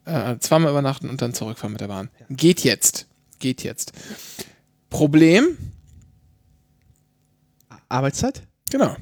äh, 0.04 0.36
zweimal 0.38 0.70
übernachten 0.70 1.11
und 1.11 1.22
dann 1.22 1.34
zurückfahren 1.34 1.72
mit 1.72 1.80
der 1.80 1.88
Bahn. 1.88 2.11
Geht 2.30 2.61
jetzt. 2.61 3.07
Geht 3.38 3.62
jetzt. 3.62 3.92
Problem, 4.88 5.57
Arbeitszeit? 7.88 8.42
Genau. 8.70 8.96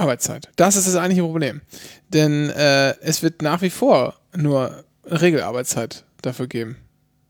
Arbeitszeit. 0.00 0.48
Das 0.56 0.76
ist 0.76 0.86
das 0.86 0.96
eigentliche 0.96 1.22
Problem. 1.22 1.60
Denn 2.08 2.50
äh, 2.50 2.96
es 3.00 3.22
wird 3.22 3.42
nach 3.42 3.62
wie 3.62 3.70
vor 3.70 4.14
nur 4.36 4.84
Regelarbeitszeit 5.04 6.04
dafür 6.22 6.46
geben. 6.46 6.76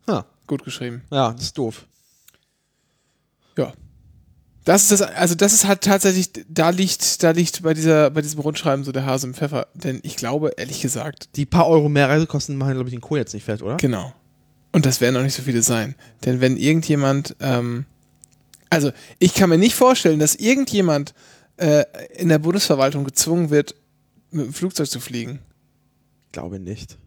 Ha. 0.08 0.24
Gut 0.46 0.64
geschrieben. 0.64 1.02
Ja, 1.10 1.32
das 1.32 1.44
ist 1.44 1.58
doof. 1.58 1.86
Ja. 3.56 3.72
Das 4.64 4.82
ist 4.82 4.92
das, 4.92 5.02
also 5.02 5.34
das 5.34 5.54
ist 5.54 5.66
halt 5.66 5.80
tatsächlich, 5.80 6.30
da 6.48 6.70
liegt, 6.70 7.22
da 7.22 7.30
liegt 7.30 7.62
bei 7.62 7.72
dieser, 7.72 8.10
bei 8.10 8.20
diesem 8.20 8.40
Rundschreiben 8.40 8.84
so 8.84 8.92
der 8.92 9.06
Hase 9.06 9.26
im 9.26 9.34
Pfeffer. 9.34 9.68
Denn 9.74 10.00
ich 10.02 10.16
glaube, 10.16 10.52
ehrlich 10.56 10.82
gesagt, 10.82 11.30
Die 11.36 11.46
paar 11.46 11.66
Euro 11.68 11.88
mehr 11.88 12.08
Reisekosten 12.08 12.56
machen, 12.56 12.74
glaube 12.74 12.88
ich, 12.88 12.94
den 12.94 13.00
Kohl 13.00 13.18
jetzt 13.18 13.32
nicht 13.32 13.44
fett, 13.44 13.62
oder? 13.62 13.78
Genau. 13.78 14.12
Und 14.72 14.84
das 14.84 15.00
werden 15.00 15.16
auch 15.16 15.22
nicht 15.22 15.34
so 15.34 15.42
viele 15.42 15.62
sein. 15.62 15.94
Denn 16.24 16.42
wenn 16.42 16.58
irgendjemand, 16.58 17.34
ähm, 17.40 17.86
also 18.68 18.92
ich 19.18 19.32
kann 19.32 19.48
mir 19.48 19.56
nicht 19.56 19.74
vorstellen, 19.74 20.18
dass 20.18 20.34
irgendjemand 20.34 21.14
äh, 21.58 21.84
in 22.16 22.28
der 22.28 22.38
Bundesverwaltung 22.38 23.04
gezwungen 23.04 23.50
wird, 23.50 23.74
mit 24.30 24.46
dem 24.46 24.52
Flugzeug 24.52 24.88
zu 24.88 25.00
fliegen. 25.00 25.38
Glaube 26.32 26.58
nicht. 26.58 26.98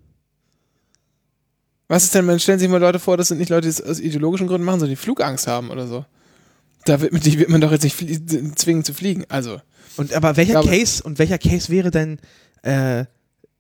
Was 1.88 2.04
ist 2.06 2.16
denn, 2.16 2.26
man 2.26 2.40
stellen 2.40 2.60
sich 2.60 2.70
mal 2.70 2.80
Leute 2.80 3.00
vor, 3.00 3.18
das 3.18 3.28
sind 3.28 3.38
nicht 3.40 3.50
Leute, 3.50 3.64
die 3.64 3.70
es 3.70 3.82
aus 3.82 4.00
ideologischen 4.00 4.48
Gründen 4.48 4.64
machen, 4.66 4.80
sondern 4.80 4.92
die 4.96 5.02
Flugangst 5.02 5.48
haben 5.48 5.70
oder 5.70 5.88
so. 5.88 6.06
Da 6.86 7.02
wird, 7.02 7.12
man- 7.12 7.22
die 7.22 7.38
wird 7.38 7.50
man 7.50 7.62
doch 7.62 7.72
jetzt 7.72 7.84
nicht 7.84 8.60
zwingen 8.60 8.84
zu 8.84 8.94
fliegen. 8.94 9.26
Also, 9.30 9.62
Und 9.98 10.14
aber 10.14 10.38
welcher 10.38 10.54
glaube- 10.62 10.70
Case 10.70 11.04
und 11.04 11.20
welcher 11.20 11.38
Case 11.38 11.70
wäre 11.70 11.92
denn 11.92 12.18
äh, 12.64 13.06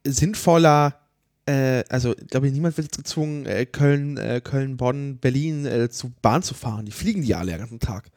sinnvoller? 0.06 0.98
Äh, 1.46 1.84
also, 1.90 2.16
ich 2.18 2.28
glaube, 2.28 2.50
niemand 2.50 2.78
wird 2.78 2.86
jetzt 2.88 2.98
gezwungen, 2.98 3.46
äh, 3.46 3.66
Köln, 3.66 4.18
äh, 4.18 4.42
Köln, 4.44 4.78
Bonn, 4.78 5.18
Berlin 5.18 5.66
äh, 5.66 5.90
zu 5.90 6.12
Bahn 6.22 6.42
zu 6.42 6.54
fahren. 6.54 6.86
Die 6.86 6.92
fliegen 6.92 7.22
die 7.22 7.28
ja 7.30 7.40
alle 7.40 7.52
den 7.52 7.60
ganzen 7.60 7.80
Tag. 7.80 8.10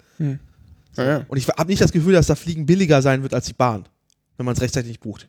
Ja, 0.96 1.04
ja. 1.04 1.24
Und 1.28 1.36
ich 1.38 1.48
habe 1.48 1.70
nicht 1.70 1.82
das 1.82 1.92
Gefühl, 1.92 2.12
dass 2.12 2.26
da 2.26 2.34
Fliegen 2.34 2.66
billiger 2.66 3.02
sein 3.02 3.22
wird 3.22 3.34
als 3.34 3.46
die 3.46 3.52
Bahn, 3.52 3.86
wenn 4.36 4.46
man 4.46 4.54
es 4.54 4.60
rechtzeitig 4.60 4.88
nicht 4.88 5.00
bucht. 5.00 5.28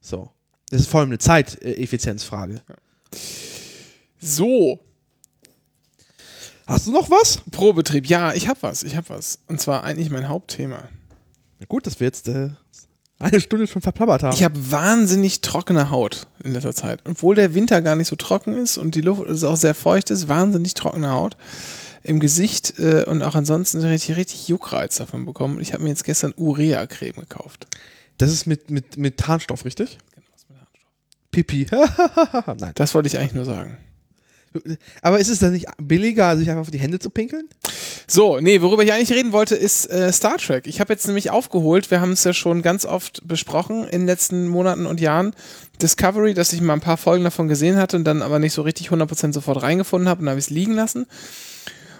So. 0.00 0.30
Das 0.70 0.80
ist 0.80 0.88
vor 0.88 1.00
allem 1.00 1.10
eine 1.10 1.18
Zeiteffizienzfrage. 1.18 2.62
so, 4.20 4.80
Hast 6.70 6.86
du 6.86 6.92
noch 6.92 7.10
was? 7.10 7.40
Probetrieb. 7.50 8.06
Ja, 8.06 8.32
ich 8.32 8.46
hab 8.46 8.62
was, 8.62 8.84
ich 8.84 8.96
hab 8.96 9.10
was. 9.10 9.40
Und 9.48 9.60
zwar 9.60 9.82
eigentlich 9.82 10.08
mein 10.08 10.28
Hauptthema. 10.28 10.84
Na 11.58 11.66
gut, 11.66 11.84
dass 11.84 11.98
wir 11.98 12.06
jetzt 12.06 12.28
äh, 12.28 12.50
eine 13.18 13.40
Stunde 13.40 13.66
schon 13.66 13.82
verplappert 13.82 14.22
haben. 14.22 14.34
Ich 14.34 14.44
habe 14.44 14.70
wahnsinnig 14.70 15.40
trockene 15.40 15.90
Haut 15.90 16.28
in 16.44 16.52
letzter 16.52 16.72
Zeit. 16.72 17.00
Obwohl 17.08 17.34
der 17.34 17.54
Winter 17.54 17.82
gar 17.82 17.96
nicht 17.96 18.06
so 18.06 18.14
trocken 18.14 18.56
ist 18.56 18.78
und 18.78 18.94
die 18.94 19.00
Luft 19.00 19.28
ist 19.28 19.42
auch 19.42 19.56
sehr 19.56 19.74
feucht 19.74 20.10
ist, 20.10 20.28
wahnsinnig 20.28 20.74
trockene 20.74 21.10
Haut 21.10 21.36
im 22.02 22.20
Gesicht 22.20 22.78
äh, 22.78 23.04
und 23.04 23.22
auch 23.22 23.34
ansonsten 23.34 23.80
richtig, 23.80 24.16
richtig 24.16 24.48
Juckreiz 24.48 24.96
davon 24.96 25.24
bekommen. 25.26 25.60
Ich 25.60 25.72
habe 25.72 25.82
mir 25.82 25.90
jetzt 25.90 26.04
gestern 26.04 26.32
Urea-Creme 26.36 27.20
gekauft. 27.20 27.66
das 28.18 28.30
ist 28.30 28.46
mit, 28.46 28.70
mit, 28.70 28.96
mit 28.96 29.26
Harnstoff, 29.26 29.64
richtig? 29.64 29.98
Pipi. 31.30 31.66
Nein. 32.58 32.72
Das 32.74 32.94
wollte 32.94 33.08
ich 33.08 33.18
eigentlich 33.18 33.34
nur 33.34 33.44
sagen. 33.44 33.78
Aber 35.00 35.20
ist 35.20 35.28
es 35.28 35.38
dann 35.38 35.52
nicht 35.52 35.66
billiger, 35.78 36.36
sich 36.36 36.50
einfach 36.50 36.62
auf 36.62 36.70
die 36.70 36.80
Hände 36.80 36.98
zu 36.98 37.10
pinkeln? 37.10 37.48
So, 38.08 38.40
nee, 38.40 38.60
worüber 38.60 38.82
ich 38.82 38.92
eigentlich 38.92 39.16
reden 39.16 39.30
wollte, 39.30 39.54
ist 39.54 39.88
äh, 39.90 40.12
Star 40.12 40.38
Trek. 40.38 40.66
Ich 40.66 40.80
habe 40.80 40.92
jetzt 40.92 41.06
nämlich 41.06 41.30
aufgeholt, 41.30 41.92
wir 41.92 42.00
haben 42.00 42.12
es 42.12 42.24
ja 42.24 42.32
schon 42.32 42.60
ganz 42.62 42.84
oft 42.84 43.26
besprochen 43.26 43.84
in 43.84 44.00
den 44.00 44.06
letzten 44.06 44.48
Monaten 44.48 44.86
und 44.86 45.00
Jahren. 45.00 45.34
Discovery, 45.80 46.34
dass 46.34 46.52
ich 46.52 46.60
mal 46.60 46.72
ein 46.72 46.80
paar 46.80 46.96
Folgen 46.96 47.22
davon 47.22 47.46
gesehen 47.46 47.76
hatte 47.76 47.96
und 47.96 48.04
dann 48.04 48.22
aber 48.22 48.40
nicht 48.40 48.52
so 48.52 48.62
richtig 48.62 48.88
100% 48.88 49.32
sofort 49.32 49.62
reingefunden 49.62 50.08
habe 50.08 50.22
und 50.22 50.28
habe 50.28 50.40
ich 50.40 50.46
es 50.46 50.50
liegen 50.50 50.74
lassen. 50.74 51.06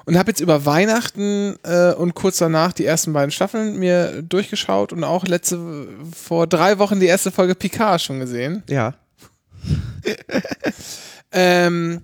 Und 0.07 0.19
habe 0.19 0.31
jetzt 0.31 0.41
über 0.41 0.65
Weihnachten 0.65 1.57
äh, 1.63 1.93
und 1.93 2.15
kurz 2.15 2.39
danach 2.39 2.73
die 2.73 2.85
ersten 2.85 3.13
beiden 3.13 3.31
Staffeln 3.31 3.79
mir 3.79 4.23
durchgeschaut 4.23 4.93
und 4.93 5.05
auch 5.05 5.27
letzte, 5.27 5.89
vor 6.15 6.47
drei 6.47 6.79
Wochen 6.79 7.01
die 7.01 7.07
erste 7.07 7.31
Folge 7.31 7.55
Picard 7.55 8.01
schon 8.01 8.21
gesehen. 8.21 8.63
Ja. 8.69 8.95
Ähm, 11.33 12.03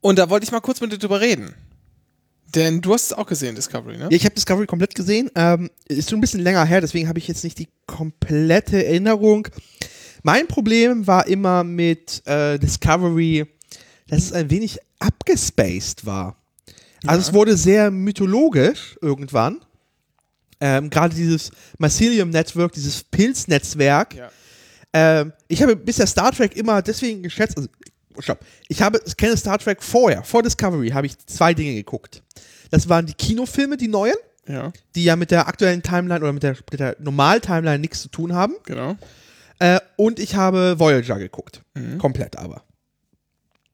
und 0.00 0.18
da 0.18 0.28
wollte 0.28 0.44
ich 0.44 0.52
mal 0.52 0.60
kurz 0.60 0.80
mit 0.80 0.92
dir 0.92 0.98
drüber 0.98 1.20
reden. 1.20 1.54
Denn 2.54 2.80
du 2.80 2.94
hast 2.94 3.06
es 3.06 3.12
auch 3.12 3.26
gesehen, 3.26 3.54
Discovery, 3.56 3.96
ne? 3.96 4.04
Ja, 4.04 4.16
ich 4.16 4.24
habe 4.24 4.34
Discovery 4.34 4.66
komplett 4.66 4.94
gesehen. 4.94 5.30
Ähm, 5.34 5.70
ist 5.88 6.10
schon 6.10 6.18
ein 6.18 6.20
bisschen 6.20 6.42
länger 6.42 6.64
her, 6.64 6.80
deswegen 6.80 7.08
habe 7.08 7.18
ich 7.18 7.26
jetzt 7.26 7.42
nicht 7.42 7.58
die 7.58 7.68
komplette 7.86 8.84
Erinnerung. 8.84 9.48
Mein 10.22 10.46
Problem 10.46 11.06
war 11.06 11.26
immer 11.26 11.64
mit 11.64 12.22
äh, 12.26 12.58
Discovery, 12.58 13.46
dass 14.08 14.22
es 14.24 14.32
ein 14.32 14.50
wenig 14.50 14.78
abgespaced 14.98 16.06
war. 16.06 16.36
Also 17.06 17.20
es 17.20 17.34
wurde 17.34 17.56
sehr 17.56 17.90
mythologisch 17.90 18.96
irgendwann. 19.02 19.60
Ähm, 20.60 20.88
Gerade 20.88 21.14
dieses 21.14 21.50
Mycelium 21.78 22.30
Network, 22.30 22.72
dieses 22.72 23.02
Pilznetzwerk. 23.04 24.14
Ja. 24.14 24.30
Ähm, 24.92 25.32
ich 25.48 25.62
habe 25.62 25.76
bisher 25.76 26.06
Star 26.06 26.32
Trek 26.32 26.56
immer 26.56 26.80
deswegen 26.80 27.22
geschätzt. 27.22 27.56
Also, 27.56 27.68
stopp. 28.20 28.40
Ich 28.68 28.80
habe, 28.80 29.00
ich 29.04 29.16
kenne 29.16 29.36
Star 29.36 29.58
Trek 29.58 29.82
vorher, 29.82 30.22
vor 30.22 30.42
Discovery, 30.42 30.90
habe 30.90 31.06
ich 31.06 31.18
zwei 31.26 31.52
Dinge 31.52 31.74
geguckt. 31.74 32.22
Das 32.70 32.88
waren 32.88 33.04
die 33.04 33.14
Kinofilme, 33.14 33.76
die 33.76 33.88
neuen, 33.88 34.14
Ja, 34.48 34.72
die 34.94 35.04
ja 35.04 35.16
mit 35.16 35.30
der 35.30 35.48
aktuellen 35.48 35.82
Timeline 35.82 36.20
oder 36.20 36.32
mit 36.32 36.42
der, 36.42 36.56
mit 36.70 36.80
der 36.80 36.96
Normal-Timeline 37.00 37.80
nichts 37.80 38.00
zu 38.00 38.08
tun 38.08 38.32
haben. 38.32 38.54
genau. 38.64 38.96
Äh, 39.58 39.80
und 39.96 40.18
ich 40.18 40.34
habe 40.34 40.78
Voyager 40.78 41.18
geguckt. 41.18 41.62
Mhm. 41.74 41.98
Komplett 41.98 42.36
aber. 42.36 42.62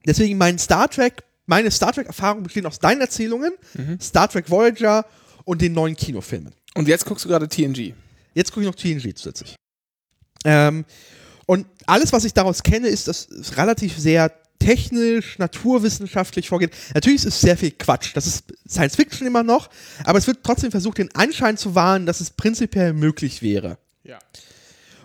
Deswegen 0.07 0.38
mein 0.38 0.59
Star 0.59 0.88
Trek, 0.88 1.22
meine 1.46 1.70
Star 1.70 1.92
Trek-Erfahrung 1.92 2.42
besteht 2.42 2.66
aus 2.66 2.78
deinen 2.78 3.01
Erzählungen, 3.01 3.53
Mhm. 3.74 4.01
Star 4.01 4.28
Trek 4.28 4.51
Voyager 4.51 5.05
und 5.44 5.61
den 5.61 5.72
neuen 5.72 5.96
Kinofilmen. 5.96 6.53
Und 6.74 6.88
jetzt 6.88 7.05
guckst 7.05 7.24
du 7.24 7.28
gerade 7.28 7.48
TNG. 7.48 7.94
Jetzt 8.34 8.53
gucke 8.53 8.64
ich 8.64 8.66
noch 8.66 8.76
TNG 8.76 9.14
zusätzlich. 9.14 9.57
Ähm, 10.44 10.84
und 11.46 11.66
alles, 11.86 12.12
was 12.12 12.24
ich 12.24 12.32
daraus 12.32 12.62
kenne, 12.62 12.88
ist, 12.88 13.09
dass 13.09 13.28
es 13.28 13.57
relativ 13.57 13.98
sehr 13.98 14.32
technisch, 14.61 15.38
naturwissenschaftlich 15.38 16.48
vorgeht. 16.48 16.72
Natürlich 16.94 17.20
ist 17.20 17.34
es 17.34 17.40
sehr 17.40 17.57
viel 17.57 17.72
Quatsch. 17.72 18.11
Das 18.14 18.26
ist 18.26 18.44
Science 18.68 18.94
Fiction 18.94 19.26
immer 19.26 19.42
noch, 19.42 19.70
aber 20.05 20.18
es 20.18 20.26
wird 20.26 20.40
trotzdem 20.44 20.70
versucht, 20.70 20.98
den 20.98 21.12
Anschein 21.14 21.57
zu 21.57 21.74
wahren, 21.74 22.07
dass 22.07 22.20
es 22.20 22.30
prinzipiell 22.30 22.92
möglich 22.92 23.42
wäre. 23.42 23.78
Ja. 24.05 24.18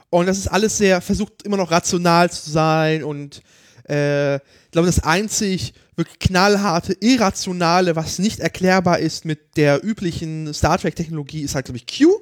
Und 0.10 0.28
das 0.28 0.38
ist 0.38 0.48
alles 0.48 0.78
sehr, 0.78 1.02
versucht 1.02 1.44
immer 1.44 1.58
noch 1.58 1.72
rational 1.72 2.30
zu 2.30 2.50
sein 2.50 3.04
und 3.04 3.42
äh, 3.86 4.40
glaube, 4.76 4.88
das 4.88 5.00
einzig 5.00 5.74
wirklich 5.96 6.20
knallharte, 6.20 6.98
irrationale, 7.00 7.96
was 7.96 8.20
nicht 8.20 8.42
erklärbar 8.42 9.00
ist 9.00 9.24
mit 9.24 9.56
der 9.56 9.84
üblichen 9.84 10.54
Star 10.54 10.78
Trek-Technologie, 10.78 11.42
ist 11.42 11.56
halt, 11.56 11.66
glaube 11.66 11.78
ich, 11.78 11.88
Q. 11.88 12.14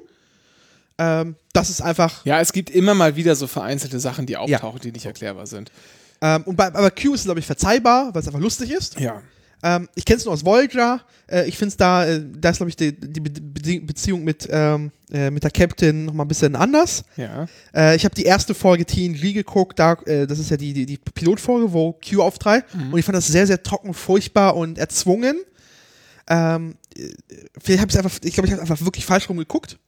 Ähm, 0.96 1.34
das 1.52 1.70
ist 1.70 1.80
einfach. 1.82 2.24
Ja, 2.24 2.40
es 2.40 2.52
gibt 2.52 2.70
immer 2.70 2.94
mal 2.94 3.16
wieder 3.16 3.34
so 3.34 3.48
vereinzelte 3.48 3.98
Sachen, 3.98 4.26
die 4.26 4.34
Ja. 4.34 4.38
auftauchen, 4.40 4.80
die 4.80 4.92
nicht 4.92 5.04
erklärbar 5.04 5.48
sind. 5.48 5.72
Ähm, 6.22 6.42
und 6.44 6.54
bei, 6.54 6.66
aber 6.66 6.92
Q 6.92 7.14
ist, 7.14 7.24
glaube 7.24 7.40
ich, 7.40 7.46
verzeihbar, 7.46 8.14
weil 8.14 8.22
es 8.22 8.28
einfach 8.28 8.40
lustig 8.40 8.70
ist. 8.70 9.00
Ja. 9.00 9.20
Ähm, 9.66 9.88
ich 9.94 10.04
kenne 10.04 10.18
es 10.18 10.26
nur 10.26 10.34
aus 10.34 10.44
Voyager. 10.44 11.00
Äh, 11.26 11.48
ich 11.48 11.56
finde 11.56 11.70
es 11.70 11.76
da, 11.78 12.04
äh, 12.06 12.22
da 12.38 12.50
ist, 12.50 12.58
glaube 12.58 12.68
ich, 12.68 12.76
die, 12.76 12.92
die 12.92 13.20
Be 13.20 13.30
Be 13.30 13.80
Beziehung 13.80 14.22
mit, 14.22 14.46
ähm, 14.50 14.92
äh, 15.10 15.30
mit 15.30 15.42
der 15.42 15.50
Captain 15.50 16.04
nochmal 16.04 16.26
ein 16.26 16.28
bisschen 16.28 16.54
anders. 16.54 17.02
Ja. 17.16 17.46
Äh, 17.74 17.96
ich 17.96 18.04
habe 18.04 18.14
die 18.14 18.24
erste 18.24 18.54
Folge 18.54 18.84
TNG 18.84 19.32
geguckt, 19.32 19.78
da, 19.78 19.94
äh, 20.04 20.26
das 20.26 20.38
ist 20.38 20.50
ja 20.50 20.58
die, 20.58 20.74
die, 20.74 20.84
die 20.84 20.98
Pilotfolge, 20.98 21.72
wo 21.72 21.94
Q 21.94 22.20
auftreibt. 22.20 22.74
Und 22.74 22.98
ich 22.98 23.04
fand 23.06 23.16
das 23.16 23.26
sehr, 23.26 23.46
sehr 23.46 23.62
trocken, 23.62 23.94
furchtbar 23.94 24.54
und 24.54 24.76
erzwungen. 24.76 25.36
Ähm, 26.28 26.76
äh, 26.94 27.08
vielleicht 27.58 27.80
habe 27.80 27.90
ich 27.90 27.96
einfach, 27.96 28.18
ich 28.22 28.34
glaube, 28.34 28.46
ich 28.46 28.52
habe 28.52 28.60
einfach 28.60 28.84
wirklich 28.84 29.06
falsch 29.06 29.30
rum 29.30 29.38
geguckt. 29.38 29.78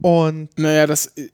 Und 0.00 0.56
Naja, 0.58 0.86
das. 0.86 1.06
äh, 1.16 1.28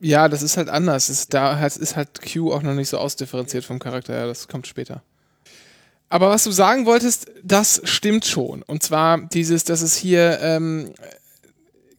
Ja, 0.00 0.28
das 0.28 0.42
ist 0.42 0.56
halt 0.56 0.70
anders. 0.70 1.10
Ist, 1.10 1.34
da 1.34 1.66
ist 1.66 1.96
halt 1.96 2.20
Q 2.22 2.52
auch 2.52 2.62
noch 2.62 2.72
nicht 2.74 2.88
so 2.88 2.96
ausdifferenziert 2.96 3.64
vom 3.66 3.78
Charakter 3.78 4.14
her. 4.14 4.26
Das 4.26 4.48
kommt 4.48 4.66
später. 4.66 5.02
Aber 6.10 6.28
was 6.28 6.44
du 6.44 6.50
sagen 6.50 6.86
wolltest, 6.86 7.30
das 7.42 7.80
stimmt 7.84 8.26
schon. 8.26 8.62
Und 8.62 8.82
zwar 8.82 9.18
dieses, 9.28 9.64
dass 9.64 9.80
es 9.80 9.96
hier 9.96 10.38
ähm, 10.42 10.90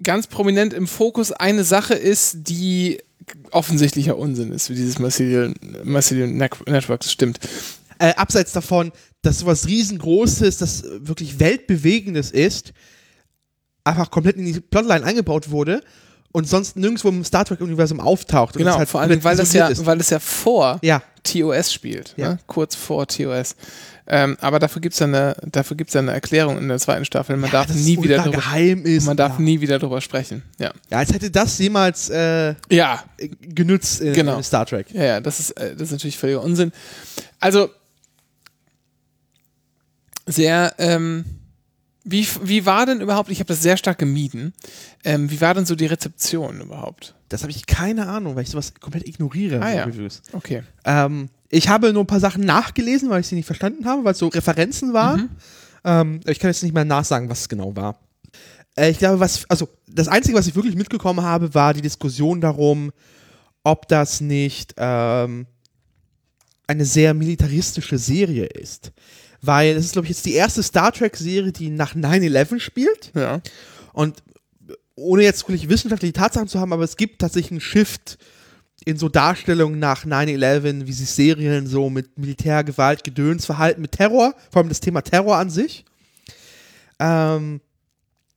ganz 0.03 0.28
prominent 0.28 0.74
im 0.74 0.86
Fokus 0.88 1.32
eine 1.32 1.64
Sache 1.64 1.93
ist, 1.95 2.38
die 2.41 2.99
offensichtlicher 3.51 4.18
Unsinn 4.18 4.51
ist, 4.51 4.70
wie 4.70 4.76
dieses 4.76 4.99
Mycelial, 4.99 5.53
Mycelial 5.84 6.28
Network. 6.28 7.01
Das 7.01 7.12
stimmt. 7.12 7.39
äh, 7.99 8.14
abseits 8.16 8.51
davon, 8.51 8.91
dass 9.22 9.39
sowas 9.39 9.68
riesengroßes, 9.68 10.57
das 10.57 10.84
wirklich 10.99 11.39
weltbewegendes 11.39 12.32
ist, 12.32 12.74
einfach 13.84 14.12
komplett 14.12 14.36
in 14.38 14.45
die 14.45 14.59
Plotline 14.59 15.05
eingebaut 15.05 15.51
wurde 15.51 15.82
und 16.34 16.47
sonst 16.49 16.76
nirgendwo 16.76 17.09
im 17.09 17.24
Star 17.24 17.45
Trek-Universum 17.45 17.99
auftaucht. 17.99 18.55
und 18.55 18.64
Genau, 18.64 18.78
halt 18.78 18.89
vor 18.89 19.01
allem, 19.01 19.24
weil 19.24 19.38
das, 19.38 19.53
ja, 19.53 19.68
ist. 19.68 19.86
weil 19.86 19.97
das 19.99 20.09
ja 20.09 20.20
vor 20.20 20.80
Ja, 20.82 21.01
TOS 21.24 21.72
spielt, 21.72 22.14
Ja. 22.18 22.30
ne? 22.32 22.39
kurz 22.47 22.76
vor 22.76 23.07
TOS. 23.07 23.55
Ähm, 24.08 24.38
aber 24.41 24.60
dafür 24.60 24.82
gibt 24.82 24.95
es 24.95 25.02
eine, 25.02 25.36
dafür 25.45 25.78
gibt's 25.78 25.95
eine 25.95 26.12
Erklärung 26.12 26.58
in 26.58 26.68
der 26.68 26.80
zweiten 26.80 27.06
Staffel. 27.06 27.38
Man 27.38 27.52
darf 27.52 27.68
dass 27.68 27.78
es 27.78 27.86
nie 27.86 28.02
wieder 28.02 28.18
ultra 28.18 28.24
drüber, 28.24 28.38
geheim 28.38 28.86
ist. 28.86 29.06
man 29.06 29.16
darf 29.16 29.38
ja. 29.38 29.41
nie 29.41 29.62
wieder 29.62 29.80
drüber 29.80 30.02
sprechen. 30.02 30.43
Ja, 30.60 30.72
ja, 30.89 30.97
als 30.97 31.14
hätte 31.14 31.30
das 31.32 31.58
jemals 31.60 32.10
äh, 32.10 32.56
ja, 32.70 33.04
genützt 33.41 34.02
in, 34.02 34.14
Genau. 34.14 34.38
in 34.38 34.43
Star 34.43 34.66
Trek. 34.66 34.88
ja, 34.91 35.04
ja 35.04 35.22
das, 35.22 35.39
ist, 35.39 35.52
äh, 35.52 35.74
das 35.74 35.84
ist 35.84 35.91
natürlich 35.91 36.18
völliger 36.18 36.41
Unsinn. 36.41 36.72
Also, 37.39 37.70
sehr, 40.26 40.74
ähm, 40.78 41.26
wie, 42.04 42.28
wie 42.43 42.66
war 42.66 42.86
denn 42.86 43.01
überhaupt, 43.01 43.30
ich 43.30 43.39
habe 43.39 43.47
das 43.47 43.62
sehr 43.62 43.78
stark 43.78 44.00
gemieden, 44.00 44.54
ähm, 45.04 45.30
wie 45.30 45.39
war 45.42 45.54
denn 45.54 45.66
so 45.66 45.76
die 45.76 45.86
Rezeption 45.86 46.62
überhaupt? 46.62 47.16
Das 47.30 47.43
habe 47.43 47.51
ich 47.51 47.66
keine 47.66 48.08
Ahnung, 48.08 48.36
weil 48.36 48.43
ich 48.43 48.50
sowas 48.50 48.74
komplett 48.80 49.08
ignoriere. 49.08 49.62
Ah, 49.62 49.74
ja. 49.74 49.84
Reviews. 49.84 50.21
Okay. 50.34 50.63
Ähm, 50.84 51.30
ich 51.52 51.68
habe 51.68 51.92
nur 51.92 52.04
ein 52.04 52.08
paar 52.08 52.22
Sachen 52.22 52.46
nachgelesen, 52.46 53.10
weil 53.10 53.22
ich 53.22 53.28
sie 53.28 53.36
nicht 53.36 53.46
verstanden 53.46 53.86
habe, 53.86 54.06
weil 54.06 54.14
es 54.14 54.20
so 54.20 54.30
Referenzen 54.30 54.94
waren. 54.94 55.36
Ähm, 55.84 56.22
ich 56.26 56.40
kann 56.40 56.50
jetzt 56.50 56.64
nicht 56.64 56.74
mehr 56.74 56.86
nachsagen, 56.86 57.30
was 57.30 57.42
es 57.42 57.50
genau 57.50 57.76
war. 57.76 58.00
Äh, 58.78 58.92
ich 58.92 59.00
glaube, 59.00 59.20
was, 59.20 59.50
also 59.50 59.68
das 59.88 60.08
Einzige, 60.08 60.38
was 60.38 60.48
ich 60.48 60.56
wirklich 60.56 60.76
mitgekommen 60.76 61.22
habe, 61.22 61.54
war 61.54 61.74
die 61.74 61.82
Diskussion 61.82 62.40
darum, 62.40 62.92
ob 63.64 63.88
das 63.90 64.22
nicht 64.22 64.76
ähm, 64.78 65.46
eine 66.68 66.86
sehr 66.86 67.14
militaristische 67.14 67.98
Serie 67.98 68.46
ist. 68.46 68.94
Weil 69.42 69.76
es 69.76 69.86
ist, 69.86 69.94
glaube 69.94 70.06
ich, 70.06 70.12
jetzt 70.12 70.26
die 70.26 70.36
erste 70.36 70.64
Star 70.64 70.94
Trek-Serie, 70.94 71.52
die 71.52 71.70
nach 71.70 71.96
9-11 71.96 72.60
spielt. 72.60 73.12
Ja. 73.14 73.42
Und 73.92 74.24
ohne 74.96 75.24
jetzt 75.24 75.48
wirklich 75.48 75.68
wissenschaftliche 75.68 76.14
Tatsachen 76.14 76.48
zu 76.48 76.60
haben, 76.60 76.72
aber 76.72 76.84
es 76.84 76.96
gibt 76.96 77.20
tatsächlich 77.20 77.52
einen 77.52 77.62
Shift 77.62 78.20
in 78.86 78.97
so 78.97 79.09
Darstellungen 79.09 79.79
nach 79.79 80.05
9-11, 80.05 80.87
wie 80.87 80.93
sich 80.93 81.09
Serien 81.09 81.67
so 81.67 81.89
mit 81.89 82.17
Militärgewalt, 82.17 83.03
Gedöns 83.03 83.45
verhalten, 83.45 83.82
mit 83.82 83.91
Terror, 83.91 84.33
vor 84.49 84.62
allem 84.62 84.70
das 84.70 84.79
Thema 84.79 85.01
Terror 85.01 85.37
an 85.37 85.49
sich. 85.49 85.86
Ähm, 86.99 87.62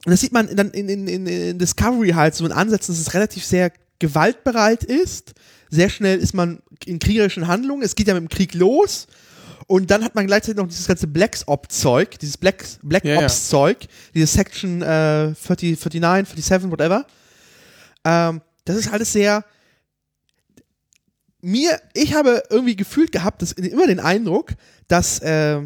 und 0.05 0.11
das 0.11 0.21
sieht 0.21 0.33
man 0.33 0.55
dann 0.55 0.71
in, 0.71 0.89
in, 0.89 1.09
in, 1.09 1.27
in 1.27 1.59
Discovery 1.59 2.11
halt 2.11 2.35
so 2.35 2.45
in 2.45 2.53
Ansätzen, 2.53 2.95
dass 2.95 3.01
es 3.01 3.15
relativ 3.15 3.45
sehr 3.45 3.73
gewaltbereit 3.99 4.85
ist. 4.85 5.33
Sehr 5.71 5.89
schnell 5.89 6.19
ist 6.19 6.35
man 6.35 6.61
in 6.85 6.99
kriegerischen 6.99 7.49
Handlungen. 7.49 7.83
Es 7.83 7.95
geht 7.95 8.09
ja 8.09 8.15
mit 8.15 8.25
dem 8.25 8.29
Krieg 8.29 8.53
los. 8.53 9.07
Und 9.67 9.91
dann 9.91 10.05
hat 10.05 10.15
man 10.15 10.27
gleichzeitig 10.27 10.59
noch 10.59 10.69
dieses 10.69 10.87
ganze 10.87 11.07
Black 11.07 11.39
Ops-Zeug, 11.47 12.19
dieses 12.19 12.37
Black, 12.37 12.63
Black 12.83 13.03
Ja, 13.05 13.15
ja. 13.15 13.23
Ops-Zeug, 13.23 13.89
dieses 14.15 14.35
Section 14.35 14.83
äh, 14.83 15.35
40, 15.35 15.81
49, 15.81 16.35
47, 16.45 16.71
whatever. 16.71 17.07
Ähm, 18.05 18.43
das 18.67 18.77
ist 18.77 18.93
alles 18.93 19.11
sehr. 19.13 19.43
Mir, 21.45 21.79
ich 21.93 22.15
habe 22.15 22.43
irgendwie 22.49 22.75
gefühlt 22.75 23.13
gehabt, 23.13 23.43
dass 23.43 23.53
immer 23.53 23.87
den 23.87 24.01
Eindruck, 24.01 24.53
dass 24.89 25.19
äh, 25.19 25.61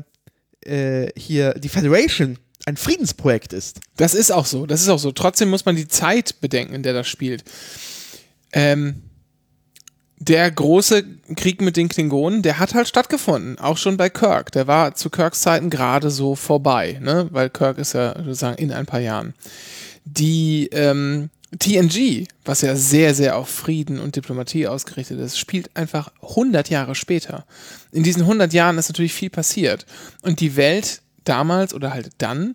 äh, 0.63 1.09
hier 1.17 1.55
die 1.55 1.69
Federation 1.69 2.37
ein 2.67 2.77
Friedensprojekt 2.77 3.53
ist. 3.53 3.79
Das 3.97 4.15
ist 4.15 4.33
auch 4.33 4.45
so, 4.45 4.67
das 4.67 4.83
ist 4.83 4.89
auch 4.89 4.99
so. 4.99 5.13
Trotzdem 5.13 5.51
muss 5.51 5.65
man 5.65 5.77
die 5.77 5.87
Zeit 5.87 6.41
bedenken, 6.41 6.75
in 6.75 6.83
der 6.83 6.95
das 6.95 7.07
spielt. 7.07 7.45
Ähm, 8.53 9.03
der 10.19 10.51
große 10.51 11.05
Krieg 11.37 11.61
mit 11.61 11.77
den 11.77 11.89
Klingonen, 11.89 12.43
der 12.43 12.59
hat 12.59 12.75
halt 12.75 12.89
stattgefunden, 12.89 13.59
auch 13.61 13.77
schon 13.77 13.97
bei 13.97 14.11
Kirk. 14.11 14.51
Der 14.51 14.67
war 14.67 14.97
zu 14.97 15.11
Kirks 15.11 15.43
Zeiten 15.43 15.71
gerade 15.71 16.11
so 16.11 16.35
vorbei, 16.35 16.99
ne? 17.01 17.29
weil 17.31 17.51
Kirk 17.51 17.79
ist 17.79 17.93
ja 17.93 18.17
sozusagen 18.17 18.59
in 18.59 18.73
ein 18.73 18.87
paar 18.87 19.01
Jahren. 19.01 19.35
Die 20.05 20.69
ähm, 20.73 21.31
TNG, 21.57 22.27
was 22.45 22.61
ja 22.61 22.77
sehr, 22.77 23.15
sehr 23.15 23.37
auf 23.37 23.49
Frieden 23.49 24.01
und 24.01 24.17
Diplomatie 24.17 24.67
ausgerichtet 24.67 25.19
ist, 25.19 25.39
spielt 25.39 25.75
einfach 25.77 26.13
100 26.21 26.69
Jahre 26.69 26.95
später. 26.95 27.47
In 27.91 28.03
diesen 28.03 28.23
100 28.23 28.53
Jahren 28.53 28.77
ist 28.77 28.89
natürlich 28.89 29.15
viel 29.15 29.31
passiert. 29.31 29.87
Und 30.23 30.41
die 30.41 30.57
Welt 30.57 31.01
damals 31.25 31.73
oder 31.73 31.95
halt 31.95 32.11
dann, 32.19 32.55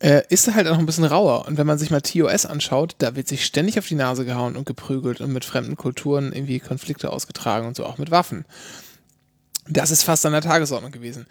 äh, 0.00 0.22
ist 0.28 0.52
halt 0.54 0.68
auch 0.68 0.78
ein 0.78 0.86
bisschen 0.86 1.04
rauer. 1.04 1.46
Und 1.46 1.56
wenn 1.56 1.66
man 1.66 1.78
sich 1.78 1.90
mal 1.90 2.02
TOS 2.02 2.44
anschaut, 2.44 2.94
da 2.98 3.16
wird 3.16 3.28
sich 3.28 3.44
ständig 3.46 3.78
auf 3.78 3.88
die 3.88 3.94
Nase 3.94 4.26
gehauen 4.26 4.56
und 4.56 4.66
geprügelt 4.66 5.22
und 5.22 5.32
mit 5.32 5.44
fremden 5.44 5.76
Kulturen 5.76 6.32
irgendwie 6.32 6.60
Konflikte 6.60 7.10
ausgetragen 7.10 7.66
und 7.66 7.76
so, 7.76 7.86
auch 7.86 7.96
mit 7.96 8.10
Waffen. 8.10 8.44
Das 9.68 9.90
ist 9.90 10.02
fast 10.02 10.26
an 10.26 10.32
der 10.32 10.42
Tagesordnung 10.42 10.92
gewesen. 10.92 11.26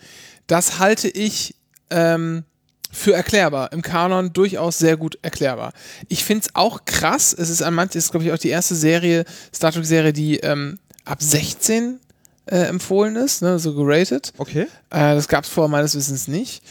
Das 0.47 0.79
halte 0.79 1.07
ich 1.07 1.55
ähm, 1.91 2.43
für 2.91 3.13
erklärbar. 3.13 3.71
Im 3.71 3.81
Kanon 3.81 4.33
durchaus 4.33 4.77
sehr 4.77 4.97
gut 4.97 5.17
erklärbar. 5.21 5.73
Ich 6.07 6.23
finde 6.23 6.45
es 6.45 6.55
auch 6.55 6.85
krass. 6.85 7.33
Es 7.37 7.49
ist 7.49 7.61
an 7.61 7.73
manchen, 7.73 7.97
ist 7.97 8.11
glaube 8.11 8.25
ich 8.25 8.31
auch 8.31 8.37
die 8.37 8.49
erste 8.49 8.75
Serie, 8.75 9.25
Star 9.53 9.71
Trek-Serie, 9.71 10.13
die 10.13 10.37
ähm, 10.37 10.79
ab 11.03 11.21
16 11.21 11.99
äh, 12.45 12.57
empfohlen 12.57 13.15
ist, 13.15 13.41
ne, 13.41 13.59
so 13.59 13.73
geratet. 13.73 14.33
Okay. 14.37 14.67
Äh, 14.89 15.15
das 15.15 15.27
gab 15.27 15.43
es 15.43 15.49
vorher 15.49 15.69
meines 15.69 15.95
Wissens 15.95 16.27
nicht. 16.27 16.63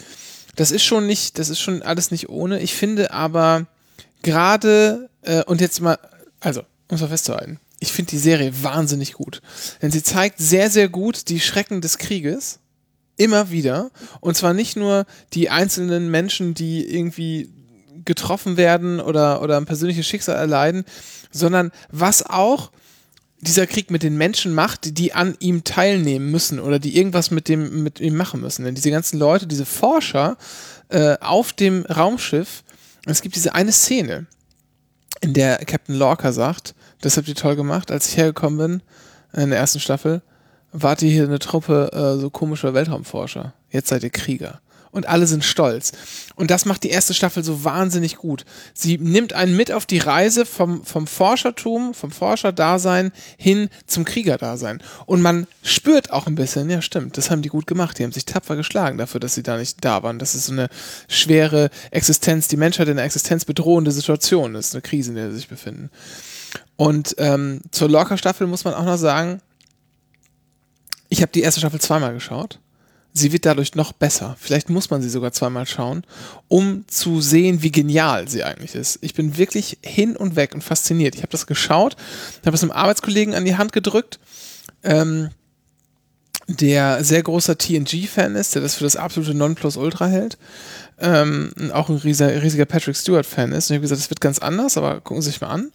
Das 0.56 0.70
ist 0.70 0.84
schon 0.84 1.06
nicht, 1.06 1.38
das 1.38 1.48
ist 1.48 1.60
schon 1.60 1.82
alles 1.82 2.10
nicht 2.10 2.28
ohne. 2.28 2.60
Ich 2.60 2.74
finde 2.74 3.12
aber 3.12 3.66
gerade, 4.22 5.08
äh, 5.22 5.42
und 5.44 5.60
jetzt 5.60 5.80
mal, 5.80 5.98
also, 6.40 6.60
um 6.88 6.96
es 6.96 7.00
mal 7.00 7.08
festzuhalten, 7.08 7.58
ich 7.80 7.92
finde 7.92 8.10
die 8.10 8.18
Serie 8.18 8.52
wahnsinnig 8.62 9.14
gut. 9.14 9.42
Denn 9.82 9.90
sie 9.90 10.02
zeigt 10.02 10.38
sehr, 10.38 10.70
sehr 10.70 10.88
gut 10.88 11.28
die 11.28 11.40
Schrecken 11.40 11.80
des 11.80 11.98
Krieges. 11.98 12.60
Immer 13.16 13.50
wieder. 13.50 13.90
Und 14.20 14.36
zwar 14.36 14.54
nicht 14.54 14.76
nur 14.76 15.06
die 15.32 15.50
einzelnen 15.50 16.10
Menschen, 16.10 16.54
die 16.54 16.84
irgendwie 16.84 17.50
getroffen 18.04 18.56
werden 18.56 19.00
oder, 19.00 19.40
oder 19.42 19.56
ein 19.56 19.66
persönliches 19.66 20.06
Schicksal 20.06 20.36
erleiden, 20.36 20.84
sondern 21.30 21.70
was 21.90 22.24
auch 22.24 22.70
dieser 23.40 23.66
Krieg 23.66 23.90
mit 23.90 24.02
den 24.02 24.16
Menschen 24.16 24.54
macht, 24.54 24.98
die 24.98 25.12
an 25.12 25.36
ihm 25.38 25.64
teilnehmen 25.64 26.30
müssen 26.30 26.58
oder 26.58 26.78
die 26.78 26.96
irgendwas 26.96 27.30
mit 27.30 27.48
dem 27.48 27.82
mit 27.82 28.00
ihm 28.00 28.16
machen 28.16 28.40
müssen. 28.40 28.64
Denn 28.64 28.74
diese 28.74 28.90
ganzen 28.90 29.18
Leute, 29.18 29.46
diese 29.46 29.66
Forscher 29.66 30.36
äh, 30.88 31.16
auf 31.20 31.52
dem 31.52 31.84
Raumschiff, 31.84 32.64
es 33.06 33.20
gibt 33.20 33.36
diese 33.36 33.54
eine 33.54 33.72
Szene, 33.72 34.26
in 35.20 35.34
der 35.34 35.58
Captain 35.58 35.94
Lorca 35.94 36.32
sagt, 36.32 36.74
das 37.00 37.16
habt 37.16 37.28
ihr 37.28 37.34
toll 37.34 37.56
gemacht, 37.56 37.90
als 37.90 38.08
ich 38.08 38.16
hergekommen 38.16 38.58
bin 39.32 39.42
in 39.42 39.50
der 39.50 39.58
ersten 39.58 39.80
Staffel, 39.80 40.22
wart 40.74 41.00
ihr 41.02 41.10
hier 41.10 41.24
eine 41.24 41.38
Truppe 41.38 41.90
äh, 41.92 42.20
so 42.20 42.28
komischer 42.28 42.74
Weltraumforscher. 42.74 43.54
Jetzt 43.70 43.88
seid 43.88 44.02
ihr 44.02 44.10
Krieger 44.10 44.60
und 44.94 45.08
alle 45.08 45.26
sind 45.26 45.44
stolz. 45.44 45.92
Und 46.36 46.50
das 46.50 46.64
macht 46.64 46.84
die 46.84 46.90
erste 46.90 47.14
Staffel 47.14 47.42
so 47.42 47.64
wahnsinnig 47.64 48.16
gut. 48.16 48.44
Sie 48.74 48.96
nimmt 48.96 49.32
einen 49.32 49.56
mit 49.56 49.72
auf 49.72 49.86
die 49.86 49.98
Reise 49.98 50.46
vom, 50.46 50.84
vom 50.84 51.06
Forschertum, 51.06 51.94
vom 51.94 52.12
Forscherdasein 52.12 53.12
hin 53.36 53.68
zum 53.86 54.04
Kriegerdasein. 54.04 54.80
Und 55.06 55.20
man 55.20 55.48
spürt 55.62 56.12
auch 56.12 56.26
ein 56.26 56.36
bisschen, 56.36 56.70
ja 56.70 56.80
stimmt, 56.80 57.18
das 57.18 57.30
haben 57.30 57.42
die 57.42 57.48
gut 57.48 57.66
gemacht. 57.66 57.98
Die 57.98 58.04
haben 58.04 58.12
sich 58.12 58.24
tapfer 58.24 58.54
geschlagen 58.54 58.96
dafür, 58.96 59.20
dass 59.20 59.34
sie 59.34 59.42
da 59.42 59.56
nicht 59.56 59.84
da 59.84 60.02
waren. 60.04 60.20
Das 60.20 60.36
ist 60.36 60.46
so 60.46 60.52
eine 60.52 60.68
schwere 61.08 61.70
Existenz, 61.90 62.46
die 62.46 62.56
Menschheit 62.56 62.86
in 62.86 62.98
einer 62.98 63.06
existenzbedrohende 63.06 63.90
Situation 63.90 64.54
ist, 64.54 64.74
eine 64.74 64.82
Krise, 64.82 65.10
in 65.10 65.16
der 65.16 65.30
sie 65.30 65.36
sich 65.36 65.48
befinden. 65.48 65.90
Und 66.76 67.16
ähm, 67.18 67.62
zur 67.72 67.88
Lorca-Staffel 67.88 68.46
muss 68.46 68.64
man 68.64 68.74
auch 68.74 68.84
noch 68.84 68.98
sagen, 68.98 69.40
ich 71.14 71.22
habe 71.22 71.32
die 71.32 71.42
erste 71.42 71.60
Staffel 71.60 71.80
zweimal 71.80 72.12
geschaut 72.12 72.58
sie 73.14 73.32
wird 73.32 73.46
dadurch 73.46 73.74
noch 73.76 73.92
besser. 73.92 74.36
Vielleicht 74.38 74.68
muss 74.68 74.90
man 74.90 75.00
sie 75.00 75.08
sogar 75.08 75.32
zweimal 75.32 75.66
schauen, 75.66 76.02
um 76.48 76.84
zu 76.88 77.20
sehen, 77.20 77.62
wie 77.62 77.70
genial 77.70 78.28
sie 78.28 78.42
eigentlich 78.42 78.74
ist. 78.74 78.98
Ich 79.00 79.14
bin 79.14 79.38
wirklich 79.38 79.78
hin 79.82 80.16
und 80.16 80.36
weg 80.36 80.54
und 80.54 80.62
fasziniert. 80.62 81.14
Ich 81.14 81.22
habe 81.22 81.30
das 81.30 81.46
geschaut, 81.46 81.96
habe 82.44 82.56
es 82.56 82.62
einem 82.62 82.72
Arbeitskollegen 82.72 83.34
an 83.34 83.44
die 83.44 83.56
Hand 83.56 83.72
gedrückt, 83.72 84.18
ähm, 84.82 85.30
der 86.48 87.04
sehr 87.04 87.22
großer 87.22 87.56
TNG-Fan 87.56 88.34
ist, 88.34 88.54
der 88.54 88.62
das 88.62 88.74
für 88.74 88.84
das 88.84 88.96
absolute 88.96 89.32
Nonplusultra 89.32 90.08
hält. 90.08 90.36
Ähm, 90.98 91.50
auch 91.72 91.88
ein 91.88 91.96
riesiger, 91.96 92.42
riesiger 92.42 92.66
Patrick 92.66 92.96
Stewart-Fan 92.96 93.52
ist. 93.52 93.70
Und 93.70 93.74
ich 93.74 93.78
habe 93.78 93.82
gesagt, 93.82 94.00
das 94.00 94.10
wird 94.10 94.20
ganz 94.20 94.40
anders, 94.40 94.76
aber 94.76 95.00
gucken 95.00 95.22
Sie 95.22 95.30
sich 95.30 95.40
mal 95.40 95.48
an. 95.48 95.72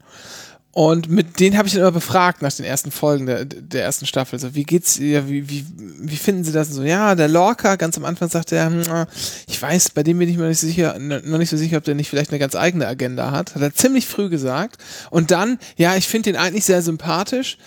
Und 0.72 1.10
mit 1.10 1.40
denen 1.40 1.58
habe 1.58 1.68
ich 1.68 1.74
dann 1.74 1.82
immer 1.82 1.92
befragt 1.92 2.44
nach 2.44 2.54
den 2.54 2.66
ersten 2.66 2.92
Folgen 2.92 3.26
der, 3.26 3.44
der 3.46 3.84
ersten 3.84 4.06
Staffel. 4.06 4.38
So, 4.38 4.54
wie 4.54 4.64
geht's 4.64 5.00
ihr, 5.00 5.28
wie, 5.28 5.50
wie, 5.50 5.66
wie 6.00 6.16
finden 6.16 6.44
sie 6.44 6.52
das? 6.52 6.70
Und 6.70 6.76
so, 6.76 6.84
ja, 6.84 7.16
der 7.16 7.28
Lorca, 7.28 7.76
ganz 7.76 7.98
am 7.98 8.06
Anfang 8.06 8.30
sagte 8.30 8.56
er, 8.56 8.68
hm, 8.68 9.08
ich 9.48 9.60
weiß, 9.60 9.90
bei 9.92 10.04
dem 10.04 10.20
bin 10.20 10.30
ich 10.30 10.38
mir 10.38 10.48
nicht 10.48 10.60
sicher, 10.60 10.98
noch 11.00 11.40
nicht 11.40 11.50
so 11.50 11.58
sicher, 11.58 11.78
ob 11.78 11.86
der 11.86 11.96
nicht 11.96 12.10
vielleicht 12.10 12.30
eine 12.30 12.40
ganz 12.40 12.56
eigene 12.56 12.88
Agenda 12.88 13.32
hat. 13.32 13.56
Hat 13.56 13.62
er 13.64 13.74
ziemlich 13.74 14.06
früh 14.06 14.30
gesagt. 14.30 14.80
Und 15.10 15.32
dann, 15.32 15.58
ja, 15.76 15.96
ich 15.96 16.08
finde 16.08 16.32
den 16.32 16.40
eigentlich 16.40 16.66
sehr 16.66 16.84
sympathisch. 16.84 17.58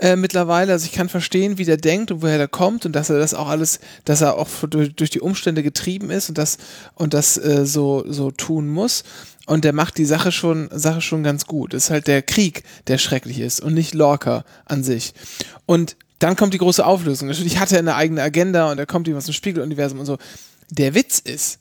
Äh, 0.00 0.16
mittlerweile, 0.16 0.72
also 0.72 0.86
ich 0.86 0.92
kann 0.92 1.10
verstehen, 1.10 1.58
wie 1.58 1.66
der 1.66 1.76
denkt 1.76 2.10
und 2.10 2.22
woher 2.22 2.38
der 2.38 2.48
kommt 2.48 2.86
und 2.86 2.92
dass 2.92 3.10
er 3.10 3.18
das 3.18 3.34
auch 3.34 3.48
alles, 3.48 3.80
dass 4.06 4.22
er 4.22 4.38
auch 4.38 4.48
durch, 4.68 4.94
durch 4.94 5.10
die 5.10 5.20
Umstände 5.20 5.62
getrieben 5.62 6.10
ist 6.10 6.30
und 6.30 6.38
das 6.38 6.56
und 6.94 7.12
das 7.12 7.36
äh, 7.36 7.66
so 7.66 8.04
so 8.08 8.30
tun 8.30 8.66
muss 8.66 9.04
und 9.46 9.64
der 9.64 9.72
macht 9.72 9.98
die 9.98 10.04
Sache 10.04 10.32
schon, 10.32 10.68
Sache 10.72 11.00
schon 11.00 11.22
ganz 11.22 11.44
gut. 11.44 11.74
Es 11.74 11.84
ist 11.84 11.90
halt 11.90 12.06
der 12.06 12.22
Krieg, 12.22 12.62
der 12.86 12.98
schrecklich 12.98 13.40
ist 13.40 13.60
und 13.60 13.74
nicht 13.74 13.94
Lorca 13.94 14.44
an 14.64 14.84
sich. 14.84 15.12
Und 15.66 15.96
dann 16.20 16.36
kommt 16.36 16.54
die 16.54 16.58
große 16.58 16.86
Auflösung. 16.86 17.28
Natürlich 17.28 17.58
hat 17.58 17.72
er 17.72 17.80
eine 17.80 17.96
eigene 17.96 18.22
Agenda 18.22 18.70
und 18.70 18.78
er 18.78 18.86
kommt 18.86 19.08
ihm 19.08 19.16
aus 19.16 19.24
dem 19.24 19.34
Spiegeluniversum 19.34 19.98
und 19.98 20.06
so. 20.06 20.18
Der 20.70 20.94
Witz 20.94 21.18
ist, 21.18 21.58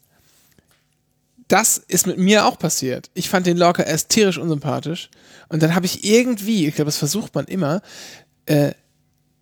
das 1.47 1.79
ist 1.79 2.05
mit 2.05 2.19
mir 2.19 2.45
auch 2.45 2.59
passiert. 2.59 3.09
Ich 3.15 3.27
fand 3.27 3.47
den 3.47 3.57
Lorca 3.57 3.81
erst 3.81 4.09
tierisch 4.09 4.37
unsympathisch 4.37 5.09
und 5.47 5.63
dann 5.63 5.73
habe 5.73 5.87
ich 5.87 6.03
irgendwie, 6.03 6.67
ich 6.67 6.75
glaube, 6.75 6.89
das 6.89 6.97
versucht 6.97 7.33
man 7.33 7.45
immer, 7.45 7.81
äh, 8.49 8.73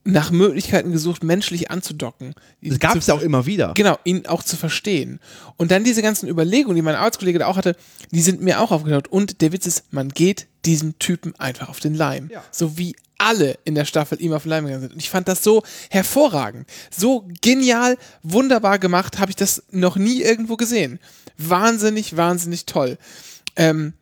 nach 0.04 0.32
Möglichkeiten 0.32 0.92
gesucht, 0.92 1.24
menschlich 1.24 1.70
anzudocken. 1.70 2.34
Das 2.62 2.80
gab 2.80 2.96
es 2.96 3.08
ja 3.08 3.14
auch 3.14 3.22
immer 3.22 3.46
wieder. 3.46 3.74
Genau, 3.74 3.98
ihn 4.06 4.26
auch 4.26 4.42
zu 4.42 4.56
verstehen. 4.56 5.20
Und 5.58 5.72
dann 5.72 5.84
diese 5.84 6.02
ganzen 6.02 6.30
Überlegungen, 6.30 6.76
die 6.76 6.82
mein 6.82 6.96
Arbeitskollege 6.96 7.40
da 7.40 7.48
auch 7.48 7.58
hatte, 7.58 7.76
die 8.12 8.22
sind 8.22 8.42
mir 8.42 8.62
auch 8.62 8.72
aufgetaucht. 8.72 9.10
Und 9.10 9.42
der 9.42 9.52
Witz 9.52 9.66
ist, 9.66 9.92
man 9.92 10.10
geht 10.10 10.48
diesem 10.66 10.98
Typen 11.00 11.36
einfach 11.40 11.68
auf 11.68 11.82
den 11.82 11.94
Leim. 11.94 12.30
Ja. 12.32 12.42
So 12.52 12.78
wie 12.78 12.96
alle 13.18 13.58
in 13.66 13.76
der 13.76 13.86
Staffel 13.86 14.22
ihm 14.22 14.32
auf 14.32 14.44
den 14.44 14.50
Leim 14.50 14.66
gegangen 14.66 14.82
sind. 14.82 14.94
Und 14.94 15.00
ich 15.00 15.10
fand 15.10 15.28
das 15.28 15.44
so 15.44 15.64
hervorragend. 15.90 16.70
So 16.90 17.28
genial, 17.42 17.98
wunderbar 18.24 18.80
gemacht, 18.80 19.20
habe 19.20 19.32
ich 19.32 19.36
das 19.36 19.64
noch 19.72 19.98
nie 19.98 20.22
irgendwo 20.22 20.56
gesehen. 20.56 21.00
Wahnsinnig, 21.38 22.16
wahnsinnig 22.16 22.66
toll. 22.66 22.98
Ähm, 23.58 23.94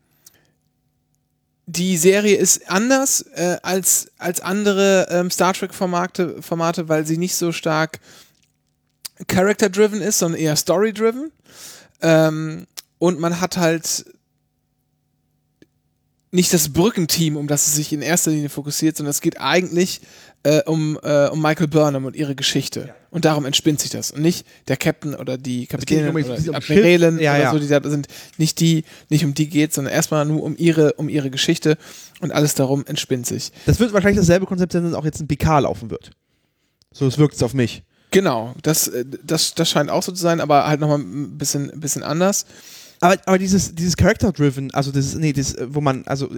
die 1.68 1.98
Serie 1.98 2.38
ist 2.38 2.70
anders 2.70 3.22
äh, 3.34 3.58
als, 3.64 4.12
als 4.18 4.42
andere 4.42 5.08
ähm, 5.10 5.32
Star 5.32 5.54
Trek-Formate, 5.54 6.42
Formate, 6.42 6.90
weil 6.90 7.06
sie 7.06 7.18
nicht 7.18 7.36
so 7.36 7.52
stark 7.52 8.00
character-driven 9.28 10.02
ist, 10.02 10.20
sondern 10.20 10.40
eher 10.40 10.56
story-driven. 10.56 11.32
Ähm, 12.02 12.68
und 13.00 13.20
man 13.20 13.42
hat 13.42 13.58
halt 13.58 14.06
nicht 16.32 16.54
das 16.54 16.74
Brückenteam, 16.74 17.38
um 17.38 17.48
das 17.48 17.68
es 17.68 17.76
sich 17.76 17.94
in 17.94 18.02
erster 18.02 18.32
Linie 18.32 18.50
fokussiert, 18.50 18.98
sondern 18.98 19.12
es 19.12 19.22
geht 19.22 19.40
eigentlich 19.40 20.02
äh, 20.44 20.62
um, 20.64 21.00
äh, 21.02 21.28
um 21.30 21.42
Michael 21.42 21.68
Burnham 21.68 22.06
und 22.06 22.16
ihre 22.16 22.36
Geschichte. 22.36 22.88
Ja. 22.88 22.96
Und 23.16 23.24
darum 23.24 23.46
entspinnt 23.46 23.80
sich 23.80 23.92
das. 23.92 24.12
Und 24.12 24.24
nicht 24.24 24.46
der 24.68 24.76
Captain 24.76 25.16
oder 25.16 25.38
die 25.38 25.68
Kapitänin 25.68 26.10
um, 26.10 26.16
oder 26.18 26.36
die 26.36 26.54
Admiralin 26.54 27.18
ja, 27.18 27.36
oder 27.36 27.44
ja. 27.44 27.52
so, 27.54 27.60
die 27.60 27.68
da 27.70 27.82
sind. 27.90 28.10
Nicht 28.38 28.60
die, 28.60 28.84
nicht 29.08 29.24
um 29.24 29.34
die 29.34 29.48
geht, 29.48 29.74
sondern 29.74 29.94
erstmal 29.94 30.26
nur 30.26 30.44
um 30.44 30.58
ihre, 30.58 30.92
um 30.96 31.08
ihre 31.08 31.30
Geschichte 31.30 31.78
und 32.20 32.34
alles 32.34 32.56
darum 32.56 32.86
entspinnt 32.86 33.26
sich. 33.26 33.54
Das 33.68 33.80
wird 33.80 33.94
wahrscheinlich 33.94 34.20
dasselbe 34.20 34.46
Konzept 34.46 34.74
sein, 34.74 34.84
das 34.84 34.94
auch 34.94 35.06
jetzt 35.06 35.22
in 35.22 35.30
PK 35.30 35.60
laufen 35.60 35.90
wird. 35.92 36.12
So, 36.92 37.08
es 37.08 37.18
wirkt 37.18 37.36
es 37.36 37.44
auf 37.44 37.54
mich. 37.54 37.84
Genau, 38.12 38.54
das, 38.64 38.90
äh, 38.90 39.06
das, 39.24 39.56
das 39.56 39.70
scheint 39.70 39.90
auch 39.90 40.04
so 40.04 40.12
zu 40.12 40.22
sein, 40.22 40.42
aber 40.42 40.68
halt 40.68 40.82
nochmal 40.82 41.00
ein 41.00 41.38
bisschen, 41.38 41.72
ein 41.72 41.80
bisschen 41.80 42.04
anders. 42.04 42.46
Aber, 43.02 43.18
aber 43.26 43.38
dieses, 43.38 43.76
dieses 43.76 43.98
Character-Driven, 43.98 44.74
also 44.74 44.92
das, 44.92 45.16
nee, 45.16 45.34
das, 45.34 45.56
wo 45.68 45.82
man, 45.82 46.04
also, 46.06 46.30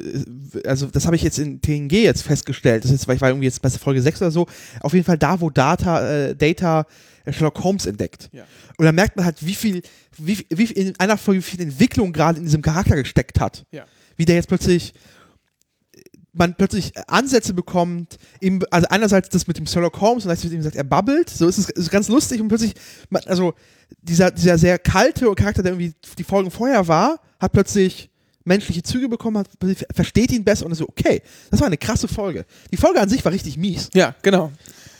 also 0.65 0.87
das 0.87 1.05
habe 1.05 1.15
ich 1.15 1.21
jetzt 1.21 1.39
in 1.39 1.61
TNG 1.61 1.91
jetzt 2.03 2.23
festgestellt, 2.23 2.83
das 2.83 2.91
ist 2.91 2.99
jetzt, 2.99 3.07
weil 3.07 3.15
ich 3.15 3.21
war 3.21 3.29
irgendwie 3.29 3.45
jetzt 3.45 3.61
bei 3.61 3.69
Folge 3.69 4.01
6 4.01 4.21
oder 4.21 4.31
so, 4.31 4.47
auf 4.81 4.93
jeden 4.93 5.05
Fall 5.05 5.17
da, 5.17 5.39
wo 5.39 5.49
Data, 5.49 6.07
äh, 6.07 6.35
Data 6.35 6.85
Sherlock 7.29 7.63
Holmes 7.63 7.85
entdeckt. 7.85 8.29
Ja. 8.31 8.45
Und 8.77 8.85
da 8.85 8.91
merkt 8.91 9.15
man 9.15 9.25
halt, 9.25 9.45
wie 9.45 9.55
viel, 9.55 9.81
wie, 10.17 10.45
wie 10.49 10.65
in 10.65 10.99
einer 10.99 11.17
Folge, 11.17 11.39
wie 11.39 11.43
viel 11.43 11.61
Entwicklung 11.61 12.13
gerade 12.13 12.39
in 12.39 12.45
diesem 12.45 12.61
Charakter 12.61 12.95
gesteckt 12.95 13.39
hat. 13.39 13.65
Ja. 13.71 13.85
Wie 14.15 14.25
der 14.25 14.35
jetzt 14.35 14.47
plötzlich 14.47 14.93
man 16.37 16.55
plötzlich 16.55 16.93
Ansätze 17.07 17.53
bekommt, 17.53 18.17
eben, 18.41 18.61
also 18.71 18.87
einerseits 18.89 19.29
das 19.29 19.47
mit 19.47 19.57
dem 19.57 19.65
Sherlock 19.65 19.99
Holmes 19.99 20.25
und 20.25 20.29
gleichzeitig 20.29 20.61
sagt, 20.63 20.75
er 20.75 20.83
babbelt, 20.83 21.29
so 21.29 21.47
ist 21.47 21.57
es 21.57 21.69
ist 21.69 21.91
ganz 21.91 22.07
lustig 22.07 22.41
und 22.41 22.47
plötzlich, 22.47 22.73
also 23.25 23.53
dieser, 24.01 24.31
dieser 24.31 24.57
sehr 24.57 24.79
kalte 24.79 25.33
Charakter, 25.35 25.63
der 25.63 25.73
irgendwie 25.73 25.93
die 26.17 26.23
Folgen 26.23 26.51
vorher 26.51 26.87
war, 26.87 27.19
hat 27.39 27.51
plötzlich 27.51 28.09
menschliche 28.43 28.81
Züge 28.81 29.09
bekommen, 29.09 29.37
hat, 29.37 29.49
versteht 29.93 30.31
ihn 30.31 30.43
besser 30.43 30.65
und 30.65 30.71
ist 30.71 30.77
so, 30.79 30.87
okay, 30.87 31.21
das 31.51 31.59
war 31.59 31.67
eine 31.67 31.77
krasse 31.77 32.07
Folge. 32.07 32.45
Die 32.71 32.77
Folge 32.77 32.99
an 32.99 33.09
sich 33.09 33.23
war 33.25 33.31
richtig 33.31 33.57
mies. 33.57 33.89
Ja, 33.93 34.15
genau. 34.21 34.51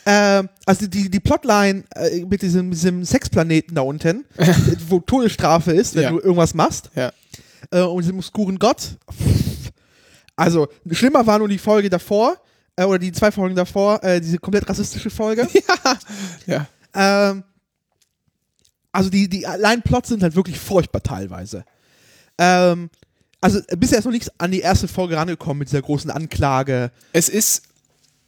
Äh, 0.06 0.44
also 0.66 0.88
die, 0.88 1.10
die 1.10 1.20
Plotline 1.20 1.84
äh, 1.96 2.26
mit 2.26 2.42
diesem, 2.42 2.72
diesem 2.72 3.04
Sexplaneten 3.04 3.76
da 3.76 3.82
unten, 3.82 4.26
wo 4.88 5.00
Todesstrafe 5.00 5.72
ist, 5.72 5.96
wenn 5.96 6.04
ja. 6.04 6.10
du 6.12 6.20
irgendwas 6.20 6.54
machst. 6.54 6.90
Ja. 6.96 7.12
Äh, 7.72 7.82
und 7.82 8.04
diesem 8.04 8.18
obskuren 8.18 8.60
Gott. 8.60 8.98
Also, 10.38 10.68
schlimmer 10.92 11.28
war 11.28 11.40
nur 11.40 11.50
die 11.50 11.58
Folge 11.58 11.90
davor, 11.90 12.38
äh, 12.78 12.86
oder 12.86 13.00
die 13.00 13.12
zwei 13.12 13.32
Folgen 13.32 13.56
davor, 13.56 14.02
äh, 14.04 14.22
diese 14.22 14.38
komplett 14.38 14.70
rassistische 14.70 15.10
Folge. 15.10 15.48
ja. 16.48 16.68
ja. 16.94 17.30
Ähm, 17.32 17.44
also 18.92 19.10
die, 19.10 19.28
die 19.28 19.46
allein 19.46 19.82
Plots 19.82 20.10
sind 20.10 20.24
halt 20.24 20.36
wirklich 20.36 20.58
furchtbar 20.58 21.04
teilweise. 21.04 21.66
Ähm, 22.38 22.90
also 23.42 23.60
bisher 23.78 24.00
ist 24.00 24.06
noch 24.06 24.12
nichts 24.12 24.32
an 24.40 24.52
die 24.52 24.62
erste 24.62 24.88
Folge 24.88 25.18
rangekommen 25.18 25.60
mit 25.60 25.70
dieser 25.70 25.82
großen 25.82 26.10
Anklage. 26.10 26.92
Es 27.14 27.30
ist, 27.30 27.64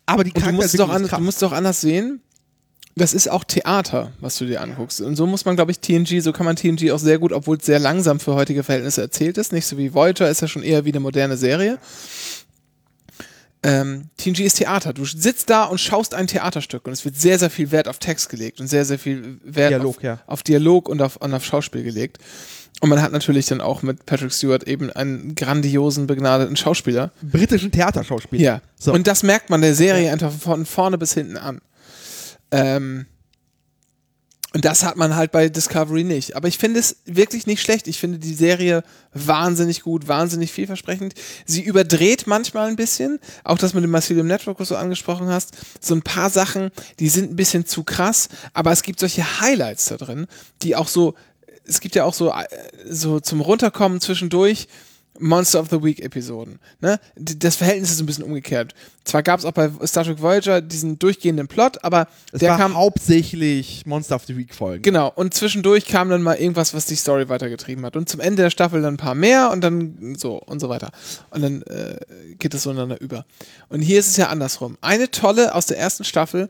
Aber 0.05 0.23
die 0.23 0.31
und 0.31 0.45
du 0.45 0.51
musst, 0.51 0.77
doch 0.77 0.89
anders, 0.89 1.11
du 1.11 1.21
musst 1.21 1.37
es 1.37 1.41
doch 1.41 1.53
anders 1.53 1.81
sehen. 1.81 2.21
Das 2.95 3.13
ist 3.13 3.29
auch 3.29 3.43
Theater, 3.43 4.11
was 4.19 4.37
du 4.37 4.45
dir 4.45 4.61
anguckst. 4.61 4.99
Und 4.99 5.15
so 5.15 5.25
muss 5.25 5.45
man, 5.45 5.55
glaube 5.55 5.71
ich, 5.71 5.79
TNG, 5.79 6.21
so 6.21 6.33
kann 6.33 6.45
man 6.45 6.55
TNG 6.55 6.91
auch 6.91 6.99
sehr 6.99 7.17
gut, 7.17 7.31
obwohl 7.31 7.57
es 7.57 7.65
sehr 7.65 7.79
langsam 7.79 8.19
für 8.19 8.33
heutige 8.33 8.63
Verhältnisse 8.63 9.01
erzählt 9.01 9.37
ist. 9.37 9.53
Nicht 9.53 9.67
so 9.67 9.77
wie 9.77 9.93
Voyager, 9.93 10.29
ist 10.29 10.41
ja 10.41 10.47
schon 10.47 10.63
eher 10.63 10.85
wie 10.85 10.91
eine 10.91 10.99
moderne 10.99 11.37
Serie. 11.37 11.77
Ähm, 13.61 14.05
TNG 14.17 14.39
ist 14.41 14.55
Theater. 14.55 14.93
Du 14.93 15.03
sitzt 15.05 15.49
da 15.49 15.65
und 15.65 15.79
schaust 15.79 16.13
ein 16.13 16.27
Theaterstück 16.27 16.87
und 16.87 16.93
es 16.93 17.03
wird 17.03 17.17
sehr, 17.17 17.37
sehr 17.37 17.49
viel 17.49 17.71
Wert 17.71 17.89
auf 17.89 17.99
Text 17.99 18.29
gelegt 18.29 18.61
und 18.61 18.67
sehr, 18.67 18.85
sehr 18.85 18.97
viel 18.97 19.39
Wert 19.43 19.71
Dialog, 19.71 19.97
auf, 19.97 20.03
ja. 20.03 20.19
auf 20.27 20.43
Dialog 20.43 20.87
und 20.87 21.01
auf, 21.01 21.17
und 21.17 21.33
auf 21.33 21.43
Schauspiel 21.43 21.83
gelegt. 21.83 22.19
Und 22.81 22.89
man 22.89 23.01
hat 23.01 23.11
natürlich 23.11 23.47
dann 23.47 23.59
auch 23.59 23.81
mit 23.81 24.05
Patrick 24.05 24.31
Stewart 24.31 24.63
eben 24.63 24.89
einen 24.91 25.35
grandiosen, 25.35 26.07
begnadeten 26.07 26.55
Schauspieler. 26.55 27.11
britischen 27.21 27.71
Theaterschauspieler. 27.71 28.41
Ja. 28.41 28.61
So. 28.77 28.93
Und 28.93 29.07
das 29.07 29.23
merkt 29.23 29.49
man 29.49 29.59
der 29.61 29.75
Serie 29.75 30.11
einfach 30.11 30.31
von 30.31 30.65
vorne 30.65 30.97
bis 30.97 31.13
hinten 31.13 31.35
an. 31.35 31.59
Ähm, 32.51 33.05
und 34.51 34.65
das 34.65 34.83
hat 34.83 34.97
man 34.97 35.15
halt 35.15 35.31
bei 35.31 35.47
Discovery 35.47 36.03
nicht. 36.03 36.35
Aber 36.35 36.47
ich 36.47 36.57
finde 36.57 36.79
es 36.79 36.97
wirklich 37.05 37.45
nicht 37.45 37.61
schlecht. 37.61 37.87
Ich 37.87 37.99
finde 37.99 38.17
die 38.17 38.33
Serie 38.33 38.83
wahnsinnig 39.13 39.81
gut, 39.81 40.07
wahnsinnig 40.07 40.51
vielversprechend. 40.51 41.13
Sie 41.45 41.61
überdreht 41.61 42.25
manchmal 42.25 42.67
ein 42.67 42.75
bisschen. 42.75 43.19
Auch 43.43 43.59
das 43.59 43.75
mit 43.75 43.83
dem 43.83 43.91
Mycelium 43.91 44.25
Network, 44.25 44.59
was 44.59 44.69
du 44.69 44.75
angesprochen 44.75 45.27
hast. 45.27 45.55
So 45.79 45.93
ein 45.93 46.01
paar 46.01 46.31
Sachen, 46.31 46.71
die 46.97 47.09
sind 47.09 47.31
ein 47.31 47.35
bisschen 47.35 47.67
zu 47.67 47.83
krass. 47.83 48.27
Aber 48.53 48.71
es 48.71 48.81
gibt 48.81 48.99
solche 48.99 49.39
Highlights 49.39 49.85
da 49.85 49.97
drin, 49.97 50.25
die 50.63 50.75
auch 50.75 50.87
so, 50.87 51.13
es 51.65 51.79
gibt 51.79 51.93
ja 51.93 52.05
auch 52.05 52.15
so, 52.15 52.31
äh, 52.31 52.45
so 52.89 53.19
zum 53.19 53.41
Runterkommen 53.41 54.01
zwischendurch 54.01 54.67
Monster 55.19 55.59
of 55.59 55.69
the 55.69 55.83
Week 55.83 55.99
Episoden. 55.99 56.59
Ne? 56.81 56.99
Das 57.15 57.55
Verhältnis 57.55 57.91
ist 57.91 57.99
ein 57.99 58.05
bisschen 58.05 58.23
umgekehrt. 58.23 58.73
Zwar 59.03 59.23
gab 59.23 59.39
es 59.39 59.45
auch 59.45 59.51
bei 59.51 59.69
Star 59.85 60.03
Trek 60.03 60.21
Voyager 60.21 60.61
diesen 60.61 60.99
durchgehenden 60.99 61.47
Plot, 61.47 61.83
aber 61.83 62.07
Es 62.31 62.39
der 62.39 62.55
kam 62.57 62.75
hauptsächlich 62.75 63.85
Monster 63.85 64.15
of 64.15 64.25
the 64.25 64.37
Week 64.37 64.53
Folgen. 64.53 64.83
Genau, 64.83 65.11
und 65.15 65.33
zwischendurch 65.33 65.85
kam 65.85 66.09
dann 66.09 66.21
mal 66.21 66.35
irgendwas, 66.35 66.73
was 66.73 66.85
die 66.85 66.95
Story 66.95 67.27
weitergetrieben 67.29 67.85
hat. 67.85 67.95
Und 67.95 68.07
zum 68.09 68.19
Ende 68.19 68.43
der 68.43 68.49
Staffel 68.49 68.81
dann 68.81 68.95
ein 68.95 68.97
paar 68.97 69.15
mehr 69.15 69.51
und 69.51 69.61
dann 69.61 70.15
so 70.17 70.37
und 70.37 70.59
so 70.59 70.69
weiter. 70.69 70.91
Und 71.31 71.41
dann 71.41 71.61
äh, 71.63 71.97
geht 72.37 72.53
es 72.53 72.63
so 72.63 72.71
ineinander 72.71 73.01
über. 73.01 73.25
Und 73.69 73.81
hier 73.81 73.99
ist 73.99 74.07
es 74.07 74.17
ja 74.17 74.27
andersrum. 74.27 74.77
Eine 74.81 75.11
tolle 75.11 75.55
aus 75.55 75.65
der 75.65 75.79
ersten 75.79 76.03
Staffel, 76.03 76.49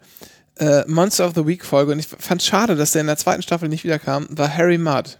äh, 0.57 0.83
Monster 0.87 1.27
of 1.27 1.33
the 1.35 1.45
Week 1.47 1.63
Folge, 1.65 1.93
und 1.93 1.99
ich 1.99 2.07
fand 2.07 2.43
schade, 2.43 2.75
dass 2.75 2.91
der 2.91 3.01
in 3.01 3.07
der 3.07 3.17
zweiten 3.17 3.41
Staffel 3.41 3.69
nicht 3.69 3.83
wiederkam, 3.83 4.27
war 4.29 4.55
Harry 4.55 4.77
Mudd. 4.77 5.17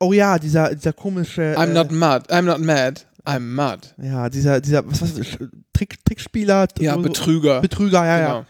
Oh 0.00 0.12
ja, 0.12 0.38
dieser, 0.38 0.74
dieser 0.74 0.92
komische. 0.92 1.54
I'm 1.56 1.70
äh, 1.70 1.74
not 1.74 1.90
mad, 1.90 2.30
I'm 2.30 2.42
not 2.42 2.60
mad, 2.60 3.04
I'm 3.26 3.40
mud. 3.54 3.94
Ja, 4.00 4.28
dieser, 4.28 4.60
dieser, 4.60 4.86
was 4.86 5.02
was 5.02 5.14
Trick, 5.72 6.04
Trickspieler. 6.04 6.68
Ja, 6.78 6.94
so- 6.94 7.02
Betrüger. 7.02 7.60
Betrüger, 7.60 8.04
ja, 8.04 8.18
Genau. 8.18 8.38
ja. 8.40 8.46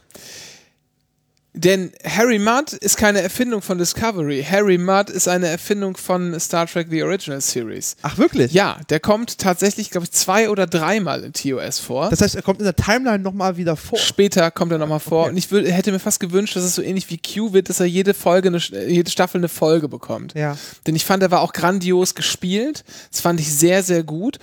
Denn 1.59 1.90
Harry 2.05 2.39
Mudd 2.39 2.72
ist 2.72 2.97
keine 2.97 3.20
Erfindung 3.20 3.62
von 3.62 3.78
Discovery. 3.78 4.47
Harry 4.48 4.78
Mudd 4.78 5.10
ist 5.10 5.26
eine 5.26 5.48
Erfindung 5.48 5.97
von 5.97 6.39
Star 6.39 6.68
Trek 6.68 6.86
The 6.89 7.02
Original 7.02 7.40
Series. 7.40 7.97
Ach, 8.02 8.16
wirklich? 8.16 8.52
Ja, 8.52 8.78
der 8.90 9.01
kommt 9.01 9.39
tatsächlich, 9.39 9.90
glaube 9.90 10.05
ich, 10.05 10.12
zwei 10.12 10.51
oder 10.51 10.68
dreimal 10.68 11.24
in 11.24 11.32
TOS 11.32 11.80
vor. 11.80 12.10
Das 12.10 12.20
heißt, 12.20 12.36
er 12.36 12.43
kommt 12.43 12.60
in 12.60 12.64
der 12.64 12.76
Timeline 12.76 13.18
nochmal 13.18 13.56
wieder 13.56 13.74
vor. 13.74 13.98
Später 13.98 14.52
kommt 14.52 14.70
er 14.70 14.78
nochmal 14.78 15.01
vor. 15.01 15.22
Okay. 15.22 15.30
Und 15.30 15.36
ich 15.36 15.51
würd, 15.51 15.66
hätte 15.66 15.90
mir 15.90 15.98
fast 15.98 16.20
gewünscht, 16.20 16.55
dass 16.55 16.62
es 16.62 16.76
so 16.76 16.82
ähnlich 16.82 17.10
wie 17.10 17.18
Q 17.18 17.52
wird, 17.52 17.68
dass 17.68 17.80
er 17.80 17.86
jede 17.86 18.14
Folge, 18.14 18.47
eine, 18.47 18.59
äh, 18.59 18.89
jede 18.89 19.10
Staffel 19.10 19.39
eine 19.39 19.48
Folge 19.48 19.89
bekommt. 19.89 20.35
Ja. 20.35 20.56
Denn 20.86 20.94
ich 20.94 21.05
fand, 21.05 21.24
er 21.24 21.32
war 21.32 21.40
auch 21.40 21.52
grandios 21.52 22.14
gespielt. 22.14 22.85
Das 23.10 23.20
fand 23.20 23.40
ich 23.40 23.52
sehr, 23.52 23.82
sehr 23.82 24.05
gut. 24.05 24.39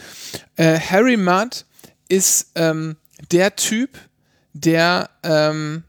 Äh, 0.57 0.77
Harry 0.81 1.15
Mudd 1.15 1.63
ist 2.09 2.51
ähm, 2.55 2.97
der 3.31 3.55
Typ, 3.55 3.91
der, 4.51 5.09
ähm, 5.23 5.83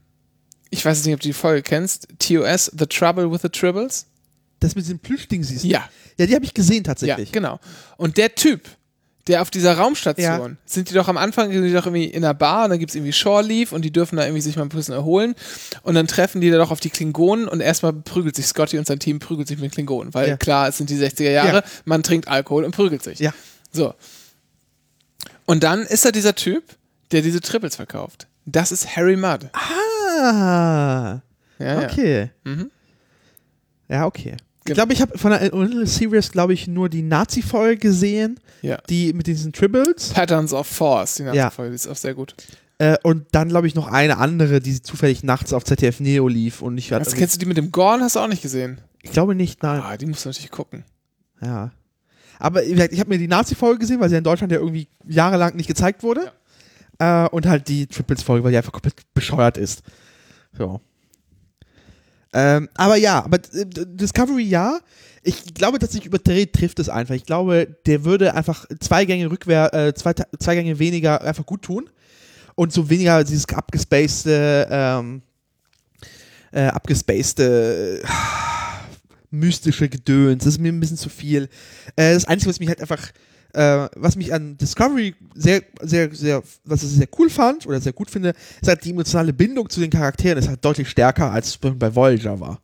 ich 0.69 0.83
weiß 0.85 0.97
jetzt 0.97 1.05
nicht, 1.05 1.15
ob 1.15 1.21
du 1.21 1.27
die 1.27 1.33
Folge 1.33 1.61
kennst, 1.63 2.07
TOS, 2.19 2.71
The 2.77 2.85
Trouble 2.85 3.31
with 3.31 3.41
the 3.41 3.49
Tribbles. 3.49 4.05
Das 4.59 4.75
mit 4.75 4.85
diesem 4.85 4.99
Plüschding 4.99 5.43
siehst 5.43 5.63
du. 5.63 5.67
Ja. 5.67 5.87
Ja, 6.17 6.25
die 6.25 6.33
habe 6.35 6.43
ich 6.45 6.53
gesehen 6.53 6.77
Ja, 6.77 6.83
tatsächlich. 6.83 7.31
genau. 7.31 7.59
Und 7.97 8.17
der 8.17 8.33
Typ, 8.33 8.61
der 9.27 9.41
auf 9.43 9.51
dieser 9.51 9.77
Raumstation, 9.77 10.51
Ja. 10.51 10.57
sind 10.65 10.89
die 10.89 10.93
doch 10.95 11.07
am 11.09 11.17
Anfang 11.17 11.51
sind 11.51 11.63
die 11.63 11.71
doch 11.73 11.85
irgendwie 11.85 12.05
in 12.05 12.23
einer 12.25 12.33
Bar 12.33 12.63
und 12.63 12.71
dann 12.71 12.79
gibt 12.79 12.89
es 12.91 12.95
irgendwie 12.95 13.13
Shore 13.13 13.43
Leave 13.43 13.75
und 13.75 13.83
die 13.83 13.91
dürfen 13.91 14.15
da 14.15 14.23
irgendwie 14.23 14.41
sich 14.41 14.55
mal 14.55 14.63
ein 14.63 14.69
bisschen 14.69 14.93
erholen 14.95 15.35
und 15.83 15.93
dann 15.95 16.07
treffen 16.07 16.41
die 16.41 16.49
da 16.49 16.57
doch 16.57 16.71
auf 16.71 16.79
die 16.79 16.89
Klingonen 16.89 17.47
und 17.47 17.59
erstmal 17.59 17.93
prügelt 17.93 18.35
sich 18.35 18.47
Scotty 18.47 18.77
und 18.79 18.87
sein 18.87 18.99
Team 18.99 19.19
prügelt 19.19 19.47
sich 19.47 19.59
mit 19.59 19.73
Klingonen, 19.73 20.13
weil 20.13 20.29
Ja. 20.29 20.37
klar, 20.37 20.69
es 20.69 20.77
sind 20.77 20.89
die 20.89 20.95
60er 20.97 21.29
Jahre, 21.31 21.57
Ja. 21.57 21.63
man 21.85 22.01
trinkt 22.03 22.27
Alkohol 22.27 22.63
und 22.63 22.71
prügelt 22.75 23.03
sich. 23.03 23.19
Ja. 23.19 23.33
So. 23.71 23.93
Und 25.45 25.63
dann 25.63 25.81
ist 25.83 26.03
da 26.05 26.11
dieser 26.11 26.33
Typ, 26.35 26.63
der 27.11 27.21
diese 27.21 27.41
Triples 27.41 27.75
verkauft. 27.75 28.27
Das 28.45 28.71
ist 28.71 28.95
Harry 28.95 29.15
Mudd. 29.17 29.49
Ah. 29.53 29.59
Ja, 30.17 31.21
ja. 31.59 31.79
Okay. 31.83 32.29
Mhm. 32.43 32.71
Ja, 33.89 34.05
okay. 34.05 34.35
Ich 34.35 34.63
Genau. 34.65 34.75
glaube, 34.75 34.93
ich 34.93 35.01
habe 35.01 35.17
von 35.17 35.31
der 35.31 35.53
Original 35.53 35.87
Series, 35.87 36.29
glaube 36.31 36.53
ich, 36.53 36.67
nur 36.67 36.89
die 36.89 37.01
Nazi-Folge 37.01 37.77
gesehen, 37.77 38.37
ja. 38.61 38.77
die 38.89 39.13
mit 39.13 39.27
diesen 39.27 39.53
Tribbles. 39.53 40.09
Patterns 40.09 40.51
of 40.53 40.67
Force, 40.67 41.15
die 41.15 41.23
Ja. 41.23 41.31
nächste 41.31 41.51
Folge, 41.51 41.69
die 41.71 41.75
ist 41.75 41.87
auch 41.87 41.95
sehr 41.95 42.13
gut. 42.13 42.35
Äh, 42.79 42.97
und 43.03 43.25
dann, 43.31 43.47
glaube 43.47 43.65
ich, 43.67 43.75
noch 43.75 43.87
eine 43.87 44.17
andere, 44.17 44.59
die 44.59 44.81
zufällig 44.81 45.23
nachts 45.23 45.53
auf 45.53 45.63
ZDF 45.63 45.99
Neo 46.01 46.27
lief. 46.27 46.61
Und 46.61 46.77
ich, 46.77 46.91
Was, 46.91 47.15
kennst 47.15 47.35
du 47.35 47.39
die 47.39 47.45
mit 47.45 47.55
dem 47.57 47.71
Gorn? 47.71 48.01
Hast 48.01 48.17
du 48.17 48.19
auch 48.19 48.27
nicht 48.27 48.41
gesehen? 48.41 48.81
ich 49.01 49.11
glaube 49.13 49.35
nicht, 49.35 49.63
nein. 49.63 49.79
Ah, 49.81 49.95
die 49.95 50.05
musst 50.05 50.25
du 50.25 50.29
natürlich 50.29 50.51
gucken. 50.51 50.83
Ja. 51.41 51.71
Aber 52.39 52.61
ich 52.63 52.77
habe 52.99 53.09
mir 53.09 53.17
die 53.17 53.27
Nazi-Folge 53.29 53.79
gesehen, 53.79 53.99
weil 54.01 54.09
sie 54.09 54.17
in 54.17 54.23
Deutschland 54.23 54.51
ja 54.51 54.59
irgendwie 54.59 54.89
jahrelang 55.07 55.55
nicht 55.55 55.67
gezeigt 55.67 56.03
wurde. 56.03 56.31
Äh, 56.99 57.27
und 57.29 57.45
halt 57.45 57.67
die 57.69 57.87
Triples-Folge, 57.87 58.43
weil 58.43 58.51
die 58.51 58.57
einfach 58.57 58.73
komplett 58.73 58.95
bescheuert 59.13 59.57
ist. 59.57 59.81
So. 60.57 60.81
Ähm, 62.33 62.69
aber 62.75 62.97
ja, 62.97 63.23
aber 63.23 63.37
äh, 63.53 63.65
Discovery 63.65 64.43
ja. 64.43 64.79
Ich 65.23 65.53
glaube, 65.53 65.79
dass 65.79 65.91
sich 65.91 66.05
überdreht 66.05 66.53
trifft 66.53 66.79
es 66.79 66.87
einfach. 66.87 67.15
Ich 67.15 67.25
glaube, 67.25 67.77
der 67.85 68.05
würde 68.05 68.33
einfach 68.33 68.65
zwei 68.79 69.05
Gänge 69.05 69.29
rückwär, 69.29 69.73
äh, 69.73 69.93
zwei, 69.93 70.13
zwei 70.39 70.55
Gänge 70.55 70.79
weniger 70.79 71.21
einfach 71.21 71.45
gut 71.45 71.63
tun. 71.63 71.89
Und 72.55 72.73
so 72.73 72.89
weniger 72.89 73.23
dieses 73.23 73.47
abgespacede, 73.53 74.67
ähm, 74.71 75.21
äh, 76.51 76.67
abgespacede, 76.67 78.01
äh, 78.01 78.07
mystische 79.29 79.89
Gedöns. 79.89 80.43
Das 80.43 80.53
ist 80.53 80.59
mir 80.59 80.71
ein 80.71 80.79
bisschen 80.79 80.97
zu 80.97 81.09
viel. 81.09 81.49
Äh, 81.95 82.13
das 82.13 82.25
Einzige, 82.25 82.49
was 82.49 82.59
mich 82.59 82.69
halt 82.69 82.81
einfach, 82.81 83.11
äh, 83.57 83.89
was 83.95 84.15
mich 84.15 84.31
an 84.33 84.55
Discovery 84.57 85.15
sehr, 85.33 85.63
sehr, 85.81 86.13
sehr, 86.13 86.43
was 86.63 86.83
ich 86.83 86.89
sehr 86.89 87.07
cool 87.17 87.29
fand 87.29 87.65
oder 87.65 87.81
sehr 87.81 87.93
gut 87.93 88.11
finde, 88.11 88.33
ist 88.61 88.67
halt 88.67 88.85
die 88.85 88.91
emotionale 88.91 89.33
Bindung 89.33 89.67
zu 89.67 89.79
den 89.79 89.89
Charakteren 89.89 90.37
ist 90.37 90.47
halt 90.47 90.63
deutlich 90.63 90.87
stärker, 90.87 91.31
als 91.31 91.47
es 91.47 91.57
bei 91.57 91.95
Voyager 91.95 92.39
war. 92.39 92.61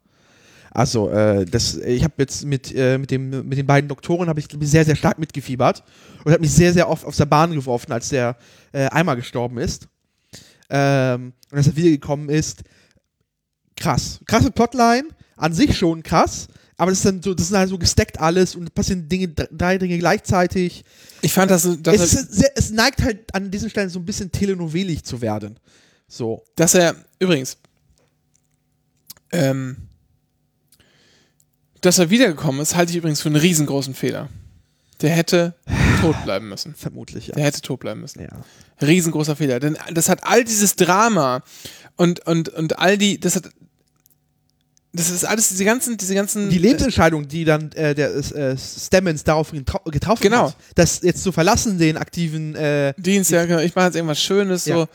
Also, 0.70 1.10
äh, 1.10 1.46
das, 1.46 1.78
ich 1.78 2.04
habe 2.04 2.14
jetzt 2.18 2.46
mit, 2.46 2.74
äh, 2.76 2.98
mit, 3.00 3.10
dem, 3.10 3.30
mit 3.48 3.58
den 3.58 3.66
beiden 3.66 3.88
Doktoren 3.88 4.30
habe 4.30 4.40
ich 4.40 4.48
sehr, 4.62 4.86
sehr 4.86 4.96
stark 4.96 5.18
mitgefiebert 5.18 5.84
und 6.24 6.32
habe 6.32 6.42
mich 6.42 6.52
sehr, 6.52 6.74
sehr 6.74 6.88
oft 6.88 7.06
aus 7.06 7.18
der 7.18 7.26
Bahn 7.26 7.54
geworfen, 7.54 7.92
als 7.92 8.10
der 8.10 8.38
äh, 8.72 8.86
einmal 8.88 9.16
gestorben 9.16 9.58
ist. 9.58 9.88
Ähm, 10.70 11.34
und 11.52 11.58
als 11.58 11.68
er 11.68 11.76
wiedergekommen 11.76 12.30
ist. 12.30 12.64
Krass. 13.76 14.20
Krasse 14.26 14.52
Plotline, 14.52 15.10
an 15.38 15.54
sich 15.54 15.76
schon 15.76 16.04
krass, 16.04 16.48
aber 16.78 16.92
das 16.92 17.00
ist 17.00 17.06
dann 17.06 17.22
so, 17.22 17.34
das 17.34 17.48
sind 17.50 17.58
halt 17.58 17.70
so 17.70 17.78
gesteckt 17.78 18.20
alles 18.20 18.56
und 18.56 18.74
passieren 18.74 19.08
Dinge, 19.08 19.30
drei 19.30 19.78
Dinge 19.78 19.98
gleichzeitig. 19.98 20.84
Ich 21.22 21.34
fand 21.34 21.52
das, 21.52 21.68
dass, 21.82 21.96
Es, 21.96 22.14
ist 22.14 22.34
sehr, 22.34 22.52
es 22.56 22.72
neigt 22.72 23.02
halt 23.02 23.34
an 23.34 23.52
diesen 23.52 23.70
Stellen 23.70 23.90
so 23.90 24.00
ein 24.00 24.06
bisschen 24.06 24.32
telenovelig 24.32 25.04
zu 25.04 25.22
werden. 25.22 25.60
So. 26.08 26.44
dass 26.56 26.76
er, 26.76 26.96
übrigens, 27.20 27.58
ähm, 29.32 29.78
dass 31.82 32.00
er 32.00 32.10
wiedergekommen 32.10 32.62
ist, 32.62 32.76
halte 32.76 32.92
ich 32.92 32.98
übrigens 32.98 33.22
für 33.22 33.30
einen 33.30 33.36
riesengroßen 33.36 33.94
Fehler. 33.94 34.30
Der 35.02 35.10
hätte 35.10 35.56
tot 36.02 36.16
bleiben 36.24 36.50
müssen. 36.50 36.76
Vermutlich, 36.78 37.28
ja. 37.28 37.36
Der 37.36 37.46
hätte 37.46 37.62
tot 37.62 37.82
bleiben 37.82 38.02
müssen. 38.02 38.22
ja. 38.22 38.30
Riesengroßer 38.82 39.36
Fehler. 39.36 39.60
Denn 39.60 39.78
das 39.92 40.08
hat 40.08 40.24
all 40.24 40.44
dieses 40.44 40.76
Drama 40.76 41.44
und, 41.96 42.26
und, 42.26 42.50
und 42.50 42.80
all 42.80 42.98
die, 42.98 43.20
das 43.20 43.36
hat, 43.36 43.50
das 44.94 45.10
ist 45.10 45.26
alles, 45.26 45.50
diese 45.50 45.66
ganzen, 45.66 45.98
diese 45.98 46.14
ganzen. 46.16 46.50
Die 46.50 46.60
Lebensentscheidung, 46.60 47.28
die 47.28 47.46
dann 47.46 47.72
äh, 47.72 47.96
der 47.96 48.14
äh, 48.16 48.56
Stemmons 48.58 49.24
darauf 49.24 49.52
getrau- 49.52 49.90
getroffen 49.90 50.22
Genau. 50.24 50.48
hat, 50.50 50.56
das 50.76 51.02
jetzt 51.02 51.24
zu 51.24 51.32
verlassen, 51.32 51.78
den 51.80 51.98
aktiven 51.98 52.56
äh, 52.56 52.94
Dienst, 52.98 53.32
ja, 53.32 53.46
genau, 53.46 53.60
ich 53.60 53.74
mache 53.76 53.86
jetzt 53.88 53.96
irgendwas 53.96 54.22
Schönes, 54.22 54.66
Ja. 54.66 54.76
so. 54.76 54.88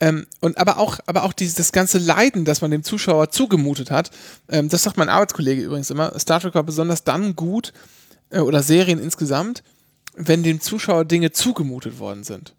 Ähm, 0.00 0.26
und 0.40 0.58
aber 0.58 0.78
auch, 0.78 1.00
aber 1.06 1.24
auch 1.24 1.32
dieses, 1.32 1.56
das 1.56 1.72
ganze 1.72 1.98
Leiden, 1.98 2.44
das 2.44 2.60
man 2.60 2.70
dem 2.70 2.84
Zuschauer 2.84 3.30
zugemutet 3.30 3.90
hat, 3.90 4.10
ähm, 4.48 4.68
das 4.68 4.84
sagt 4.84 4.96
mein 4.96 5.08
Arbeitskollege 5.08 5.60
übrigens 5.62 5.90
immer, 5.90 6.16
Star 6.20 6.38
Trek 6.40 6.54
war 6.54 6.62
besonders 6.62 7.02
dann 7.02 7.34
gut, 7.34 7.72
äh, 8.30 8.38
oder 8.38 8.62
Serien 8.62 9.00
insgesamt, 9.00 9.64
wenn 10.14 10.44
dem 10.44 10.60
Zuschauer 10.60 11.04
Dinge 11.04 11.32
zugemutet 11.32 11.98
worden 11.98 12.22
sind. 12.22 12.54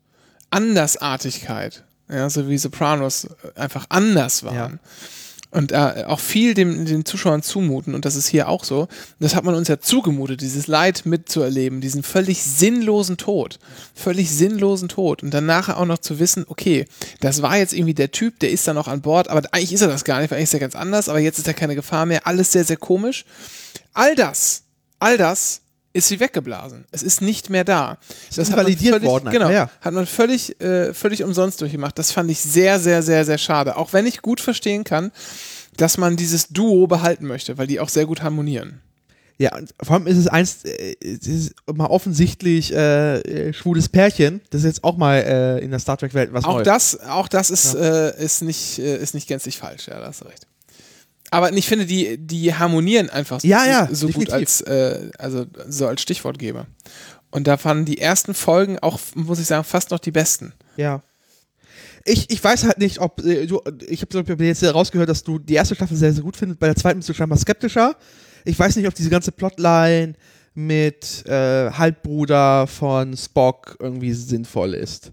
Andersartigkeit, 0.49 1.84
ja, 2.10 2.30
so 2.30 2.48
wie 2.49 2.57
Sopranos 2.57 3.26
äh, 3.26 3.60
einfach 3.60 3.86
anders 3.90 4.44
waren. 4.44 4.80
Und 5.51 5.71
äh, 5.71 6.03
auch 6.05 6.19
viel 6.19 6.53
dem, 6.53 6.85
den 6.85 7.05
Zuschauern 7.05 7.41
zumuten 7.41 7.95
und 7.95 8.05
das 8.05 8.15
ist 8.15 8.27
hier 8.27 8.49
auch 8.49 8.63
so. 8.63 8.88
Das 9.19 9.35
hat 9.35 9.43
man 9.43 9.55
uns 9.55 9.67
ja 9.67 9.80
zugemutet, 9.80 10.41
dieses 10.41 10.67
Leid 10.67 11.05
mitzuerleben, 11.05 11.81
diesen 11.81 12.03
völlig 12.03 12.43
sinnlosen 12.43 13.17
Tod, 13.17 13.59
völlig 13.95 14.30
sinnlosen 14.30 14.89
Tod 14.89 15.23
und 15.23 15.34
dann 15.34 15.45
nachher 15.45 15.77
auch 15.77 15.85
noch 15.85 15.97
zu 15.97 16.19
wissen, 16.19 16.45
okay, 16.47 16.85
das 17.19 17.41
war 17.41 17.57
jetzt 17.57 17.73
irgendwie 17.73 17.95
der 17.95 18.11
Typ, 18.11 18.39
der 18.39 18.51
ist 18.51 18.67
da 18.67 18.73
noch 18.73 18.88
an 18.88 19.01
Bord, 19.01 19.27
aber 19.27 19.41
eigentlich 19.51 19.73
ist 19.73 19.81
er 19.81 19.88
das 19.88 20.03
gar 20.03 20.19
nicht, 20.19 20.30
weil 20.30 20.38
eigentlich 20.38 20.49
ist 20.49 20.53
er 20.53 20.59
ganz 20.59 20.76
anders, 20.76 21.09
aber 21.09 21.19
jetzt 21.19 21.39
ist 21.39 21.47
er 21.47 21.53
keine 21.53 21.76
Gefahr 21.76 22.05
mehr, 22.05 22.27
alles 22.27 22.51
sehr, 22.51 22.63
sehr 22.63 22.77
komisch. 22.77 23.26
All 23.93 24.15
das, 24.15 24.63
all 24.99 25.17
das 25.17 25.61
ist 25.99 26.11
wie 26.11 26.19
weggeblasen. 26.19 26.85
Es 26.91 27.03
ist 27.03 27.21
nicht 27.21 27.49
mehr 27.49 27.63
da. 27.63 27.97
Das 28.27 28.38
ist 28.38 28.55
validiert 28.55 28.95
völlig, 28.95 29.07
worden. 29.07 29.30
Genau. 29.31 29.49
Ja. 29.49 29.69
Hat 29.81 29.93
man 29.93 30.05
völlig, 30.05 30.59
äh, 30.61 30.93
völlig 30.93 31.23
umsonst 31.23 31.61
durchgemacht. 31.61 31.97
Das 31.97 32.11
fand 32.11 32.30
ich 32.31 32.39
sehr, 32.39 32.80
sehr, 32.80 33.03
sehr, 33.03 33.26
sehr 33.26 33.38
schade. 33.38 33.77
Auch 33.77 33.93
wenn 33.93 34.05
ich 34.05 34.21
gut 34.21 34.41
verstehen 34.41 34.84
kann, 34.84 35.11
dass 35.77 35.97
man 35.97 36.17
dieses 36.17 36.49
Duo 36.49 36.88
behalten 36.88 37.26
möchte, 37.26 37.57
weil 37.57 37.67
die 37.67 37.80
auch 37.80 37.89
sehr 37.89 38.05
gut 38.05 38.21
harmonieren. 38.21 38.81
Ja, 39.38 39.55
und 39.55 39.73
vor 39.81 39.95
allem 39.95 40.07
ist 40.07 40.17
es 40.17 40.27
eins, 40.27 40.65
äh, 40.65 40.95
ist 41.01 41.55
mal 41.73 41.85
offensichtlich 41.85 42.73
äh, 42.73 43.19
äh, 43.19 43.53
schwules 43.53 43.88
Pärchen. 43.88 44.41
Das 44.49 44.61
ist 44.61 44.65
jetzt 44.65 44.84
auch 44.84 44.97
mal 44.97 45.15
äh, 45.15 45.63
in 45.63 45.71
der 45.71 45.80
Star 45.80 45.97
Trek-Welt 45.97 46.34
was 46.34 46.43
Auch 46.43 46.55
Neues. 46.55 46.65
das, 46.65 46.99
auch 46.99 47.30
das 47.30 47.49
ist, 47.49 47.73
äh, 47.73 48.21
ist, 48.21 48.41
nicht, 48.41 48.80
äh, 48.80 48.97
ist 48.97 49.13
nicht 49.13 49.30
gänzlich 49.30 49.57
falsch, 49.57 49.88
ja, 49.88 49.97
da 49.97 50.07
hast 50.07 50.21
du 50.21 50.26
recht. 50.26 50.45
Aber 51.31 51.53
ich 51.53 51.68
finde, 51.68 51.85
die, 51.85 52.18
die 52.18 52.53
harmonieren 52.53 53.10
einfach 53.10 53.41
Ja, 53.43 53.65
ja, 53.65 53.88
so 53.91 54.10
gut 54.10 54.31
als, 54.31 54.61
äh, 54.61 55.11
also 55.18 55.45
so 55.68 55.88
als 55.88 56.01
Stichwortgeber. 56.01 56.65
Und 57.31 57.47
da 57.47 57.57
fanden 57.57 57.85
die 57.85 57.99
ersten 57.99 58.34
Folgen 58.34 58.80
auch, 58.80 58.99
muss 59.14 59.39
ich 59.39 59.45
sagen, 59.45 59.64
fast 59.64 59.91
noch 59.91 59.99
die 59.99 60.11
besten. 60.11 60.53
Ja. 60.77 61.03
Ich, 62.06 62.31
ich 62.31 62.43
weiß 62.43 62.64
halt 62.64 62.80
nicht, 62.80 62.99
ob 62.99 63.23
äh, 63.23 63.45
du, 63.45 63.61
ich 63.88 64.01
habe 64.01 64.43
jetzt 64.43 64.64
rausgehört, 64.64 65.10
dass 65.10 65.23
du 65.23 65.38
die 65.38 65.53
erste 65.53 65.76
Staffel 65.76 65.95
sehr, 65.95 66.14
sehr 66.14 66.23
gut 66.23 66.38
findest. 66.38 66.60
Bei 66.60 66.68
der 66.68 66.76
zweiten 66.76 66.99
bist 66.99 67.10
du 67.10 67.14
scheinbar 67.14 67.38
skeptischer. 67.38 67.95
Ich 68.45 68.57
weiß 68.57 68.76
nicht, 68.77 68.88
ob 68.88 68.95
diese 68.95 69.10
ganze 69.10 69.31
Plotline 69.31 70.14
mit 70.56 71.26
äh, 71.27 71.69
Halbbruder 71.72 72.65
von 72.65 73.15
Spock 73.15 73.77
irgendwie 73.80 74.14
sinnvoll 74.14 74.73
ist. 74.73 75.11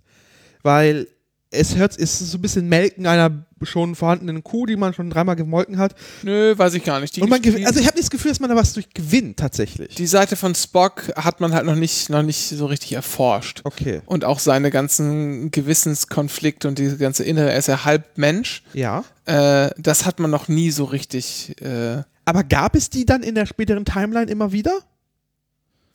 Weil 0.63 1.07
es 1.51 1.77
hört, 1.77 1.93
es 1.93 2.21
ist 2.21 2.31
so 2.31 2.39
ein 2.39 2.43
bisschen 2.43 2.69
Melken 2.69 3.07
einer 3.07 3.47
schon 3.63 3.95
vorhandenen 3.95 4.45
Kuh, 4.45 4.67
die 4.67 4.77
man 4.77 4.93
schon 4.93 5.11
dreimal 5.11 5.37
gemolken 5.37 5.79
hat. 5.79 5.95
Nö, 6.23 6.57
weiß 6.57 6.75
ich 6.75 6.85
gar 6.85 7.01
nicht. 7.01 7.17
Die, 7.17 7.23
Und 7.23 7.31
man 7.31 7.41
also 7.43 7.57
ich 7.57 7.87
habe 7.87 7.97
nicht 7.97 7.99
das 7.99 8.11
Gefühl, 8.11 8.31
dass 8.31 8.41
man 8.41 8.51
da 8.51 8.57
was 8.57 8.75
durch 8.75 8.93
gewinnt 8.93 9.39
tatsächlich. 9.39 9.95
die 9.95 10.07
Seite 10.07 10.37
von 10.37 10.55
Spock 10.55 11.05
hat 11.17 11.41
man 11.41 11.55
halt 11.55 11.65
noch 11.65 11.75
nicht, 11.75 12.11
noch 12.11 12.23
nicht 12.23 12.49
so 12.49 12.67
richtig 12.67 12.93
erforscht. 12.93 13.63
Okay. 13.65 14.03
Und 14.07 14.25
auch 14.25 14.41
seine 14.41 14.71
ganzen 14.71 15.51
Gewissenskonflikte 15.51 16.69
und 16.69 16.79
diese 16.79 16.99
ganze 16.99 17.25
innere, 17.25 17.51
er 17.51 17.59
ist 17.59 17.69
ja 17.69 17.85
halb 17.85 18.19
Mensch. 18.19 18.63
Ja. 18.75 19.05
Äh, 19.25 19.71
das 19.79 20.05
hat 20.05 20.19
man 20.19 20.31
noch 20.31 20.49
nie 20.49 20.71
so 20.71 20.85
richtig, 20.85 21.61
äh, 21.63 22.03
Aber 22.25 22.45
gab 22.45 22.75
es 22.77 22.91
die 22.91 23.07
dann 23.07 23.23
in 23.23 23.35
der 23.35 23.47
späteren 23.47 23.85
Timeline 23.85 24.31
immer 24.31 24.53
wieder? 24.53 24.81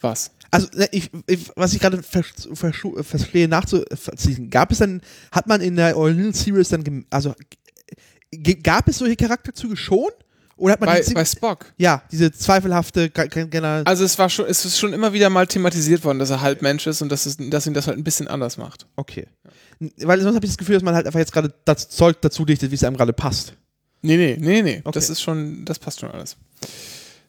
Was? 0.01 0.31
Also, 0.51 0.67
ne, 0.75 0.87
ich, 0.91 1.09
ich, 1.27 1.49
was 1.55 1.73
ich 1.73 1.79
gerade 1.79 2.03
vers 2.03 2.27
vers 2.53 2.75
verstehe 3.03 3.47
nachzuziehen, 3.47 4.49
gab 4.49 4.71
es 4.71 4.79
dann, 4.79 5.01
hat 5.31 5.47
man 5.47 5.61
in 5.61 5.75
der 5.77 5.95
Original 5.95 6.33
Series 6.33 6.69
dann, 6.69 7.05
also, 7.09 7.33
gab 8.63 8.87
es 8.87 8.97
solche 8.97 9.15
Charakterzüge 9.15 9.75
schon? 9.77 10.09
Oder 10.57 10.73
hat 10.73 10.79
man 10.81 10.89
Bei, 10.89 11.01
bei 11.13 11.25
Spock. 11.25 11.73
ja, 11.77 12.03
diese 12.11 12.31
zweifelhafte, 12.31 13.09
ge- 13.09 13.27
ge- 13.29 13.47
generell, 13.47 13.83
Also 13.85 14.03
es 14.03 14.19
war 14.19 14.29
schon, 14.29 14.45
es 14.45 14.63
ist 14.63 14.77
schon 14.77 14.93
immer 14.93 15.11
wieder 15.11 15.29
mal 15.31 15.47
thematisiert 15.47 16.03
worden, 16.03 16.19
dass 16.19 16.29
er 16.29 16.41
halb 16.41 16.61
Mensch 16.61 16.85
ist 16.85 17.01
und 17.01 17.09
dass, 17.11 17.25
es, 17.25 17.37
dass 17.39 17.65
ihn 17.65 17.73
das 17.73 17.87
halt 17.87 17.97
ein 17.97 18.03
bisschen 18.03 18.27
anders 18.27 18.57
macht. 18.57 18.85
okay. 18.95 19.27
Weil 19.97 20.21
sonst 20.21 20.35
habe 20.35 20.45
ich 20.45 20.51
das 20.51 20.59
Gefühl, 20.59 20.75
dass 20.75 20.83
man 20.83 20.93
halt 20.93 21.07
einfach 21.07 21.19
jetzt 21.19 21.31
gerade 21.31 21.51
das 21.65 21.89
Zeug 21.89 22.21
dazu 22.21 22.45
dichtet, 22.45 22.69
wie 22.69 22.75
es 22.75 22.83
einem 22.83 22.95
gerade 22.95 23.13
passt. 23.13 23.53
Nee, 24.03 24.15
nee, 24.17 24.37
nee, 24.39 24.61
nee. 24.61 24.81
Okay. 24.83 24.91
Das 24.93 25.09
ist 25.09 25.21
schon, 25.23 25.65
das 25.65 25.79
passt 25.79 26.01
schon 26.01 26.11
alles. 26.11 26.37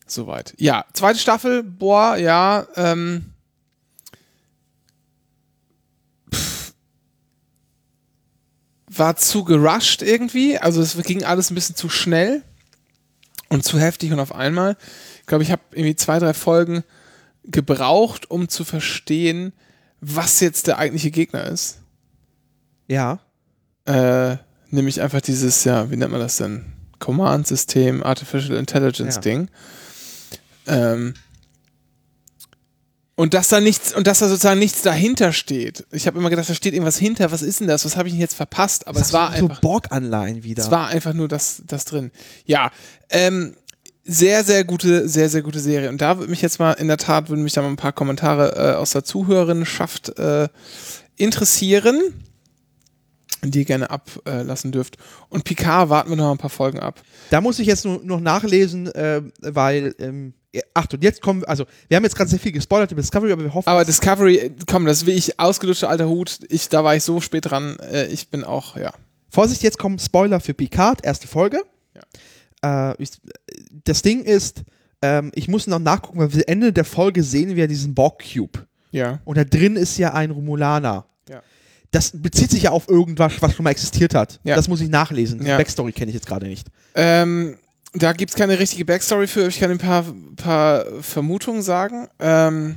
Soweit. 0.06 0.54
Ja, 0.58 0.84
zweite 0.92 1.18
Staffel, 1.18 1.62
boah, 1.62 2.16
ja, 2.16 2.66
ähm. 2.76 3.32
pff, 6.32 6.74
War 8.88 9.16
zu 9.16 9.44
gerusht 9.44 10.02
irgendwie. 10.02 10.58
Also 10.58 10.82
es 10.82 10.96
ging 11.02 11.24
alles 11.24 11.50
ein 11.50 11.54
bisschen 11.54 11.76
zu 11.76 11.88
schnell 11.88 12.42
und 13.48 13.64
zu 13.64 13.78
heftig 13.78 14.12
und 14.12 14.20
auf 14.20 14.34
einmal. 14.34 14.76
Ich 15.20 15.26
glaube, 15.26 15.44
ich 15.44 15.50
habe 15.52 15.62
irgendwie 15.72 15.96
zwei, 15.96 16.18
drei 16.18 16.34
Folgen 16.34 16.84
gebraucht, 17.44 18.30
um 18.30 18.48
zu 18.48 18.64
verstehen, 18.64 19.52
was 20.00 20.40
jetzt 20.40 20.66
der 20.66 20.78
eigentliche 20.78 21.10
Gegner 21.10 21.44
ist. 21.44 21.78
Ja. 22.88 23.20
Äh, 23.84 24.36
nämlich 24.70 25.00
einfach 25.00 25.20
dieses, 25.20 25.64
ja, 25.64 25.90
wie 25.90 25.96
nennt 25.96 26.12
man 26.12 26.20
das 26.20 26.36
denn? 26.36 26.72
Command-System, 26.98 28.02
Artificial 28.02 28.56
Ja. 29.44 29.52
Ähm, 30.66 31.14
und 33.14 33.34
dass 33.34 33.48
da 33.48 33.60
nichts, 33.60 33.94
und 33.94 34.06
dass 34.06 34.20
da 34.20 34.28
sozusagen 34.28 34.58
nichts 34.58 34.82
dahinter 34.82 35.32
steht. 35.32 35.86
Ich 35.92 36.06
habe 36.06 36.18
immer 36.18 36.30
gedacht, 36.30 36.48
da 36.48 36.54
steht 36.54 36.72
irgendwas 36.72 36.98
hinter, 36.98 37.30
was 37.30 37.42
ist 37.42 37.60
denn 37.60 37.68
das? 37.68 37.84
Was 37.84 37.96
habe 37.96 38.08
ich 38.08 38.14
denn 38.14 38.20
jetzt 38.20 38.34
verpasst? 38.34 38.86
Aber 38.86 39.00
es 39.00 39.12
war 39.12 39.30
so 39.36 39.44
einfach. 39.44 39.60
Borg-Anleihen 39.60 40.42
wieder. 40.44 40.62
Es 40.62 40.70
war 40.70 40.88
einfach 40.88 41.12
nur 41.12 41.28
das, 41.28 41.62
das 41.66 41.84
drin. 41.84 42.10
Ja, 42.46 42.70
ähm, 43.10 43.54
sehr, 44.04 44.44
sehr 44.44 44.64
gute, 44.64 45.08
sehr, 45.08 45.28
sehr 45.28 45.42
gute 45.42 45.60
Serie. 45.60 45.88
Und 45.88 46.00
da 46.00 46.18
würde 46.18 46.30
mich 46.30 46.42
jetzt 46.42 46.58
mal, 46.58 46.72
in 46.72 46.88
der 46.88 46.96
Tat, 46.96 47.28
würden 47.28 47.44
mich 47.44 47.52
da 47.52 47.62
mal 47.62 47.68
ein 47.68 47.76
paar 47.76 47.92
Kommentare 47.92 48.56
äh, 48.56 48.74
aus 48.76 48.90
der 48.90 49.04
Zuhörerinnenschaft 49.04 50.18
äh, 50.18 50.48
interessieren, 51.16 52.00
die 53.44 53.60
ihr 53.60 53.64
gerne 53.64 53.90
ablassen 53.90 54.72
dürft. 54.72 54.96
Und 55.28 55.44
Picard 55.44 55.88
warten 55.88 56.10
wir 56.10 56.16
noch 56.16 56.32
ein 56.32 56.38
paar 56.38 56.50
Folgen 56.50 56.80
ab. 56.80 57.02
Da 57.30 57.40
muss 57.40 57.58
ich 57.58 57.66
jetzt 57.66 57.84
nur 57.84 58.02
noch 58.02 58.20
nachlesen, 58.20 58.86
äh, 58.92 59.22
weil, 59.40 59.94
ähm, 59.98 60.34
ja, 60.54 60.62
ach, 60.74 60.86
und 60.92 61.02
jetzt 61.02 61.22
kommen, 61.22 61.44
also, 61.44 61.64
wir 61.88 61.96
haben 61.96 62.04
jetzt 62.04 62.14
gerade 62.14 62.28
sehr 62.28 62.38
viel 62.38 62.52
gespoilert 62.52 62.92
über 62.92 63.00
Discovery, 63.00 63.32
aber 63.32 63.42
wir 63.42 63.54
hoffen, 63.54 63.68
Aber 63.68 63.84
Discovery, 63.84 64.52
komm, 64.66 64.84
das 64.84 65.06
will 65.06 65.16
ich 65.16 65.38
ausgelutschter 65.40 65.88
alter 65.88 66.08
Hut. 66.08 66.40
Ich, 66.48 66.68
da 66.68 66.84
war 66.84 66.94
ich 66.94 67.04
so 67.04 67.20
spät 67.20 67.50
dran. 67.50 67.76
Äh, 67.90 68.06
ich 68.08 68.28
bin 68.28 68.44
auch, 68.44 68.76
ja. 68.76 68.92
Vorsicht, 69.30 69.62
jetzt 69.62 69.78
kommen 69.78 69.98
Spoiler 69.98 70.40
für 70.40 70.52
Picard, 70.52 71.04
erste 71.04 71.26
Folge. 71.26 71.62
Äh, 72.64 73.02
ich, 73.02 73.10
das 73.84 74.02
Ding 74.02 74.22
ist, 74.22 74.62
ähm, 75.00 75.32
ich 75.34 75.48
muss 75.48 75.66
noch 75.66 75.78
nachgucken, 75.78 76.18
weil 76.18 76.34
wir 76.34 76.48
Ende 76.48 76.72
der 76.72 76.84
Folge 76.84 77.22
sehen 77.22 77.56
wir 77.56 77.66
diesen 77.66 77.94
Borg-Cube. 77.94 78.66
Ja. 78.90 79.20
Und 79.24 79.36
da 79.38 79.44
drin 79.44 79.76
ist 79.76 79.96
ja 79.98 80.12
ein 80.12 80.30
Romulaner. 80.30 81.06
Ja. 81.28 81.42
Das 81.90 82.12
bezieht 82.14 82.50
sich 82.50 82.64
ja 82.64 82.70
auf 82.70 82.88
irgendwas, 82.88 83.40
was 83.40 83.54
schon 83.54 83.64
mal 83.64 83.70
existiert 83.70 84.14
hat. 84.14 84.38
Ja. 84.44 84.54
Das 84.54 84.68
muss 84.68 84.80
ich 84.80 84.88
nachlesen. 84.90 85.40
Die 85.40 85.46
Ja. 85.46 85.56
Backstory 85.56 85.92
kenne 85.92 86.10
ich 86.10 86.14
jetzt 86.14 86.26
gerade 86.26 86.46
nicht. 86.46 86.68
Ähm, 86.94 87.56
da 87.94 88.12
gibt 88.12 88.30
es 88.32 88.36
keine 88.36 88.58
richtige 88.58 88.84
Backstory 88.84 89.26
für. 89.26 89.46
Ich 89.48 89.60
kann 89.60 89.70
ein 89.70 89.78
paar, 89.78 90.04
paar 90.36 90.84
Vermutungen 91.02 91.62
sagen. 91.62 92.08
Ähm, 92.18 92.76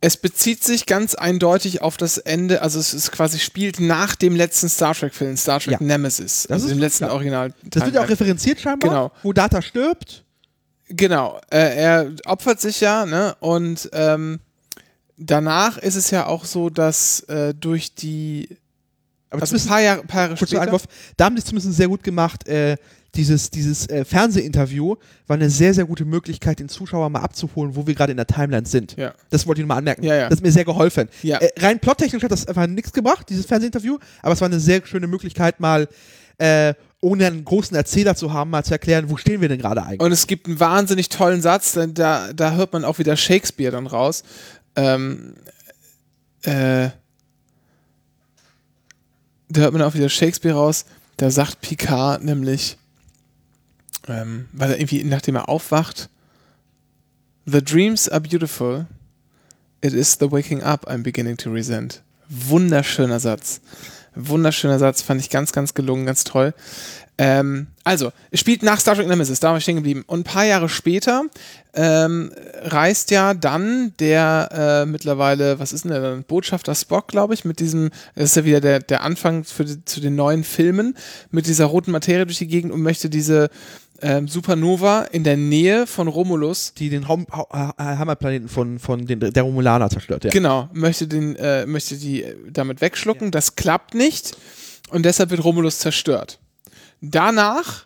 es 0.00 0.16
bezieht 0.16 0.62
sich 0.62 0.86
ganz 0.86 1.14
eindeutig 1.14 1.82
auf 1.82 1.96
das 1.96 2.18
Ende, 2.18 2.62
also 2.62 2.78
es 2.78 2.94
ist 2.94 3.10
quasi 3.12 3.38
spielt 3.38 3.80
nach 3.80 4.14
dem 4.14 4.36
letzten 4.36 4.68
Star 4.68 4.94
Trek-Film, 4.94 5.36
Star 5.36 5.58
Trek 5.58 5.72
Ja. 5.72 5.78
Nemesis, 5.80 6.42
Das 6.44 6.50
also 6.52 6.66
ist 6.66 6.70
dem 6.72 6.78
letzten 6.78 7.04
klar. 7.06 7.14
Original. 7.14 7.52
Das 7.64 7.84
wird 7.84 7.94
ja 7.94 8.04
auch 8.04 8.08
referenziert 8.08 8.60
scheinbar, 8.60 8.88
Genau. 8.90 9.12
wo 9.22 9.32
Data 9.32 9.62
stirbt. 9.62 10.22
Genau, 10.88 11.40
äh, 11.50 11.76
er 11.76 12.12
opfert 12.26 12.60
sich 12.60 12.80
ja, 12.80 13.06
ne? 13.06 13.34
Und 13.40 13.88
ähm, 13.92 14.38
danach 15.16 15.78
ist 15.78 15.96
es 15.96 16.10
ja 16.12 16.26
auch 16.26 16.44
so, 16.44 16.70
dass 16.70 17.20
äh, 17.22 17.54
durch 17.54 17.94
die 17.94 18.56
Aber 19.36 19.42
also 19.42 19.54
ein 19.56 19.58
zumindest- 19.58 19.68
paar 19.68 19.80
Jahre, 19.82 20.02
paar 20.04 20.22
Jahre 20.28 20.36
kurzer. 20.36 20.60
Einwurf, 20.60 20.84
da 21.16 21.24
haben 21.26 21.36
die 21.36 21.40
es 21.40 21.44
zumindest 21.46 21.76
sehr 21.76 21.88
gut 21.88 22.02
gemacht. 22.02 22.46
Äh, 22.48 22.76
dieses 23.14 23.48
dieses 23.50 23.88
äh, 23.88 24.04
Fernsehinterview 24.04 24.96
war 25.26 25.36
eine 25.36 25.48
sehr, 25.48 25.72
sehr 25.72 25.86
gute 25.86 26.04
Möglichkeit, 26.04 26.58
den 26.58 26.68
Zuschauer 26.68 27.08
mal 27.08 27.20
abzuholen, 27.20 27.74
wo 27.74 27.86
wir 27.86 27.94
gerade 27.94 28.10
in 28.10 28.16
der 28.18 28.26
Timeline 28.26 28.66
sind. 28.66 28.94
Ja. 28.96 29.14
Das 29.30 29.46
wollte 29.46 29.60
ich 29.60 29.66
nur 29.66 29.68
mal 29.74 29.78
anmerken. 29.78 30.02
Ja, 30.04 30.14
ja. 30.14 30.28
Das 30.28 30.38
hat 30.38 30.44
mir 30.44 30.52
sehr 30.52 30.66
geholfen. 30.66 31.08
Ja. 31.22 31.38
Äh, 31.38 31.48
rein 31.60 31.78
plottechnisch 31.80 32.22
hat 32.22 32.30
das 32.30 32.46
einfach 32.46 32.66
nichts 32.66 32.92
gebracht, 32.92 33.28
dieses 33.30 33.46
Fernsehinterview, 33.46 33.96
aber 34.22 34.34
es 34.34 34.40
war 34.42 34.48
eine 34.48 34.60
sehr 34.60 34.84
schöne 34.84 35.06
Möglichkeit, 35.06 35.60
mal 35.60 35.88
äh, 36.38 36.74
ohne 37.00 37.26
einen 37.26 37.44
großen 37.44 37.74
Erzähler 37.74 38.16
zu 38.16 38.34
haben, 38.34 38.50
mal 38.50 38.64
zu 38.64 38.72
erklären, 38.72 39.08
wo 39.08 39.16
stehen 39.16 39.40
wir 39.40 39.48
denn 39.48 39.58
gerade 39.58 39.82
eigentlich. 39.82 40.00
Und 40.00 40.12
es 40.12 40.26
gibt 40.26 40.46
einen 40.46 40.60
wahnsinnig 40.60 41.08
tollen 41.08 41.40
Satz, 41.40 41.72
denn 41.72 41.94
da, 41.94 42.32
da 42.34 42.52
hört 42.56 42.74
man 42.74 42.84
auch 42.84 42.98
wieder 42.98 43.16
Shakespeare 43.16 43.72
dann 43.72 43.86
raus. 43.86 44.24
Ähm, 44.74 45.34
äh, 46.42 46.90
da 49.48 49.62
hört 49.62 49.72
man 49.72 49.82
auch 49.82 49.94
wieder 49.94 50.08
Shakespeare 50.08 50.54
raus. 50.54 50.84
Da 51.16 51.30
sagt 51.30 51.60
Picard 51.60 52.22
nämlich, 52.22 52.76
ähm, 54.08 54.48
weil 54.52 54.70
er 54.70 54.78
irgendwie, 54.78 55.02
nachdem 55.04 55.36
er 55.36 55.48
aufwacht, 55.48 56.08
The 57.48 57.62
dreams 57.62 58.08
are 58.08 58.20
beautiful. 58.20 58.86
It 59.80 59.92
is 59.92 60.16
the 60.18 60.32
waking 60.32 60.62
up 60.62 60.88
I'm 60.88 61.04
beginning 61.04 61.36
to 61.38 61.50
resent. 61.50 62.02
Wunderschöner 62.28 63.20
Satz. 63.20 63.60
Wunderschöner 64.16 64.80
Satz, 64.80 65.02
fand 65.02 65.20
ich 65.20 65.30
ganz, 65.30 65.52
ganz 65.52 65.72
gelungen, 65.74 66.06
ganz 66.06 66.24
toll. 66.24 66.54
Ähm, 67.18 67.68
also, 67.84 68.12
es 68.32 68.40
spielt 68.40 68.64
nach 68.64 68.80
Star 68.80 68.96
Trek 68.96 69.06
Nemesis, 69.06 69.38
da 69.40 69.50
war 69.50 69.58
ich 69.58 69.62
stehen 69.62 69.76
geblieben. 69.76 70.02
Und 70.06 70.20
ein 70.20 70.24
paar 70.24 70.44
Jahre 70.44 70.68
später 70.68 71.24
ähm, 71.76 72.32
reist 72.62 73.10
ja 73.10 73.34
dann 73.34 73.92
der 74.00 74.48
äh, 74.84 74.86
mittlerweile, 74.86 75.58
was 75.58 75.72
ist 75.72 75.84
denn 75.84 75.92
der 75.92 76.00
dann, 76.00 76.24
Botschafter 76.24 76.74
Spock, 76.74 77.08
glaube 77.08 77.34
ich, 77.34 77.44
mit 77.44 77.60
diesem, 77.60 77.90
das 78.14 78.30
ist 78.30 78.36
ja 78.36 78.44
wieder 78.44 78.60
der, 78.60 78.80
der 78.80 79.02
Anfang 79.02 79.44
für 79.44 79.64
die, 79.64 79.84
zu 79.84 80.00
den 80.00 80.16
neuen 80.16 80.42
Filmen, 80.42 80.96
mit 81.30 81.46
dieser 81.46 81.66
roten 81.66 81.92
Materie 81.92 82.24
durch 82.24 82.38
die 82.38 82.46
Gegend 82.46 82.72
und 82.72 82.80
möchte 82.80 83.10
diese 83.10 83.50
ähm, 84.00 84.26
Supernova 84.26 85.02
in 85.12 85.22
der 85.22 85.36
Nähe 85.36 85.86
von 85.86 86.08
Romulus. 86.08 86.72
Die 86.74 86.88
den 86.88 87.08
Hom 87.08 87.26
ha 87.30 87.74
Hammerplaneten 87.78 88.48
von, 88.48 88.78
von 88.78 89.06
den, 89.06 89.20
der 89.20 89.42
Romulaner 89.42 89.90
zerstört, 89.90 90.24
ja. 90.24 90.30
Genau, 90.30 90.70
möchte, 90.72 91.06
den, 91.06 91.36
äh, 91.36 91.66
möchte 91.66 91.96
die 91.96 92.24
damit 92.50 92.80
wegschlucken. 92.80 93.30
Das 93.30 93.54
klappt 93.54 93.94
nicht 93.94 94.36
und 94.90 95.04
deshalb 95.04 95.30
wird 95.30 95.44
Romulus 95.44 95.78
zerstört. 95.78 96.38
Danach 97.02 97.85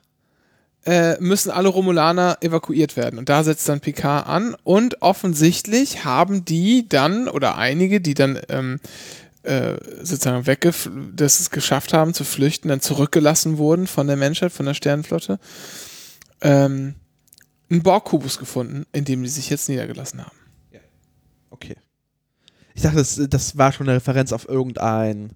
äh, 0.86 1.20
müssen 1.20 1.50
alle 1.50 1.68
Romulaner 1.68 2.38
evakuiert 2.40 2.96
werden. 2.96 3.18
Und 3.18 3.28
da 3.28 3.44
setzt 3.44 3.68
dann 3.68 3.80
Picard 3.80 4.26
an. 4.26 4.56
Und 4.64 5.02
offensichtlich 5.02 6.04
haben 6.04 6.44
die 6.44 6.88
dann, 6.88 7.28
oder 7.28 7.56
einige, 7.56 8.00
die 8.00 8.14
dann 8.14 8.40
ähm, 8.48 8.80
äh, 9.42 9.76
sozusagen 10.02 10.46
weggef 10.46 10.90
das 11.14 11.40
es 11.40 11.50
geschafft 11.50 11.92
haben 11.92 12.14
zu 12.14 12.24
flüchten, 12.24 12.68
dann 12.68 12.80
zurückgelassen 12.80 13.58
wurden 13.58 13.86
von 13.86 14.06
der 14.06 14.16
Menschheit, 14.16 14.52
von 14.52 14.66
der 14.66 14.74
Sternenflotte, 14.74 15.38
ähm, 16.40 16.94
einen 17.70 17.82
Borg-Kubus 17.82 18.38
gefunden, 18.38 18.86
in 18.92 19.04
dem 19.04 19.22
die 19.22 19.28
sich 19.28 19.48
jetzt 19.48 19.68
niedergelassen 19.68 20.24
haben. 20.24 20.36
Okay. 21.50 21.76
Ich 22.74 22.82
dachte, 22.82 22.96
das, 22.96 23.20
das 23.28 23.58
war 23.58 23.72
schon 23.72 23.88
eine 23.88 23.96
Referenz 23.96 24.32
auf 24.32 24.48
irgendein. 24.48 25.32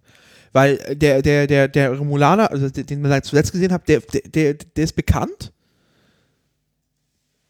Weil 0.54 0.76
der, 0.96 1.20
der, 1.20 1.46
der, 1.46 1.68
der 1.68 1.92
Romulaner, 1.98 2.50
also 2.50 2.70
den 2.70 3.02
man 3.02 3.22
zuletzt 3.24 3.52
gesehen 3.52 3.72
hat, 3.72 3.86
der, 3.88 4.00
der, 4.00 4.54
der 4.54 4.84
ist 4.84 4.94
bekannt. 4.96 5.50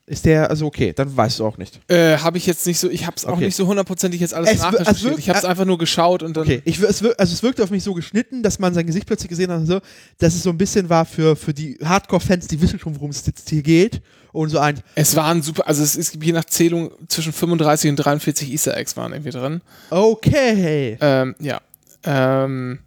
Ist 0.06 0.26
der, 0.26 0.50
also 0.50 0.66
okay, 0.66 0.92
dann 0.94 1.14
weißt 1.16 1.38
du 1.38 1.46
auch 1.46 1.56
nicht. 1.56 1.80
Äh, 1.88 2.18
habe 2.18 2.36
ich 2.38 2.44
jetzt 2.46 2.66
nicht 2.66 2.78
so, 2.78 2.90
ich 2.90 3.06
habe 3.06 3.16
es 3.16 3.24
auch 3.24 3.32
Okay. 3.36 3.46
nicht 3.46 3.56
so 3.56 3.66
hundertprozentig 3.66 4.20
jetzt 4.20 4.34
alles 4.34 4.50
Es 4.50 4.56
es 4.62 5.02
wirkt- 5.02 5.18
Ich 5.18 5.28
habe 5.30 5.38
es 5.38 5.44
äh, 5.44 5.48
einfach 5.48 5.64
nur 5.64 5.78
geschaut 5.78 6.22
und 6.22 6.36
dann. 6.36 6.44
Okay, 6.44 6.60
ich, 6.66 6.78
es, 6.80 7.02
wir- 7.02 7.18
also 7.18 7.32
es 7.32 7.42
wirkte 7.42 7.62
auf 7.62 7.70
mich 7.70 7.82
so 7.84 7.94
geschnitten, 7.94 8.42
dass 8.42 8.58
man 8.58 8.74
sein 8.74 8.86
Gesicht 8.86 9.06
plötzlich 9.06 9.30
gesehen 9.30 9.50
hat 9.50 9.60
und 9.60 9.66
so, 9.66 9.80
dass 10.18 10.34
es 10.34 10.42
so 10.42 10.50
ein 10.50 10.58
bisschen 10.58 10.90
war 10.90 11.06
für, 11.06 11.36
für 11.36 11.54
die 11.54 11.78
Hardcore-Fans, 11.82 12.48
die 12.48 12.60
wissen 12.60 12.78
schon, 12.78 12.94
worum 12.96 13.10
es 13.10 13.24
jetzt 13.26 13.48
hier 13.48 13.62
geht. 13.62 14.02
Und 14.32 14.50
so 14.50 14.58
ein, 14.58 14.80
Es 14.94 15.14
waren 15.16 15.40
super, 15.42 15.66
also 15.68 15.82
es 15.82 15.96
ist 15.96 16.18
je 16.22 16.32
nach 16.32 16.44
Zählung 16.44 16.90
zwischen 17.08 17.32
35 17.32 17.88
und 17.90 17.96
43 17.96 18.50
Easter 18.52 18.76
Eggs 18.76 18.96
waren 18.98 19.12
irgendwie 19.12 19.30
drin. 19.30 19.60
okay. 19.90 20.98
Ähm, 21.00 21.34
ja. 21.40 21.60
Ähm, 22.06 22.80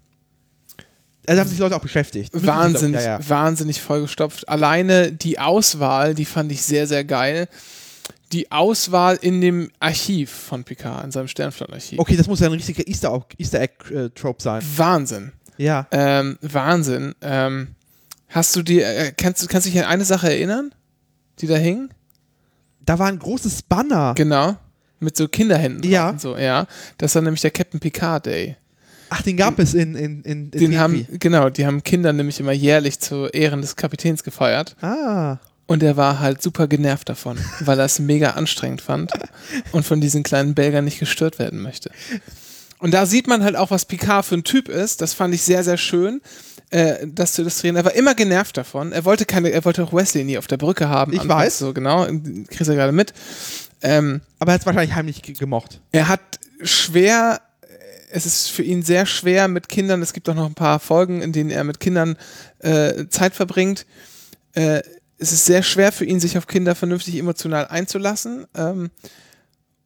Also 1.28 1.42
haben 1.42 1.50
sich 1.50 1.60
Leute 1.60 1.76
auch 1.76 1.82
beschäftigt. 1.82 2.32
wahnsinnig, 2.34 3.02
Ja, 3.02 3.20
ja. 3.20 3.30
wahnsinnig 3.30 3.82
vollgestopft. 3.82 4.48
Alleine 4.50 5.12
die 5.12 5.38
Auswahl, 5.40 6.16
die 6.16 6.26
fand 6.26 6.52
ich 6.52 6.62
sehr, 6.64 6.88
sehr 6.88 7.04
geil. 7.04 7.48
Die 8.32 8.52
Auswahl 8.52 9.18
in 9.22 9.40
dem 9.42 9.70
Archiv 9.80 10.32
von 10.32 10.64
Picard, 10.64 11.04
in 11.06 11.12
seinem 11.12 11.28
Sternflottenarchiv. 11.28 12.00
Okay, 12.00 12.18
das 12.18 12.28
muss 12.28 12.40
ja 12.40 12.48
ein 12.48 12.54
richtiger 12.54 12.86
Easter, 12.88 13.26
Easter 13.38 13.62
Egg-Trope 13.62 14.42
sein. 14.42 14.62
Wahnsinn. 14.76 15.32
Ja. 15.58 15.88
Ähm, 15.92 16.38
Wahnsinn. 16.42 17.14
Ähm, 17.22 17.70
hast 18.30 18.56
du 18.56 18.64
dir, 18.64 18.86
äh, 18.88 19.12
kannst, 19.16 19.44
du- 19.44 19.48
kannst 19.48 19.68
du 19.68 19.72
dich 19.72 19.80
an 19.82 19.86
eine 19.90 20.06
Sache 20.06 20.30
erinnern, 20.30 20.74
die 21.40 21.48
da 21.48 21.56
hing? 21.56 21.90
Da 22.86 23.00
war 23.00 23.08
ein 23.08 23.20
großes 23.20 23.64
Banner. 23.64 24.14
Genau. 24.16 24.56
Mit 25.00 25.16
so 25.18 25.28
Kinderhänden. 25.28 25.84
Ja. 25.90 26.16
so, 26.18 26.38
ja. 26.38 26.68
Das 26.98 27.14
war 27.16 27.22
nämlich 27.22 27.42
der 27.42 27.52
Captain 27.52 27.80
Picard 27.80 28.26
Day. 28.26 28.56
Ach, 29.10 29.22
den 29.22 29.38
gab 29.38 29.58
es 29.60 29.74
in, 29.74 29.96
in, 29.96 30.22
in, 30.22 30.24
in 30.24 30.52
Den 30.52 30.60
Levi. 30.72 30.76
haben, 30.76 31.08
genau, 31.14 31.50
die 31.50 31.66
haben 31.66 31.84
Kinder 31.84 32.14
nämlich 32.14 32.40
immer 32.40 32.52
jährlich 32.52 33.00
zu 33.00 33.28
Ehren 33.28 33.62
des 33.62 33.76
Kapitäns 33.76 34.24
gefeiert. 34.24 34.76
Ah. 34.82 35.38
Und 35.66 35.84
er 35.84 35.98
war 35.98 36.20
halt 36.20 36.42
super 36.42 36.68
genervt 36.68 37.10
davon, 37.10 37.38
weil 37.62 37.78
er 37.80 37.86
es 37.86 38.00
mega 38.00 38.32
anstrengend 38.32 38.82
fand 38.82 39.12
und 39.72 39.86
von 39.86 40.00
diesen 40.02 40.24
kleinen 40.24 40.54
Belgern 40.56 40.86
nicht 40.86 41.00
gestört 41.00 41.40
werden 41.40 41.62
möchte. 41.62 41.92
Und 42.80 42.94
da 42.94 43.06
sieht 43.06 43.28
man 43.28 43.44
halt 43.44 43.56
auch, 43.56 43.72
was 43.72 43.86
Picard 43.86 44.26
für 44.26 44.36
ein 44.36 44.44
Typ 44.44 44.70
ist. 44.70 45.02
Das 45.02 45.14
fand 45.14 45.34
ich 45.34 45.42
sehr, 45.42 45.64
sehr 45.64 45.78
schön, 45.78 46.22
äh, 46.70 47.08
das 47.08 47.34
zu 47.34 47.42
illustrieren. 47.42 47.76
Er 47.76 47.84
war 47.86 47.96
immer 47.96 48.14
genervt 48.14 48.56
davon. 48.56 48.92
Er 48.92 49.04
wollte 49.04 49.26
keine, 49.26 49.50
er 49.50 49.66
wollte 49.66 49.84
auch 49.84 49.94
Wesley 49.94 50.24
nie 50.24 50.38
auf 50.38 50.48
der 50.48 50.58
Brücke 50.58 50.88
haben. 50.88 51.12
Ich 51.14 51.22
anfangs 51.22 51.42
weiß. 51.46 51.58
So 51.60 51.74
genau, 51.74 52.06
kriegst 52.06 52.68
du 52.70 52.76
gerade 52.76 52.92
mit. 52.92 53.14
Ähm, 53.82 54.22
Aber 54.40 54.52
er 54.52 54.54
hat 54.56 54.62
es 54.62 54.66
wahrscheinlich 54.68 54.96
heimlich 54.96 55.22
ge- 55.22 55.36
gemocht. 55.36 55.82
er 55.92 56.08
hat 56.08 56.22
schwer, 56.62 57.42
es 58.10 58.26
ist 58.26 58.50
für 58.50 58.64
ihn 58.64 58.84
sehr 58.84 59.06
schwer 59.06 59.48
mit 59.48 59.70
Kindern, 59.70 60.02
es 60.02 60.14
gibt 60.14 60.30
auch 60.30 60.36
noch 60.36 60.46
ein 60.46 60.56
paar 60.56 60.80
Folgen, 60.80 61.22
in 61.22 61.34
denen 61.34 61.50
er 61.50 61.64
mit 61.64 61.80
Kindern 61.80 62.18
äh, 62.60 63.08
Zeit 63.10 63.36
verbringt. 63.36 63.86
Äh, 64.54 64.82
es 65.18 65.32
ist 65.32 65.46
sehr 65.46 65.64
schwer 65.64 65.92
für 65.92 66.06
ihn, 66.06 66.20
sich 66.20 66.38
auf 66.38 66.48
Kinder 66.48 66.76
vernünftig 66.76 67.16
emotional 67.18 67.68
einzulassen. 67.68 68.46
Ähm, 68.56 68.92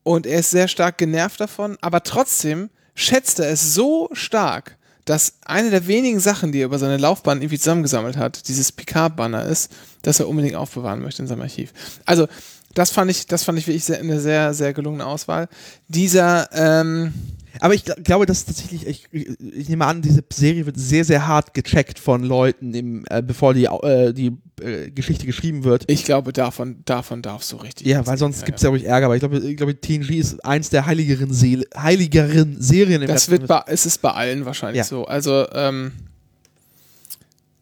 und 0.03 0.25
er 0.25 0.39
ist 0.39 0.51
sehr 0.51 0.67
stark 0.67 0.97
genervt 0.97 1.39
davon, 1.39 1.77
aber 1.81 2.03
trotzdem 2.03 2.69
schätzt 2.95 3.39
er 3.39 3.49
es 3.49 3.73
so 3.73 4.09
stark, 4.13 4.77
dass 5.05 5.35
eine 5.45 5.69
der 5.69 5.87
wenigen 5.87 6.19
Sachen, 6.19 6.51
die 6.51 6.59
er 6.59 6.65
über 6.65 6.79
seine 6.79 6.97
Laufbahn 6.97 7.41
irgendwie 7.41 7.59
zusammengesammelt 7.59 8.17
hat, 8.17 8.47
dieses 8.47 8.71
Picard-Banner 8.71 9.45
ist, 9.45 9.71
das 10.03 10.19
er 10.19 10.27
unbedingt 10.27 10.55
aufbewahren 10.55 11.01
möchte 11.01 11.21
in 11.21 11.27
seinem 11.27 11.41
Archiv. 11.41 11.73
Also, 12.05 12.27
das 12.73 12.91
fand 12.91 13.11
ich, 13.11 13.25
das 13.25 13.43
fand 13.43 13.59
ich 13.59 13.67
wirklich 13.67 13.83
sehr, 13.83 13.99
eine 13.99 14.19
sehr, 14.19 14.53
sehr 14.53 14.73
gelungene 14.73 15.05
Auswahl. 15.05 15.49
Dieser, 15.87 16.49
ähm, 16.53 17.13
Aber 17.59 17.73
ich 17.73 17.83
gl- 17.83 18.01
glaube, 18.01 18.25
dass 18.25 18.45
tatsächlich, 18.45 18.87
ich, 18.87 19.07
ich 19.11 19.69
nehme 19.69 19.85
an, 19.85 20.01
diese 20.01 20.23
Serie 20.31 20.65
wird 20.65 20.79
sehr, 20.79 21.03
sehr 21.03 21.27
hart 21.27 21.53
gecheckt 21.53 21.99
von 21.99 22.23
Leuten, 22.23 22.73
im, 22.73 23.05
äh, 23.09 23.21
bevor 23.21 23.53
die, 23.53 23.65
äh, 23.65 24.13
die 24.13 24.37
äh, 24.61 24.89
Geschichte 24.91 25.25
geschrieben 25.25 25.63
wird. 25.63 25.83
ich 25.87 26.03
glaube, 26.05 26.31
davon, 26.33 26.77
davon 26.85 27.21
darfst 27.21 27.51
du 27.51 27.57
richtig. 27.57 27.85
Ja, 27.87 28.05
weil 28.07 28.17
sonst 28.17 28.39
Ja, 28.41 28.45
gibt 28.45 28.57
es 28.57 28.63
ja 28.63 28.69
ruhig 28.69 28.85
Ärger. 28.85 29.07
Aber 29.07 29.15
ich 29.15 29.19
glaube, 29.19 29.39
ich 29.39 29.57
glaube, 29.57 29.79
TNG 29.79 30.11
ist 30.11 30.43
eins 30.45 30.69
der 30.69 30.85
heiligeren, 30.85 31.33
Seele, 31.33 31.65
heiligeren 31.75 32.61
Serien 32.61 33.01
im 33.01 33.07
Das 33.07 33.29
wird 33.29 33.47
bei, 33.47 33.61
es 33.67 33.85
ist 33.85 34.01
bei 34.01 34.11
allen 34.11 34.45
wahrscheinlich 34.45 34.77
Ja. 34.77 34.83
so. 34.85 35.05
Also, 35.05 35.45
ähm, 35.53 35.91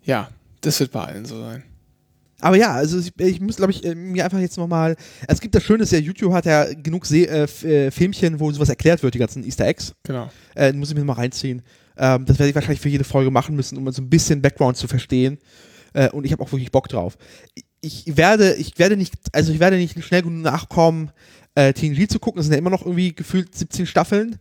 ja, 0.04 0.30
das 0.62 0.80
wird 0.80 0.92
bei 0.92 1.04
allen 1.04 1.26
so 1.26 1.40
sein. 1.42 1.64
Aber 2.42 2.56
ja, 2.56 2.74
also 2.74 3.00
ich, 3.00 3.12
ich 3.18 3.42
muss, 3.42 3.58
glaube 3.58 3.72
ich, 3.72 3.84
äh, 3.84 3.96
mir 3.96 4.24
einfach 4.24 4.40
jetzt 4.40 4.58
nochmal. 4.58 4.96
Es 5.28 5.42
gibt 5.42 5.56
das 5.56 5.64
Schöne, 5.64 5.84
ist 5.84 5.92
ja, 5.92 6.00
YouTube 6.00 6.34
hat 6.34 6.46
ja 6.46 6.66
genug 6.74 7.06
Se 7.06 7.28
äh, 7.28 7.44
äh, 7.44 7.92
Filmchen, 7.92 8.40
wo 8.40 8.52
sowas 8.52 8.70
erklärt 8.70 9.04
wird, 9.04 9.14
die 9.14 9.20
ganzen 9.20 9.44
Easter 9.44 9.66
Eggs. 9.66 9.94
Genau. 10.04 10.30
Äh, 10.56 10.72
muss 10.74 10.90
ich 10.90 10.96
mir 10.96 11.04
mal 11.04 11.14
reinziehen. 11.14 11.62
Ähm, 11.98 12.26
das 12.26 12.40
werde 12.40 12.50
ich 12.50 12.56
wahrscheinlich 12.56 12.80
für 12.80 12.90
jede 12.90 13.04
Folge 13.04 13.30
machen 13.30 13.56
müssen, 13.56 13.78
um 13.78 13.92
so 13.92 14.02
ein 14.02 14.10
bisschen 14.10 14.42
Background 14.42 14.78
zu 14.78 14.88
verstehen. 14.88 15.38
Äh, 15.94 16.10
und 16.10 16.26
ich 16.26 16.32
habe 16.32 16.42
auch 16.42 16.52
wirklich 16.52 16.72
Bock 16.72 16.88
drauf. 16.88 17.18
Ich, 17.82 18.08
ich 18.08 18.18
werde, 18.18 18.56
ich 18.56 18.80
werde 18.80 18.96
nicht, 18.96 19.14
also 19.34 19.52
ich 19.52 19.60
werde 19.60 19.78
nicht 19.78 20.02
schnell 20.04 20.22
genug 20.22 20.42
nachkommen, 20.42 21.12
äh, 21.56 21.74
TNG 21.74 22.08
zu 22.08 22.20
gucken. 22.20 22.38
Das 22.38 22.46
sind 22.46 22.54
ja 22.54 22.60
immer 22.60 22.70
noch 22.70 22.86
irgendwie 22.86 23.14
gefühlt 23.14 23.54
17 23.54 23.86
Staffeln. 23.86 24.38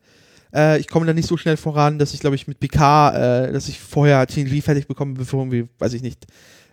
Äh, 0.55 0.79
ich 0.79 0.89
komme 0.89 1.07
da 1.07 1.12
nicht 1.12 1.29
so 1.29 1.37
schnell 1.37 1.57
voran, 1.57 1.99
dass 1.99 2.15
ich, 2.15 2.20
glaube 2.20 2.37
ich, 2.37 2.47
mit 2.47 2.61
PK, 2.61 3.47
äh, 3.47 3.53
dass 3.53 3.69
ich 3.69 3.79
vorher 3.81 4.27
TNG 4.27 4.62
fertig 4.62 4.87
bekomme, 4.87 5.15
bevor 5.15 5.41
irgendwie, 5.41 5.69
weiß 5.79 5.95
ich 5.95 6.03
nicht, 6.03 6.27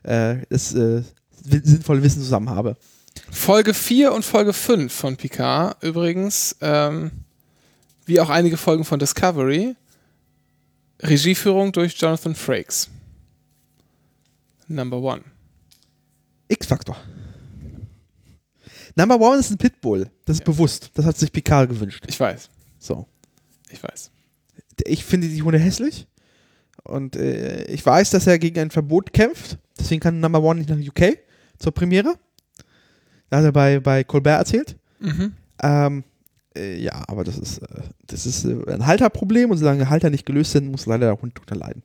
äh, 0.06 0.46
das 0.50 0.74
äh, 0.74 1.04
sinnvolle 1.44 2.04
Wissen 2.04 2.22
zusammen 2.22 2.50
habe. 2.50 2.78
Folge 3.32 3.74
4 3.74 4.14
und 4.14 4.24
Folge 4.26 4.54
5 4.54 4.94
von 4.94 5.18
Picard 5.18 5.82
übrigens, 5.84 6.56
ähm, 6.62 7.12
wie 8.06 8.20
auch 8.20 8.30
einige 8.30 8.58
Folgen 8.58 8.86
von 8.86 9.00
Discovery, 9.00 9.76
Regieführung 11.02 11.72
durch 11.72 11.96
Jonathan 11.96 12.36
Frakes. 12.36 12.90
Number 14.68 14.98
one. 14.98 15.22
X-Faktor. 16.48 16.98
Number 18.96 19.20
One 19.20 19.40
ist 19.40 19.52
ein 19.52 19.58
Pitbull. 19.58 20.10
Das 20.26 20.38
ist 20.38 20.46
bewusst. 20.46 20.90
Das 20.94 21.06
hat 21.06 21.18
sich 21.18 21.32
Picard 21.32 21.70
gewünscht. 21.70 22.04
Ich 22.08 22.20
weiß, 22.20 22.50
So. 22.80 23.08
ich 23.70 23.82
weiß. 23.84 24.10
ich 24.86 25.04
finde 25.04 25.28
die 25.28 25.42
Hunde 25.42 25.60
hässlich. 25.60 26.08
Und 26.86 27.16
äh, 27.16 27.66
ich 27.66 27.86
weiß, 27.86 28.12
dass 28.12 28.28
er 28.28 28.40
gegen 28.40 28.60
ein 28.60 28.72
Verbot 28.72 29.12
kämpft. 29.14 29.58
Deswegen 29.80 30.00
kann 30.00 30.20
Number 30.20 30.42
One 30.42 30.60
nicht 30.60 30.70
nach 30.70 30.78
UK 30.78 31.18
zur 31.60 31.74
Premiere. 31.74 32.16
Da 33.30 33.38
hat 33.38 33.46
er 33.46 33.52
bei, 33.52 33.80
bei 33.80 34.04
Colbert 34.04 34.40
erzählt. 34.40 34.78
Mhm. 35.00 35.34
Ähm, 35.62 36.04
äh, 36.56 36.78
ja, 36.78 37.04
aber 37.08 37.24
das 37.24 37.38
ist, 37.38 37.58
äh, 37.60 37.82
das 38.08 38.26
ist 38.26 38.46
äh, 38.46 38.72
ein 38.72 38.86
Halterproblem 38.86 39.52
und 39.52 39.58
solange 39.58 39.90
Halter 39.90 40.10
nicht 40.10 40.26
gelöst 40.26 40.52
sind, 40.52 40.72
muss 40.72 40.86
leider 40.86 41.08
der 41.08 41.22
Hund 41.22 41.38
drunter 41.38 41.56
leiden. 41.56 41.84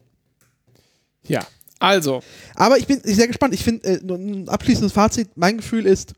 Ja, 1.27 1.47
also, 1.81 2.23
Aber 2.55 2.77
ich 2.77 2.87
bin 2.87 3.01
sehr 3.03 3.27
gespannt. 3.27 3.55
Ich 3.55 3.65
finde, 3.65 3.89
äh, 3.89 4.01
ein 4.03 4.49
abschließendes 4.49 4.93
Fazit, 4.93 5.31
mein 5.37 5.57
Gefühl 5.57 5.87
ist, 5.87 6.13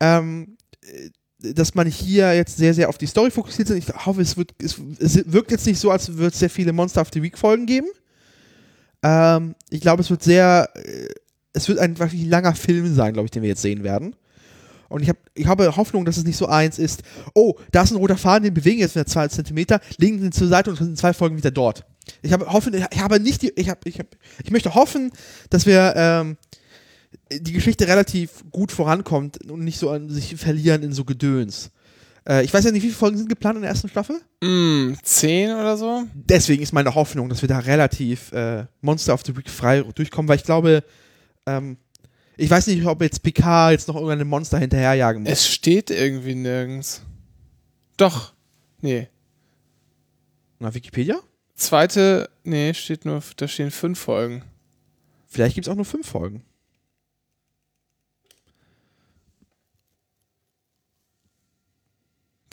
ähm, 0.00 0.56
äh, 0.82 1.52
dass 1.52 1.74
man 1.74 1.88
hier 1.88 2.32
jetzt 2.34 2.56
sehr, 2.56 2.72
sehr 2.72 2.88
auf 2.88 2.98
die 2.98 3.06
Story 3.06 3.32
fokussiert 3.32 3.68
ist. 3.70 3.88
Ich 3.88 4.06
hoffe, 4.06 4.22
es, 4.22 4.36
wird, 4.36 4.54
es, 4.62 4.80
es 5.00 5.32
wirkt 5.32 5.50
jetzt 5.50 5.66
nicht 5.66 5.80
so, 5.80 5.90
als 5.90 6.08
würde 6.14 6.28
es 6.28 6.38
sehr 6.38 6.50
viele 6.50 6.72
Monster 6.72 7.00
of 7.00 7.10
the 7.12 7.20
Week 7.20 7.36
Folgen 7.36 7.66
geben. 7.66 7.88
Ähm, 9.02 9.54
ich 9.70 9.80
glaube, 9.80 10.02
es 10.02 10.10
wird 10.10 10.22
sehr, 10.22 10.68
äh, 10.74 11.08
es 11.52 11.68
wird 11.68 11.78
ein 11.78 11.98
wirklich 11.98 12.26
langer 12.26 12.54
Film 12.54 12.94
sein, 12.94 13.12
glaube 13.12 13.26
ich, 13.26 13.30
den 13.30 13.42
wir 13.42 13.50
jetzt 13.50 13.62
sehen 13.62 13.84
werden. 13.84 14.16
Und 14.88 15.02
ich, 15.02 15.08
hab, 15.08 15.16
ich 15.34 15.46
habe 15.46 15.74
Hoffnung, 15.76 16.04
dass 16.04 16.18
es 16.18 16.24
nicht 16.24 16.36
so 16.36 16.46
eins 16.46 16.78
ist, 16.78 17.02
oh, 17.34 17.54
da 17.70 17.82
ist 17.82 17.92
ein 17.92 17.96
roter 17.96 18.18
Faden, 18.18 18.44
den 18.44 18.54
bewegen 18.54 18.76
wir 18.76 18.84
jetzt 18.84 18.94
wieder 18.94 19.06
zwei 19.06 19.26
Zentimeter, 19.28 19.80
legen 19.96 20.20
den 20.20 20.32
zur 20.32 20.48
Seite 20.48 20.70
und 20.70 20.76
sind 20.76 20.88
in 20.88 20.96
zwei 20.96 21.14
Folgen 21.14 21.36
wieder 21.36 21.50
dort. 21.50 21.86
Ich 22.20 22.32
habe 22.32 22.52
hoffen, 22.52 22.74
ich 22.74 23.00
habe 23.00 23.18
nicht 23.18 23.42
die, 23.42 23.52
ich 23.56 23.70
habe, 23.70 23.80
ich 23.84 23.98
habe, 23.98 24.08
ich 24.44 24.50
möchte 24.50 24.74
hoffen, 24.74 25.10
dass 25.48 25.64
wir 25.64 25.94
ähm, 25.96 26.36
die 27.30 27.52
Geschichte 27.52 27.88
relativ 27.88 28.44
gut 28.50 28.70
vorankommt 28.70 29.50
und 29.50 29.64
nicht 29.64 29.78
so 29.78 29.90
an 29.90 30.10
sich 30.10 30.36
verlieren 30.36 30.82
in 30.82 30.92
so 30.92 31.04
Gedöns. 31.04 31.70
Äh, 32.28 32.44
ich 32.44 32.52
weiß 32.52 32.64
ja 32.64 32.70
nicht, 32.70 32.82
wie 32.82 32.88
viele 32.88 32.98
Folgen 32.98 33.18
sind 33.18 33.28
geplant 33.28 33.56
in 33.56 33.62
der 33.62 33.70
ersten 33.70 33.88
Staffel? 33.88 34.20
Mm, 34.42 34.94
zehn 35.02 35.50
oder 35.50 35.76
so? 35.76 36.04
Deswegen 36.14 36.62
ist 36.62 36.72
meine 36.72 36.94
Hoffnung, 36.94 37.28
dass 37.28 37.42
wir 37.42 37.48
da 37.48 37.58
relativ 37.58 38.32
äh, 38.32 38.66
Monster 38.80 39.14
of 39.14 39.22
the 39.24 39.36
Week 39.36 39.50
frei 39.50 39.82
durchkommen, 39.82 40.28
weil 40.28 40.36
ich 40.36 40.44
glaube, 40.44 40.84
ähm, 41.46 41.76
ich 42.36 42.50
weiß 42.50 42.68
nicht, 42.68 42.84
ob 42.86 43.02
jetzt 43.02 43.22
Picard 43.22 43.72
jetzt 43.72 43.88
noch 43.88 43.96
irgendeine 43.96 44.24
Monster 44.24 44.58
hinterherjagen 44.58 45.22
muss. 45.22 45.32
Es 45.32 45.48
steht 45.48 45.90
irgendwie 45.90 46.34
nirgends. 46.34 47.02
Doch. 47.96 48.32
Nee. 48.80 49.08
Na, 50.58 50.74
Wikipedia? 50.74 51.20
Zweite, 51.54 52.30
nee, 52.44 52.72
steht 52.74 53.04
nur, 53.04 53.22
da 53.36 53.46
stehen 53.46 53.70
fünf 53.70 53.98
Folgen. 53.98 54.42
Vielleicht 55.28 55.54
gibt 55.54 55.66
es 55.66 55.70
auch 55.70 55.76
nur 55.76 55.84
fünf 55.84 56.08
Folgen. 56.08 56.42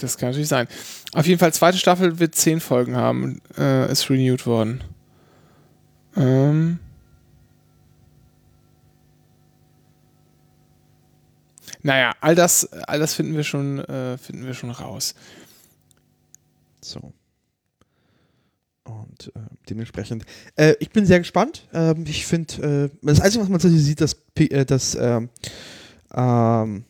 Das 0.02 0.18
kann 0.18 0.30
natürlich 0.30 0.48
sein. 0.48 0.68
Auf 1.14 1.28
jeden 1.28 1.40
Fall, 1.40 1.54
zweite 1.54 1.78
Staffel 1.78 2.20
wird 2.20 2.36
zehn 2.36 2.60
Folgen 2.60 2.96
haben, 2.96 3.42
äh, 3.58 3.92
ist 3.92 4.10
renewed 4.10 4.46
worden. 4.46 4.84
Ähm. 6.16 6.80
Naja, 11.82 12.14
all 12.20 12.36
das, 12.36 12.66
all 12.74 13.00
das 13.00 13.14
finden 13.14 13.36
wir 13.36 13.44
schon, 13.44 13.80
äh, 13.80 14.18
finden 14.18 14.46
wir 14.46 14.54
schon 14.54 14.72
raus. 14.72 15.16
So. 16.82 17.14
Und 18.84 19.32
äh, 19.36 19.40
dementsprechend. 19.70 20.26
Äh, 20.56 20.76
ich 20.80 20.90
bin 20.90 21.06
sehr 21.06 21.20
gespannt. 21.20 21.68
Ähm, 21.74 22.06
ich 22.08 22.26
finde, 22.26 22.90
äh, 22.92 22.98
das 23.02 23.22
Einzige, 23.22 23.44
was 23.44 23.50
man 23.50 23.60
tatsächlich 23.60 23.86
sieht, 23.86 24.02
dass, 24.02 24.18
äh, 24.36 24.66
dass 24.66 24.96
ähm, 24.96 25.30
ähm, 26.14 26.86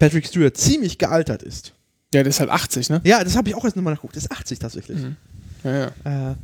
Patrick 0.00 0.26
Stewart 0.26 0.56
ziemlich 0.56 0.98
gealtert 0.98 1.44
ist. 1.44 1.72
Ja, 2.12 2.22
der 2.24 2.30
ist 2.30 2.40
halt 2.40 2.50
80, 2.50 2.90
ne? 2.90 3.00
Ja, 3.04 3.22
das 3.22 3.36
habe 3.36 3.48
ich 3.48 3.54
auch 3.54 3.64
erst 3.64 3.76
nochmal 3.76 3.92
nachgeguckt. 3.94 4.16
Das 4.16 4.24
ist 4.24 4.32
80 4.32 4.58
tatsächlich. 4.58 4.98
Mhm. 4.98 5.16
Ja, 5.62 5.78
ja. 6.04 6.30
Äh, 6.30 6.34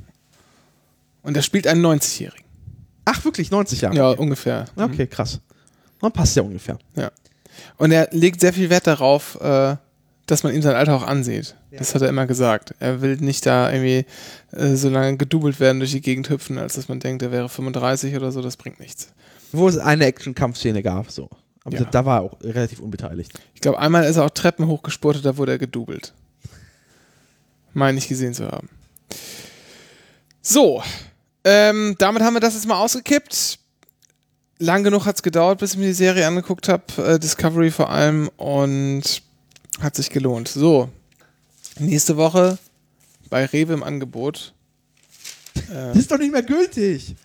Und 1.22 1.34
der 1.34 1.42
spielt 1.42 1.66
einen 1.66 1.84
90-Jährigen. 1.84 2.44
ach, 3.04 3.24
wirklich, 3.24 3.50
90 3.50 3.80
Jahre. 3.80 3.96
Ja, 3.96 4.10
ungefähr. 4.10 4.66
Mhm. 4.76 4.82
Okay, 4.84 5.06
krass. 5.08 5.40
Dann 6.00 6.12
passt 6.12 6.36
ja 6.36 6.42
ungefähr. 6.42 6.78
Und 7.78 7.90
er 7.90 8.08
legt 8.12 8.40
sehr 8.40 8.52
viel 8.52 8.70
Wert 8.70 8.86
darauf, 8.86 9.40
äh, 9.40 9.76
dass 10.26 10.42
man 10.42 10.54
ihm 10.54 10.60
sein 10.62 10.76
Alter 10.76 10.94
auch 10.94 11.02
ansieht. 11.02 11.56
Ja. 11.70 11.78
Das 11.78 11.94
hat 11.94 12.02
er 12.02 12.08
immer 12.10 12.26
gesagt. 12.26 12.74
Er 12.78 13.00
will 13.00 13.16
nicht 13.16 13.46
da 13.46 13.72
irgendwie 13.72 14.04
äh, 14.52 14.74
so 14.76 14.88
lange 14.90 15.16
gedoubelt 15.16 15.58
werden 15.58 15.78
durch 15.78 15.92
die 15.92 16.00
Gegend 16.02 16.28
hüpfen, 16.28 16.58
als 16.58 16.74
dass 16.74 16.88
man 16.88 17.00
denkt, 17.00 17.22
er 17.22 17.32
wäre 17.32 17.48
35 17.48 18.14
oder 18.14 18.30
so. 18.30 18.42
Das 18.42 18.56
bringt 18.56 18.78
nichts. 18.78 19.08
Wo 19.52 19.66
es 19.68 19.78
eine 19.78 20.04
Action-Kampfszene 20.04 20.82
gab, 20.82 21.10
so. 21.10 21.30
Aber 21.66 21.76
Ja. 21.76 21.84
da, 21.84 22.04
war 22.04 22.18
er 22.18 22.22
auch 22.22 22.36
relativ 22.42 22.78
unbeteiligt. 22.78 23.32
Ich 23.54 23.60
glaube, 23.60 23.78
einmal 23.80 24.04
ist 24.04 24.16
er 24.16 24.24
auch 24.24 24.30
Treppen 24.30 24.66
hochgespurtet, 24.68 25.24
da 25.24 25.36
wurde 25.36 25.52
er 25.52 25.58
gedoubelt. 25.58 26.12
Meine 27.74 27.98
ich 27.98 28.06
gesehen 28.08 28.34
zu 28.34 28.46
haben. 28.46 28.68
So, 30.42 30.80
ähm, 31.44 31.96
damit 31.98 32.22
haben 32.22 32.34
wir 32.34 32.40
das 32.40 32.54
jetzt 32.54 32.66
mal 32.68 32.78
ausgekippt. 32.80 33.58
Lang 34.58 34.84
genug 34.84 35.04
hat 35.06 35.16
es 35.16 35.22
gedauert, 35.22 35.58
bis 35.58 35.72
ich 35.72 35.78
mir 35.78 35.86
die 35.88 35.92
Serie 35.92 36.26
angeguckt 36.26 36.68
habe, 36.68 36.84
äh, 37.04 37.18
Discovery 37.18 37.70
vor 37.72 37.90
allem, 37.90 38.28
und 38.36 39.22
hat 39.80 39.96
sich 39.96 40.08
gelohnt. 40.08 40.48
So, 40.48 40.88
nächste 41.80 42.16
Woche 42.16 42.58
bei 43.28 43.44
Rewe 43.44 43.74
im 43.74 43.82
Angebot. 43.82 44.54
Äh, 45.68 45.72
Das 45.88 45.96
ist 45.96 46.10
doch 46.12 46.18
nicht 46.18 46.32
mehr 46.32 46.42
gültig. 46.44 47.16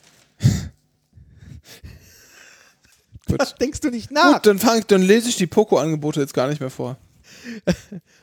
Gut. 3.32 3.40
Was 3.40 3.56
denkst 3.60 3.80
du 3.82 3.90
nicht 3.90 4.12
nach? 4.12 4.34
Gut, 4.34 4.46
dann, 4.46 4.60
fang, 4.60 4.84
dann 4.88 5.02
lese 5.02 5.30
ich 5.30 5.36
die 5.38 5.48
Poco-Angebote 5.48 6.20
jetzt 6.22 6.34
gar 6.34 6.48
nicht 6.48 6.60
mehr 6.62 6.70
vor. 6.70 6.98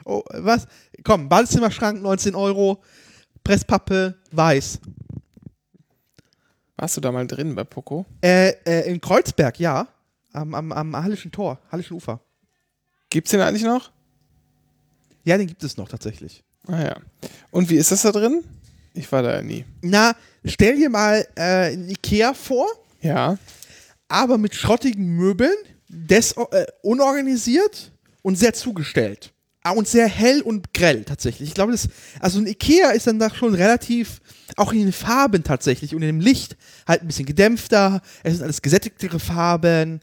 Oh, 0.05 0.23
was? 0.33 0.67
Komm, 1.05 1.29
Badezimmerschrank 1.29 2.01
19 2.01 2.35
Euro, 2.35 2.83
Presspappe 3.45 4.17
weiß. 4.33 4.81
Warst 6.77 6.97
du 6.97 7.01
da 7.03 7.13
mal 7.13 7.27
drin 7.27 7.55
bei 7.55 7.65
Poco? 7.65 8.07
Äh, 8.23 8.51
äh, 8.65 8.89
in 8.91 9.01
Kreuzberg, 9.01 9.59
ja. 9.59 9.89
Am, 10.33 10.55
am, 10.55 10.73
am 10.73 10.97
Hallischen 10.97 11.31
Tor, 11.33 11.59
Hallischen 11.71 11.97
Ufer. 11.97 12.21
Gibt's 13.11 13.33
den 13.33 13.41
eigentlich 13.41 13.65
noch? 13.65 13.91
Ja, 15.25 15.37
den 15.37 15.47
gibt 15.47 15.63
es 15.65 15.77
noch 15.77 15.89
tatsächlich. 15.89 16.43
Ah 16.67 16.83
ja. 16.83 16.97
Und 17.51 17.69
wie 17.69 17.77
ist 17.77 17.91
das 17.93 18.03
da 18.03 18.13
drin? 18.13 18.45
Ich 18.95 19.11
war 19.13 19.23
da 19.23 19.35
ja 19.37 19.43
nie. 19.43 19.65
Na, 19.83 20.15
stell 20.45 20.77
dir 20.77 20.89
mal 20.91 21.27
äh, 21.35 21.73
ein 21.73 21.89
Ikea 21.89 22.33
vor, 22.35 22.67
Ja. 23.03 23.37
Aber 24.09 24.39
mit 24.39 24.55
schrottigen 24.55 25.17
Möbeln, 25.17 25.55
des, 25.89 26.33
äh, 26.33 26.67
unorganisiert 26.83 27.93
und 28.23 28.37
sehr 28.37 28.53
zugestellt. 28.55 29.33
Ah, 29.63 29.73
Und 29.73 29.89
sehr 29.89 30.07
hell 30.07 30.41
und 30.43 30.73
grell 30.73 31.05
tatsächlich. 31.05 31.49
Ich 31.49 31.55
glaube, 31.55 31.73
das, 31.73 31.89
also 32.21 32.39
ein 32.39 32.47
Ikea 32.47 32.91
ist 32.91 33.07
dann 33.07 33.19
da 33.19 33.29
schon 33.29 33.55
relativ, 33.55 34.21
auch 34.57 34.73
in 34.73 34.79
den 34.79 34.93
Farben 34.93 35.43
tatsächlich 35.43 35.95
und 35.95 36.03
in 36.03 36.09
dem 36.09 36.21
Licht 36.21 36.57
halt 36.87 37.03
ein 37.03 37.07
bisschen 37.07 37.27
gedämpfter. 37.27 38.01
Es 38.23 38.35
sind 38.35 38.45
alles 38.45 38.63
gesättigtere 38.63 39.19
Farben. 39.19 40.01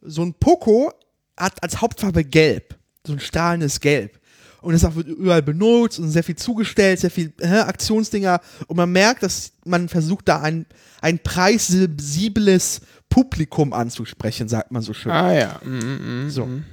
So 0.00 0.22
ein 0.22 0.34
Poco 0.34 0.92
hat 1.36 1.60
als 1.62 1.80
Hauptfarbe 1.80 2.24
gelb. 2.24 2.76
So 3.06 3.14
ein 3.14 3.20
strahlendes 3.20 3.80
Gelb. 3.80 4.20
Und 4.68 4.84
auch 4.84 4.96
wird 4.96 5.08
überall 5.08 5.40
benutzt 5.40 5.98
und 5.98 6.10
sehr 6.10 6.22
viel 6.22 6.36
zugestellt, 6.36 7.00
sehr 7.00 7.10
viel 7.10 7.32
äh, 7.40 7.46
Aktionsdinger. 7.46 8.38
Und 8.66 8.76
man 8.76 8.92
merkt, 8.92 9.22
dass 9.22 9.52
man 9.64 9.88
versucht, 9.88 10.28
da 10.28 10.42
ein, 10.42 10.66
ein 11.00 11.18
preissensibles 11.20 12.82
Publikum 13.08 13.72
anzusprechen, 13.72 14.46
sagt 14.46 14.70
man 14.70 14.82
so 14.82 14.92
schön. 14.92 15.10
Ah 15.10 15.32
ja. 15.32 15.58
Mm, 15.64 16.26
mm, 16.26 16.28
So. 16.28 16.44
mm. 16.44 16.64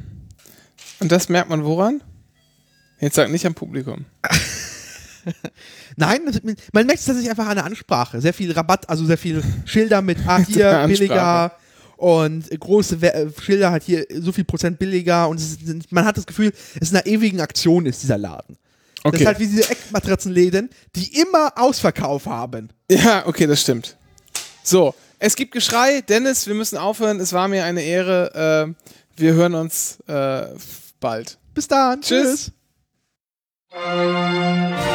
Und 1.00 1.10
das 1.10 1.30
merkt 1.30 1.50
man 1.50 1.64
woran? 1.64 2.04
Jetzt 3.00 3.16
sag 3.16 3.32
nicht 3.32 3.46
am 3.46 3.54
Publikum. 3.54 4.04
Nein, 5.96 6.20
man 6.74 6.86
merkt 6.86 7.00
es 7.00 7.06
tatsächlich 7.06 7.30
einfach 7.30 7.48
an 7.48 7.56
der 7.56 7.64
Ansprache. 7.64 8.20
Sehr 8.20 8.34
viel 8.34 8.52
Rabatt, 8.52 8.90
also 8.90 9.06
sehr 9.06 9.18
viel 9.18 9.42
Schilder 9.64 10.02
mit, 10.02 10.18
ah, 10.28 10.40
hier 10.46 10.84
billiger 10.86 11.54
und 11.98 12.50
große 12.60 13.02
We 13.02 13.14
äh, 13.14 13.28
Schilder 13.42 13.72
halt 13.72 13.84
hier 13.84 14.06
so 14.20 14.32
viel 14.32 14.44
Prozent 14.44 14.80
billiger 14.80 15.28
und 15.30 15.38
ist, 15.38 15.92
man 15.92 16.06
hat 16.06 16.18
das 16.18 16.26
Gefühl, 16.26 16.52
es 16.80 16.92
in 16.92 16.98
einer 16.98 17.06
ewigen 17.06 17.42
Aktion 17.42 17.86
ist, 17.86 18.04
dieser 18.04 18.18
Laden. 18.18 18.58
Das 19.04 19.14
Okay. 19.14 19.18
ist 19.22 19.26
halt 19.28 19.40
wie 19.40 19.48
diese 19.48 19.70
Eckmatratzenläden, 19.70 20.70
die 20.96 21.22
immer 21.22 21.52
Ausverkauf 21.58 22.26
haben. 22.26 22.70
ja, 22.90 23.26
okay, 23.28 23.46
das 23.46 23.62
stimmt. 23.62 23.98
So, 24.64 24.96
es 25.20 25.36
gibt 25.36 25.52
Geschrei. 25.52 26.02
Dennis, 26.02 26.48
wir 26.48 26.56
müssen 26.56 26.78
aufhören. 26.78 27.20
Es 27.20 27.32
war 27.32 27.48
mir 27.48 27.66
eine 27.66 27.84
Ehre. 27.84 28.74
Äh, 28.76 28.86
wir 29.18 29.34
hören 29.34 29.54
uns 29.54 30.00
äh, 30.08 30.48
bald. 31.00 31.38
Bis 31.54 31.68
dann. 31.68 32.02
Tschüss. 32.02 32.52
Tschüss. 33.72 34.95